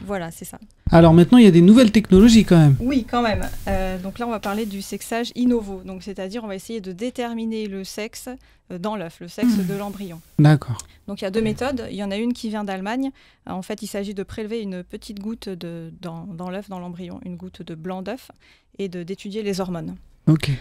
Voilà, 0.06 0.32
c'est 0.32 0.46
ça. 0.46 0.60
Alors 0.92 1.14
maintenant, 1.14 1.38
il 1.38 1.44
y 1.46 1.48
a 1.48 1.52
des 1.52 1.62
nouvelles 1.62 1.92
technologies 1.92 2.44
quand 2.46 2.58
même. 2.58 2.76
Oui, 2.80 3.06
quand 3.10 3.22
même. 3.22 3.48
Euh, 3.68 3.98
donc 3.98 4.20
là, 4.20 4.28
on 4.28 4.32
va 4.32 4.40
parler 4.40 4.66
du 4.66 4.82
sexage 4.82 5.32
innovo. 5.36 5.82
Donc 5.86 6.04
c'est-à-dire, 6.04 6.44
on 6.44 6.48
va 6.48 6.56
essayer 6.56 6.82
de 6.82 6.92
déterminer 6.92 7.68
le 7.68 7.84
sexe 7.84 8.30
euh, 8.72 8.78
dans 8.78 8.96
l'œuf, 8.96 9.18
le 9.22 9.28
sexe 9.28 9.58
de 9.58 9.74
l'embryon. 9.76 10.20
D'accord. 10.40 10.78
Donc 11.08 11.22
il 11.22 11.24
y 11.24 11.28
a 11.28 11.32
deux 11.32 11.42
méthodes. 11.42 11.88
Il 11.90 11.96
y 11.96 12.04
en 12.04 12.12
a 12.12 12.18
une 12.18 12.34
qui 12.34 12.50
vient 12.50 12.64
d'Allemagne. 12.64 13.12
Euh, 13.48 13.52
En 13.54 13.62
fait, 13.62 13.82
il 13.82 13.88
s'agit 13.88 14.14
de 14.14 14.24
prélever 14.24 14.62
une 14.62 14.84
petite 14.84 15.20
goutte 15.20 15.50
de, 15.50 15.92
dans, 16.02 16.26
dans 16.26 16.50
l'œuf, 16.50 16.70
dans 16.70 16.80
l'embryon, 16.80 17.20
une 17.26 17.36
goutte 17.38 17.62
de 17.62 17.76
blanc 17.76 18.02
d'œuf, 18.02 18.32
et 18.80 18.88
de- 18.90 19.04
d'étudier 19.04 19.44
les 19.44 19.60
hormones. 19.62 19.96
Ok. 20.28 20.52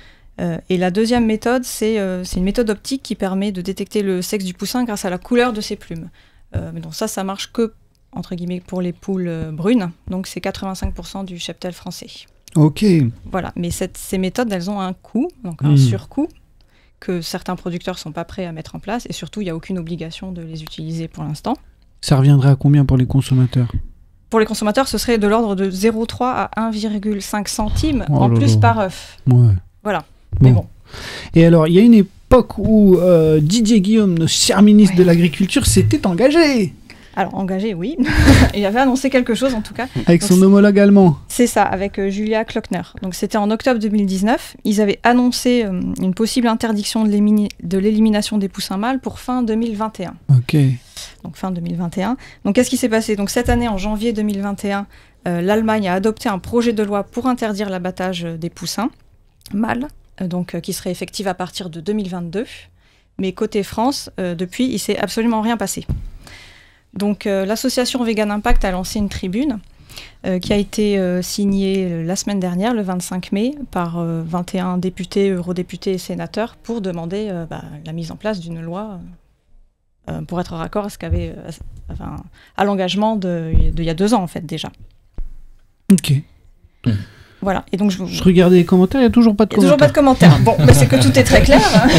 Euh, 0.41 0.59
et 0.71 0.79
la 0.79 0.91
deuxième 0.91 1.27
méthode, 1.27 1.65
c'est 1.65 1.99
euh, 1.99 2.25
c'est 2.25 2.39
une 2.39 2.45
méthode 2.45 2.71
optique 2.71 3.03
qui 3.03 3.15
permet 3.15 3.53
de 3.53 3.61
détecter 3.61 4.03
le 4.03 4.23
sexe 4.23 4.45
du 4.45 4.55
poussin 4.55 4.85
grâce 4.85 5.05
à 5.05 5.11
la 5.11 5.19
couleur 5.19 5.53
de 5.53 5.61
ses 5.61 5.77
plumes. 5.77 6.09
Euh, 6.57 6.71
mais 6.73 6.81
donc 6.81 6.95
ça, 6.95 7.09
ça 7.09 7.25
marche 7.25 7.53
que 7.53 7.75
entre 8.13 8.35
guillemets 8.35 8.61
pour 8.67 8.81
les 8.83 8.93
poules 8.93 9.29
euh, 9.29 9.51
brunes. 9.53 9.91
Donc 10.09 10.27
c'est 10.27 10.41
85% 10.41 11.25
du 11.25 11.39
cheptel 11.39 11.73
français. 11.73 12.09
Ok. 12.57 12.85
Voilà. 13.31 13.53
Mais 13.57 13.71
cette- 13.71 13.97
ces 13.97 14.19
méthodes, 14.19 14.53
elles 14.53 14.69
ont 14.71 14.81
un 14.81 14.93
coût, 14.93 15.29
donc 15.45 15.63
un 15.63 15.71
Mhm. 15.71 15.77
surcoût 15.77 16.29
que 16.99 17.21
certains 17.23 17.57
producteurs 17.57 17.99
sont 17.99 18.13
pas 18.13 18.25
prêts 18.25 18.45
à 18.45 18.53
mettre 18.53 18.75
en 18.75 18.79
place. 18.79 19.07
Et 19.09 19.13
surtout, 19.13 19.41
il 19.41 19.45
n'y 19.45 19.51
a 19.51 19.57
aucune 19.57 19.79
obligation 19.79 20.33
de 20.33 20.43
les 20.43 20.63
utiliser 20.63 21.09
pour 21.09 21.23
l'instant. 21.25 21.55
Ça 22.03 22.17
reviendrait 22.17 22.51
à 22.51 22.57
combien 22.57 22.85
pour 22.85 22.97
les 22.97 23.07
consommateurs? 23.07 23.71
Pour 24.29 24.39
les 24.41 24.47
consommateurs, 24.47 24.87
ce 24.89 24.99
serait 24.99 25.19
de 25.19 25.27
l'ordre 25.27 25.55
de 25.55 25.71
0,3 25.71 26.31
à 26.31 26.51
1,5 26.57 27.49
centimes 27.49 28.05
Oh 28.11 28.15
en 28.15 28.31
plus 28.31 28.57
par 28.57 28.79
œuf. 28.81 29.19
Ouais. 29.31 29.55
Voilà. 29.83 30.05
Mais 30.41 30.53
bon. 30.53 30.67
Et 31.35 31.45
alors, 31.45 31.67
il 31.69 31.75
y 31.75 31.79
a 31.79 31.83
une 31.83 31.95
époque 31.95 32.59
où 32.59 32.97
euh, 32.99 33.41
Didier 33.41 33.81
Guillaume, 33.81 34.19
notre 34.19 34.31
cher 34.31 34.61
ministre 34.63 34.97
de 34.97 35.03
l'Agriculture, 35.03 35.67
s'était 35.67 36.07
engagé 36.07 36.75
Alors, 37.17 37.35
engagé, 37.35 37.75
oui. 37.75 37.97
Il 38.55 38.65
avait 38.65 38.81
annoncé 38.81 39.11
quelque 39.11 39.35
chose 39.35 39.55
en 39.55 39.63
tout 39.63 39.75
cas. 39.75 39.89
avec 40.07 40.21
Donc, 40.21 40.31
son 40.31 40.41
homologue 40.43 40.79
allemand. 40.79 41.19
C'est 41.29 41.47
ça, 41.47 41.63
avec 41.63 41.99
euh, 41.99 42.09
Julia 42.09 42.45
Klockner. 42.45 42.83
Donc 43.03 43.15
c'était 43.15 43.39
en 43.39 43.51
octobre 43.51 43.81
2019. 43.81 44.57
Ils 44.65 44.81
avaient 44.81 45.01
annoncé 45.03 45.65
euh, 45.65 45.81
une 46.01 46.15
possible 46.15 46.47
interdiction 46.47 47.05
de 47.05 47.79
l'élimination 47.79 48.39
des 48.39 48.49
poussins 48.49 48.77
mâles 48.77 49.01
pour 49.01 49.19
fin 49.19 49.43
2021. 49.43 50.15
Ok. 50.31 50.57
Donc 51.25 51.37
fin 51.37 51.51
2021. 51.51 52.17
Donc 52.45 52.55
qu'est-ce 52.55 52.71
qui 52.71 52.77
s'est 52.77 52.89
passé? 52.89 53.17
Donc 53.17 53.31
cette 53.31 53.49
année, 53.49 53.69
en 53.69 53.79
janvier 53.79 54.13
2021, 54.13 54.87
euh, 55.27 55.41
l'Allemagne 55.43 55.89
a 55.89 55.95
adopté 55.95 56.29
un 56.29 56.39
projet 56.39 56.73
de 56.73 56.83
loi 56.83 57.03
pour 57.03 57.27
interdire 57.27 57.71
l'abattage 57.71 58.23
des 58.23 58.51
poussins 58.51 58.91
mâles, 59.53 59.89
donc 60.21 60.61
qui 60.61 60.73
serait 60.73 60.91
effective 60.91 61.27
à 61.27 61.35
partir 61.35 61.71
de 61.71 61.81
2022. 61.81 62.47
Mais 63.19 63.33
côté 63.33 63.63
France, 63.63 64.11
depuis, 64.17 64.65
il 64.65 64.79
s'est 64.79 64.97
absolument 64.97 65.43
rien 65.43 65.59
passé. 65.59 65.85
Donc 66.95 67.27
euh, 67.27 67.45
l'association 67.45 68.03
Vegan 68.03 68.31
Impact 68.31 68.65
a 68.65 68.71
lancé 68.71 68.99
une 68.99 69.09
tribune 69.09 69.61
euh, 70.27 70.39
qui 70.39 70.53
a 70.53 70.57
été 70.57 70.99
euh, 70.99 71.23
signée 71.23 72.05
la 72.05 72.17
semaine 72.17 72.41
dernière, 72.41 72.75
le 72.75 72.83
25 72.83 73.33
mai, 73.33 73.55
par 73.71 73.99
euh, 73.99 74.23
21 74.27 74.79
députés, 74.79 75.31
eurodéputés 75.31 75.93
et 75.93 75.99
sénateurs 75.99 76.57
pour 76.57 76.81
demander 76.81 77.29
euh, 77.31 77.47
bah, 77.47 77.63
la 77.85 77.93
mise 77.93 78.11
en 78.11 78.17
place 78.17 78.41
d'une 78.41 78.61
loi 78.61 79.01
pour 80.27 80.41
être 80.41 80.55
raccord 80.55 80.87
à 80.87 80.91
ce 80.91 80.99
qu'avait, 80.99 81.35
euh, 81.37 81.51
enfin, 81.89 82.17
à 82.57 82.65
l'engagement 82.65 83.15
de, 83.15 83.53
de 83.73 83.81
il 83.81 83.85
y 83.85 83.91
a 83.91 83.95
deux 83.95 84.13
ans 84.13 84.23
en 84.23 84.27
fait 84.27 84.45
déjà. 84.45 84.71
Ok. 85.93 86.15
Voilà. 87.43 87.65
Et 87.73 87.77
donc 87.77 87.91
je, 87.91 88.05
Je 88.05 88.23
regardais 88.23 88.57
les 88.57 88.65
commentaires, 88.65 89.01
il 89.01 89.05
n'y 89.05 89.09
a 89.09 89.13
toujours 89.13 89.35
pas 89.35 89.47
de 89.47 89.55
Il 89.55 89.59
n'y 89.61 89.65
a 89.65 89.69
toujours 89.69 89.77
pas 89.79 89.89
commentaires. 89.89 90.31
de 90.39 90.45
commentaires. 90.45 90.59
Bon, 90.59 90.67
bah, 90.67 90.75
c'est 90.75 90.87
que 90.87 90.97
tout 91.03 91.19
est 91.19 91.25
très 91.25 91.43
clair. 91.43 91.61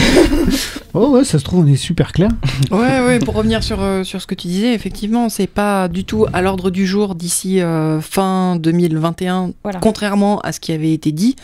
Oh 0.93 1.07
ouais, 1.11 1.23
ça 1.23 1.39
se 1.39 1.45
trouve, 1.45 1.63
on 1.63 1.67
est 1.67 1.77
super 1.77 2.11
clair. 2.11 2.29
Ouais, 2.69 2.99
ouais, 2.99 3.19
pour 3.19 3.33
revenir 3.35 3.63
sur, 3.63 3.81
euh, 3.81 4.03
sur 4.03 4.21
ce 4.21 4.27
que 4.27 4.35
tu 4.35 4.47
disais, 4.49 4.73
effectivement, 4.73 5.29
c'est 5.29 5.47
pas 5.47 5.87
du 5.87 6.03
tout 6.03 6.25
à 6.33 6.41
l'ordre 6.41 6.69
du 6.69 6.85
jour 6.85 7.15
d'ici 7.15 7.61
euh, 7.61 8.01
fin 8.01 8.57
2021, 8.57 9.51
Voilà. 9.63 9.79
contrairement 9.79 10.41
à 10.41 10.51
ce 10.51 10.59
qui 10.59 10.73
avait 10.73 10.91
été 10.91 11.13
dit. 11.13 11.37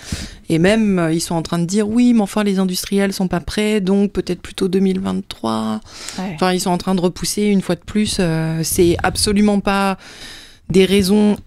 Et 0.49 0.59
même, 0.59 0.99
euh, 0.99 1.13
ils 1.13 1.21
sont 1.21 1.35
en 1.35 1.41
train 1.43 1.59
de 1.59 1.65
dire 1.65 1.87
oui, 1.87 2.13
mais 2.13 2.21
enfin, 2.21 2.43
les 2.43 2.59
industriels 2.59 3.13
sont 3.13 3.29
pas 3.29 3.39
prêts, 3.39 3.79
donc 3.79 4.11
peut-être 4.11 4.41
plutôt 4.41 4.67
2023. 4.67 5.79
Ouais. 6.19 6.23
Enfin, 6.35 6.51
ils 6.51 6.59
sont 6.59 6.71
en 6.71 6.77
train 6.77 6.93
de 6.95 7.01
repousser 7.01 7.43
une 7.43 7.61
fois 7.61 7.75
de 7.75 7.81
plus. 7.85 8.17
euh, 8.19 8.59
c'est 8.63 8.97
absolument 9.01 9.61
pas 9.61 9.97
des 10.69 10.83
raisons. 10.83 11.37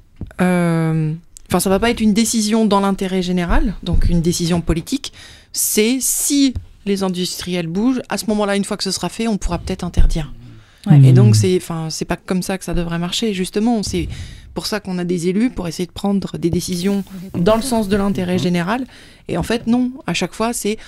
Enfin, 1.51 1.59
ça 1.59 1.69
va 1.69 1.81
pas 1.81 1.91
être 1.91 2.01
une 2.01 2.15
décision 2.15 2.65
dans 2.65 2.79
l'intérêt 2.79 3.23
général, 3.23 3.75
donc 3.83 4.09
une 4.09 4.21
décision 4.21 4.61
politique. 4.61 5.13
C'est 5.53 5.99
si 6.01 6.55
les 6.87 7.03
industriels 7.03 7.67
bougent, 7.67 8.01
à 8.09 8.19
ce 8.19 8.27
moment-là, 8.27 8.55
une 8.55 8.63
fois 8.65 8.77
que 8.77 8.85
ce 8.85 8.93
sera 8.93 9.09
fait, 9.09 9.27
on 9.27 9.37
pourra 9.37 9.59
peut-être 9.59 9.83
interdire. 9.83 10.33
Ouais. 10.87 10.97
Et 11.03 11.11
Mmh. 11.11 11.15
donc, 11.15 11.35
c'est, 11.35 11.57
enfin, 11.57 11.89
c'est 11.91 12.05
pas 12.05 12.17
comme 12.17 12.43
ça 12.43 12.57
que 12.57 12.65
ça 12.65 12.73
devrait 12.73 13.01
marcher. 13.01 13.35
Justement, 13.35 13.83
c'est 13.83 14.09
pour 14.55 14.67
ça 14.67 14.79
qu'on 14.79 14.97
a 14.99 15.05
des 15.05 15.27
élus 15.27 15.51
pour 15.51 15.67
essayer 15.67 15.87
de 15.87 15.93
prendre 15.93 16.39
des 16.39 16.51
décisions 16.51 17.03
dans 17.37 17.57
le 17.57 17.63
sens 17.63 17.89
de 17.89 17.97
l'intérêt 17.97 18.39
général. 18.39 18.87
Et 19.27 19.37
en 19.37 19.43
fait, 19.43 19.67
non. 19.67 19.91
À 20.07 20.15
chaque 20.15 20.33
fois, 20.35 20.53
c'est 20.53 20.79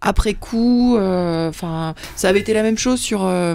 après 0.00 0.34
coup. 0.34 0.96
euh, 0.96 1.48
Enfin, 1.50 1.94
ça 2.16 2.28
avait 2.28 2.40
été 2.40 2.52
la 2.52 2.62
même 2.64 2.78
chose 2.78 2.98
sur 3.00 3.24
euh, 3.24 3.54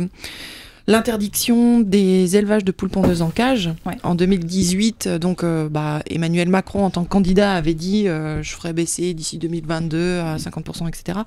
l'interdiction 0.87 1.79
des 1.79 2.35
élevages 2.37 2.63
de 2.63 2.71
poules 2.71 2.89
pondeuses 2.89 3.21
en 3.21 3.29
cage 3.29 3.71
Ouais. 3.85 3.97
en 4.03 4.15
2018. 4.15 5.07
Donc, 5.07 5.43
euh, 5.43 5.67
bah, 5.69 6.01
Emmanuel 6.09 6.49
Macron, 6.49 6.85
en 6.85 6.89
tant 6.89 7.03
que 7.03 7.09
candidat, 7.09 7.53
avait 7.53 7.73
dit 7.73 8.07
euh, 8.07 8.41
je 8.43 8.51
ferai 8.53 8.73
baisser 8.73 9.13
d'ici 9.13 9.37
2022 9.37 10.19
à 10.19 10.37
50%, 10.37 10.87
etc. 10.87 11.19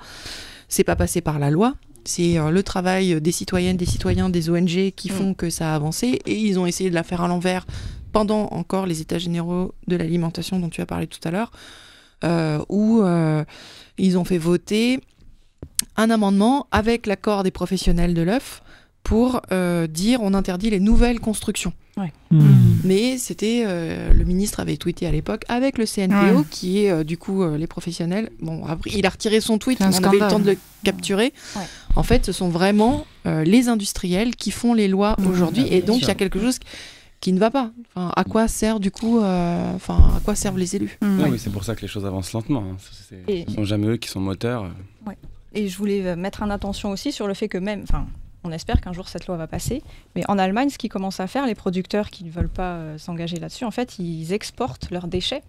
C'est 0.68 0.84
pas 0.84 0.96
passé 0.96 1.20
par 1.20 1.38
la 1.38 1.50
loi. 1.50 1.74
C'est 2.04 2.38
euh, 2.38 2.50
le 2.50 2.62
travail 2.62 3.20
des 3.20 3.32
citoyennes, 3.32 3.76
des 3.76 3.86
citoyens, 3.86 4.30
des 4.30 4.48
ONG 4.50 4.92
qui 4.96 5.09
font 5.09 5.34
que 5.34 5.50
ça 5.50 5.72
a 5.72 5.74
avancé. 5.74 6.20
Et 6.26 6.36
ils 6.36 6.59
ont 6.59 6.66
essayé 6.66 6.88
de 6.90 6.94
la 6.94 7.02
faire 7.02 7.20
à 7.22 7.28
l'envers 7.28 7.66
pendant 8.12 8.46
encore 8.52 8.86
les 8.86 9.00
états 9.02 9.18
généraux 9.18 9.74
de 9.86 9.96
l'alimentation 9.96 10.59
dont 10.59 10.70
tu 10.70 10.80
as 10.80 10.86
parlé 10.86 11.06
tout 11.06 11.20
à 11.24 11.30
l'heure, 11.30 11.50
euh, 12.24 12.59
où 12.70 13.02
euh, 13.02 13.44
ils 13.98 14.16
ont 14.16 14.24
fait 14.24 14.38
voter 14.38 15.00
un 15.96 16.09
amendement 16.11 16.66
avec 16.70 17.06
l'accord 17.06 17.42
des 17.42 17.50
professionnels 17.50 18.14
de 18.14 18.22
l'œuf 18.22 18.62
pour 19.09 19.40
euh, 19.52 19.86
dire 19.86 20.20
on 20.22 20.34
interdit 20.34 20.68
les 20.70 20.80
nouvelles 20.80 21.18
constructions. 21.20 21.72
Mmh. 22.30 22.38
Mais 22.84 23.18
c'était 23.18 23.64
euh, 23.66 24.12
le 24.12 24.24
ministre 24.24 24.61
avait 24.61 24.76
tweeté 24.76 25.06
à 25.06 25.11
l'époque 25.11 25.44
avec 25.48 25.78
le 25.78 25.84
CNPO 25.86 26.38
Ouais. 26.38 26.44
qui 26.50 26.84
est 26.84 26.90
euh, 26.92 27.02
du 27.02 27.16
coup 27.16 27.42
euh, 27.42 27.56
les 27.59 27.66
professionnels. 27.66 28.30
Bon, 28.40 28.64
après, 28.66 28.90
il 28.94 29.04
a 29.04 29.09
retiré 29.09 29.40
son 29.40 29.59
tweet, 29.59 29.80
un 29.82 29.90
on 29.90 30.04
avait 30.04 30.18
eu 30.18 30.20
le 30.20 30.28
temps 30.28 30.38
de 30.38 30.50
le 30.50 30.56
capturer. 30.84 31.32
Ouais. 31.56 31.62
En 31.96 32.02
fait, 32.04 32.26
ce 32.26 32.32
sont 32.32 32.50
vraiment 32.50 33.04
euh, 33.26 33.42
les 33.44 33.68
industriels 33.68 34.36
qui 34.36 34.50
font 34.52 34.74
les 34.74 34.86
lois 34.88 35.16
Mmh, 35.18 35.26
aujourd'hui, 35.26 35.64
bien 35.64 35.72
et 35.72 35.80
donc 35.82 36.02
il 36.02 36.06
y 36.06 36.11
a 36.11 36.14
quelque 36.14 36.38
chose 36.38 36.59
qui 37.20 37.32
ne 37.32 37.40
va 37.40 37.50
pas. 37.50 37.72
Enfin, 37.96 38.12
à 38.14 38.22
quoi 38.24 38.46
sert 38.46 38.78
du 38.78 38.90
coup 38.92 39.18
euh, 39.18 39.74
Enfin, 39.74 40.12
à 40.16 40.20
quoi 40.20 40.34
servent 40.36 40.59
les 40.59 40.76
élus? 40.76 40.98
Mm. 41.02 41.20
Ouais, 41.22 41.28
oui, 41.30 41.38
c'est 41.40 41.50
pour 41.50 41.64
ça 41.64 41.74
que 41.74 41.80
les 41.82 41.88
choses 41.88 42.04
avancent 42.06 42.32
lentement. 42.34 42.62
hein. 42.74 42.76
Et- 43.26 43.44
Ce 43.48 43.54
sont 43.54 43.64
jamais 43.64 43.86
eux 43.88 43.96
qui 43.96 44.09
sont 44.09 44.20
moteurs. 44.20 44.70
Et 45.54 45.66
je 45.66 45.76
voulais 45.78 46.14
mettre 46.14 46.42
en 46.42 46.50
attention 46.50 46.90
aussi 46.90 47.11
sur 47.11 47.26
le 47.26 47.32
fait 47.34 47.48
que 47.48 47.56
même, 47.59 47.82
enfin, 47.82 48.06
on 48.45 48.53
espère 48.53 48.80
qu'un 48.80 48.93
jour 48.93 49.09
cette 49.09 49.26
loi 49.26 49.36
va 49.36 49.47
passer, 49.47 49.82
mais 50.14 50.22
en 50.28 50.39
Allemagne, 50.39 50.70
ce 50.70 50.78
qu'ils 50.78 50.91
commencent 50.91 51.20
à 51.20 51.26
faire, 51.26 51.47
les 51.47 51.55
producteurs 51.55 52.11
qui 52.11 52.24
ne 52.24 52.30
veulent 52.30 52.49
pas 52.49 52.74
euh, 52.74 52.99
s'engager 52.99 53.36
là-dessus, 53.39 53.64
en 53.64 53.70
fait, 53.70 53.99
ils 53.99 54.32
exportent 54.32 54.91
leurs 54.91 55.09
déchets 55.09 55.43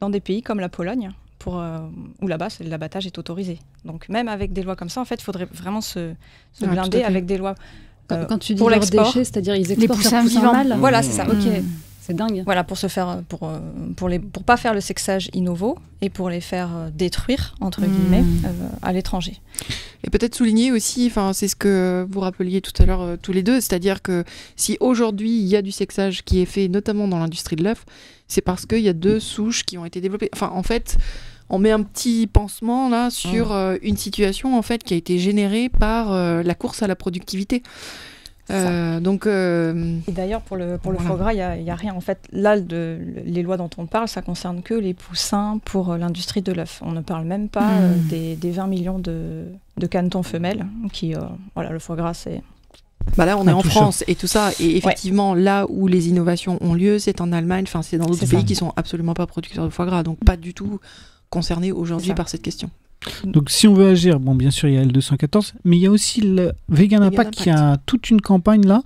dans 0.00 0.10
des 0.10 0.20
pays 0.20 0.42
comme 0.42 0.60
la 0.60 0.68
Pologne, 0.68 1.10
pour, 1.38 1.58
euh, 1.58 1.78
où 2.20 2.26
là-bas 2.28 2.48
l'abattage 2.60 3.06
est 3.06 3.16
autorisé. 3.18 3.58
Donc 3.84 4.08
même 4.08 4.28
avec 4.28 4.52
des 4.52 4.62
lois 4.62 4.76
comme 4.76 4.88
ça, 4.90 5.00
en 5.00 5.04
fait, 5.04 5.16
il 5.16 5.22
faudrait 5.24 5.48
vraiment 5.52 5.80
se, 5.80 6.12
se 6.52 6.64
Ouais, 6.64 6.70
tout 6.70 6.78
à 6.78 6.82
blinder 6.88 7.02
avec 7.02 7.26
des 7.26 7.38
lois. 7.38 7.54
Quand, 8.08 8.16
euh, 8.16 8.24
quand 8.26 8.38
tu 8.38 8.54
dis 8.54 8.58
pour 8.58 8.70
leurs 8.70 8.80
l'export. 8.80 9.06
déchets, 9.06 9.24
c'est-à-dire 9.24 9.54
ils 9.56 9.70
exportent 9.72 10.00
poussins 10.02 10.16
leurs 10.16 10.24
poussins 10.24 10.40
vivants. 10.62 10.76
Voilà, 10.78 11.02
c'est 11.02 11.12
ça. 11.12 11.26
Ok, 11.28 11.34
Mm. 11.44 11.64
C'est 12.00 12.14
dingue. 12.14 12.42
Voilà, 12.44 12.64
pour 12.64 12.78
se 12.78 12.88
faire, 12.88 13.22
pour, 13.28 13.44
euh, 13.44 13.58
pour 13.96 14.08
les, 14.08 14.18
pour 14.18 14.42
pas 14.42 14.56
faire 14.56 14.74
le 14.74 14.80
sexage 14.80 15.30
innovo 15.34 15.78
et 16.00 16.08
pour 16.10 16.30
les 16.30 16.40
faire 16.40 16.70
euh, 16.74 16.88
détruire 16.92 17.54
entre 17.60 17.82
Mm. 17.82 17.86
guillemets 17.86 18.24
euh, 18.44 18.68
à 18.82 18.92
l'étranger. 18.92 19.40
Et 20.02 20.10
peut-être 20.10 20.34
souligner 20.34 20.72
aussi, 20.72 21.06
enfin, 21.06 21.32
c'est 21.32 21.48
ce 21.48 21.56
que 21.56 22.06
vous 22.10 22.20
rappeliez 22.20 22.60
tout 22.62 22.72
à 22.82 22.86
l'heure 22.86 23.02
euh, 23.02 23.16
tous 23.20 23.32
les 23.32 23.42
deux, 23.42 23.60
c'est-à-dire 23.60 24.00
que 24.02 24.24
si 24.56 24.76
aujourd'hui 24.80 25.30
il 25.30 25.46
y 25.46 25.56
a 25.56 25.62
du 25.62 25.72
sexage 25.72 26.24
qui 26.24 26.40
est 26.40 26.46
fait, 26.46 26.68
notamment 26.68 27.06
dans 27.06 27.18
l'industrie 27.18 27.56
de 27.56 27.64
l'œuf, 27.64 27.84
c'est 28.26 28.40
parce 28.40 28.64
qu'il 28.64 28.80
y 28.80 28.88
a 28.88 28.94
deux 28.94 29.20
souches 29.20 29.64
qui 29.64 29.76
ont 29.76 29.84
été 29.84 30.00
développées. 30.00 30.30
Enfin, 30.32 30.50
en 30.54 30.62
fait, 30.62 30.96
on 31.50 31.58
met 31.58 31.72
un 31.72 31.82
petit 31.82 32.26
pansement 32.26 32.88
là 32.88 33.10
sur 33.10 33.52
euh, 33.52 33.76
une 33.82 33.96
situation 33.96 34.56
en 34.56 34.62
fait 34.62 34.82
qui 34.84 34.94
a 34.94 34.96
été 34.96 35.18
générée 35.18 35.68
par 35.68 36.12
euh, 36.12 36.42
la 36.42 36.54
course 36.54 36.82
à 36.82 36.86
la 36.86 36.96
productivité. 36.96 37.62
Euh, 38.50 39.00
donc, 39.00 39.26
euh, 39.26 39.96
Et 40.08 40.12
d'ailleurs, 40.12 40.40
pour 40.42 40.56
le, 40.56 40.78
pour 40.78 40.92
le 40.92 40.98
foie 40.98 41.16
gras, 41.16 41.32
il 41.32 41.36
n'y 41.36 41.42
a, 41.42 41.56
il 41.56 41.62
y 41.64 41.70
a 41.70 41.74
rien. 41.74 41.94
En 41.94 42.00
fait, 42.00 42.18
là, 42.32 42.58
de, 42.60 42.98
les 43.24 43.42
lois 43.42 43.56
dont 43.56 43.70
on 43.78 43.86
parle, 43.86 44.08
ça 44.08 44.22
concerne 44.22 44.62
que 44.62 44.74
les 44.74 44.94
poussins 44.94 45.58
pour 45.64 45.92
euh, 45.92 45.98
l'industrie 45.98 46.42
de 46.42 46.52
l'œuf. 46.52 46.80
On 46.84 46.92
ne 46.92 47.00
parle 47.00 47.24
même 47.24 47.48
pas 47.48 47.60
Mm. 47.66 47.80
euh, 47.82 47.94
des, 48.08 48.36
des 48.36 48.50
20 48.50 48.66
millions 48.66 48.98
de, 48.98 49.44
de 49.76 49.86
canetons 49.86 50.22
femelles. 50.22 50.66
Qui, 50.92 51.14
euh, 51.14 51.20
voilà, 51.54 51.70
le 51.70 51.78
foie 51.78 51.96
gras, 51.96 52.14
c'est. 52.14 52.42
bah 53.16 53.24
là, 53.26 53.36
on 53.38 53.46
est 53.48 53.52
en. 53.52 53.62
France 53.62 54.04
et 54.06 54.14
tout 54.14 54.26
ça. 54.26 54.50
Et 54.60 54.76
effectivement, 54.76 55.34
là 55.34 55.66
où 55.68 55.86
les 55.86 56.08
innovations 56.08 56.58
ont 56.60 56.74
lieu, 56.74 56.98
c'est 56.98 57.20
en 57.20 57.32
Allemagne. 57.32 57.64
Enfin, 57.66 57.82
c'est 57.82 57.98
dans 57.98 58.06
d'autres 58.06 58.26
pays 58.26 58.40
ça. 58.40 58.46
qui 58.46 58.54
sont 58.54 58.72
absolument 58.76 59.14
pas 59.14 59.26
producteurs 59.26 59.64
de 59.64 59.70
foie 59.70 59.86
gras, 59.86 60.02
donc 60.02 60.18
pas 60.24 60.36
du 60.36 60.54
tout 60.54 60.80
concernés 61.30 61.70
aujourd'hui 61.72 62.12
par 62.14 62.28
cette 62.28 62.42
question. 62.42 62.70
Donc 63.24 63.48
si 63.50 63.66
on 63.66 63.72
veut 63.74 63.88
agir, 63.88 64.20
bon 64.20 64.34
bien 64.34 64.50
sûr 64.50 64.68
il 64.68 64.74
y 64.74 64.78
a 64.78 64.84
L214, 64.84 65.54
mais 65.64 65.76
il 65.78 65.80
y 65.80 65.86
a 65.86 65.90
aussi 65.90 66.20
le 66.20 66.52
Vegan 66.68 67.00
Vegan 67.00 67.02
Impact 67.04 67.34
qui 67.34 67.48
a 67.50 67.78
toute 67.86 68.10
une 68.10 68.20
campagne 68.20 68.66
là. 68.66 68.82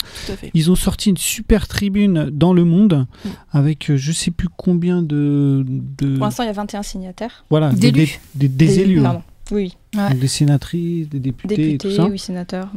Ils 0.55 0.71
ont 0.71 0.77
sorti 0.77 1.11
une 1.11 1.17
super 1.17 1.67
tribune 1.67 2.31
dans 2.33 2.53
le 2.53 2.65
monde 2.65 3.07
Mm. 3.25 3.29
avec 3.53 3.91
euh, 3.91 3.97
je 3.97 4.12
sais 4.12 4.31
plus 4.31 4.49
combien 4.57 5.03
de, 5.03 5.65
de 5.67 6.17
Pour 6.17 6.27
l'instant, 6.27 6.43
il 6.45 6.47
y 6.47 6.51
a 6.51 6.53
21 6.53 6.83
signataires. 6.83 7.45
voilà 7.51 7.71
des, 7.73 7.91
D'élus. 7.93 8.21
des- 8.35 8.49
des- 8.49 8.55
des 8.57 8.67
Des- 8.67 8.81
élus, 8.81 8.99
hein. 9.01 9.03
pardon. 9.03 9.23
Oui, 9.51 9.75
Ouais. 9.97 10.11
Donc, 10.11 10.19
des 10.21 10.29
sénatrices, 10.29 11.09
des 11.09 11.21
députés, 11.21 11.55
et 11.55 11.57
députés, 11.59 11.89
tout 11.89 11.95
ça. 11.95 12.07
oui, 12.07 12.19
sénateurs. 12.19 12.69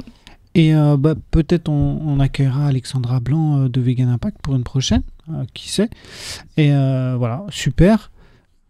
Et 0.56 0.74
euh, 0.76 0.98
bah, 0.98 1.14
peut-être 1.32 1.70
on, 1.70 2.02
on 2.06 2.20
accueillera 2.20 2.68
Alexandra 2.68 3.20
Blanc 3.20 3.58
euh, 3.66 3.70
de 3.70 3.80
Vegan 3.80 4.10
Impact 4.10 4.38
pour 4.42 4.56
une 4.56 4.64
prochaine, 4.64 5.04
euh, 5.30 5.44
qui 5.54 5.70
sait. 5.70 5.90
Et 6.58 6.72
euh, 6.72 7.16
voilà, 7.18 7.46
super. 7.50 8.12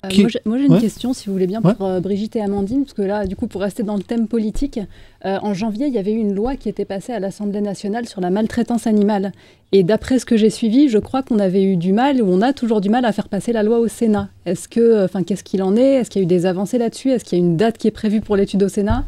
Euh, 0.06 0.10
Qui- 0.10 0.22
Moi, 0.22 0.30
j'ai- 0.30 0.42
moi, 0.46 0.58
j'ai 0.60 0.66
une 0.66 0.74
Ouais. 0.74 0.80
question, 0.80 1.12
si 1.12 1.26
vous 1.26 1.34
voulez 1.34 1.48
bien, 1.48 1.60
Ouais. 1.64 1.74
pour 1.74 1.88
euh, 1.88 2.00
Brigitte 2.00 2.36
et 2.36 2.42
Amandine, 2.42 2.84
parce 2.84 2.94
que 2.94 3.02
là, 3.02 3.26
du 3.26 3.36
coup, 3.36 3.48
pour 3.48 3.62
rester 3.62 3.82
dans 3.82 3.96
le 3.96 4.04
thème 4.04 4.28
politique, 4.28 4.80
euh, 5.26 5.40
en 5.42 5.56
janvier, 5.56 5.88
il 5.88 5.94
y 5.94 5.98
avait 5.98 6.12
eu 6.12 6.18
une 6.20 6.36
loi 6.36 6.56
qui 6.56 6.70
était 6.70 6.86
passée 6.86 7.14
à 7.14 7.20
l'Assemblée 7.20 7.62
nationale 7.62 8.08
sur 8.08 8.22
la 8.22 8.30
maltraitance 8.30 8.86
animale. 8.86 9.32
Et 9.72 9.82
d'après 9.82 10.20
ce 10.20 10.26
que 10.26 10.38
j'ai 10.38 10.52
suivi, 10.52 10.88
je 10.88 11.00
crois 11.00 11.24
qu'on 11.24 11.40
avait 11.40 11.64
eu 11.64 11.78
du 11.78 11.94
mal, 11.94 12.22
ou 12.22 12.28
on 12.32 12.42
a 12.42 12.54
toujours 12.54 12.80
du 12.80 12.90
mal 12.90 13.06
à 13.06 13.12
faire 13.12 13.28
passer 13.28 13.54
la 13.54 13.64
loi 13.64 13.80
au 13.80 13.88
Sénat. 13.88 14.30
Est-ce 14.46 14.68
que, 14.68 15.04
enfin, 15.04 15.24
qu'est-ce 15.24 15.44
qu'il 15.44 15.64
en 15.64 15.76
est? 15.76 15.96
Est-ce 15.96 16.12
qu'il 16.12 16.22
y 16.22 16.24
a 16.24 16.26
eu 16.26 16.28
des 16.28 16.46
avancées 16.46 16.78
là-dessus? 16.78 17.10
Est-ce 17.10 17.26
qu'il 17.26 17.40
y 17.40 17.42
a 17.42 17.44
une 17.44 17.58
date 17.58 17.80
qui 17.80 17.88
est 17.88 17.92
prévue 17.92 18.22
pour 18.22 18.36
l'étude 18.36 18.62
au 18.62 18.70
Sénat? 18.70 19.04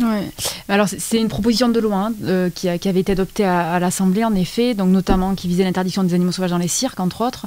Ouais. 0.00 0.06
Alors 0.68 0.88
c'est- 0.88 0.98
c'est 0.98 1.18
une 1.20 1.28
proposition 1.28 1.68
de 1.68 1.78
loi 1.78 1.94
hein, 2.08 2.12
euh, 2.24 2.48
qui, 2.54 2.68
a- 2.70 2.78
qui 2.78 2.88
avait 2.88 3.00
été 3.00 3.12
adoptée 3.12 3.44
à, 3.44 3.72
à 3.74 3.78
l'Assemblée 3.80 4.24
en 4.24 4.34
effet, 4.34 4.72
donc 4.72 4.88
notamment 4.88 5.34
qui 5.34 5.46
visait 5.46 5.62
l'interdiction 5.64 6.02
des 6.02 6.14
animaux 6.14 6.32
sauvages 6.32 6.52
dans 6.52 6.56
les 6.58 6.68
cirques 6.68 7.00
entre 7.00 7.20
autres. 7.22 7.46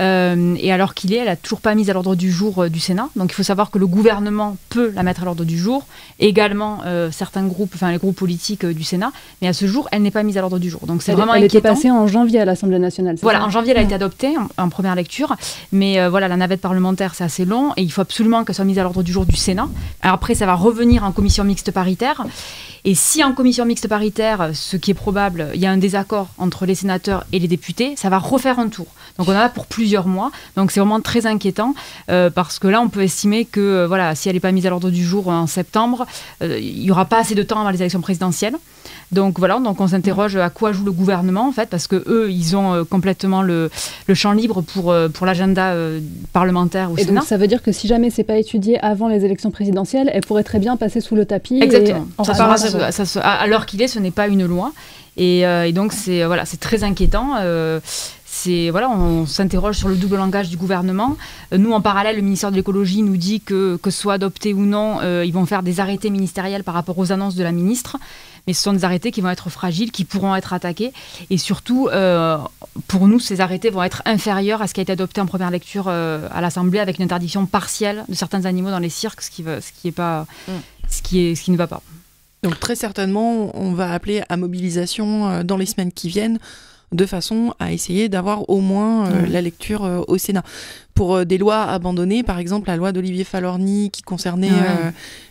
Euh, 0.00 0.56
et 0.58 0.72
alors 0.72 0.94
qu'il 0.94 1.12
est, 1.12 1.18
elle 1.18 1.28
a 1.28 1.36
toujours 1.36 1.60
pas 1.60 1.74
mise 1.74 1.88
à 1.88 1.92
l'ordre 1.92 2.16
du 2.16 2.32
jour 2.32 2.64
euh, 2.64 2.68
du 2.68 2.80
Sénat. 2.80 3.08
Donc 3.14 3.30
il 3.30 3.34
faut 3.34 3.44
savoir 3.44 3.70
que 3.70 3.78
le 3.78 3.86
gouvernement 3.86 4.56
peut 4.68 4.92
la 4.94 5.04
mettre 5.04 5.22
à 5.22 5.24
l'ordre 5.24 5.44
du 5.44 5.56
jour, 5.56 5.86
également 6.18 6.80
euh, 6.84 7.10
certains 7.12 7.44
groupes, 7.44 7.72
enfin 7.74 7.92
les 7.92 7.98
groupes 7.98 8.16
politiques 8.16 8.66
du 8.66 8.82
Sénat, 8.82 9.12
mais 9.40 9.48
à 9.48 9.52
ce 9.52 9.66
jour 9.66 9.88
elle 9.92 10.02
n'est 10.02 10.10
pas 10.10 10.24
mise 10.24 10.36
à 10.36 10.40
l'ordre 10.40 10.58
du 10.58 10.68
jour. 10.68 10.80
Donc 10.86 11.02
c'est 11.02 11.12
vraiment 11.12 11.34
elle 11.34 11.44
était 11.44 11.58
inquiétant. 11.58 11.74
passée 11.74 11.90
en 11.90 12.06
janvier 12.08 12.40
à 12.40 12.44
l'Assemblée 12.44 12.78
nationale. 12.78 13.16
Voilà, 13.22 13.38
ça 13.38 13.44
en 13.44 13.50
janvier, 13.50 13.70
elle 13.70 13.78
a 13.78 13.82
été 13.82 13.94
adoptée 13.94 14.34
en, 14.36 14.64
en 14.64 14.68
première 14.68 14.96
lecture, 14.96 15.36
mais 15.70 16.08
voilà, 16.08 16.26
la 16.26 16.36
navette 16.36 16.60
parlementaire, 16.60 17.14
c'est 17.14 17.24
assez 17.24 17.44
long 17.44 17.72
et 17.76 17.82
il 17.82 17.92
faut 17.92 18.00
absolument 18.00 18.44
qu'elle 18.44 18.56
soit 18.56 18.64
mise 18.64 18.78
à 18.78 18.82
l'ordre 18.82 19.02
du 19.02 19.12
jour 19.12 19.26
du 19.26 19.36
Sénat. 19.36 19.68
Alors 20.02 20.14
après, 20.14 20.34
ça 20.34 20.46
va 20.46 20.54
revenir 20.54 21.04
en 21.04 21.12
commission 21.12 21.44
mixte 21.44 21.70
paritaire. 21.70 22.24
Et 22.86 22.94
si 22.94 23.24
en 23.24 23.32
commission 23.32 23.64
mixte 23.64 23.88
paritaire, 23.88 24.50
ce 24.52 24.76
qui 24.76 24.90
est 24.90 24.94
probable, 24.94 25.48
il 25.54 25.60
y 25.60 25.64
a 25.64 25.70
un 25.70 25.78
désaccord 25.78 26.28
entre 26.36 26.66
les 26.66 26.74
sénateurs 26.74 27.24
et 27.32 27.38
les 27.38 27.48
députés, 27.48 27.94
ça 27.96 28.10
va 28.10 28.18
refaire 28.18 28.58
un 28.58 28.68
tour. 28.68 28.86
Donc 29.16 29.28
on 29.28 29.32
en 29.32 29.36
a 29.36 29.48
pour 29.48 29.64
plusieurs 29.84 30.06
mois. 30.06 30.30
Donc 30.56 30.70
c'est 30.70 30.80
vraiment 30.80 31.02
très 31.02 31.26
inquiétant 31.26 31.74
euh, 32.08 32.30
parce 32.30 32.58
que 32.58 32.68
là, 32.68 32.80
on 32.80 32.88
peut 32.88 33.02
estimer 33.02 33.44
que 33.44 33.60
euh, 33.60 33.86
voilà, 33.86 34.14
si 34.14 34.28
elle 34.30 34.34
n'est 34.36 34.40
pas 34.40 34.50
mise 34.58 34.66
à 34.66 34.70
l'ordre 34.70 34.88
du 34.90 35.04
jour 35.04 35.28
en 35.28 35.46
septembre, 35.46 36.06
euh, 36.42 36.58
il 36.58 36.80
n'y 36.84 36.90
aura 36.90 37.04
pas 37.04 37.18
assez 37.20 37.34
de 37.34 37.42
temps 37.42 37.60
avant 37.60 37.68
les 37.68 37.80
élections 37.82 38.00
présidentielles. 38.00 38.56
Donc 39.12 39.38
voilà, 39.38 39.58
donc 39.60 39.80
on 39.80 39.88
s'interroge 39.88 40.36
à 40.36 40.48
quoi 40.48 40.72
joue 40.72 40.84
le 40.86 40.90
gouvernement 40.92 41.46
en 41.46 41.52
fait, 41.52 41.68
parce 41.68 41.86
que 41.86 42.02
eux, 42.06 42.30
ils 42.30 42.56
ont 42.56 42.72
euh, 42.72 42.84
complètement 42.84 43.42
le, 43.42 43.70
le 44.06 44.14
champ 44.14 44.32
libre 44.32 44.62
pour, 44.62 44.90
euh, 44.90 45.08
pour 45.10 45.26
l'agenda 45.26 45.72
euh, 45.72 46.00
parlementaire 46.32 46.90
au 46.90 46.96
Et 46.96 47.02
Sénat. 47.04 47.20
donc 47.20 47.28
ça 47.28 47.36
veut 47.36 47.46
dire 47.46 47.62
que 47.62 47.70
si 47.72 47.86
jamais 47.86 48.08
c'est 48.10 48.24
pas 48.24 48.38
étudié 48.38 48.78
avant 48.80 49.08
les 49.08 49.24
élections 49.26 49.50
présidentielles, 49.50 50.10
elle 50.14 50.22
pourrait 50.28 50.44
très 50.44 50.58
bien 50.58 50.76
passer 50.78 51.00
sous 51.02 51.14
le 51.14 51.26
tapis. 51.26 51.60
Exactement. 51.62 52.06
Et... 52.20 52.24
Ça 52.24 52.34
sera- 52.34 52.56
ça- 52.56 52.90
ça 52.92 53.04
se- 53.04 53.18
à 53.18 53.32
à 53.42 53.46
l'heure 53.46 53.66
qu'il 53.66 53.82
est, 53.82 53.88
ce 53.88 53.98
n'est 53.98 54.10
pas 54.20 54.28
une 54.28 54.46
loi. 54.46 54.72
Et, 55.16 55.46
euh, 55.46 55.68
et 55.68 55.72
donc, 55.72 55.92
c'est 55.92 56.24
voilà, 56.24 56.44
c'est 56.44 56.58
très 56.68 56.82
inquiétant. 56.82 57.34
euh, 57.40 57.78
c'est 58.44 58.70
voilà, 58.70 58.90
on 58.90 59.26
s'interroge 59.26 59.76
sur 59.78 59.88
le 59.88 59.96
double 59.96 60.16
langage 60.16 60.48
du 60.50 60.56
gouvernement. 60.56 61.16
Euh, 61.52 61.58
nous, 61.58 61.72
en 61.72 61.80
parallèle, 61.80 62.16
le 62.16 62.22
ministère 62.22 62.50
de 62.50 62.56
l'écologie 62.56 63.02
nous 63.02 63.16
dit 63.16 63.40
que 63.40 63.76
que 63.82 63.90
ce 63.90 64.00
soit 64.00 64.14
adopté 64.14 64.52
ou 64.54 64.60
non, 64.60 64.98
euh, 65.02 65.24
ils 65.24 65.32
vont 65.32 65.46
faire 65.46 65.62
des 65.62 65.80
arrêtés 65.80 66.10
ministériels 66.10 66.64
par 66.64 66.74
rapport 66.74 66.98
aux 66.98 67.10
annonces 67.12 67.34
de 67.36 67.42
la 67.42 67.52
ministre. 67.52 67.96
Mais 68.46 68.52
ce 68.52 68.62
sont 68.62 68.74
des 68.74 68.84
arrêtés 68.84 69.10
qui 69.10 69.22
vont 69.22 69.30
être 69.30 69.48
fragiles, 69.48 69.90
qui 69.90 70.04
pourront 70.04 70.34
être 70.36 70.52
attaqués. 70.52 70.92
Et 71.30 71.38
surtout, 71.38 71.88
euh, 71.90 72.36
pour 72.88 73.08
nous, 73.08 73.18
ces 73.18 73.40
arrêtés 73.40 73.70
vont 73.70 73.82
être 73.82 74.02
inférieurs 74.04 74.60
à 74.60 74.66
ce 74.66 74.74
qui 74.74 74.80
a 74.80 74.82
été 74.82 74.92
adopté 74.92 75.22
en 75.22 75.26
première 75.26 75.50
lecture 75.50 75.86
euh, 75.88 76.28
à 76.30 76.42
l'Assemblée 76.42 76.78
avec 76.78 76.98
une 76.98 77.04
interdiction 77.04 77.46
partielle 77.46 78.04
de 78.08 78.14
certains 78.14 78.44
animaux 78.44 78.70
dans 78.70 78.80
les 78.80 78.90
cirques, 78.90 79.22
ce 79.22 79.30
qui, 79.30 79.42
va- 79.42 79.62
ce 79.62 79.70
qui, 79.72 79.88
est 79.88 79.92
pas, 79.92 80.26
Mm. 80.46 80.52
ce 80.90 81.00
qui, 81.00 81.20
est, 81.20 81.34
ce 81.34 81.42
qui 81.42 81.52
ne 81.52 81.56
va 81.56 81.66
pas. 81.66 81.80
Donc 82.42 82.60
très 82.60 82.76
certainement, 82.76 83.50
on 83.58 83.72
va 83.72 83.90
appeler 83.94 84.22
à 84.28 84.36
mobilisation 84.36 85.42
dans 85.42 85.56
les 85.56 85.64
semaines 85.64 85.90
qui 85.92 86.10
viennent 86.10 86.38
de 86.94 87.06
façon 87.06 87.54
à 87.58 87.72
essayer 87.72 88.08
d'avoir 88.08 88.48
au 88.48 88.60
moins 88.60 89.10
euh, 89.10 89.26
la 89.26 89.42
lecture 89.42 89.84
euh, 89.84 90.00
au 90.06 90.16
Sénat. 90.16 90.44
Pour 90.94 91.16
euh, 91.16 91.24
des 91.24 91.38
lois 91.38 91.64
abandonnées, 91.64 92.22
par 92.22 92.38
exemple 92.38 92.68
la 92.68 92.76
loi 92.76 92.92
d'Olivier 92.92 93.24
Falorni 93.24 93.90
qui 93.90 94.02
concernait 94.02 94.50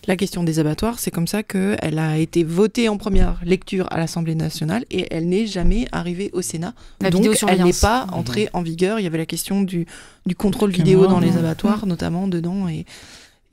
la 0.05 0.15
question 0.17 0.43
des 0.43 0.59
abattoirs, 0.59 0.99
c'est 0.99 1.09
comme 1.09 1.27
ça 1.27 1.41
qu'elle 1.41 1.99
a 1.99 2.17
été 2.17 2.43
votée 2.43 2.89
en 2.89 2.97
première 2.97 3.39
lecture 3.45 3.87
à 3.91 3.97
l'Assemblée 3.97 4.35
nationale 4.35 4.83
et 4.91 5.07
elle 5.09 5.29
n'est 5.29 5.47
jamais 5.47 5.87
arrivée 5.93 6.29
au 6.33 6.41
Sénat. 6.41 6.73
La 6.99 7.09
Donc 7.09 7.25
elle 7.47 7.63
n'est 7.63 7.71
pas 7.71 8.07
entrée 8.11 8.49
en 8.51 8.61
vigueur. 8.61 8.99
Il 8.99 9.03
y 9.03 9.07
avait 9.07 9.17
la 9.17 9.25
question 9.25 9.61
du, 9.61 9.85
du 10.25 10.35
contrôle 10.35 10.71
vidéo 10.71 11.07
dans 11.07 11.19
les 11.21 11.37
abattoirs, 11.37 11.85
notamment 11.85 12.27
dedans, 12.27 12.67
et, 12.67 12.85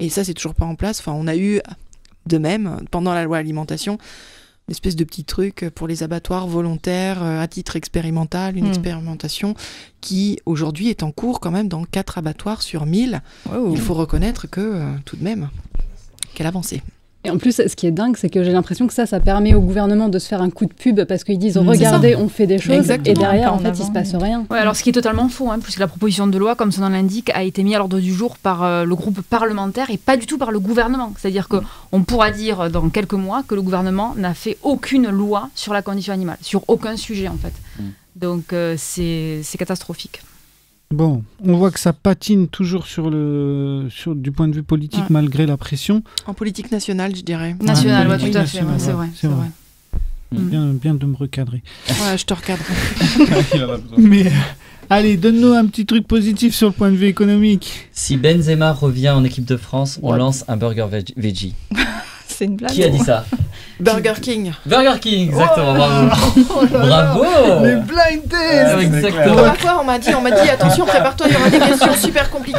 et 0.01 0.09
ça 0.09 0.25
c'est 0.25 0.35
toujours 0.35 0.57
pas 0.57 0.67
en 0.67 0.75
place. 0.75 0.99
Enfin, 0.99 1.13
on 1.13 1.29
a 1.29 1.37
eu 1.37 1.61
de 2.27 2.39
même 2.39 2.81
pendant 2.91 3.15
la 3.15 3.23
loi 3.23 3.39
alimentation 3.39 3.99
une 4.71 4.73
espèce 4.73 4.95
de 4.95 5.03
petit 5.03 5.25
truc 5.25 5.69
pour 5.75 5.89
les 5.89 6.05
abattoirs 6.05 6.47
volontaires 6.47 7.25
euh, 7.25 7.41
à 7.41 7.49
titre 7.49 7.75
expérimental, 7.75 8.57
une 8.57 8.67
Mm. 8.67 8.69
expérimentation 8.69 9.55
qui 10.01 10.39
aujourd'hui 10.47 10.91
est 10.91 11.03
en 11.03 11.11
cours 11.11 11.41
quand 11.41 11.51
même 11.51 11.67
dans 11.67 11.83
quatre 11.83 12.19
abattoirs 12.19 12.63
sur 12.63 12.87
1000. 12.87 13.21
Il 13.73 13.81
faut 13.81 13.95
reconnaître 13.95 14.49
que 14.49 14.61
euh, 14.61 14.93
tout 15.05 15.17
de 15.17 15.25
même, 15.25 15.51
quelle 16.35 16.47
avancée. 16.47 16.83
Et 17.23 17.31
en 17.31 17.37
plus, 17.37 17.55
ce 17.57 17.77
qui 17.77 17.87
est 17.87 17.91
dingue, 17.91 18.17
c'est 18.17 18.31
que 18.31 18.43
j'ai 18.43 18.51
l'impression 18.53 18.87
que 18.87 18.95
ça, 18.95 19.05
ça 19.05 19.21
permet 19.21 19.53
au 19.55 19.61
gouvernement 19.61 20.09
de 20.09 20.19
se 20.19 20.27
faire 20.27 20.41
un 20.41 20.49
coup 20.49 20.65
de 20.65 20.73
pub 20.73 21.05
parce 21.05 21.23
qu'ils 21.23 21.39
disent 21.39 21.59
Mm. 21.59 21.69
regardez, 21.69 22.17
on 22.17 22.29
fait 22.29 22.47
des 22.47 22.59
choses, 22.59 22.75
Exactement. 22.77 23.15
et 23.15 23.19
derrière, 23.19 23.53
en 23.53 23.57
en 23.57 23.59
fait, 23.59 23.79
il 23.79 23.85
se 23.85 23.91
passe 23.91 24.15
rien. 24.15 24.47
Ouais, 24.51 24.59
alors 24.59 24.75
ce 24.75 24.83
qui 24.83 24.89
est 24.89 24.95
totalement 24.95 25.29
faux, 25.29 25.51
hein, 25.51 25.59
puisque 25.63 25.81
la 25.81 25.87
proposition 25.87 26.27
de 26.27 26.39
loi, 26.39 26.55
comme 26.55 26.73
son 26.73 26.81
nom 26.81 26.89
l'indique, 26.89 27.31
a 27.35 27.43
été 27.43 27.63
mise 27.63 27.75
à 27.75 27.79
l'ordre 27.79 28.01
du 28.01 28.15
jour 28.15 28.39
par 28.39 28.63
euh, 28.63 28.85
le 28.85 28.95
groupe 28.95 29.21
parlementaire 29.21 29.91
et 29.91 29.99
pas 29.99 30.17
du 30.17 30.25
tout 30.25 30.39
par 30.39 30.51
le 30.51 30.61
gouvernement. 30.61 31.13
C'est-à-dire 31.19 31.49
que 31.49 31.57
on 31.93 32.03
pourra 32.05 32.31
dire 32.31 32.63
euh, 32.63 32.69
dans 32.71 32.89
quelques 32.89 33.13
mois 33.13 33.43
que 33.47 33.55
le 33.55 33.61
gouvernement 33.61 34.15
n'a 34.17 34.33
fait 34.33 34.57
aucune 34.63 35.11
loi 35.11 35.51
sur 35.55 35.75
la 35.75 35.83
condition 35.83 36.15
animale, 36.15 36.39
sur 36.41 36.63
aucun 36.69 36.97
sujet 36.97 37.29
en 37.29 37.37
fait. 37.37 37.53
Mm. 37.79 37.83
Donc 38.17 38.53
euh, 38.55 38.77
c'est 38.79 39.43
catastrophique. 39.59 40.23
Bon, 40.93 41.23
on 41.45 41.57
voit 41.57 41.71
que 41.71 41.79
ça 41.79 41.93
patine 41.93 42.49
toujours 42.49 42.87
sur 42.87 43.11
le, 43.11 43.87
sur, 43.91 44.17
du 44.17 44.33
point 44.33 44.49
de 44.49 44.55
vue 44.57 44.65
politique 44.65 44.99
Ouais. 45.03 45.07
malgré 45.11 45.47
la 45.47 45.57
pression. 45.57 46.03
En 46.27 46.35
politique 46.35 46.73
nationale, 46.73 47.15
je 47.15 47.21
dirais. 47.23 47.55
National, 47.63 48.09
Ouais, 48.09 48.17
ouais, 48.17 48.23
oui, 48.25 48.31
tout 48.33 48.39
à 48.39 48.45
fait, 48.45 48.59
c'est 48.59 48.65
vrai. 48.91 49.07
c'est 49.15 49.29
vrai. 49.29 49.37
vrai. 49.37 49.47
Mm. 50.33 50.49
Bien, 50.49 50.67
bien 50.67 50.95
de 50.95 51.07
me 51.07 51.15
recadrer. 51.17 51.63
Ouais, 51.89 52.19
je 52.19 52.25
te 52.25 52.35
recadre. 52.35 52.63
Mais 53.99 54.27
euh, 54.27 54.31
allez, 54.91 55.17
donne-nous 55.17 55.53
un 55.53 55.65
petit 55.67 55.87
truc 55.87 56.09
positif 56.09 56.57
sur 56.57 56.67
le 56.67 56.73
point 56.75 56.91
de 56.91 56.97
vue 56.97 57.07
économique. 57.07 57.89
Si 57.93 58.17
Benzema 58.17 58.73
revient 58.73 59.11
en 59.11 59.23
équipe 59.23 59.45
de 59.45 59.57
France, 59.57 60.01
on 60.03 60.13
lance 60.15 60.45
un 60.49 60.57
burger 60.57 60.87
veg- 60.91 61.13
veggie. 61.17 61.55
C'est 62.41 62.47
une 62.47 62.57
blague. 62.57 62.71
Qui 62.73 62.85
a 62.85 62.89
dit 62.89 62.99
ça 63.01 63.27
Burger 63.81 64.15
King. 64.23 64.51
Burger 64.65 64.99
King, 64.99 65.29
exactement, 65.29 65.75
bravo. 65.75 66.09
Oh 66.39 66.67
Bravo 66.71 67.25
Les 67.65 67.75
blind 67.77 68.33
Ah, 68.33 68.81
Exactement. 68.81 69.55
Fois, 69.59 69.79
on 69.83 69.85
m'a 69.85 69.99
dit, 69.99 70.09
on 70.17 70.23
m'a 70.23 70.31
dit, 70.31 70.49
attention, 70.49 70.87
prépare-toi, 70.87 71.27
il 71.29 71.35
y 71.35 71.37
aura 71.37 71.51
des 71.51 71.59
questions 71.59 71.95
super 71.95 72.31
compliquées. 72.31 72.59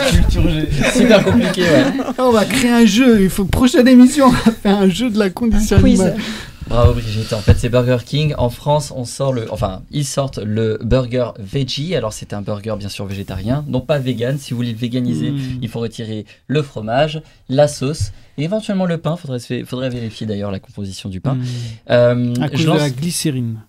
Super 0.94 1.24
compliqué, 1.24 1.64
ouais. 1.64 1.84
On 2.20 2.30
va 2.30 2.46
créer 2.46 2.70
un 2.70 2.86
jeu. 2.86 3.22
Il 3.24 3.30
faut 3.32 3.46
prochaine 3.46 3.88
émission, 3.88 4.28
on 4.28 4.30
va 4.30 4.52
faire 4.62 4.78
un 4.78 4.90
jeu 4.90 5.10
de 5.10 5.18
la 5.18 5.32
condition 5.32 5.80
quiz. 5.80 6.00
animale. 6.00 6.22
Bravo 6.68 6.93
Brigitte. 6.93 7.34
En 7.34 7.41
fait, 7.41 7.57
c'est 7.57 7.70
Burger 7.70 7.97
King. 8.05 8.34
En 8.38 8.49
France, 8.49 8.93
on 8.95 9.03
sort 9.03 9.34
le, 9.34 9.51
enfin, 9.51 9.82
ils 9.91 10.05
sortent 10.05 10.38
le 10.38 10.80
burger 10.82 11.32
veggie. 11.39 11.95
Alors, 11.95 12.14
c'est 12.14 12.34
un 12.34 12.41
burger 12.41 12.76
bien 12.78 12.88
sûr 12.88 13.05
végétarien, 13.05 13.66
non 13.68 13.82
pas 13.82 13.99
vegan. 13.99 14.38
Si 14.38 14.51
vous 14.51 14.57
voulez 14.57 14.72
le 14.72 14.78
véganiser, 14.78 15.32
Mm. 15.32 15.39
il 15.62 15.68
faut 15.70 15.80
retirer 15.80 16.26
le 16.47 16.62
fromage, 16.62 17.22
la 17.49 17.68
sauce 17.68 18.12
et 18.38 18.43
éventuellement 18.43 18.86
le 18.86 18.97
pain. 18.99 19.18
Faudrait, 19.18 19.39
faudrait 19.66 19.89
vérifier 19.89 20.26
d'ailleurs 20.28 20.51
la 20.51 20.59
composition 20.59 21.09
du 21.09 21.20
pain. 21.20 21.34
Mm. 21.36 21.43
Euh, 21.89 22.34
À 22.41 22.49
cause 22.49 22.59
je 22.59 22.64
de 22.64 22.70
lance- 22.70 22.80
la 22.80 22.89
glycérine. 22.89 23.59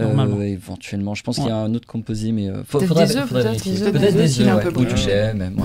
Euh, 0.00 0.06
normalement. 0.06 0.42
éventuellement, 0.42 1.14
je 1.14 1.22
pense 1.22 1.36
qu'il 1.36 1.46
y 1.46 1.50
a 1.50 1.56
un 1.56 1.72
autre 1.72 1.86
composé, 1.86 2.32
mais 2.32 2.48
euh, 2.48 2.64
faudrait, 2.66 2.88
faudrait 2.88 3.06
peut-être, 3.06 3.32
vérifier. 3.32 3.72
des 3.72 3.82
œufs, 3.84 3.92
Peut-être 3.92 4.12
des 4.16 4.22
des 4.22 4.40
œufs, 4.40 4.46
œufs, 4.46 4.52
un 4.52 4.56
ouais, 4.56 4.62
peu 4.64 4.80
ou 4.80 4.84
du. 4.84 4.94
Mm. 4.94 5.62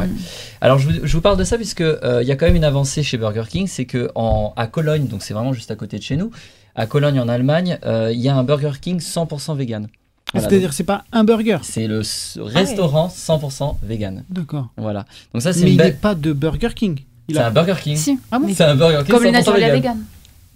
Alors 0.62 0.78
je 0.78 0.88
vous, 0.88 0.94
je 1.04 1.14
vous 1.14 1.22
parle 1.22 1.38
de 1.38 1.44
ça 1.44 1.58
puisque 1.58 1.82
euh, 1.82 2.20
il 2.22 2.28
y 2.28 2.32
a 2.32 2.36
quand 2.36 2.46
même 2.46 2.56
une 2.56 2.64
avancée 2.64 3.02
chez 3.02 3.18
Burger 3.18 3.46
King, 3.50 3.66
c'est 3.66 3.86
que 3.86 4.12
en, 4.14 4.54
à 4.56 4.68
Cologne, 4.68 5.08
donc 5.08 5.24
c'est 5.24 5.34
vraiment 5.34 5.54
juste 5.54 5.72
à 5.72 5.76
côté 5.76 5.98
de 5.98 6.04
chez 6.04 6.16
nous, 6.16 6.30
à 6.76 6.86
Cologne 6.86 7.20
en 7.20 7.28
Allemagne, 7.28 7.80
euh, 7.86 8.12
il 8.14 8.20
y 8.20 8.30
a 8.30 8.36
un 8.36 8.44
Burger 8.44 8.74
King 8.80 9.00
100% 9.00 9.56
vegan. 9.58 9.88
Voilà, 10.32 10.48
C'est-à-dire, 10.48 10.74
c'est 10.74 10.84
pas 10.84 11.06
un 11.12 11.24
burger? 11.24 11.58
c'est 11.64 11.88
le 11.88 12.02
s- 12.02 12.38
restaurant 12.40 13.08
100% 13.08 13.78
vegan. 13.82 14.24
D'accord. 14.30 14.68
Voilà. 14.78 15.06
Donc 15.34 15.42
ça 15.42 15.54
c'est 15.54 15.62
Mais 15.62 15.72
une 15.74 15.80
il 15.80 15.84
n'est 15.84 15.92
pas 15.92 16.14
de 16.14 16.34
Burger 16.34 16.70
King. 16.76 17.00
Il 17.30 17.36
C'est 17.36 17.42
a- 17.42 17.48
un 17.48 17.52
Burger 17.52 17.74
King. 17.82 17.96
Si, 17.98 18.20
Ah 18.32 18.38
bon? 18.38 18.48
C'est 18.54 18.64
un 18.64 18.76
Burger 18.76 19.02
King 19.06 19.16
comme 19.16 19.24
les 19.24 19.30
100% 19.32 19.34
naturels 19.34 19.62
vegan. 19.62 19.76
vegan. 19.76 19.98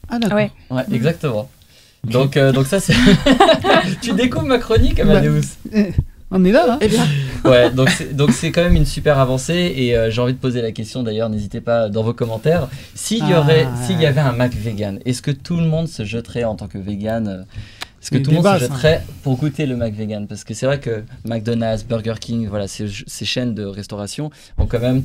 Ah, 0.09 0.19
d'accord. 0.19 0.37
Ouais. 0.37 0.51
Ouais, 0.69 0.83
exactement. 0.91 1.49
Donc, 2.09 2.35
euh, 2.37 2.51
donc 2.51 2.67
ça 2.67 2.79
c'est. 2.79 2.93
tu 4.01 4.13
découvres 4.13 4.45
ma 4.45 4.57
chronique, 4.59 4.97
Bah. 4.97 5.17
Amadeus. 5.19 5.41
On 6.35 6.43
est 6.45 6.51
là, 6.51 6.65
là 6.65 6.79
Eh 6.81 6.87
bien, 6.87 7.05
Ouais, 7.45 7.69
donc 7.69 7.89
c'est, 7.89 8.15
donc 8.15 8.31
c'est 8.31 8.51
quand 8.51 8.63
même 8.63 8.75
une 8.75 8.87
super 8.87 9.19
avancée 9.19 9.71
et 9.77 9.95
euh, 9.95 10.09
j'ai 10.09 10.19
envie 10.19 10.33
de 10.33 10.39
poser 10.39 10.61
la 10.63 10.71
question 10.71 11.03
d'ailleurs, 11.03 11.29
n'hésitez 11.29 11.61
pas 11.61 11.89
dans 11.89 12.01
vos 12.01 12.13
commentaires. 12.13 12.67
S'il 12.95 13.19
y, 13.19 13.33
Ah, 13.33 13.39
aurait, 13.41 13.65
ouais. 13.65 13.71
s'il 13.85 14.01
y 14.01 14.05
avait 14.07 14.21
un 14.21 14.31
Mac 14.31 14.53
vegan, 14.55 14.99
est-ce 15.05 15.21
que 15.21 15.29
tout 15.29 15.57
le 15.57 15.67
monde 15.67 15.87
se 15.87 16.03
jeterait 16.03 16.43
en 16.43 16.55
tant 16.55 16.67
que 16.67 16.79
vegan 16.79 17.27
euh, 17.27 17.41
Est-ce 18.01 18.09
que 18.09 18.17
C'est 18.17 18.23
tout 18.23 18.31
le 18.31 18.37
monde 18.37 18.45
se 18.45 18.51
ça. 18.51 18.57
jetterait 18.59 19.03
pour 19.21 19.37
goûter 19.37 19.67
le 19.67 19.75
Mac 19.77 19.93
vegan? 19.93 20.25
Parce 20.27 20.43
que 20.43 20.55
c'est 20.55 20.65
vrai 20.65 20.79
que 20.79 21.03
McDonald's, 21.23 21.85
Burger 21.85 22.15
King, 22.19 22.47
voilà, 22.49 22.67
ces, 22.67 22.87
ces 23.05 23.25
chaînes 23.25 23.53
de 23.53 23.65
restauration 23.65 24.31
ont 24.57 24.65
quand 24.65 24.79
même 24.81 25.03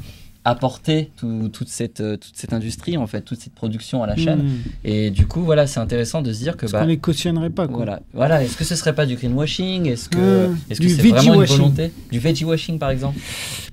apporté 0.49 1.11
tout- 1.17 1.49
toute, 1.53 1.69
cette, 1.69 2.01
euh, 2.01 2.17
toute 2.17 2.37
cette 2.37 2.53
industrie, 2.53 2.97
en 2.97 3.07
fait, 3.07 3.23
toute 3.23 3.41
cette 3.41 3.55
production 3.55 4.03
à 4.03 4.07
la 4.07 4.17
chaîne. 4.17 4.43
Mm. 4.43 4.59
Et 4.85 5.11
du 5.11 5.27
coup, 5.27 5.41
voilà, 5.43 5.67
c'est 5.67 5.81
intéressant 5.81 6.23
de 6.23 6.33
se 6.33 6.39
dire 6.41 6.55
que... 6.57 6.61
Parce 6.63 6.73
Bah, 6.73 6.81
qu'on 6.81 6.87
les 6.87 6.99
cautionnerait 6.99 7.51
pas, 7.51 7.67
quoi. 7.67 7.77
voilà, 7.77 8.01
voilà. 8.15 8.43
Est-ce 8.45 8.57
que 8.57 8.65
ce 8.65 8.75
serait 8.77 8.95
pas 8.95 9.07
du 9.07 9.17
greenwashing? 9.17 9.87
Est-ce 9.87 10.09
que, 10.09 10.49
Ah, 10.51 10.55
est-ce 10.71 10.81
que 10.81 10.87
du 10.87 10.91
c'est 10.91 10.97
vraiment 11.09 11.35
une 11.35 11.41
veggie-washing. 11.41 11.57
volonté? 11.57 11.93
Du 12.11 12.19
veggie 12.19 12.45
washing 12.45 12.79
par 12.79 12.91
exemple? 12.91 13.19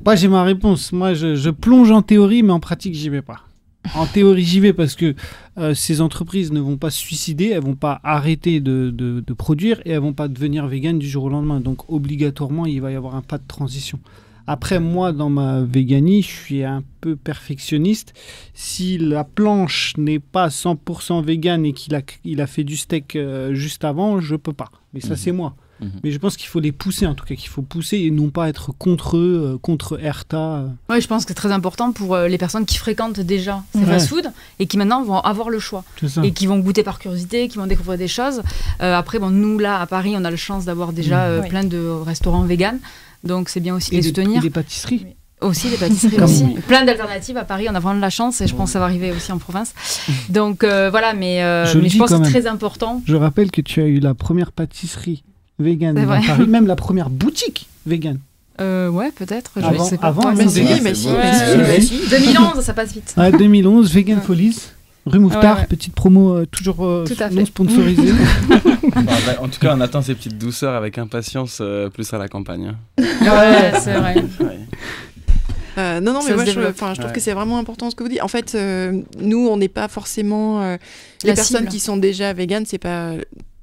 Moi, 0.06 0.16
j'ai 0.16 0.28
ma 0.28 0.44
réponse. 0.44 0.92
Moi, 0.92 1.14
je, 1.14 1.36
je 1.36 1.50
plonge 1.50 1.92
en 1.92 2.02
théorie, 2.02 2.44
mais 2.44 2.52
en 2.54 2.60
pratique, 2.60 2.94
j'y 2.96 3.10
vais 3.10 3.22
pas. 3.22 3.42
En 3.94 4.08
théorie, 4.08 4.44
j'y 4.44 4.60
vais 4.60 4.74
parce 4.74 4.96
que 4.96 5.14
euh, 5.60 5.76
ces 5.76 6.02
entreprises 6.02 6.52
ne 6.52 6.60
vont 6.60 6.76
pas 6.76 6.90
se 6.90 6.98
suicider, 6.98 7.50
elles 7.50 7.62
vont 7.62 7.76
pas 7.76 8.00
arrêter 8.04 8.60
de, 8.60 8.90
de- 8.90 9.24
de 9.26 9.34
produire 9.34 9.80
et 9.86 9.92
elles 9.92 10.00
vont 10.00 10.12
pas 10.14 10.28
devenir 10.28 10.66
véganes 10.66 10.98
du 10.98 11.08
jour 11.08 11.26
au 11.26 11.30
lendemain. 11.30 11.60
Donc, 11.60 11.88
obligatoirement, 11.92 12.66
il 12.66 12.82
va 12.82 12.92
y 12.92 12.96
avoir 12.96 13.16
un 13.16 13.22
pas 13.22 13.38
de 13.38 13.44
transition. 13.48 14.00
Après, 14.48 14.80
moi, 14.80 15.12
dans 15.12 15.30
ma 15.30 15.62
véganie, 15.62 16.22
je 16.22 16.28
suis 16.32 16.64
un 16.64 16.84
peu 17.02 17.16
perfectionniste. 17.16 18.14
Si 18.54 18.98
la 18.98 19.24
planche 19.24 19.94
n'est 19.98 20.20
pas 20.20 20.50
100% 20.50 21.24
végane 21.24 21.66
et 21.66 21.74
qu'il 21.74 21.96
a, 21.96 22.02
il 22.24 22.42
a 22.42 22.48
fait 22.48 22.64
du 22.64 22.76
steak 22.78 23.16
euh, 23.16 23.54
juste 23.54 23.84
avant, 23.84 24.20
je 24.20 24.36
peux 24.36 24.54
pas. 24.54 24.70
Mais 24.94 25.02
ça, 25.02 25.10
Mhm. 25.12 25.16
c'est 25.18 25.32
moi. 25.32 25.56
Mhm. 25.82 25.90
Mais 26.06 26.12
je 26.12 26.20
pense 26.20 26.38
qu'il 26.38 26.48
faut 26.48 26.62
les 26.62 26.72
pousser, 26.72 27.06
en 27.06 27.16
tout 27.16 27.26
cas, 27.26 27.36
qu'il 27.36 27.50
faut 27.50 27.62
pousser 27.62 27.98
et 27.98 28.10
non 28.12 28.30
pas 28.30 28.48
être 28.48 28.72
contre 28.78 29.18
eux, 29.18 29.56
euh, 29.56 29.58
contre 29.58 30.00
Erta. 30.02 30.38
euh. 30.38 30.68
Ouais, 30.90 31.02
je 31.02 31.08
pense 31.08 31.26
que 31.26 31.32
c'est 31.32 31.34
très 31.36 31.52
important 31.52 31.92
pour 31.92 32.16
euh, 32.16 32.30
les 32.30 32.38
personnes 32.38 32.66
qui 32.66 32.78
fréquentent 32.78 33.20
déjà 33.20 33.62
ces 33.74 33.80
Ouais. 33.80 33.86
fast-foods 33.86 34.30
et 34.60 34.68
qui 34.68 34.78
maintenant 34.78 35.04
vont 35.04 35.20
avoir 35.20 35.50
le 35.50 35.60
choix 35.60 35.84
et 36.24 36.32
qui 36.32 36.46
vont 36.48 36.60
goûter 36.60 36.84
par 36.84 36.98
curiosité, 37.00 37.50
qui 37.50 37.58
vont 37.58 37.68
découvrir 37.68 37.98
des 37.98 38.08
choses. 38.08 38.42
Euh, 38.82 38.96
après, 38.96 39.20
bon, 39.20 39.32
nous 39.32 39.60
là 39.60 39.82
à 39.82 39.86
Paris, 39.86 40.14
on 40.16 40.24
a 40.24 40.32
la 40.32 40.38
chance 40.38 40.64
d'avoir 40.64 40.94
déjà 40.94 41.26
euh, 41.26 41.42
Oui. 41.42 41.50
plein 41.50 41.66
de 41.66 41.78
restaurants 42.06 42.44
véganes, 42.44 42.80
donc 43.26 43.50
c'est 43.50 43.60
bien 43.60 43.76
aussi 43.76 43.92
de 43.92 43.96
et 43.96 44.02
les 44.02 44.12
des, 44.12 44.22
soutenir. 44.22 44.38
et 44.40 44.42
des 44.42 44.50
pâtisseries. 44.50 45.06
Aussi 45.42 45.70
des 45.70 45.76
pâtisseries 45.78 46.20
aussi. 46.22 46.46
Plein 46.68 46.86
d'alternatives 46.86 47.36
à 47.38 47.44
Paris, 47.44 47.68
on 47.70 47.76
a 47.76 47.80
vraiment 47.80 47.98
de 47.98 48.02
la 48.02 48.10
chance 48.10 48.40
et 48.42 48.48
je 48.48 48.56
pense 48.56 48.70
que 48.70 48.74
ça 48.74 48.80
va 48.80 48.86
arriver 48.86 49.12
aussi 49.12 49.32
en 49.32 49.38
province. 49.38 49.74
Donc 50.30 50.64
euh, 50.64 50.90
voilà, 50.90 51.14
mais, 51.14 51.44
euh, 51.44 51.66
Je 51.66 51.76
le 51.78 51.84
mais 51.84 51.90
je 51.90 51.94
dis 51.94 52.00
pense 52.00 52.12
que 52.12 52.24
c'est 52.24 52.32
très 52.32 52.48
important. 52.48 53.02
Je 53.06 53.16
rappelle 53.16 53.52
que 53.52 53.62
tu 53.62 53.82
as 53.82 53.86
eu 53.86 54.00
la 54.00 54.14
première 54.14 54.52
pâtisserie 54.54 55.24
végane 55.60 55.98
C'est 55.98 56.04
à. 56.04 56.36
Paris, 56.36 56.48
même 56.48 56.68
la 56.68 56.76
première 56.78 57.10
boutique 57.10 57.68
végane. 57.86 58.20
Euh, 58.62 58.88
ouais, 58.90 59.12
peut-être. 59.12 59.52
Je 59.58 59.66
Avant- 59.66 59.84
sais 59.84 59.98
pas. 59.98 60.08
avant, 60.08 60.24
Ouais, 60.24 60.30
elle 60.32 60.38
mais 60.38 60.44
nous 60.46 60.50
c'est- 60.52 60.62
si, 60.62 60.68
vegan, 60.68 60.84
mais 60.84 60.94
c'est 60.96 61.02
si, 61.02 61.08
beau. 61.10 61.18
mais 61.18 61.34
si, 61.34 61.40
Ouais. 61.44 61.58
mais 61.58 61.82
si. 61.82 62.10
2011, 62.10 62.64
ça 62.64 62.74
passe 62.74 62.94
vite. 62.94 63.14
Ouais, 63.18 63.32
2011, 63.34 63.92
Vegan 63.94 64.22
Folies. 64.22 64.58
Rue 65.06 65.20
Mouffetard, 65.20 65.56
Ouais, 65.56 65.62
ouais. 65.62 65.68
petite 65.68 65.94
promo 65.94 66.34
euh, 66.36 66.46
toujours 66.48 66.84
euh, 66.86 67.06
Tout 67.06 67.22
à 67.22 67.30
non 67.30 67.38
fait. 67.42 67.46
sponsorisée. 67.46 68.14
Bah, 68.96 69.12
en 69.42 69.48
tout 69.50 69.60
cas, 69.60 69.76
on 69.76 69.82
attend 69.82 70.02
ces 70.02 70.16
petites 70.16 70.38
douceurs 70.38 70.74
avec 70.74 70.98
impatience, 70.98 71.58
euh, 71.62 71.90
plus 71.90 72.14
à 72.14 72.18
la 72.18 72.28
campagne. 72.30 72.68
hein. 72.68 73.04
Ouais, 73.22 73.74
c'est 73.82 73.94
vrai. 73.94 74.16
Ouais. 74.40 74.60
Euh, 75.78 76.00
non, 76.00 76.14
non, 76.14 76.22
Ça 76.22 76.30
mais 76.30 76.36
moi, 76.36 76.46
je, 76.46 76.52
trouve 76.52 77.06
Ouais. 77.08 77.12
que 77.14 77.20
c'est 77.20 77.34
vraiment 77.34 77.58
important 77.58 77.90
ce 77.90 77.96
que 77.96 78.04
vous 78.04 78.10
dites. 78.10 78.22
En 78.22 78.28
fait, 78.30 78.56
euh, 78.56 79.02
nous, 79.20 79.48
on 79.50 79.58
n'est 79.58 79.68
pas 79.68 79.88
forcément. 79.90 80.62
euh, 80.62 80.78
les 81.24 81.30
La 81.30 81.36
personnes 81.36 81.58
cible. 81.62 81.70
qui 81.70 81.80
sont 81.82 81.98
déjà 81.98 82.32
véganes, 82.34 82.66
c'est 82.66 82.78
pas 82.78 83.14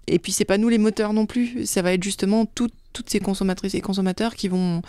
et 0.09 0.18
puis 0.18 0.32
c'est 0.32 0.45
pas 0.45 0.59
nous 0.59 0.68
les 0.68 0.78
moteurs 0.78 1.12
non 1.14 1.24
plus. 1.26 1.64
Ça 1.64 1.80
va 1.80 1.95
être 1.95 2.03
justement 2.03 2.45
tout- 2.45 2.68
toutes 2.93 3.09
ces 3.09 3.20
consommatrices 3.20 3.74
et 3.74 3.80
consommateurs 3.80 4.34
qui 4.34 4.49
vont 4.49 4.82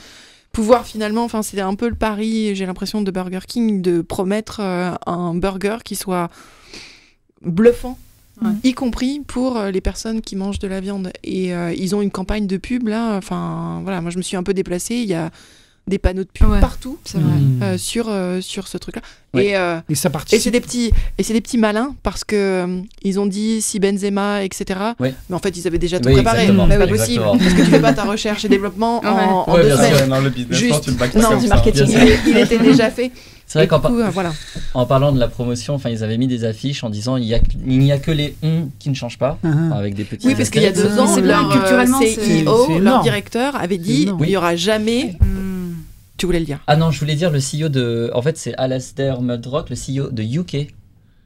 pouvoir 0.54 0.86
finalement, 0.86 1.26
enfin 1.26 1.41
c'est 1.41 1.60
un 1.60 1.76
peu 1.76 1.89
le 1.89 1.95
pari, 1.95 2.56
j'ai 2.56 2.66
l'impression 2.66 3.01
de 3.01 3.12
Burger 3.12 3.39
King 3.45 3.82
de 3.82 4.01
promettre 4.01 4.62
euh, 4.62 4.93
un 5.06 5.36
burger 5.36 5.78
qui 5.84 5.97
soit 5.97 6.30
bluffant. 7.41 7.97
Ouais. 8.41 8.51
Y 8.64 8.74
compris 8.74 9.22
pour 9.28 9.58
euh, 9.58 9.72
les 9.72 9.82
personnes 9.82 10.22
qui 10.22 10.36
mangent 10.36 10.60
de 10.60 10.68
la 10.68 10.80
viande. 10.80 11.12
Et 11.24 11.54
euh, 11.54 11.74
ils 11.74 11.95
ont 11.95 12.01
une 12.01 12.12
campagne 12.12 12.47
de 12.47 12.58
pub 12.58 12.88
là. 12.88 13.18
Enfin, 13.18 13.82
voilà, 13.84 13.99
moi 14.01 14.12
je 14.12 14.18
me 14.18 14.22
suis 14.22 14.38
un 14.38 14.43
peu 14.43 14.54
déplacée. 14.54 14.95
Il 14.95 15.10
y 15.10 15.14
a 15.14 15.32
des 15.88 15.97
panneaux 15.97 16.23
de 16.23 16.29
pub 16.34 16.47
Ouais. 16.49 16.59
partout. 16.61 16.97
Mmh. 17.13 17.61
euh, 17.61 17.77
sur, 17.77 18.05
euh, 18.09 18.39
sur 18.41 18.67
ce 18.67 18.77
truc-là. 18.77 19.01
Ouais. 19.34 19.47
Et, 19.47 19.57
euh, 19.57 19.79
Et 19.89 19.95
ça 19.95 20.09
et 20.31 20.39
c'est 20.39 20.51
des 20.51 20.61
petits 20.61 20.91
et 21.17 21.23
c'est 21.23 21.34
des 21.34 21.41
petits 21.41 21.57
malins 21.57 21.95
parce 22.03 22.23
que 22.23 22.36
euh, 22.36 22.81
ils 23.01 23.19
ont 23.19 23.25
dit 23.25 23.61
si 23.61 23.79
Benzema 23.79 24.43
etc. 24.43 24.79
Ouais. 24.99 25.13
Mais 25.29 25.36
en 25.36 25.39
fait 25.39 25.57
ils 25.57 25.65
avaient 25.67 25.79
déjà 25.79 25.99
tout 25.99 26.07
Oui, 26.09 26.15
préparé. 26.15 26.41
exactement. 26.43 26.67
C'est 26.69 26.77
pas 26.77 26.88
possible 26.88 27.23
parce 27.23 27.53
que 27.53 27.61
tu 27.63 27.71
fais 27.71 27.79
pas 27.79 27.93
ta 27.93 28.03
recherche 28.03 28.45
et 28.45 28.49
développement 28.49 29.01
en, 29.03 29.45
en 29.49 29.53
Ouais, 29.55 29.61
deux 29.63 29.67
bien 29.69 29.77
semaines. 29.77 29.95
sûr. 29.97 30.07
non, 30.07 30.21
le 30.21 30.29
business 30.29 30.57
Juste- 30.59 30.69
plan, 30.95 31.07
tu 31.09 31.13
pas 31.13 31.19
non, 31.31 31.38
du 31.41 31.47
marketing. 31.47 31.88
Il, 32.27 32.38
était 32.38 32.59
déjà 32.59 32.89
fait. 32.91 33.11
C'est 33.45 33.59
vrai 33.59 33.67
qu'en 33.67 33.77
du 33.77 33.81
par- 33.81 33.91
coup, 33.91 33.99
euh, 33.99 34.09
voilà. 34.09 34.31
en 34.73 34.86
parlant 34.86 35.11
de 35.11 35.19
la 35.19 35.27
promotion, 35.27 35.73
enfin, 35.75 35.89
ils 35.89 36.03
avaient 36.03 36.17
mis 36.17 36.27
des 36.27 36.45
affiches 36.45 36.84
en 36.84 36.89
disant 36.89 37.17
il 37.17 37.25
y 37.25 37.36
a, 37.36 37.39
il 37.67 37.79
n'y 37.79 37.91
a 37.91 37.97
que 37.99 38.09
les 38.11 38.36
on 38.41 38.69
qui 38.79 38.89
ne 38.89 38.95
changent 38.95 39.17
pas, 39.19 39.38
enfin, 39.43 39.69
ah. 39.73 39.77
avec 39.77 39.95
des 39.95 40.05
petits. 40.05 40.27
Oui, 40.27 40.36
parce 40.36 40.49
qu'il 40.49 40.61
y 40.61 40.65
a 40.65 40.71
deux 40.71 40.97
ans, 40.97 41.15
leur 41.17 41.49
culturellement, 41.49 41.99
CEO, 41.99 42.79
leur 42.79 43.01
directeur, 43.03 43.55
avait 43.55 43.77
dit 43.77 44.09
il 44.21 44.29
y 44.29 44.38
aura 44.38 44.55
jamais. 44.55 45.15
Hmm. 46.24 46.26
Tu 46.26 46.28
voulais 46.28 46.39
le 46.39 46.45
dire 46.45 46.59
Ah 46.67 46.78
non, 46.78 46.89
je 46.89 46.99
voulais 46.99 47.15
dire 47.15 47.32
le 47.32 47.39
CEO 47.39 47.67
de. 47.69 48.09
En 48.13 48.21
fait, 48.21 48.38
c'est 48.38 48.53
Alastair 48.55 49.21
Mudrock, 49.21 49.69
le 49.69 49.76
CEO 49.76 50.09
de 50.09 50.24
UK. 50.24 50.74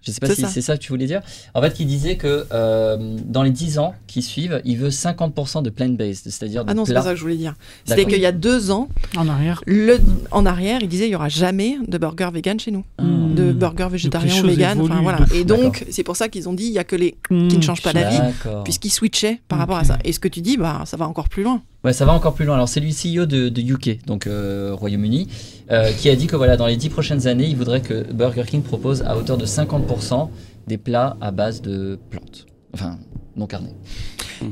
Je 0.02 0.12
sais 0.12 0.20
pas 0.22 0.34
si 0.34 0.46
c'est 0.46 0.62
ça 0.62 0.78
que 0.78 0.82
tu 0.82 0.90
voulais 0.90 1.06
dire. 1.06 1.22
En 1.54 1.62
fait, 1.62 1.74
qui 1.74 1.86
disait 1.86 2.16
que 2.16 2.46
euh, 2.54 3.18
dans 3.26 3.44
les 3.44 3.50
10 3.50 3.78
ans 3.80 3.94
qui 4.08 4.22
suivent, 4.22 4.62
il 4.64 4.78
veut 4.78 4.88
50% 4.90 5.64
de 5.64 5.70
plant-based, 5.70 6.24
c'est-à-dire 6.32 6.64
de 6.64 6.72
Ah 6.72 6.74
non, 6.74 6.86
c'est 6.86 6.94
pas 6.94 7.02
ça 7.02 7.10
que 7.12 7.18
je 7.18 7.22
voulais 7.24 7.36
dire. 7.36 7.56
C'était 7.84 8.06
qu'il 8.06 8.22
y 8.22 8.26
a 8.26 8.32
deux 8.32 8.72
ans, 8.72 8.88
En 9.18 9.28
arrière. 9.28 9.62
le, 9.68 9.98
en 10.32 10.46
arrière, 10.46 10.80
il 10.82 10.88
disait 10.88 11.08
il 11.08 11.12
y 11.12 11.16
aura 11.16 11.28
jamais 11.30 11.78
de 11.86 11.98
burger 11.98 12.30
vegan 12.34 12.58
chez 12.60 12.72
nous, 12.72 12.86
Mmh. 13.02 13.34
de 13.36 13.52
burger 13.52 13.88
végétarien 13.92 14.42
ou 14.44 14.48
vegan. 14.48 14.80
Enfin 14.82 15.02
voilà. 15.02 15.20
Et 15.36 15.44
donc 15.44 15.86
c'est 15.90 16.04
pour 16.04 16.16
ça 16.16 16.30
qu'ils 16.30 16.48
ont 16.48 16.54
dit 16.54 16.66
il 16.68 16.74
y 16.74 16.80
a 16.80 16.84
que 16.86 16.96
les 16.96 17.18
Mmh. 17.30 17.48
qui 17.50 17.58
ne 17.58 17.62
changent 17.62 17.82
pas 17.84 17.92
d'avis. 17.94 18.20
Puisqu'ils 18.64 18.92
switchaient 18.92 19.42
par 19.50 19.60
rapport 19.60 19.78
à 19.78 19.84
ça. 19.84 19.98
Et 20.06 20.14
ce 20.14 20.20
que 20.22 20.30
tu 20.30 20.40
dis, 20.42 20.56
bah, 20.58 20.84
ça 20.86 20.96
va 20.96 21.06
encore 21.08 21.28
plus 21.28 21.44
loin. 21.44 21.62
Ouais, 21.84 21.94
ça 21.94 22.06
va 22.06 22.14
encore 22.14 22.34
plus 22.34 22.46
loin. 22.46 22.56
Alors, 22.56 22.68
c'est 22.68 22.80
lui 22.80 22.92
CEO 22.94 23.26
de, 23.26 23.50
de 23.50 23.62
UK, 23.62 24.06
donc 24.06 24.28
euh, 24.28 24.72
Royaume-Uni, 24.74 25.28
euh, 25.72 25.92
qui 25.94 26.10
a 26.10 26.16
dit 26.16 26.28
que 26.28 26.36
voilà, 26.36 26.58
dans 26.58 26.66
les 26.68 26.76
10 26.76 26.90
prochaines 26.90 27.28
années, 27.28 27.46
il 27.48 27.56
voudrait 27.56 27.82
que 27.82 28.12
Burger 28.12 28.44
King 28.48 28.62
propose 28.64 29.04
à 29.04 29.16
hauteur 29.18 29.38
de 29.38 29.46
50% 29.46 30.30
des 30.68 30.78
plats 30.78 31.16
à 31.22 31.32
base 31.32 31.62
de 31.62 31.98
plantes. 32.10 32.46
Enfin, 32.74 32.98
non 33.36 33.46
carnées. 33.48 33.74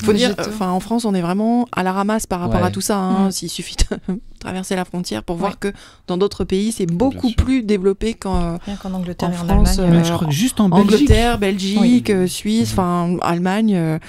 faut 0.03 0.13
dire, 0.13 0.33
enfin, 0.39 0.69
en 0.69 0.79
France, 0.79 1.03
on 1.03 1.13
est 1.15 1.21
vraiment 1.21 1.67
à 1.71 1.81
la 1.83 1.91
ramasse 1.91 2.25
par 2.27 2.39
rapport 2.39 2.61
Ouais. 2.61 2.67
à 2.67 2.71
tout 2.71 2.79
ça. 2.81 2.97
hein. 2.97 3.27
Mm. 3.27 3.31
S'il 3.31 3.49
suffit 3.49 3.75
de 3.75 4.15
traverser 4.39 4.75
la 4.75 4.85
frontière 4.85 5.23
pour 5.23 5.35
voir 5.35 5.57
que 5.59 5.73
dans 6.07 6.17
d'autres 6.17 6.43
pays, 6.43 6.71
c'est 6.71 6.85
beaucoup 6.85 7.31
plus 7.31 7.63
développé 7.63 8.13
qu'en 8.13 8.57
Rien 8.65 8.75
qu'en 8.75 8.93
Angleterre 8.93 9.29
En 9.29 9.33
et 9.33 9.35
en 9.35 9.45
France, 9.65 9.79
Allemagne. 9.79 9.99
euh, 9.99 10.03
je 10.03 10.13
crois 10.13 10.27
que 10.27 10.33
juste 10.33 10.59
en 10.61 10.69
Belgique. 10.69 10.91
Angleterre, 10.93 11.37
Belgique, 11.39 12.11
Oui. 12.15 12.29
Suisse, 12.29 12.69
enfin 12.71 13.17
Allemagne, 13.21 13.75
euh, 13.75 13.99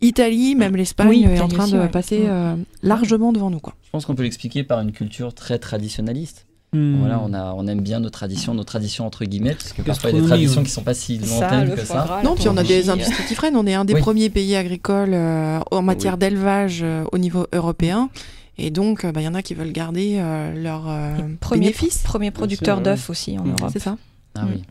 Italie, 0.00 0.54
même 0.54 0.76
l'Espagne 0.76 1.08
Oui, 1.08 1.24
est 1.24 1.40
en 1.40 1.48
train 1.48 1.64
aussi, 1.64 1.72
de 1.72 1.78
ouais. 1.80 1.88
passer 1.88 2.18
Mm. 2.20 2.26
euh, 2.28 2.54
largement 2.82 3.32
devant 3.32 3.50
nous. 3.50 3.58
Quoi. 3.60 3.74
Je 3.84 3.90
pense 3.90 4.06
qu'on 4.06 4.14
peut 4.14 4.22
l'expliquer 4.22 4.62
par 4.64 4.80
une 4.80 4.92
culture 4.92 5.34
très 5.34 5.58
traditionnaliste. 5.58 6.46
Mmh. 6.74 6.98
Voilà, 6.98 7.18
on, 7.24 7.32
a, 7.32 7.54
on 7.56 7.66
aime 7.66 7.80
bien 7.80 7.98
nos 7.98 8.10
traditions, 8.10 8.52
nos 8.52 8.62
traditions 8.62 9.06
entre 9.06 9.24
guillemets, 9.24 9.54
parce 9.54 9.72
que 9.72 9.80
parfois 9.80 10.10
il 10.10 10.16
y 10.16 10.18
a 10.18 10.20
des 10.20 10.26
traditions 10.28 10.62
qui 10.62 10.70
sont 10.70 10.82
pas 10.82 10.92
si 10.92 11.16
lointaines 11.16 11.74
que 11.74 11.80
ça. 11.82 12.04
gras, 12.06 12.22
Non, 12.22 12.34
puis 12.34 12.46
on 12.48 12.56
a 12.58 12.62
des 12.62 12.90
industries 12.90 13.24
qui 13.26 13.34
freinent. 13.34 13.56
On 13.56 13.66
est 13.66 13.72
un 13.72 13.86
des 13.86 13.94
Oui. 13.94 14.00
premiers 14.02 14.28
pays 14.28 14.54
agricoles 14.54 15.14
euh, 15.14 15.60
en 15.70 15.80
matière 15.80 16.12
Oui. 16.14 16.18
d'élevage 16.18 16.80
euh, 16.82 17.04
au 17.10 17.16
niveau 17.16 17.46
européen. 17.54 18.10
Et 18.58 18.70
donc, 18.70 19.04
euh, 19.06 19.12
bah, 19.12 19.22
il 19.22 19.24
y 19.24 19.28
en 19.28 19.34
a 19.34 19.40
qui 19.40 19.54
veulent 19.54 19.72
garder 19.72 20.16
euh, 20.18 20.62
leur 20.62 20.84
euh, 20.88 21.16
Premier, 21.40 21.60
bénéfice. 21.68 21.98
premier 22.02 22.30
producteur 22.30 22.82
d'œufs 22.82 23.08
aussi 23.08 23.38
en 23.38 23.44
Mmh. 23.44 23.50
Europe. 23.58 23.70
C'est 23.72 23.78
ça 23.78 23.96
Ah 24.34 24.42
oui. 24.46 24.62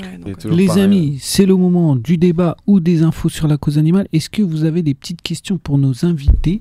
Ouais, 0.00 0.18
donc, 0.18 0.44
Et 0.44 0.46
euh, 0.48 0.54
Les 0.54 0.66
pareil. 0.66 0.82
amis, 0.82 1.18
c'est 1.20 1.46
le 1.46 1.56
moment 1.56 1.96
du 1.96 2.16
débat 2.16 2.56
ou 2.66 2.80
des 2.80 3.02
infos 3.02 3.28
sur 3.28 3.48
la 3.48 3.56
cause 3.56 3.78
animale. 3.78 4.06
Est-ce 4.12 4.30
que 4.30 4.42
vous 4.42 4.64
avez 4.64 4.82
des 4.82 4.94
petites 4.94 5.22
questions 5.22 5.58
pour 5.58 5.78
nos 5.78 6.04
invités 6.04 6.60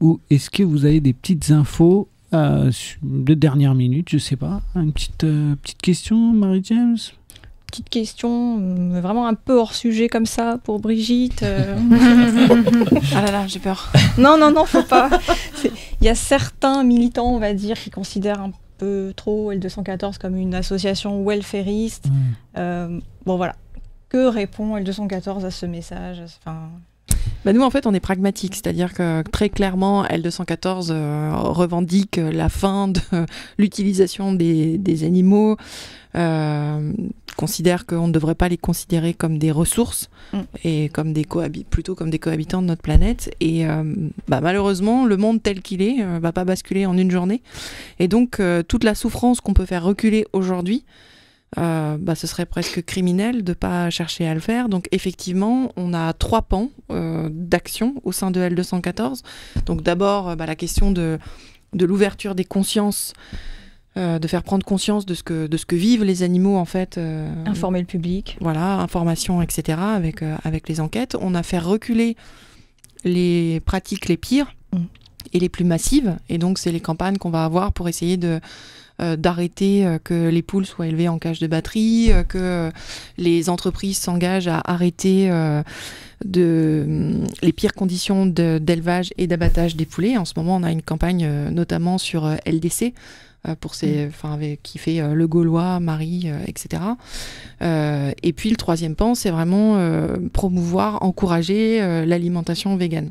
ou 0.00 0.20
est-ce 0.30 0.50
que 0.50 0.62
vous 0.62 0.84
avez 0.84 1.00
des 1.00 1.12
petites 1.12 1.50
infos 1.50 2.08
euh, 2.32 2.70
de 3.02 3.34
dernière 3.34 3.74
minute 3.74 4.08
Je 4.10 4.18
sais 4.18 4.36
pas. 4.36 4.60
Une 4.74 4.92
petite, 4.92 5.24
euh, 5.24 5.54
petite 5.62 5.80
question, 5.82 6.16
Marie-James? 6.32 6.96
Petite 7.70 7.88
question, 7.88 8.58
euh, 8.60 9.00
vraiment 9.00 9.26
un 9.26 9.34
peu 9.34 9.58
hors 9.58 9.74
sujet 9.74 10.08
comme 10.08 10.26
ça 10.26 10.58
pour 10.62 10.78
Brigitte. 10.80 11.42
euh. 11.42 11.76
Ah 13.14 13.22
là 13.24 13.30
là, 13.32 13.46
j'ai 13.46 13.58
peur. 13.58 13.92
non, 14.18 14.36
non, 14.38 14.50
non, 14.52 14.64
faut 14.64 14.82
pas. 14.82 15.10
Il 16.00 16.04
y 16.04 16.08
a 16.08 16.14
certains 16.14 16.84
militants, 16.84 17.34
on 17.34 17.38
va 17.38 17.52
dire, 17.54 17.78
qui 17.78 17.90
considèrent 17.90 18.40
un 18.40 18.50
peu 18.50 18.56
trop 19.16 19.52
L214 19.52 20.18
comme 20.18 20.36
une 20.36 20.54
association 20.54 21.24
welfariste. 21.24 22.06
Euh, 22.56 23.00
bon, 23.24 23.36
voilà. 23.36 23.56
Que 24.08 24.26
répond 24.28 24.76
L214 24.76 25.44
à 25.44 25.50
ce 25.50 25.66
message? 25.66 26.22
Enfin, 26.40 26.70
Bah, 27.44 27.52
nous, 27.52 27.62
en 27.62 27.70
fait, 27.70 27.86
on 27.86 27.94
est 27.94 28.00
pragmatique, 28.00 28.54
c'est-à-dire 28.54 28.94
que 28.94 29.22
très 29.30 29.48
clairement, 29.48 30.04
L214 30.04 30.88
euh, 30.90 31.32
revendique 31.34 32.16
la 32.16 32.48
fin 32.48 32.88
de 32.88 33.00
l'utilisation 33.58 34.32
des, 34.32 34.78
des 34.78 35.04
animaux, 35.04 35.56
euh, 36.16 36.92
considère 37.36 37.86
qu'on 37.86 38.06
ne 38.06 38.12
devrait 38.12 38.36
pas 38.36 38.48
les 38.48 38.56
considérer 38.56 39.12
comme 39.12 39.38
des 39.38 39.50
ressources 39.50 40.08
Mm. 40.34 40.38
et 40.64 40.88
comme 40.88 41.12
des 41.12 41.26
plutôt 41.68 41.94
comme 41.94 42.10
des 42.10 42.18
cohabitants 42.18 42.62
de 42.62 42.66
notre 42.66 42.82
planète. 42.82 43.34
Et 43.40 43.66
euh, 43.66 43.82
bah, 44.28 44.40
malheureusement, 44.40 45.04
le 45.06 45.16
monde 45.16 45.42
tel 45.42 45.60
qu'il 45.60 45.82
est 45.82 46.02
euh, 46.02 46.18
va 46.20 46.32
pas 46.32 46.44
basculer 46.44 46.86
en 46.86 46.96
une 46.96 47.10
journée. 47.10 47.42
Et 47.98 48.08
donc, 48.08 48.40
toute 48.68 48.84
la 48.84 48.94
souffrance 48.94 49.40
qu'on 49.40 49.54
peut 49.54 49.66
faire 49.66 49.84
reculer 49.84 50.26
aujourd'hui, 50.32 50.84
euh, 51.58 51.96
bah, 52.00 52.14
ce 52.14 52.26
serait 52.26 52.46
presque 52.46 52.82
criminel 52.84 53.44
de 53.44 53.52
pas 53.52 53.90
chercher 53.90 54.26
à 54.26 54.34
le 54.34 54.40
faire. 54.40 54.68
Donc 54.68 54.88
effectivement, 54.92 55.72
on 55.76 55.94
a 55.94 56.12
trois 56.12 56.42
pans 56.42 56.70
euh, 56.90 57.28
d'action 57.32 57.94
au 58.04 58.12
sein 58.12 58.30
de 58.30 58.40
L214. 58.40 59.22
Donc 59.66 59.82
d'abord, 59.82 60.30
euh, 60.30 60.36
bah, 60.36 60.46
la 60.46 60.56
question 60.56 60.90
de, 60.90 61.18
de 61.72 61.84
l'ouverture 61.86 62.34
des 62.34 62.44
consciences, 62.44 63.12
euh, 63.96 64.18
de 64.18 64.26
faire 64.26 64.42
prendre 64.42 64.64
conscience 64.66 65.06
de 65.06 65.14
ce 65.14 65.22
que, 65.22 65.46
de 65.46 65.56
ce 65.56 65.66
que 65.66 65.76
vivent 65.76 66.02
les 66.04 66.22
animaux 66.24 66.56
en 66.56 66.64
fait. 66.64 66.98
euh, 66.98 67.28
informer 67.46 67.78
le 67.80 67.86
public. 67.86 68.36
voilà, 68.40 68.78
information, 68.80 69.40
etc. 69.42 69.78
avec, 69.80 70.22
euh, 70.22 70.36
avec 70.44 70.68
les 70.68 70.80
enquêtes. 70.80 71.16
On 71.20 71.34
a 71.34 71.42
fait 71.44 71.58
reculer 71.60 72.16
les 73.04 73.60
pratiques 73.60 74.08
les 74.08 74.16
pires 74.16 74.54
Mm. 74.72 74.86
et 75.32 75.38
les 75.38 75.48
plus 75.48 75.64
massives. 75.64 76.16
Et 76.28 76.38
donc, 76.38 76.58
c'est 76.58 76.72
les 76.72 76.80
campagnes 76.80 77.16
qu'on 77.16 77.30
va 77.30 77.44
avoir 77.44 77.72
pour 77.72 77.88
essayer 77.88 78.16
de 78.16 78.40
d'arrêter 78.98 79.84
euh, 79.84 79.98
que 80.02 80.28
les 80.28 80.42
poules 80.42 80.66
soient 80.66 80.86
élevées 80.86 81.08
en 81.08 81.18
cage 81.18 81.40
de 81.40 81.46
batterie, 81.46 82.12
euh, 82.12 82.22
que 82.22 82.38
euh, 82.38 82.70
les 83.18 83.50
entreprises 83.50 83.98
s'engagent 83.98 84.48
à 84.48 84.60
arrêter 84.64 85.30
euh, 85.30 85.62
de, 86.24 87.20
les 87.42 87.52
pires 87.52 87.74
conditions 87.74 88.26
d'élevage 88.26 89.12
et 89.18 89.26
d'abattage 89.26 89.76
des 89.76 89.86
poulets. 89.86 90.16
En 90.16 90.24
ce 90.24 90.34
moment, 90.36 90.56
on 90.56 90.62
a 90.62 90.70
une 90.70 90.82
campagne 90.82 91.24
euh, 91.24 91.50
notamment 91.50 91.98
sur 91.98 92.24
euh, 92.24 92.36
LDC, 92.46 92.94
euh, 93.46 93.54
pour 93.60 93.72
enfin, 93.72 94.32
avec, 94.32 94.62
qui 94.62 94.78
fait 94.78 95.00
euh, 95.00 95.14
le 95.14 95.26
Gaulois, 95.26 95.80
Marie, 95.80 96.24
euh, 96.26 96.38
etc. 96.46 96.82
Euh, 97.62 98.12
et 98.22 98.32
puis 98.32 98.48
le 98.50 98.56
troisième 98.56 98.94
pan, 98.94 99.14
c'est 99.14 99.30
vraiment 99.30 99.76
euh, 99.76 100.16
promouvoir, 100.32 101.02
encourager 101.02 101.82
euh, 101.82 102.06
l'alimentation 102.06 102.76
végane. 102.76 103.10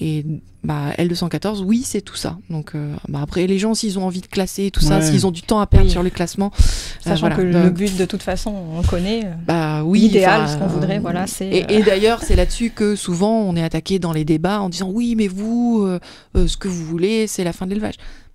Et 0.00 0.24
bah, 0.62 0.92
L214, 0.98 1.62
oui, 1.62 1.82
c'est 1.84 2.00
tout 2.00 2.14
ça. 2.16 2.36
Donc 2.50 2.74
euh, 2.74 2.94
bah, 3.08 3.20
après, 3.22 3.46
les 3.46 3.58
gens, 3.58 3.74
s'ils 3.74 3.98
ont 3.98 4.04
envie 4.06 4.20
de 4.20 4.26
classer 4.26 4.66
et 4.66 4.70
tout 4.70 4.80
ça, 4.80 5.00
s'ils 5.02 5.26
ont 5.26 5.30
du 5.32 5.42
temps 5.42 5.58
à 5.60 5.66
perdre 5.66 5.86
Oui. 5.86 5.90
sur 5.92 6.02
le 6.02 6.10
classement, 6.10 6.52
Sachant 7.00 7.20
voilà. 7.20 7.36
que 7.36 7.42
Euh, 7.42 7.64
le 7.64 7.70
but, 7.70 7.96
de 7.96 8.04
toute 8.04 8.22
façon, 8.22 8.54
on 8.76 8.82
connaît. 8.82 9.24
euh, 9.24 9.32
bah 9.46 9.82
oui, 9.84 10.00
L'idéal, 10.00 10.48
ce 10.48 10.56
qu'on 10.56 10.66
voudrait, 10.68 10.98
euh, 10.98 11.00
voilà, 11.00 11.26
c'est. 11.26 11.48
Et, 11.48 11.64
euh, 11.64 11.66
et 11.68 11.82
d'ailleurs, 11.82 12.22
c'est 12.22 12.36
là-dessus 12.36 12.70
que 12.70 12.94
souvent 12.96 13.40
on 13.40 13.56
est 13.56 13.62
attaqué 13.62 13.98
dans 13.98 14.12
les 14.12 14.24
débats 14.24 14.60
en 14.60 14.68
disant 14.68 14.90
oui, 14.92 15.14
mais 15.16 15.26
vous, 15.28 15.82
euh, 15.84 15.98
euh, 16.36 16.46
ce 16.46 16.56
que 16.56 16.68
vous 16.68 16.84
voulez, 16.84 17.26
c'est 17.26 17.44
la 17.44 17.52
fin 17.52 17.64
de 17.66 17.70
l'élevage. 17.70 17.94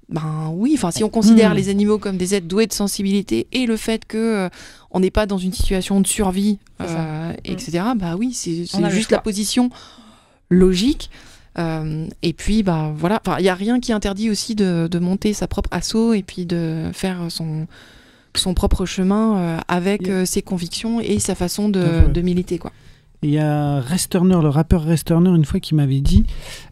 Ben 0.09 0.51
oui, 0.53 0.73
enfin, 0.75 0.91
si 0.91 1.03
on 1.05 1.09
considère 1.09 1.51
Hmm. 1.53 1.57
les 1.57 1.69
animaux 1.69 1.97
comme 1.97 2.17
des 2.17 2.35
êtres 2.35 2.45
doués 2.47 2.67
de 2.67 2.73
sensibilité 2.73 3.47
et 3.53 3.65
le 3.65 3.77
fait 3.77 4.03
que 4.05 4.17
euh, 4.17 4.49
on 4.91 4.99
n'est 4.99 5.11
pas 5.11 5.25
dans 5.25 5.37
une 5.37 5.53
situation 5.53 6.01
de 6.01 6.07
survie, 6.07 6.59
euh, 6.81 7.31
etc. 7.45 7.83
Bah 7.95 8.15
oui, 8.17 8.33
c'est 8.33 8.65
juste 8.91 9.11
la 9.11 9.19
position 9.19 9.69
logique. 10.49 11.09
Euh, 11.59 12.07
et 12.21 12.33
puis, 12.33 12.63
bah 12.63 12.91
voilà, 12.95 13.21
Enfin, 13.25 13.37
il 13.39 13.43
n'y 13.43 13.49
a 13.49 13.55
rien 13.55 13.79
qui 13.79 13.93
interdit 13.93 14.29
aussi 14.29 14.55
de, 14.55 14.87
de 14.89 14.99
monter 14.99 15.33
sa 15.33 15.47
propre 15.47 15.69
assaut 15.71 16.13
et 16.13 16.23
puis 16.23 16.45
de 16.45 16.89
faire 16.93 17.19
son 17.29 17.67
son 18.35 18.55
propre 18.55 18.87
chemin 18.87 19.37
euh, 19.37 19.57
avec 19.67 20.07
Yeah. 20.07 20.15
euh, 20.21 20.25
ses 20.25 20.41
convictions 20.41 20.99
et 20.99 21.19
sa 21.19 21.35
façon 21.35 21.69
de, 21.69 22.11
de 22.11 22.21
militer 22.21 22.57
quoi. 22.57 22.71
Il 23.21 23.29
y 23.29 23.37
a 23.37 23.79
Resturner, 23.79 24.39
le 24.41 24.49
rappeur 24.49 24.83
Resturner, 24.83 25.29
une 25.29 25.45
fois 25.45 25.59
qui 25.59 25.75
m'avait 25.75 26.01
dit 26.01 26.25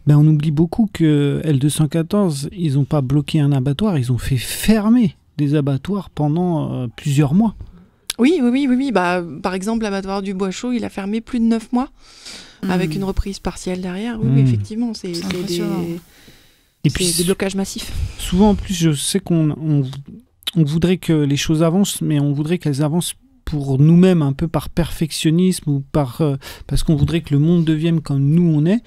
ben, 0.06 0.16
on 0.16 0.26
oublie 0.26 0.50
beaucoup 0.50 0.88
que 0.92 1.40
L214, 1.44 2.48
ils 2.52 2.74
n'ont 2.74 2.84
pas 2.84 3.00
bloqué 3.00 3.38
un 3.40 3.52
abattoir, 3.52 3.96
ils 3.96 4.10
ont 4.10 4.18
fait 4.18 4.36
fermer 4.36 5.16
des 5.38 5.54
abattoirs 5.54 6.10
pendant 6.10 6.72
euh, 6.82 6.86
plusieurs 6.96 7.32
mois. 7.32 7.54
Oui, 8.18 8.40
oui, 8.42 8.50
oui, 8.52 8.66
oui, 8.68 8.76
oui. 8.76 8.92
Bah, 8.92 9.22
par 9.42 9.54
exemple, 9.54 9.84
l'abattoir 9.84 10.20
du 10.20 10.34
Bois 10.34 10.50
Chaud, 10.50 10.72
il 10.72 10.84
a 10.84 10.90
fermé 10.90 11.20
plus 11.20 11.40
de 11.40 11.44
neuf 11.46 11.72
mois. 11.72 11.88
Avec 12.68 12.90
Mm. 12.90 12.96
une 12.96 13.04
reprise 13.04 13.38
partielle 13.38 13.80
derrière. 13.80 14.18
Oui, 14.20 14.28
oui, 14.32 14.42
Mm. 14.42 14.46
effectivement, 14.46 14.94
c'est 14.94 15.12
des. 15.12 15.62
Et 16.84 16.90
puis 16.90 17.12
des 17.12 17.24
blocages 17.24 17.54
massifs. 17.54 17.92
souvent 18.18 18.50
en 18.50 18.54
plus, 18.56 18.74
je 18.74 18.92
sais 18.92 19.20
qu'on 19.20 19.50
on, 19.50 19.84
on 20.56 20.64
voudrait 20.64 20.96
que 20.96 21.12
les 21.12 21.36
choses 21.36 21.62
avancent, 21.62 22.00
mais 22.02 22.18
on 22.18 22.32
voudrait 22.32 22.58
qu'elles 22.58 22.82
avancent 22.82 23.14
pour 23.52 23.78
nous-mêmes, 23.78 24.22
un 24.22 24.32
peu 24.32 24.48
par 24.48 24.70
perfectionnisme 24.70 25.68
ou 25.70 25.84
par 25.92 26.22
euh, 26.22 26.36
parce 26.66 26.82
qu'on 26.82 26.96
voudrait 26.96 27.20
que 27.20 27.34
le 27.34 27.38
monde 27.38 27.66
devienne 27.66 28.00
comme 28.00 28.22
nous 28.24 28.50
on 28.50 28.64
est. 28.64 28.80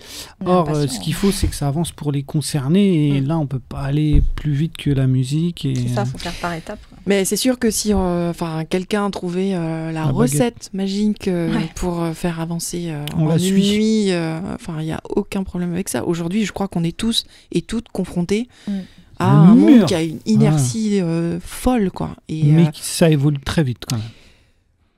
Or, 0.43 0.67
euh, 0.71 0.87
ce 0.87 0.99
qu'il 0.99 1.13
faut, 1.13 1.31
c'est 1.31 1.45
que 1.45 1.53
ça 1.55 1.67
avance 1.67 1.91
pour 1.91 2.11
les 2.11 2.23
concernés, 2.23 3.09
et 3.09 3.21
Mm. 3.21 3.27
là, 3.27 3.37
on 3.37 3.45
peut 3.45 3.59
pas 3.59 3.81
aller 3.81 4.23
plus 4.35 4.53
vite 4.53 4.75
que 4.75 4.89
la 4.89 5.05
musique. 5.05 5.65
Et 5.65 5.75
C'est 5.75 5.89
ça, 5.93 6.03
faut 6.05 6.17
faire 6.17 6.33
par 6.41 6.53
étapes. 6.55 6.79
quoi. 6.89 6.97
Mais 7.05 7.25
c'est 7.25 7.35
sûr 7.37 7.59
que 7.59 7.69
si 7.69 7.93
euh, 7.93 8.31
enfin 8.31 8.63
quelqu'un 8.67 9.11
trouvait 9.11 9.51
euh, 9.53 9.91
la, 9.91 9.91
La 9.91 10.01
baguette. 10.07 10.15
recette 10.17 10.69
magique 10.73 11.27
euh, 11.27 11.53
Ouais. 11.55 11.69
pour 11.75 12.01
euh, 12.01 12.13
faire 12.13 12.39
avancer 12.39 12.85
euh, 12.87 13.05
On 13.15 13.25
en 13.25 13.27
la 13.27 13.33
une 13.35 13.39
suit. 13.39 13.77
nuit, 13.77 14.11
euh, 14.13 14.39
enfin 14.55 14.77
il 14.79 14.85
n'y 14.85 14.91
a 14.93 15.01
aucun 15.15 15.43
problème 15.43 15.73
avec 15.73 15.89
ça. 15.89 16.03
Aujourd'hui, 16.05 16.43
je 16.43 16.51
crois 16.51 16.67
qu'on 16.67 16.83
est 16.83 16.97
tous 16.97 17.25
et 17.51 17.61
toutes 17.61 17.89
confrontés 17.89 18.47
Mm. 18.67 18.71
à 19.19 19.29
Un 19.31 19.55
monde 19.55 19.85
qui 19.85 19.93
a 19.95 20.01
une 20.01 20.19
inertie 20.25 20.99
euh, 21.01 21.39
folle, 21.39 21.91
quoi. 21.91 22.15
Et 22.27 22.43
mais 22.51 22.63
euh, 22.65 22.71
ça 22.73 23.09
évolue 23.11 23.39
très 23.39 23.63
vite 23.63 23.83
quand 23.87 23.97
même. 23.97 24.05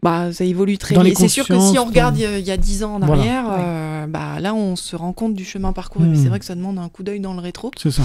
Bah 0.03 0.31
ça 0.31 0.43
évolue 0.43 0.77
très 0.77 1.01
vite. 1.01 1.17
C'est 1.17 1.27
sûr 1.27 1.47
que 1.47 1.59
si 1.59 1.79
on 1.79 1.85
regarde 1.85 2.19
euh, 2.19 2.37
il 2.39 2.45
y 2.45 2.51
a 2.51 2.57
dix 2.57 2.83
ans 2.83 2.95
en 2.95 2.99
Voilà. 2.99 3.13
arrière, 3.21 3.45
euh, 3.49 4.07
bah 4.07 4.39
là 4.39 4.53
on 4.53 4.75
se 4.75 4.95
rend 4.95 5.11
compte 5.11 5.33
du 5.33 5.43
chemin 5.43 5.73
parcouru. 5.73 6.07
Mais 6.09 6.15
c'est 6.15 6.29
vrai 6.29 6.39
que 6.39 6.45
ça 6.45 6.55
demande 6.55 6.77
un 6.77 6.87
coup 6.89 7.01
d'œil 7.03 7.19
dans 7.19 7.33
le 7.33 7.39
rétro. 7.39 7.71
C'est 7.77 7.89
ça. 7.91 8.03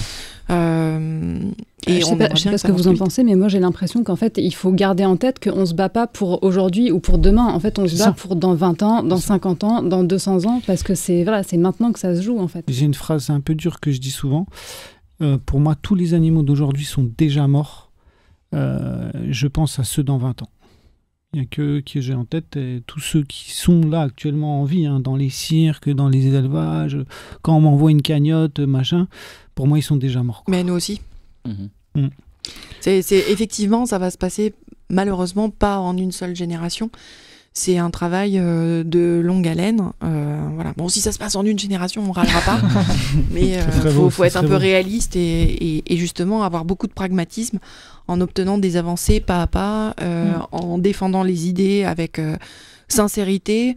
Euh, 0.50 1.38
et 1.86 2.00
je 2.00 2.06
on 2.06 2.10
sais 2.10 2.16
pas, 2.16 2.36
sais 2.36 2.56
ce 2.56 2.66
que 2.66 2.72
vous 2.72 2.88
en 2.88 2.94
pensez, 2.94 3.24
mais 3.24 3.34
moi 3.34 3.48
j'ai 3.48 3.60
l'impression 3.60 4.04
qu'en 4.04 4.16
fait, 4.16 4.38
il 4.38 4.54
faut 4.54 4.72
garder 4.72 5.04
en 5.04 5.16
tête 5.16 5.38
qu'on 5.42 5.66
se 5.66 5.74
bat 5.74 5.88
pas 5.90 6.06
pour 6.06 6.42
aujourd'hui 6.42 6.90
ou 6.90 6.98
pour 7.00 7.18
demain. 7.18 7.46
En 7.48 7.60
fait, 7.60 7.78
on 7.78 7.86
se 7.86 7.96
bat 7.98 8.04
ça. 8.04 8.12
pour 8.12 8.36
dans 8.36 8.54
20 8.54 8.82
ans, 8.82 9.02
dans 9.02 9.18
50 9.18 9.64
ans, 9.64 9.82
dans 9.82 10.02
200 10.02 10.46
ans, 10.46 10.62
parce 10.66 10.82
que 10.82 10.94
c'est 10.94 11.24
voilà, 11.24 11.42
c'est 11.42 11.56
maintenant 11.58 11.92
que 11.92 11.98
ça 11.98 12.14
se 12.16 12.22
joue 12.22 12.38
en 12.38 12.48
fait. 12.48 12.64
J'ai 12.68 12.86
une 12.86 12.94
phrase 12.94 13.28
un 13.30 13.40
peu 13.40 13.54
dure 13.54 13.80
que 13.80 13.92
je 13.92 14.00
dis 14.00 14.10
souvent. 14.10 14.46
Euh, 15.20 15.38
pour 15.44 15.60
moi, 15.60 15.74
tous 15.74 15.94
les 15.94 16.14
animaux 16.14 16.42
d'aujourd'hui 16.42 16.84
sont 16.84 17.08
déjà 17.18 17.46
morts. 17.46 17.90
Euh, 18.54 19.10
je 19.30 19.46
pense 19.46 19.78
à 19.78 19.84
ceux 19.84 20.02
dans 20.02 20.18
20 20.18 20.42
ans. 20.42 20.48
Il 21.34 21.40
n'y 21.40 21.46
a 21.46 21.48
que 21.48 21.80
que 21.80 22.00
j'ai 22.02 22.12
en 22.12 22.26
tête 22.26 22.56
et 22.58 22.82
tous 22.86 23.00
ceux 23.00 23.22
qui 23.22 23.52
sont 23.52 23.80
là 23.88 24.02
actuellement 24.02 24.60
en 24.60 24.64
vie, 24.64 24.84
hein, 24.84 25.00
dans 25.00 25.16
les 25.16 25.30
cirques, 25.30 25.88
dans 25.88 26.10
les 26.10 26.26
élevages, 26.26 26.98
quand 27.40 27.56
on 27.56 27.60
m'envoie 27.62 27.90
une 27.90 28.02
cagnotte, 28.02 28.60
machin, 28.60 29.08
pour 29.54 29.66
moi, 29.66 29.78
ils 29.78 29.82
sont 29.82 29.96
déjà 29.96 30.22
morts. 30.22 30.44
quoi. 30.44 30.54
Mais 30.54 30.62
nous 30.62 30.74
aussi. 30.74 31.00
Mhm. 31.46 32.10
C'est, 32.80 33.00
c'est- 33.00 33.30
effectivement, 33.30 33.86
ça 33.86 33.98
va 33.98 34.10
se 34.10 34.18
passer 34.18 34.52
malheureusement 34.90 35.48
pas 35.48 35.78
en 35.78 35.96
une 35.96 36.12
seule 36.12 36.36
génération. 36.36 36.90
C'est 37.54 37.76
un 37.76 37.90
travail 37.90 38.38
euh, 38.38 38.82
de 38.82 39.20
longue 39.22 39.46
haleine. 39.46 39.90
euh, 40.02 40.40
voilà. 40.54 40.72
Bon, 40.76 40.88
si 40.88 41.00
ça 41.00 41.12
se 41.12 41.18
passe 41.18 41.36
en 41.36 41.44
une 41.44 41.58
génération, 41.58 42.02
on 42.06 42.12
râlera 42.12 42.40
pas. 42.40 42.60
mais 43.30 43.60
serait 43.60 43.90
il 44.04 44.10
faut, 44.10 44.24
être 44.24 44.36
un 44.36 44.44
peu 44.44 44.56
réaliste 44.56 45.16
et, 45.16 45.42
et- 45.76 45.92
et 45.92 45.96
justement 45.98 46.42
avoir 46.44 46.64
beaucoup 46.64 46.86
de 46.86 46.92
pragmatisme 46.94 47.58
en 48.08 48.20
obtenant 48.20 48.58
des 48.58 48.76
avancées 48.76 49.20
pas 49.20 49.42
à 49.42 49.46
pas, 49.46 49.94
euh, 50.00 50.32
Mm. 50.38 50.46
en 50.52 50.78
défendant 50.78 51.22
les 51.22 51.48
idées 51.48 51.84
avec 51.84 52.18
euh, 52.18 52.36
sincérité. 52.88 53.76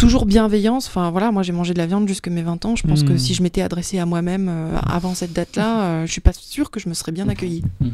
Toujours 0.00 0.26
bienveillance. 0.26 0.88
Enfin 0.88 1.10
voilà, 1.10 1.30
moi 1.30 1.42
j'ai 1.42 1.52
mangé 1.52 1.72
de 1.72 1.78
la 1.78 1.86
viande 1.86 2.08
jusque 2.08 2.28
mes 2.28 2.42
20 2.42 2.64
ans. 2.64 2.76
Je 2.76 2.82
pense 2.86 3.02
que 3.04 3.12
Mm. 3.12 3.18
si 3.18 3.34
je 3.34 3.42
m'étais 3.42 3.62
adressée 3.62 3.98
à 3.98 4.06
moi-même 4.06 4.48
euh, 4.48 4.76
avant 4.86 5.14
cette 5.14 5.32
date-là, 5.32 5.82
euh, 5.82 6.06
je 6.06 6.12
suis 6.12 6.20
pas 6.20 6.32
sûre 6.32 6.70
que 6.70 6.80
je 6.80 6.88
me 6.88 6.94
serais 6.94 7.12
bien 7.12 7.28
accueillie. 7.28 7.62
Mhm. 7.80 7.90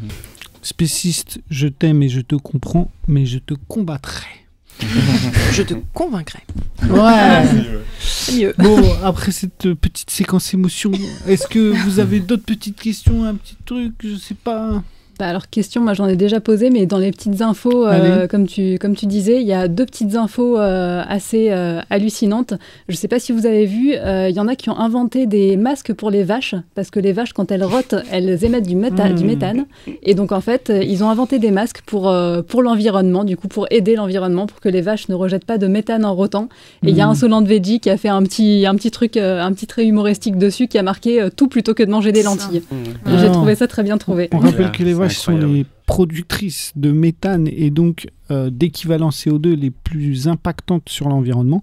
Spéciste, 0.63 1.41
je 1.51 1.67
t'aime 1.67 2.03
et 2.03 2.09
je 2.09 2.21
te 2.21 2.35
comprends, 2.37 2.91
mais 3.09 3.27
je 3.27 3.39
te 3.39 3.55
combattrai. 3.69 4.27
Je 5.53 5.63
te 5.63 5.75
convaincrai. 5.93 6.41
Ouais. 6.89 7.45
C'est 8.01 8.37
mieux. 8.41 8.55
Bon, 8.59 8.81
après 9.05 9.31
cette 9.31 9.75
petite 9.75 10.11
séquence 10.11 10.55
émotion, 10.55 10.91
est-ce 11.27 11.47
que 11.47 11.59
vous 11.85 12.01
avez 12.01 12.21
d'autres 12.21 12.45
petites 12.45 12.81
questions, 12.81 13.23
un 13.25 13.35
petit 13.35 13.57
truc, 13.67 13.93
je 14.03 14.17
sais 14.17 14.35
pas 14.35 14.83
Bah, 15.19 15.27
alors 15.29 15.49
question, 15.51 15.81
moi 15.83 15.95
j'en 15.95 16.07
ai 16.09 16.17
déjà 16.17 16.41
posé, 16.41 16.71
mais 16.71 16.87
dans 16.87 16.99
les 16.99 17.11
petites 17.11 17.43
infos, 17.43 17.87
euh, 17.87 18.27
comme 18.27 18.47
tu 18.47 18.79
comme 18.79 18.97
tu 18.97 19.07
disais, 19.07 19.41
il 19.41 19.47
y 19.47 19.53
a 19.53 19.69
deux 19.69 19.85
petites 19.87 20.17
infos 20.17 20.59
euh, 20.59 21.03
assez 21.09 21.49
euh, 21.51 21.81
hallucinantes. 21.91 22.55
Je 22.89 22.97
sais 22.97 23.09
pas 23.09 23.19
si 23.19 23.31
vous 23.33 23.47
avez 23.47 23.67
vu, 23.67 23.93
euh, 23.95 24.29
il 24.31 24.35
y 24.35 24.41
en 24.41 24.49
a 24.49 24.57
qui 24.57 24.71
ont 24.71 24.79
inventé 24.79 25.27
des 25.27 25.57
masques 25.57 25.93
pour 25.93 26.11
les 26.11 26.25
vaches 26.25 26.55
parce 26.75 26.91
que 26.91 26.99
les 26.99 27.13
vaches 27.13 27.33
quand 27.35 27.53
elles 27.53 27.63
rotent, 27.65 27.95
elles 28.11 28.45
émettent 28.45 28.67
du, 28.67 28.75
méta- 28.77 29.11
Mm. 29.13 29.15
du 29.15 29.25
méthane 29.25 29.67
et 30.03 30.15
donc 30.15 30.33
en 30.33 30.41
fait 30.41 30.71
euh, 30.71 30.83
ils 30.83 31.05
ont 31.05 31.11
inventé 31.11 31.39
des 31.39 31.51
masques 31.51 31.83
pour 31.87 32.09
euh, 32.09 32.43
pour 32.43 32.63
l'environnement, 32.63 33.25
du 33.25 33.37
coup 33.37 33.49
pour 33.49 33.67
aider 33.71 33.95
l'environnement 33.97 34.47
pour 34.47 34.61
que 34.61 34.69
les 34.69 34.81
vaches 34.81 35.09
ne 35.09 35.15
rejettent 35.15 35.45
pas 35.45 35.59
de 35.59 35.67
méthane 35.67 36.05
en 36.05 36.15
rotant. 36.15 36.49
Et 36.85 36.91
il 36.91 36.97
y 36.97 37.01
a 37.01 37.07
un 37.07 37.15
Solent 37.15 37.43
Veggie 37.43 37.81
qui 37.81 37.91
a 37.91 37.97
fait 37.97 38.09
un 38.09 38.23
petit 38.23 38.65
un 38.67 38.75
petit 38.75 38.91
truc, 38.91 39.17
un 39.17 39.53
petit 39.53 39.67
trait 39.67 39.87
humoristique 39.87 40.37
dessus 40.39 40.67
qui 40.69 40.79
a 40.79 40.83
marqué 40.83 41.21
euh, 41.23 41.29
tout 41.35 41.49
plutôt 41.49 41.75
que 41.75 41.83
de 41.83 41.91
manger 41.91 42.13
des 42.13 42.23
lentilles. 42.23 42.63
Ah. 43.07 43.11
J'ai 43.19 43.31
trouvé 43.31 43.55
ça 43.55 43.67
très 43.69 43.83
bien 43.83 43.99
trouvé. 43.99 44.29
On 44.33 44.39
Ouais, 44.39 44.51
rappelle 44.51 44.73
que 44.73 44.83
les 44.83 44.93
c'est 44.93 44.99
vaches 44.99 45.12
sont 45.13 45.37
les 45.37 45.67
productrices 45.87 46.73
de 46.77 46.91
méthane 46.93 47.49
et 47.51 47.71
donc 47.71 48.07
euh, 48.31 48.51
d'équivalent 48.51 49.11
CO2 49.11 49.55
les 49.55 49.71
plus 49.71 50.29
impactantes 50.29 50.89
sur 50.89 51.09
l'environnement. 51.09 51.63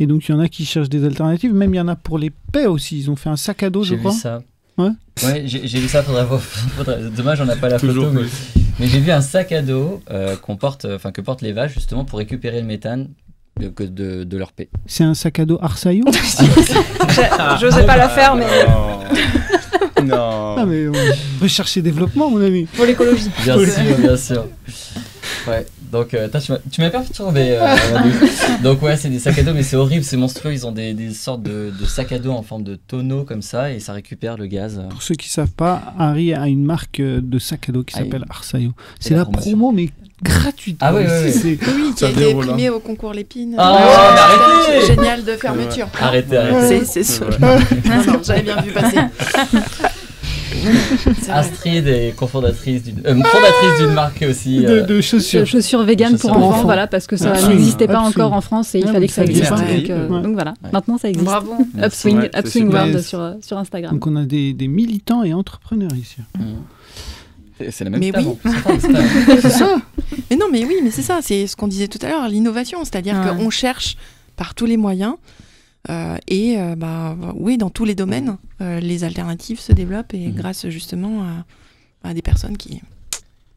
Et 0.00 0.06
donc 0.06 0.28
il 0.28 0.32
y 0.32 0.34
en 0.34 0.40
a 0.40 0.48
qui 0.48 0.64
cherchent 0.64 0.88
des 0.88 1.04
alternatives, 1.04 1.52
même 1.54 1.74
il 1.74 1.78
y 1.78 1.80
en 1.80 1.88
a 1.88 1.96
pour 1.96 2.18
les 2.18 2.30
paix 2.52 2.66
aussi. 2.66 2.98
Ils 2.98 3.10
ont 3.10 3.16
fait 3.16 3.30
un 3.30 3.36
sac 3.36 3.62
à 3.62 3.70
dos, 3.70 3.82
je 3.82 3.90
J'ai 3.90 3.94
vu 3.96 4.00
crois. 4.00 4.12
ça. 4.12 4.42
Ouais. 4.78 4.90
Ouais, 5.24 5.42
j'ai 5.46 5.60
vu 5.78 5.88
ça. 5.88 6.02
Faudrait 6.02 6.24
voir. 6.24 6.40
faudrait- 6.76 7.10
Dommage, 7.16 7.40
on 7.40 7.44
n'a 7.46 7.56
pas 7.56 7.68
la 7.68 7.78
Toujours 7.78 8.08
photo. 8.12 8.24
Mais, 8.80 8.86
j'ai 8.88 8.98
vu 9.00 9.10
un 9.12 9.20
sac 9.20 9.52
à 9.52 9.62
dos 9.62 10.00
euh, 10.10 10.34
qu'on 10.36 10.56
porte, 10.56 10.84
enfin 10.84 11.12
que 11.12 11.20
portent 11.20 11.42
les 11.42 11.52
vaches 11.52 11.74
justement 11.74 12.04
pour 12.04 12.18
récupérer 12.18 12.60
le 12.60 12.66
méthane 12.66 13.08
de, 13.60 13.68
de, 13.86 14.24
de 14.24 14.36
leur 14.36 14.50
paix. 14.52 14.68
C'est 14.86 15.04
un 15.04 15.14
sac 15.14 15.38
à 15.38 15.44
dos 15.44 15.58
Arsaillot 15.62 16.04
J'osais 17.60 17.86
pas 17.86 17.96
la 17.96 18.08
faire, 18.08 18.34
mais 18.34 18.46
Non. 20.08 20.16
non. 20.16 20.54
Ah 20.58 20.66
mais 20.66 20.86
recherche 21.40 21.76
et 21.76 21.82
développement, 21.82 22.30
mon 22.30 22.40
ami. 22.44 22.64
pour 22.74 22.84
l'écologie. 22.86 23.30
Bien 23.42 23.58
sûr, 23.58 23.98
bien 23.98 24.16
sûr. 24.16 24.46
Ouais, 25.48 25.66
donc 25.92 26.14
euh, 26.14 26.28
tu 26.42 26.52
m'as- 26.52 26.58
tu 26.70 26.80
m'as 26.80 26.90
perturbé. 26.90 27.56
euh, 27.60 27.76
donc 28.62 28.82
ouais, 28.82 28.96
c'est 28.96 29.08
des 29.10 29.18
sacs 29.18 29.38
à 29.38 29.42
dos, 29.42 29.52
mais 29.54 29.62
c'est 29.62 29.76
horrible, 29.76 30.02
c'est 30.04 30.16
monstrueux. 30.16 30.52
Ils 30.52 30.66
ont 30.66 30.72
des, 30.72 30.94
des 30.94 31.12
sortes 31.12 31.42
de, 31.42 31.72
de 31.78 31.84
sacs 31.86 32.12
à 32.12 32.18
dos 32.18 32.30
en 32.32 32.42
forme 32.42 32.62
de 32.62 32.76
tonneau 32.76 33.24
comme 33.24 33.42
ça 33.42 33.70
et 33.72 33.80
ça 33.80 33.92
récupère 33.92 34.36
le 34.38 34.46
gaz. 34.46 34.80
Pour 34.90 35.02
ceux 35.02 35.14
qui 35.14 35.28
savent 35.28 35.50
pas, 35.52 35.94
Harry 35.98 36.32
a 36.34 36.46
une 36.46 36.64
marque 36.64 37.00
euh, 37.00 37.20
de 37.22 37.38
sac 37.38 37.68
à 37.68 37.72
dos 37.72 37.82
qui 37.82 37.94
Ah, 37.96 38.00
s'appelle 38.00 38.24
Arsaillot. 38.30 38.72
C'est 39.00 39.14
la 39.14 39.24
promo, 39.26 39.70
mais 39.72 39.90
gratuite. 40.22 40.78
Ah 40.80 40.94
oui, 40.94 41.02
oui, 41.04 41.08
C'est- 41.08 41.24
oui. 41.48 41.58
c'est- 41.62 41.74
Oui, 41.74 41.94
qui 41.94 42.04
a 42.04 42.10
été 42.10 42.34
primé 42.34 42.70
au 42.70 42.80
concours 42.80 43.12
Lépine. 43.12 43.54
Ah, 43.58 43.76
mais 43.78 44.72
arrêtez 44.72 44.86
Génial 44.86 45.24
de 45.24 45.32
fermeture. 45.32 45.88
Arrêtez, 46.00 46.30
Ouais. 46.30 46.36
arrêtez. 46.38 46.84
C'est, 46.84 47.20
Ouais. 47.22 47.28
non, 48.06 48.20
j'avais 48.22 48.42
bien 48.42 48.60
vu 48.62 48.70
passer. 48.72 48.96
Astrid 51.30 51.86
est 51.86 52.14
cofondatrice 52.16 52.82
d'une 52.82 52.98
euh, 53.06 53.14
fondatrice 53.14 53.78
d'une 53.80 53.92
marque 53.94 54.24
aussi. 54.28 54.58
de, 54.60 54.66
euh, 54.66 54.82
de 54.82 54.94
De 54.94 55.00
chaussures. 55.00 55.46
chaussures 55.46 55.82
véganes 55.82 56.12
Chaussures 56.12 56.30
pour 56.32 56.38
enfants, 56.38 56.48
enfants. 56.58 56.62
voilà, 56.64 56.86
parce 56.86 57.06
que 57.06 57.16
ça 57.16 57.32
n'existait 57.48 57.86
pas 57.86 58.00
absolument. 58.00 58.26
encore 58.26 58.32
en 58.32 58.40
France 58.40 58.74
et 58.74 58.78
il 58.80 58.86
Ouais, 58.86 58.92
fallait 58.92 59.06
que 59.08 59.12
ça 59.12 59.24
existe. 59.24 59.50
Donc, 59.50 59.60
euh, 59.90 60.08
Ouais. 60.08 60.22
donc 60.22 60.34
voilà, 60.34 60.54
Ouais. 60.62 60.70
maintenant 60.72 60.98
ça 60.98 61.08
existe. 61.08 61.24
Bravo. 61.26 61.54
Upswing, 61.82 62.28
Upswing. 62.36 62.68
World 62.72 63.00
sur, 63.00 63.34
sur 63.40 63.58
Instagram. 63.58 63.92
Donc 63.92 64.06
on 64.06 64.16
a 64.16 64.24
des, 64.24 64.52
des 64.52 64.68
militants 64.68 65.22
et 65.22 65.32
entrepreneurs 65.34 65.94
ici. 65.94 66.16
hmm. 66.38 66.42
C'est- 67.70 67.84
la 67.84 67.90
même 67.90 68.00
Mais 68.00 68.10
oui. 68.16 68.26
Attends, 68.44 68.78
c'est 69.40 69.48
ça 69.50 69.76
Mais 70.30 70.36
non, 70.36 70.46
mais 70.50 70.64
oui, 70.64 70.76
mais 70.82 70.90
c'est 70.90 71.02
ça, 71.02 71.20
c'est 71.22 71.46
ce 71.46 71.54
qu'on 71.54 71.68
disait 71.68 71.86
tout 71.88 72.00
à 72.02 72.08
l'heure, 72.08 72.28
l'innovation, 72.28 72.78
c'est-à-dire 72.84 73.14
Ouais. 73.14 73.36
qu'on 73.36 73.48
cherche 73.50 73.96
par 74.36 74.54
tous 74.54 74.66
les 74.66 74.76
moyens 74.76 75.12
euh, 75.14 75.43
et 76.28 76.58
euh, 76.58 76.76
bah 76.76 77.16
oui, 77.36 77.58
dans 77.58 77.70
tous 77.70 77.84
les 77.84 77.94
domaines, 77.94 78.38
euh, 78.60 78.80
les 78.80 79.04
alternatives 79.04 79.60
se 79.60 79.72
développent 79.72 80.14
et 80.14 80.28
Mhm. 80.28 80.34
grâce 80.34 80.68
justement 80.68 81.22
à, 81.22 81.44
à 82.08 82.14
des 82.14 82.22
personnes 82.22 82.56
qui, 82.56 82.80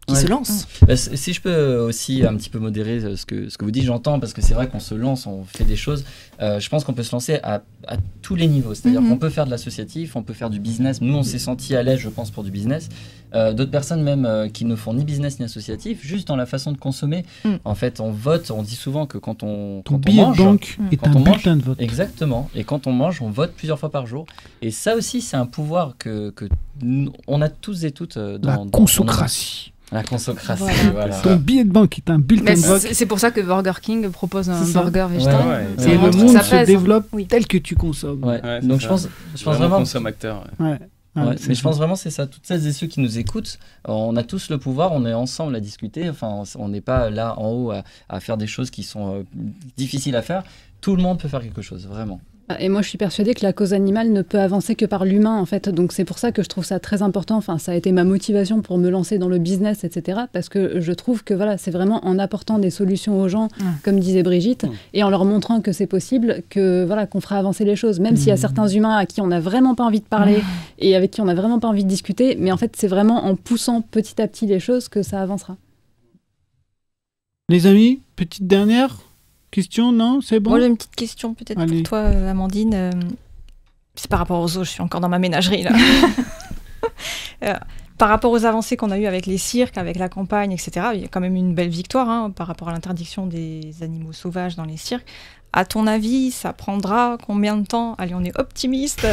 qui 0.07 0.13
Ouais. 0.13 0.21
se 0.21 0.27
lancent. 0.27 0.67
Bah, 0.87 0.95
si 0.95 1.33
je 1.33 1.41
peux 1.41 1.75
aussi 1.79 2.25
un 2.25 2.35
petit 2.37 2.49
peu 2.49 2.59
modérer 2.59 2.99
euh, 3.03 3.15
ce 3.17 3.25
que, 3.25 3.49
ce 3.49 3.57
que 3.57 3.65
vous 3.65 3.71
dites, 3.71 3.83
j'entends, 3.83 4.19
parce 4.21 4.31
que 4.33 4.41
c'est 4.41 4.53
vrai 4.53 4.67
qu'on 4.69 4.79
se 4.79 4.95
lance, 4.95 5.27
on 5.27 5.43
fait 5.43 5.65
des 5.65 5.75
choses. 5.75 6.05
Euh, 6.41 6.59
je 6.61 6.69
pense 6.69 6.83
qu'on 6.85 6.93
peut 6.93 7.03
se 7.03 7.11
lancer 7.11 7.39
à, 7.43 7.61
à 7.87 7.97
tous 8.21 8.35
les 8.35 8.47
niveaux. 8.47 8.73
C'est-à-dire 8.73 9.01
Mhm. 9.01 9.09
qu'on 9.09 9.17
peut 9.17 9.29
faire 9.29 9.45
de 9.45 9.51
l'associatif, 9.51 10.15
on 10.15 10.23
peut 10.23 10.33
faire 10.33 10.49
du 10.49 10.59
business. 10.59 11.01
Nous, 11.01 11.13
on 11.13 11.23
s'est 11.23 11.39
senti 11.39 11.75
à 11.75 11.83
l'aise, 11.83 11.99
je 11.99 12.07
pense, 12.09 12.31
pour 12.31 12.43
du 12.43 12.51
business. 12.51 12.87
Euh, 13.35 13.51
D'autres 13.51 13.71
personnes, 13.71 14.01
même, 14.01 14.25
euh, 14.25 14.47
qui 14.47 14.63
ne 14.63 14.77
font 14.77 14.93
ni 14.93 15.03
business 15.03 15.39
ni 15.39 15.45
associatif, 15.45 15.99
juste 16.01 16.25
dans 16.29 16.37
la 16.37 16.45
façon 16.45 16.71
de 16.71 16.77
consommer. 16.77 17.25
Mm. 17.43 17.55
En 17.65 17.75
fait, 17.75 17.99
on 17.99 18.09
vote, 18.11 18.49
on 18.51 18.63
dit 18.63 18.75
souvent 18.75 19.05
que 19.05 19.17
quand 19.17 19.43
on, 19.43 19.81
Ton 19.83 19.99
quand 19.99 20.09
on 20.09 20.13
mange. 20.13 20.37
banque 20.37 20.77
Mm. 20.79 20.87
est 20.93 20.97
Quand 20.97 21.07
un 21.09 21.15
on 21.15 21.19
mange, 21.19 21.43
de 21.43 21.61
vote. 21.61 21.81
Exactement. 21.81 22.49
Et 22.55 22.63
quand 22.63 22.87
on 22.87 22.93
mange, 22.93 23.21
on 23.21 23.29
vote 23.29 23.51
plusieurs 23.57 23.77
fois 23.79 23.89
par 23.91 24.07
jour. 24.07 24.25
Et 24.61 24.71
ça 24.71 24.95
aussi, 24.95 25.19
c'est 25.21 25.35
un 25.35 25.45
pouvoir 25.45 25.95
que, 25.99 26.29
que 26.29 26.45
nous- 26.81 27.11
on 27.27 27.41
a 27.41 27.49
tous 27.49 27.83
et 27.83 27.91
toutes 27.91 28.17
dans 28.17 28.39
La 28.49 28.55
dans 28.55 28.69
consocratie. 28.69 29.73
La 29.91 30.03
consocratie, 30.03 30.63
Voilà. 30.63 30.91
voilà. 30.91 31.19
Ton 31.21 31.35
billet 31.37 31.63
de 31.63 31.71
banque 31.71 31.97
est 31.97 32.09
un 32.09 32.19
bulletin 32.19 32.53
de 32.55 32.59
vote. 32.59 32.81
c'est 32.91 33.05
pour 33.05 33.19
ça 33.19 33.31
que 33.31 33.39
Burger 33.39 33.71
King 33.81 34.09
propose 34.09 34.49
un 34.49 34.61
burger 34.65 35.07
végétarien. 35.09 35.47
Ouais, 35.47 35.53
ouais. 35.55 35.67
Ça 35.77 35.89
Et 35.89 35.93
le 35.97 36.11
monde 36.11 36.31
ça 36.33 36.43
se 36.43 36.49
pèse. 36.51 36.67
développe 36.67 37.07
Oui. 37.13 37.25
tel 37.25 37.47
que 37.47 37.57
tu 37.57 37.75
consommes. 37.75 38.23
Ouais. 38.23 38.41
Donc 38.61 38.81
ça. 38.81 38.83
je 38.83 38.87
pense, 38.89 39.01
je 39.03 39.07
pense 39.31 39.41
Vraiment 39.43 39.59
vraiment. 39.59 39.77
consommateur. 39.79 40.43
ouais. 40.59 40.65
Ouais. 40.71 40.79
Ouais, 41.15 41.23
Ouais, 41.29 41.35
mais 41.47 41.55
je 41.55 41.61
pense 41.63 41.77
vraiment 41.77 41.95
c'est 41.95 42.11
ça. 42.11 42.27
Toutes 42.27 42.45
celles 42.45 42.67
et 42.67 42.71
ceux 42.71 42.85
qui 42.85 42.99
nous 42.99 43.17
écoutent, 43.17 43.57
on 43.85 44.15
a 44.17 44.23
tous 44.23 44.49
le 44.51 44.59
pouvoir, 44.59 44.91
on 44.91 45.03
est 45.05 45.13
ensemble 45.15 45.55
à 45.55 45.59
discuter. 45.59 46.07
Enfin, 46.09 46.43
on 46.59 46.67
n'est 46.69 46.81
pas 46.81 47.09
là 47.09 47.33
en 47.39 47.49
haut 47.49 47.71
à, 47.71 47.81
à 48.07 48.19
faire 48.19 48.37
des 48.37 48.45
choses 48.45 48.69
qui 48.69 48.83
sont 48.83 49.15
euh, 49.15 49.23
difficiles 49.77 50.15
à 50.15 50.21
faire. 50.21 50.43
Tout 50.79 50.95
le 50.95 51.01
monde 51.01 51.17
peut 51.19 51.27
faire 51.27 51.41
quelque 51.41 51.63
chose, 51.63 51.87
vraiment. 51.87 52.21
Et 52.59 52.69
moi, 52.69 52.81
je 52.81 52.87
suis 52.87 52.97
persuadée 52.97 53.33
que 53.33 53.43
la 53.43 53.51
cause 53.51 53.73
animale 53.73 54.11
ne 54.11 54.21
peut 54.21 54.39
avancer 54.39 54.75
que 54.75 54.85
par 54.85 55.03
l'humain, 55.03 55.37
en 55.37 55.45
fait. 55.45 55.67
Donc, 55.67 55.91
c'est 55.91 56.05
pour 56.05 56.17
ça 56.17 56.31
que 56.31 56.41
je 56.41 56.47
trouve 56.47 56.63
ça 56.63 56.79
très 56.79 57.01
important. 57.01 57.35
Enfin, 57.35 57.57
ça 57.57 57.73
a 57.73 57.75
été 57.75 57.91
ma 57.91 58.05
motivation 58.05 58.61
pour 58.61 58.77
me 58.77 58.89
lancer 58.89 59.17
dans 59.17 59.27
le 59.27 59.37
business, 59.37 59.83
etc. 59.83 60.21
Parce 60.31 60.47
que 60.47 60.79
je 60.79 60.91
trouve 60.93 61.25
que 61.25 61.33
voilà, 61.33 61.57
c'est 61.57 61.71
vraiment 61.71 62.05
en 62.05 62.17
apportant 62.17 62.57
des 62.57 62.69
solutions 62.69 63.19
aux 63.19 63.27
gens, 63.27 63.49
comme 63.83 63.99
disait 63.99 64.23
Brigitte, 64.23 64.65
et 64.93 65.03
en 65.03 65.09
leur 65.09 65.25
montrant 65.25 65.59
que 65.59 65.73
c'est 65.73 65.87
possible, 65.87 66.41
que 66.49 66.85
voilà, 66.85 67.05
qu'on 67.05 67.19
fera 67.19 67.37
avancer 67.37 67.65
les 67.65 67.75
choses. 67.75 67.99
Même 67.99 68.15
s'il 68.15 68.29
y 68.29 68.31
a 68.31 68.37
certains 68.37 68.67
humains 68.67 68.95
à 68.95 69.05
qui 69.05 69.19
on 69.19 69.27
n'a 69.27 69.41
vraiment 69.41 69.75
pas 69.75 69.83
envie 69.83 69.99
de 69.99 70.05
parler 70.05 70.41
et 70.79 70.95
avec 70.95 71.11
qui 71.11 71.21
on 71.21 71.25
n'a 71.25 71.35
vraiment 71.35 71.59
pas 71.59 71.67
envie 71.67 71.83
de 71.83 71.89
discuter, 71.89 72.37
mais 72.39 72.53
en 72.53 72.57
fait, 72.57 72.75
c'est 72.77 72.87
vraiment 72.87 73.25
en 73.25 73.35
poussant 73.35 73.81
petit 73.81 74.21
à 74.21 74.27
petit 74.27 74.45
les 74.45 74.61
choses 74.61 74.87
que 74.87 75.03
ça 75.03 75.21
avancera. 75.21 75.57
Les 77.49 77.67
amis, 77.67 78.01
petite 78.15 78.47
dernière? 78.47 79.06
Question, 79.51 79.91
non 79.91 80.21
C'est 80.21 80.39
bon 80.39 80.51
Moi, 80.51 80.59
j'ai 80.59 80.67
une 80.67 80.77
petite 80.77 80.95
question 80.95 81.33
peut-être 81.33 81.63
pour 81.65 81.83
toi, 81.83 81.99
euh, 81.99 82.31
Amandine. 82.31 82.73
Euh, 82.73 82.91
c'est 83.95 84.09
par 84.09 84.19
rapport 84.19 84.41
aux 84.41 84.57
eaux, 84.57 84.63
je 84.63 84.69
suis 84.69 84.81
encore 84.81 85.01
dans 85.01 85.09
ma 85.09 85.19
ménagerie 85.19 85.63
là. 85.63 85.71
Euh, 87.43 87.53
par 87.99 88.09
rapport 88.09 88.31
aux 88.31 88.45
avancées 88.45 88.77
qu'on 88.77 88.89
a 88.89 88.97
eues 88.97 89.05
avec 89.05 89.27
les 89.27 89.37
cirques, 89.37 89.77
avec 89.77 89.97
la 89.97 90.09
campagne, 90.09 90.51
etc., 90.51 90.87
il 90.95 91.01
y 91.01 91.05
a 91.05 91.07
quand 91.07 91.19
même 91.19 91.35
une 91.35 91.53
belle 91.53 91.69
victoire 91.69 92.09
hein, 92.09 92.31
par 92.31 92.47
rapport 92.47 92.69
à 92.69 92.71
l'interdiction 92.71 93.27
des 93.27 93.71
animaux 93.81 94.13
sauvages 94.13 94.55
dans 94.55 94.65
les 94.65 94.77
cirques. 94.77 95.05
À 95.53 95.63
ton 95.65 95.85
avis, 95.85 96.31
ça 96.31 96.53
prendra 96.53 97.17
combien 97.25 97.55
de 97.57 97.65
temps? 97.65 97.93
Allez, 97.99 98.15
on 98.15 98.23
est 98.23 98.37
optimiste 98.39 99.05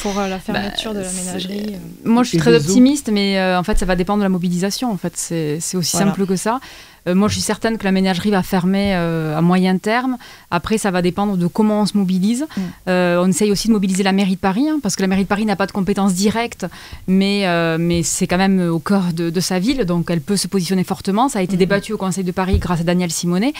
pour 0.00 0.14
la 0.14 0.38
fermeture 0.38 0.94
de 0.94 1.00
la 1.00 1.12
ménagerie. 1.12 1.76
Moi, 2.04 2.22
je 2.22 2.28
suis 2.30 2.38
très 2.38 2.54
optimiste, 2.54 3.10
mais 3.10 3.54
en 3.56 3.64
fait, 3.64 3.78
ça 3.78 3.86
va 3.86 3.96
dépendre 3.96 4.18
de 4.18 4.24
la 4.24 4.28
mobilisation. 4.28 4.92
En 4.92 4.96
fait, 4.96 5.16
c'est 5.16 5.76
aussi 5.76 5.96
simple 5.96 6.26
que 6.26 6.36
ça. 6.36 6.60
Euh, 7.08 7.14
moi, 7.14 7.28
je 7.28 7.34
suis 7.34 7.42
certaine 7.42 7.78
que 7.78 7.84
la 7.84 7.92
ménagerie 7.92 8.30
va 8.30 8.42
fermer 8.42 8.94
euh, 8.94 9.36
à 9.36 9.40
moyen 9.40 9.78
terme. 9.78 10.16
Après, 10.50 10.78
ça 10.78 10.90
va 10.90 11.02
dépendre 11.02 11.36
de 11.36 11.46
comment 11.46 11.82
on 11.82 11.86
se 11.86 11.96
mobilise. 11.96 12.46
Mm. 12.56 12.60
Euh, 12.88 13.22
on 13.22 13.28
essaye 13.28 13.50
aussi 13.50 13.68
de 13.68 13.72
mobiliser 13.72 14.02
la 14.02 14.12
mairie 14.12 14.34
de 14.34 14.40
Paris, 14.40 14.68
hein, 14.68 14.78
parce 14.82 14.96
que 14.96 15.02
la 15.02 15.08
mairie 15.08 15.24
de 15.24 15.28
Paris 15.28 15.44
n'a 15.44 15.56
pas 15.56 15.66
de 15.66 15.72
compétences 15.72 16.14
directes, 16.14 16.66
mais, 17.06 17.46
mais 17.78 18.02
c'est 18.02 18.26
quand 18.26 18.38
même 18.38 18.60
au 18.68 18.78
cœur 18.78 19.12
de, 19.12 19.40
sa 19.40 19.58
ville, 19.58 19.84
donc 19.84 20.10
elle 20.10 20.20
peut 20.20 20.36
se 20.36 20.48
positionner 20.48 20.82
fortement. 20.82 21.28
Ça 21.28 21.38
a 21.38 21.42
été 21.42 21.56
mm. 21.56 21.58
débattu 21.58 21.92
au 21.92 21.98
Conseil 21.98 22.24
de 22.24 22.32
Paris 22.32 22.58
grâce 22.58 22.80
à 22.80 22.84
Daniel 22.84 23.10
Simonet. 23.10 23.52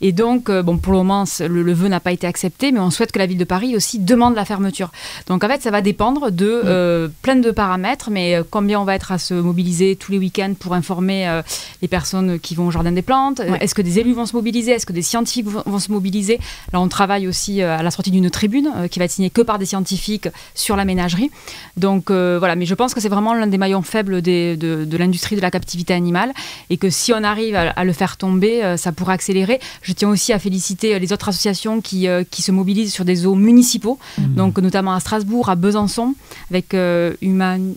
Et 0.00 0.12
donc, 0.12 0.50
bon, 0.50 0.78
pour 0.78 0.92
le 0.92 0.98
moment, 0.98 1.24
le, 1.40 1.72
vœu 1.72 1.88
n'a 1.88 2.00
pas 2.00 2.12
été 2.12 2.26
accepté, 2.26 2.72
mais 2.72 2.80
on 2.80 2.90
souhaite 2.90 3.12
que 3.12 3.18
la 3.18 3.26
ville 3.26 3.38
de 3.38 3.44
Paris 3.44 3.76
aussi 3.76 3.98
demande 3.98 4.34
la 4.34 4.44
fermeture. 4.44 4.92
Donc, 5.26 5.44
en 5.44 5.48
fait, 5.48 5.62
ça 5.62 5.70
va 5.70 5.80
dépendre 5.80 6.30
de 6.30 7.06
mm. 7.06 7.12
plein 7.22 7.36
de 7.36 7.50
paramètres, 7.50 8.10
mais 8.10 8.40
combien 8.50 8.80
on 8.80 8.84
va 8.84 8.94
être 8.94 9.12
à 9.12 9.18
se 9.18 9.34
mobiliser 9.34 9.96
tous 9.96 10.12
les 10.12 10.18
week-ends 10.18 10.54
pour 10.58 10.74
informer 10.74 11.40
les 11.82 11.88
personnes 11.88 12.38
qui 12.38 12.54
vont 12.54 12.68
au 12.68 12.70
jardin 12.70 12.85
des 12.92 13.02
plantes 13.02 13.40
Est-ce 13.60 13.74
que 13.74 13.82
des 13.82 13.98
élus 13.98 14.12
vont 14.12 14.26
se 14.26 14.34
mobiliser? 14.34 14.72
Est-ce 14.72 14.86
que 14.86 14.92
des 14.92 15.02
scientifiques 15.02 15.46
vont, 15.46 15.78
se 15.78 15.90
mobiliser? 15.90 16.38
Là, 16.72 16.80
on 16.80 16.88
travaille 16.88 17.28
aussi 17.28 17.62
euh, 17.62 17.76
à 17.76 17.82
la 17.82 17.90
sortie 17.90 18.10
d'une 18.10 18.30
tribune 18.30 18.70
euh, 18.76 18.88
qui 18.88 18.98
va 18.98 19.04
être 19.04 19.10
signée 19.10 19.30
que 19.30 19.42
par 19.42 19.58
des 19.58 19.66
scientifiques 19.66 20.28
sur 20.54 20.76
la 20.76 20.84
ménagerie. 20.84 21.30
Donc 21.76 22.10
euh, 22.10 22.36
voilà, 22.38 22.56
mais 22.56 22.66
je 22.66 22.74
pense 22.74 22.94
que 22.94 23.00
c'est 23.00 23.08
vraiment 23.08 23.34
l'un 23.34 23.46
des 23.46 23.58
maillons 23.58 23.82
faibles 23.82 24.22
de, 24.22 24.96
l'industrie 24.96 25.36
de 25.36 25.40
la 25.40 25.50
captivité 25.50 25.94
animale 25.94 26.32
et 26.70 26.76
que 26.76 26.90
si 26.90 27.12
on 27.12 27.22
arrive 27.22 27.54
à, 27.54 27.84
le 27.84 27.92
faire 27.92 28.16
tomber, 28.16 28.76
ça 28.76 28.92
pourrait 28.92 29.14
accélérer. 29.14 29.60
Je 29.82 29.92
tiens 29.92 30.08
aussi 30.08 30.32
à 30.32 30.38
féliciter 30.38 30.98
les 30.98 31.12
autres 31.12 31.28
associations 31.28 31.80
qui, 31.80 32.06
qui 32.30 32.42
se 32.42 32.50
mobilisent 32.50 32.92
sur 32.92 33.04
des 33.04 33.26
eaux 33.26 33.34
municipaux, 33.34 33.98
mmh. 34.18 34.34
donc 34.34 34.58
notamment 34.58 34.94
à 34.94 35.00
Strasbourg, 35.00 35.48
à 35.48 35.54
Besançon, 35.54 36.14
avec 36.50 36.74
Human... 37.22 37.74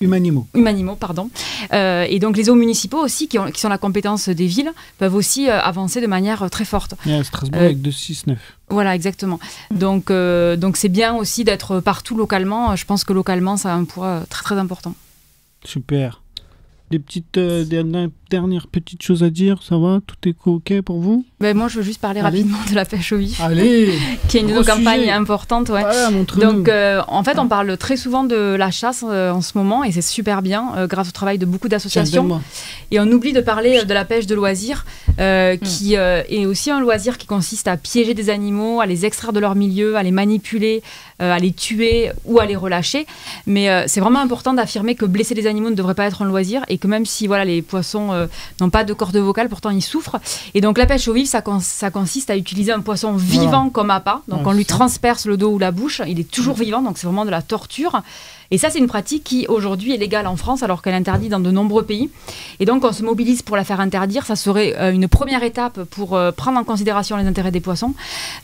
Humanimo. 0.00 0.46
Humanimo, 0.54 0.94
pardon. 0.94 1.28
et 1.72 2.18
donc 2.20 2.36
les 2.36 2.48
eaux 2.48 2.54
municipaux 2.54 3.02
aussi 3.02 3.28
qui, 3.28 3.38
ont, 3.38 3.50
qui 3.50 3.60
sont 3.60 3.68
la 3.68 3.78
compétence 3.78 4.28
des 4.34 4.46
villes 4.46 4.72
peuvent 4.98 5.14
aussi 5.14 5.48
euh, 5.48 5.60
avancer 5.60 6.00
de 6.00 6.06
manière 6.06 6.42
euh, 6.42 6.48
très 6.48 6.64
forte. 6.64 6.94
Il 7.06 7.12
y 7.12 7.14
a 7.14 7.24
Strasbourg 7.24 7.60
avec 7.60 7.78
2,6,9. 7.78 8.36
Voilà, 8.68 8.94
exactement. 8.94 9.38
Donc, 9.70 10.10
euh, 10.10 10.56
donc 10.56 10.76
c'est 10.76 10.88
bien 10.88 11.14
aussi 11.14 11.44
d'être 11.44 11.80
partout 11.80 12.16
localement. 12.16 12.76
Je 12.76 12.84
pense 12.84 13.04
que 13.04 13.12
localement, 13.12 13.56
ça 13.56 13.72
a 13.72 13.76
un 13.76 13.84
poids 13.84 14.22
très 14.28 14.42
très 14.42 14.58
important. 14.58 14.94
Super. 15.64 16.23
Des 16.94 17.00
petites 17.00 17.36
dernière 18.34 18.66
petite 18.66 19.02
chose 19.02 19.22
à 19.22 19.30
dire 19.30 19.62
Ça 19.62 19.78
va? 19.78 20.00
Tout 20.04 20.28
est 20.28 20.34
OK 20.46 20.80
pour 20.80 20.98
vous? 20.98 21.24
Ben, 21.40 21.56
Moi, 21.56 21.68
je 21.68 21.76
veux 21.78 21.82
juste 21.82 22.00
parler 22.00 22.20
rapidement 22.20 22.58
de 22.68 22.74
la 22.74 22.84
pêche 22.84 23.12
au 23.12 23.16
vif. 23.16 23.40
Allez 23.40 23.94
Qui 24.28 24.38
est 24.38 24.40
une 24.40 25.10
importantes. 25.10 25.68
Ouais. 25.68 25.82
Donc, 26.40 26.68
euh, 26.68 27.02
en 27.06 27.22
fait, 27.22 27.38
on 27.38 27.46
parle 27.46 27.76
très 27.76 27.96
souvent 27.96 28.24
de 28.24 28.56
la 28.56 28.70
chasse 28.70 29.04
euh, 29.06 29.30
en 29.30 29.40
ce 29.40 29.56
moment 29.56 29.84
et 29.84 29.92
c'est 29.92 30.02
super 30.02 30.42
bien 30.42 30.72
euh, 30.76 30.86
grâce 30.86 31.08
au 31.08 31.12
travail 31.12 31.38
de 31.38 31.46
beaucoup 31.46 31.68
d'associations. 31.68 32.40
Et 32.90 32.98
on 32.98 33.06
oublie 33.06 33.32
de 33.32 33.40
parler 33.40 33.84
de 33.84 33.94
la 33.94 34.04
pêche 34.04 34.26
de 34.26 34.34
loisir 34.34 34.84
hmm. 35.18 35.58
qui 35.62 35.94
est 35.94 36.46
aussi 36.46 36.70
un 36.70 36.80
loisir 36.80 37.18
qui 37.18 37.26
consiste 37.26 37.68
à 37.68 37.76
piéger 37.76 38.14
des 38.14 38.30
animaux, 38.30 38.80
à 38.80 38.86
les 38.86 39.04
extraire 39.06 39.32
de 39.32 39.40
leur 39.40 39.54
milieu, 39.54 39.96
à 39.96 40.02
les 40.02 40.10
manipuler, 40.10 40.82
à 41.32 41.38
les 41.38 41.52
tuer 41.52 42.10
ou 42.24 42.40
à 42.40 42.46
les 42.46 42.56
relâcher. 42.56 43.06
Mais 43.46 43.84
c'est 43.86 44.00
vraiment 44.00 44.20
important 44.20 44.54
d'affirmer 44.54 44.94
que 44.94 45.04
blesser 45.04 45.34
des 45.34 45.46
animaux 45.46 45.70
ne 45.70 45.74
devrait 45.74 45.94
pas 45.94 46.06
être 46.06 46.22
un 46.22 46.26
loisir 46.26 46.64
et 46.68 46.78
que 46.78 46.86
même 46.86 47.06
si 47.06 47.26
voilà, 47.26 47.44
les 47.44 47.62
poissons 47.62 48.12
euh, 48.12 48.26
n'ont 48.60 48.70
pas 48.70 48.84
de 48.84 48.92
corde 48.92 49.16
vocale, 49.16 49.48
pourtant 49.48 49.70
ils 49.70 49.82
souffrent. 49.82 50.18
Et 50.54 50.60
donc 50.60 50.78
la 50.78 50.86
pêche 50.86 51.08
au 51.08 51.12
vif, 51.12 51.28
ça, 51.28 51.42
ça 51.60 51.90
consiste 51.90 52.30
à 52.30 52.36
utiliser 52.36 52.72
un 52.72 52.80
poisson 52.80 53.12
vivant 53.12 53.70
comme 53.70 53.90
appât. 53.90 54.22
Donc 54.28 54.46
on 54.46 54.52
lui 54.52 54.66
transperce 54.66 55.26
le 55.26 55.36
dos 55.36 55.52
ou 55.52 55.58
la 55.58 55.70
bouche, 55.70 56.02
il 56.06 56.20
est 56.20 56.30
toujours 56.30 56.56
vivant, 56.56 56.82
donc 56.82 56.98
c'est 56.98 57.06
vraiment 57.06 57.24
de 57.24 57.30
la 57.30 57.42
torture. 57.42 58.02
Et 58.50 58.58
ça, 58.58 58.70
c'est 58.70 58.78
une 58.78 58.86
pratique 58.86 59.24
qui 59.24 59.46
aujourd'hui 59.48 59.94
est 59.94 59.96
légale 59.96 60.26
en 60.26 60.36
France 60.36 60.62
alors 60.62 60.82
qu'elle 60.82 60.94
est 60.94 60.98
interdite 60.98 61.30
dans 61.30 61.40
de 61.40 61.50
nombreux 61.50 61.84
pays. 61.84 62.10
Et 62.60 62.64
donc, 62.64 62.84
on 62.84 62.92
se 62.92 63.02
mobilise 63.02 63.42
pour 63.42 63.56
la 63.56 63.64
faire 63.64 63.80
interdire. 63.80 64.26
Ça 64.26 64.36
serait 64.36 64.74
euh, 64.78 64.92
une 64.92 65.08
première 65.08 65.42
étape 65.42 65.84
pour 65.84 66.14
euh, 66.14 66.32
prendre 66.32 66.58
en 66.58 66.64
considération 66.64 67.16
les 67.16 67.26
intérêts 67.26 67.50
des 67.50 67.60
poissons. 67.60 67.94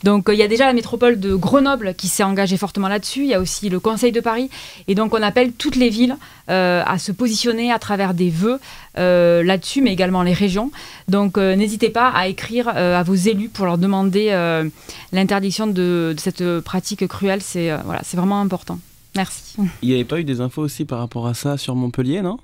Donc, 0.03 0.29
il 0.31 0.37
y 0.37 0.43
a 0.43 0.47
déjà 0.47 0.65
la 0.65 0.73
métropole 0.73 1.19
de 1.19 1.35
Grenoble 1.35 1.93
qui 1.95 2.07
s'est 2.07 2.23
engagée 2.23 2.57
fortement 2.57 2.87
là-dessus. 2.87 3.21
Il 3.21 3.29
y 3.29 3.33
a 3.33 3.39
aussi 3.39 3.69
le 3.69 3.79
Conseil 3.79 4.11
de 4.11 4.19
Paris. 4.19 4.49
Et 4.87 4.95
donc, 4.95 5.13
on 5.13 5.21
appelle 5.21 5.53
toutes 5.53 5.75
les 5.75 5.89
villes 5.89 6.17
à 6.47 6.97
se 6.99 7.13
positionner 7.13 7.71
à 7.71 7.79
travers 7.79 8.13
des 8.13 8.29
vœux 8.29 8.59
euh, 8.97 9.41
là-dessus, 9.41 9.81
mais 9.81 9.93
également 9.93 10.21
les 10.21 10.33
régions. 10.33 10.69
Donc 11.07 11.37
euh, 11.37 11.55
n'hésitez 11.55 11.89
pas 11.89 12.09
à 12.09 12.27
écrire 12.27 12.69
euh, 12.75 12.99
à 12.99 13.03
vos 13.03 13.15
élus 13.15 13.47
pour 13.47 13.65
leur 13.65 13.77
demander 13.77 14.31
l'interdiction 15.13 15.67
de, 15.67 16.13
cette 16.17 16.59
pratique 16.59 17.07
cruelle. 17.07 17.41
C'est 17.41 17.71
voilà, 17.85 18.01
c'est 18.03 18.17
vraiment 18.17 18.41
important. 18.41 18.79
Merci. 19.15 19.55
Il 19.81 19.89
n'y 19.89 19.95
avait 19.95 20.05
pas 20.05 20.19
eu 20.19 20.23
des 20.23 20.41
infos 20.41 20.61
aussi 20.61 20.85
par 20.85 20.99
rapport 20.99 21.27
à 21.27 21.33
ça 21.33 21.57
sur 21.57 21.75
Montpellier, 21.75 22.21
non? 22.21 22.37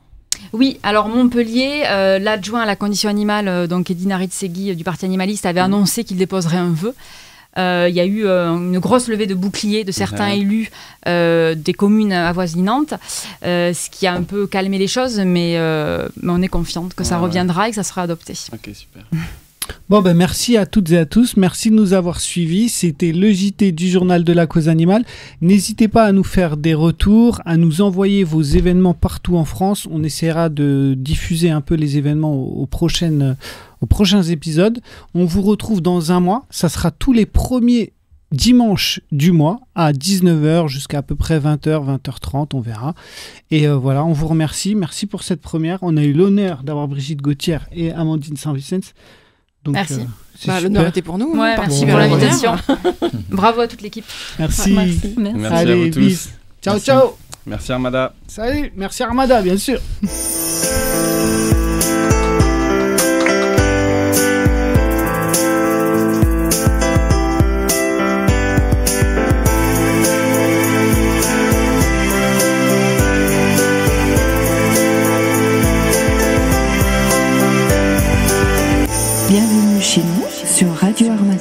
Oui, 0.54 0.80
alors 0.84 1.08
Montpellier, 1.08 1.84
l'adjoint 2.20 2.62
à 2.62 2.66
la 2.66 2.76
condition 2.76 3.10
animale, 3.10 3.68
donc 3.68 3.90
Edine 3.90 4.16
Segui 4.30 4.76
du 4.76 4.84
Parti 4.84 5.06
animaliste, 5.06 5.46
avait 5.46 5.62
annoncé 5.62 6.04
qu'il 6.04 6.18
déposerait 6.18 6.58
un 6.58 6.72
vœu. 6.72 6.94
Euh, 7.58 7.88
il 7.90 7.96
y 7.96 8.00
a 8.00 8.06
eu 8.06 8.26
euh, 8.26 8.56
une 8.56 8.80
grosse 8.80 9.08
levée 9.08 9.26
de 9.26 9.34
boucliers 9.34 9.84
de 9.84 9.92
certains 9.92 10.30
élus 10.30 10.70
euh, 11.08 11.56
des 11.56 11.74
communes 11.74 12.14
avoisinantes, 12.14 12.94
ce 13.42 13.90
qui 13.90 14.06
a 14.06 14.14
un 14.14 14.24
peu 14.24 14.48
calmé 14.48 14.78
les 14.78 14.88
choses, 14.88 15.20
mais, 15.20 15.58
on 16.24 16.42
est 16.42 16.48
confiante 16.48 16.94
que 16.94 17.04
ça 17.04 17.18
reviendra 17.18 17.68
et 17.68 17.72
que 17.72 17.76
ça 17.76 17.84
sera 17.84 18.04
adopté. 18.04 18.34
Ok, 18.54 18.70
super. 18.74 19.04
Bon, 19.90 20.02
ben 20.02 20.18
merci 20.18 20.58
à 20.58 20.66
toutes 20.66 20.92
et 20.92 20.98
à 20.98 21.06
tous. 21.06 21.38
Merci 21.38 21.70
de 21.70 21.76
nous 21.76 21.94
avoir 21.94 22.20
suivis. 22.20 22.68
C'était 22.68 23.14
le 23.14 23.32
JT 23.32 23.72
du 23.72 23.88
journal 23.88 24.26
de 24.26 24.34
la 24.34 24.46
cause 24.46 24.68
animale. 24.68 25.06
N'hésitez 25.40 25.88
pas 25.88 26.04
à 26.04 26.12
nous 26.12 26.26
faire 26.26 26.58
des 26.58 26.74
retours, 26.74 27.40
à 27.46 27.56
nous 27.56 27.80
envoyer 27.80 28.26
vos 28.26 28.42
événements 28.42 28.94
partout 28.94 29.38
en 29.38 29.46
France. 29.46 29.88
On 29.90 30.04
essaiera 30.04 30.50
de 30.50 30.94
diffuser 30.98 31.52
un 31.52 31.62
peu 31.62 31.76
les 31.76 31.98
événements 31.98 32.36
aux, 32.36 32.66
prochaines, 32.66 33.38
aux 33.80 33.86
prochains 33.86 34.24
épisodes. 34.24 34.82
On 35.14 35.24
vous 35.24 35.42
retrouve 35.42 35.82
dans 35.82 36.12
un 36.12 36.20
mois. 36.20 36.46
Ça 36.50 36.68
sera 36.68 36.92
tous 36.92 37.14
les 37.14 37.26
premiers 37.26 37.94
dimanches 38.34 39.00
du 39.14 39.32
mois 39.32 39.62
à 39.74 39.94
19h 39.94 40.68
jusqu'à 40.68 40.98
à 40.98 41.02
peu 41.02 41.16
près 41.16 41.40
20h, 41.40 41.98
20h30, 41.98 42.50
on 42.56 42.60
verra. 42.60 42.94
Et 43.52 43.70
euh, 43.70 43.78
voilà, 43.78 44.04
on 44.04 44.12
vous 44.12 44.28
remercie. 44.28 44.76
Merci 44.76 45.06
pour 45.06 45.24
cette 45.24 45.40
première. 45.40 45.80
On 45.82 45.96
a 45.96 46.04
eu 46.04 46.12
l'honneur 46.12 46.64
d'avoir 46.64 46.90
Brigitte 46.90 47.22
Gauthier 47.22 47.60
et 47.72 47.94
Amandine 47.94 48.36
Merci. 49.68 50.02
Euh, 50.02 50.06
bah, 50.46 50.62
L'honneur 50.62 50.88
était 50.88 51.02
pour 51.02 51.18
nous. 51.18 51.34
Hein, 51.42 51.56
merci 51.58 51.86
pour 51.86 51.98
l'invitation. 51.98 52.56
Bravo 53.30 53.62
à 53.62 53.68
toute 53.68 53.82
l'équipe. 53.82 54.06
Merci. 54.40 54.72
merci. 54.74 55.16
merci. 55.18 55.56
Allez, 55.56 55.72
à 55.72 55.76
vous 55.76 55.90
tous. 55.90 56.30
Ciao, 56.62 56.80
ciao. 56.80 57.18
Merci 57.46 57.72
Armada. 57.72 58.14
Salut, 58.28 58.72
merci 58.76 59.04
Armada, 59.04 59.42
bien 59.42 59.58
sûr. 59.58 59.80
sur 80.58 80.74
Radio 80.74 81.12
Armada. 81.12 81.37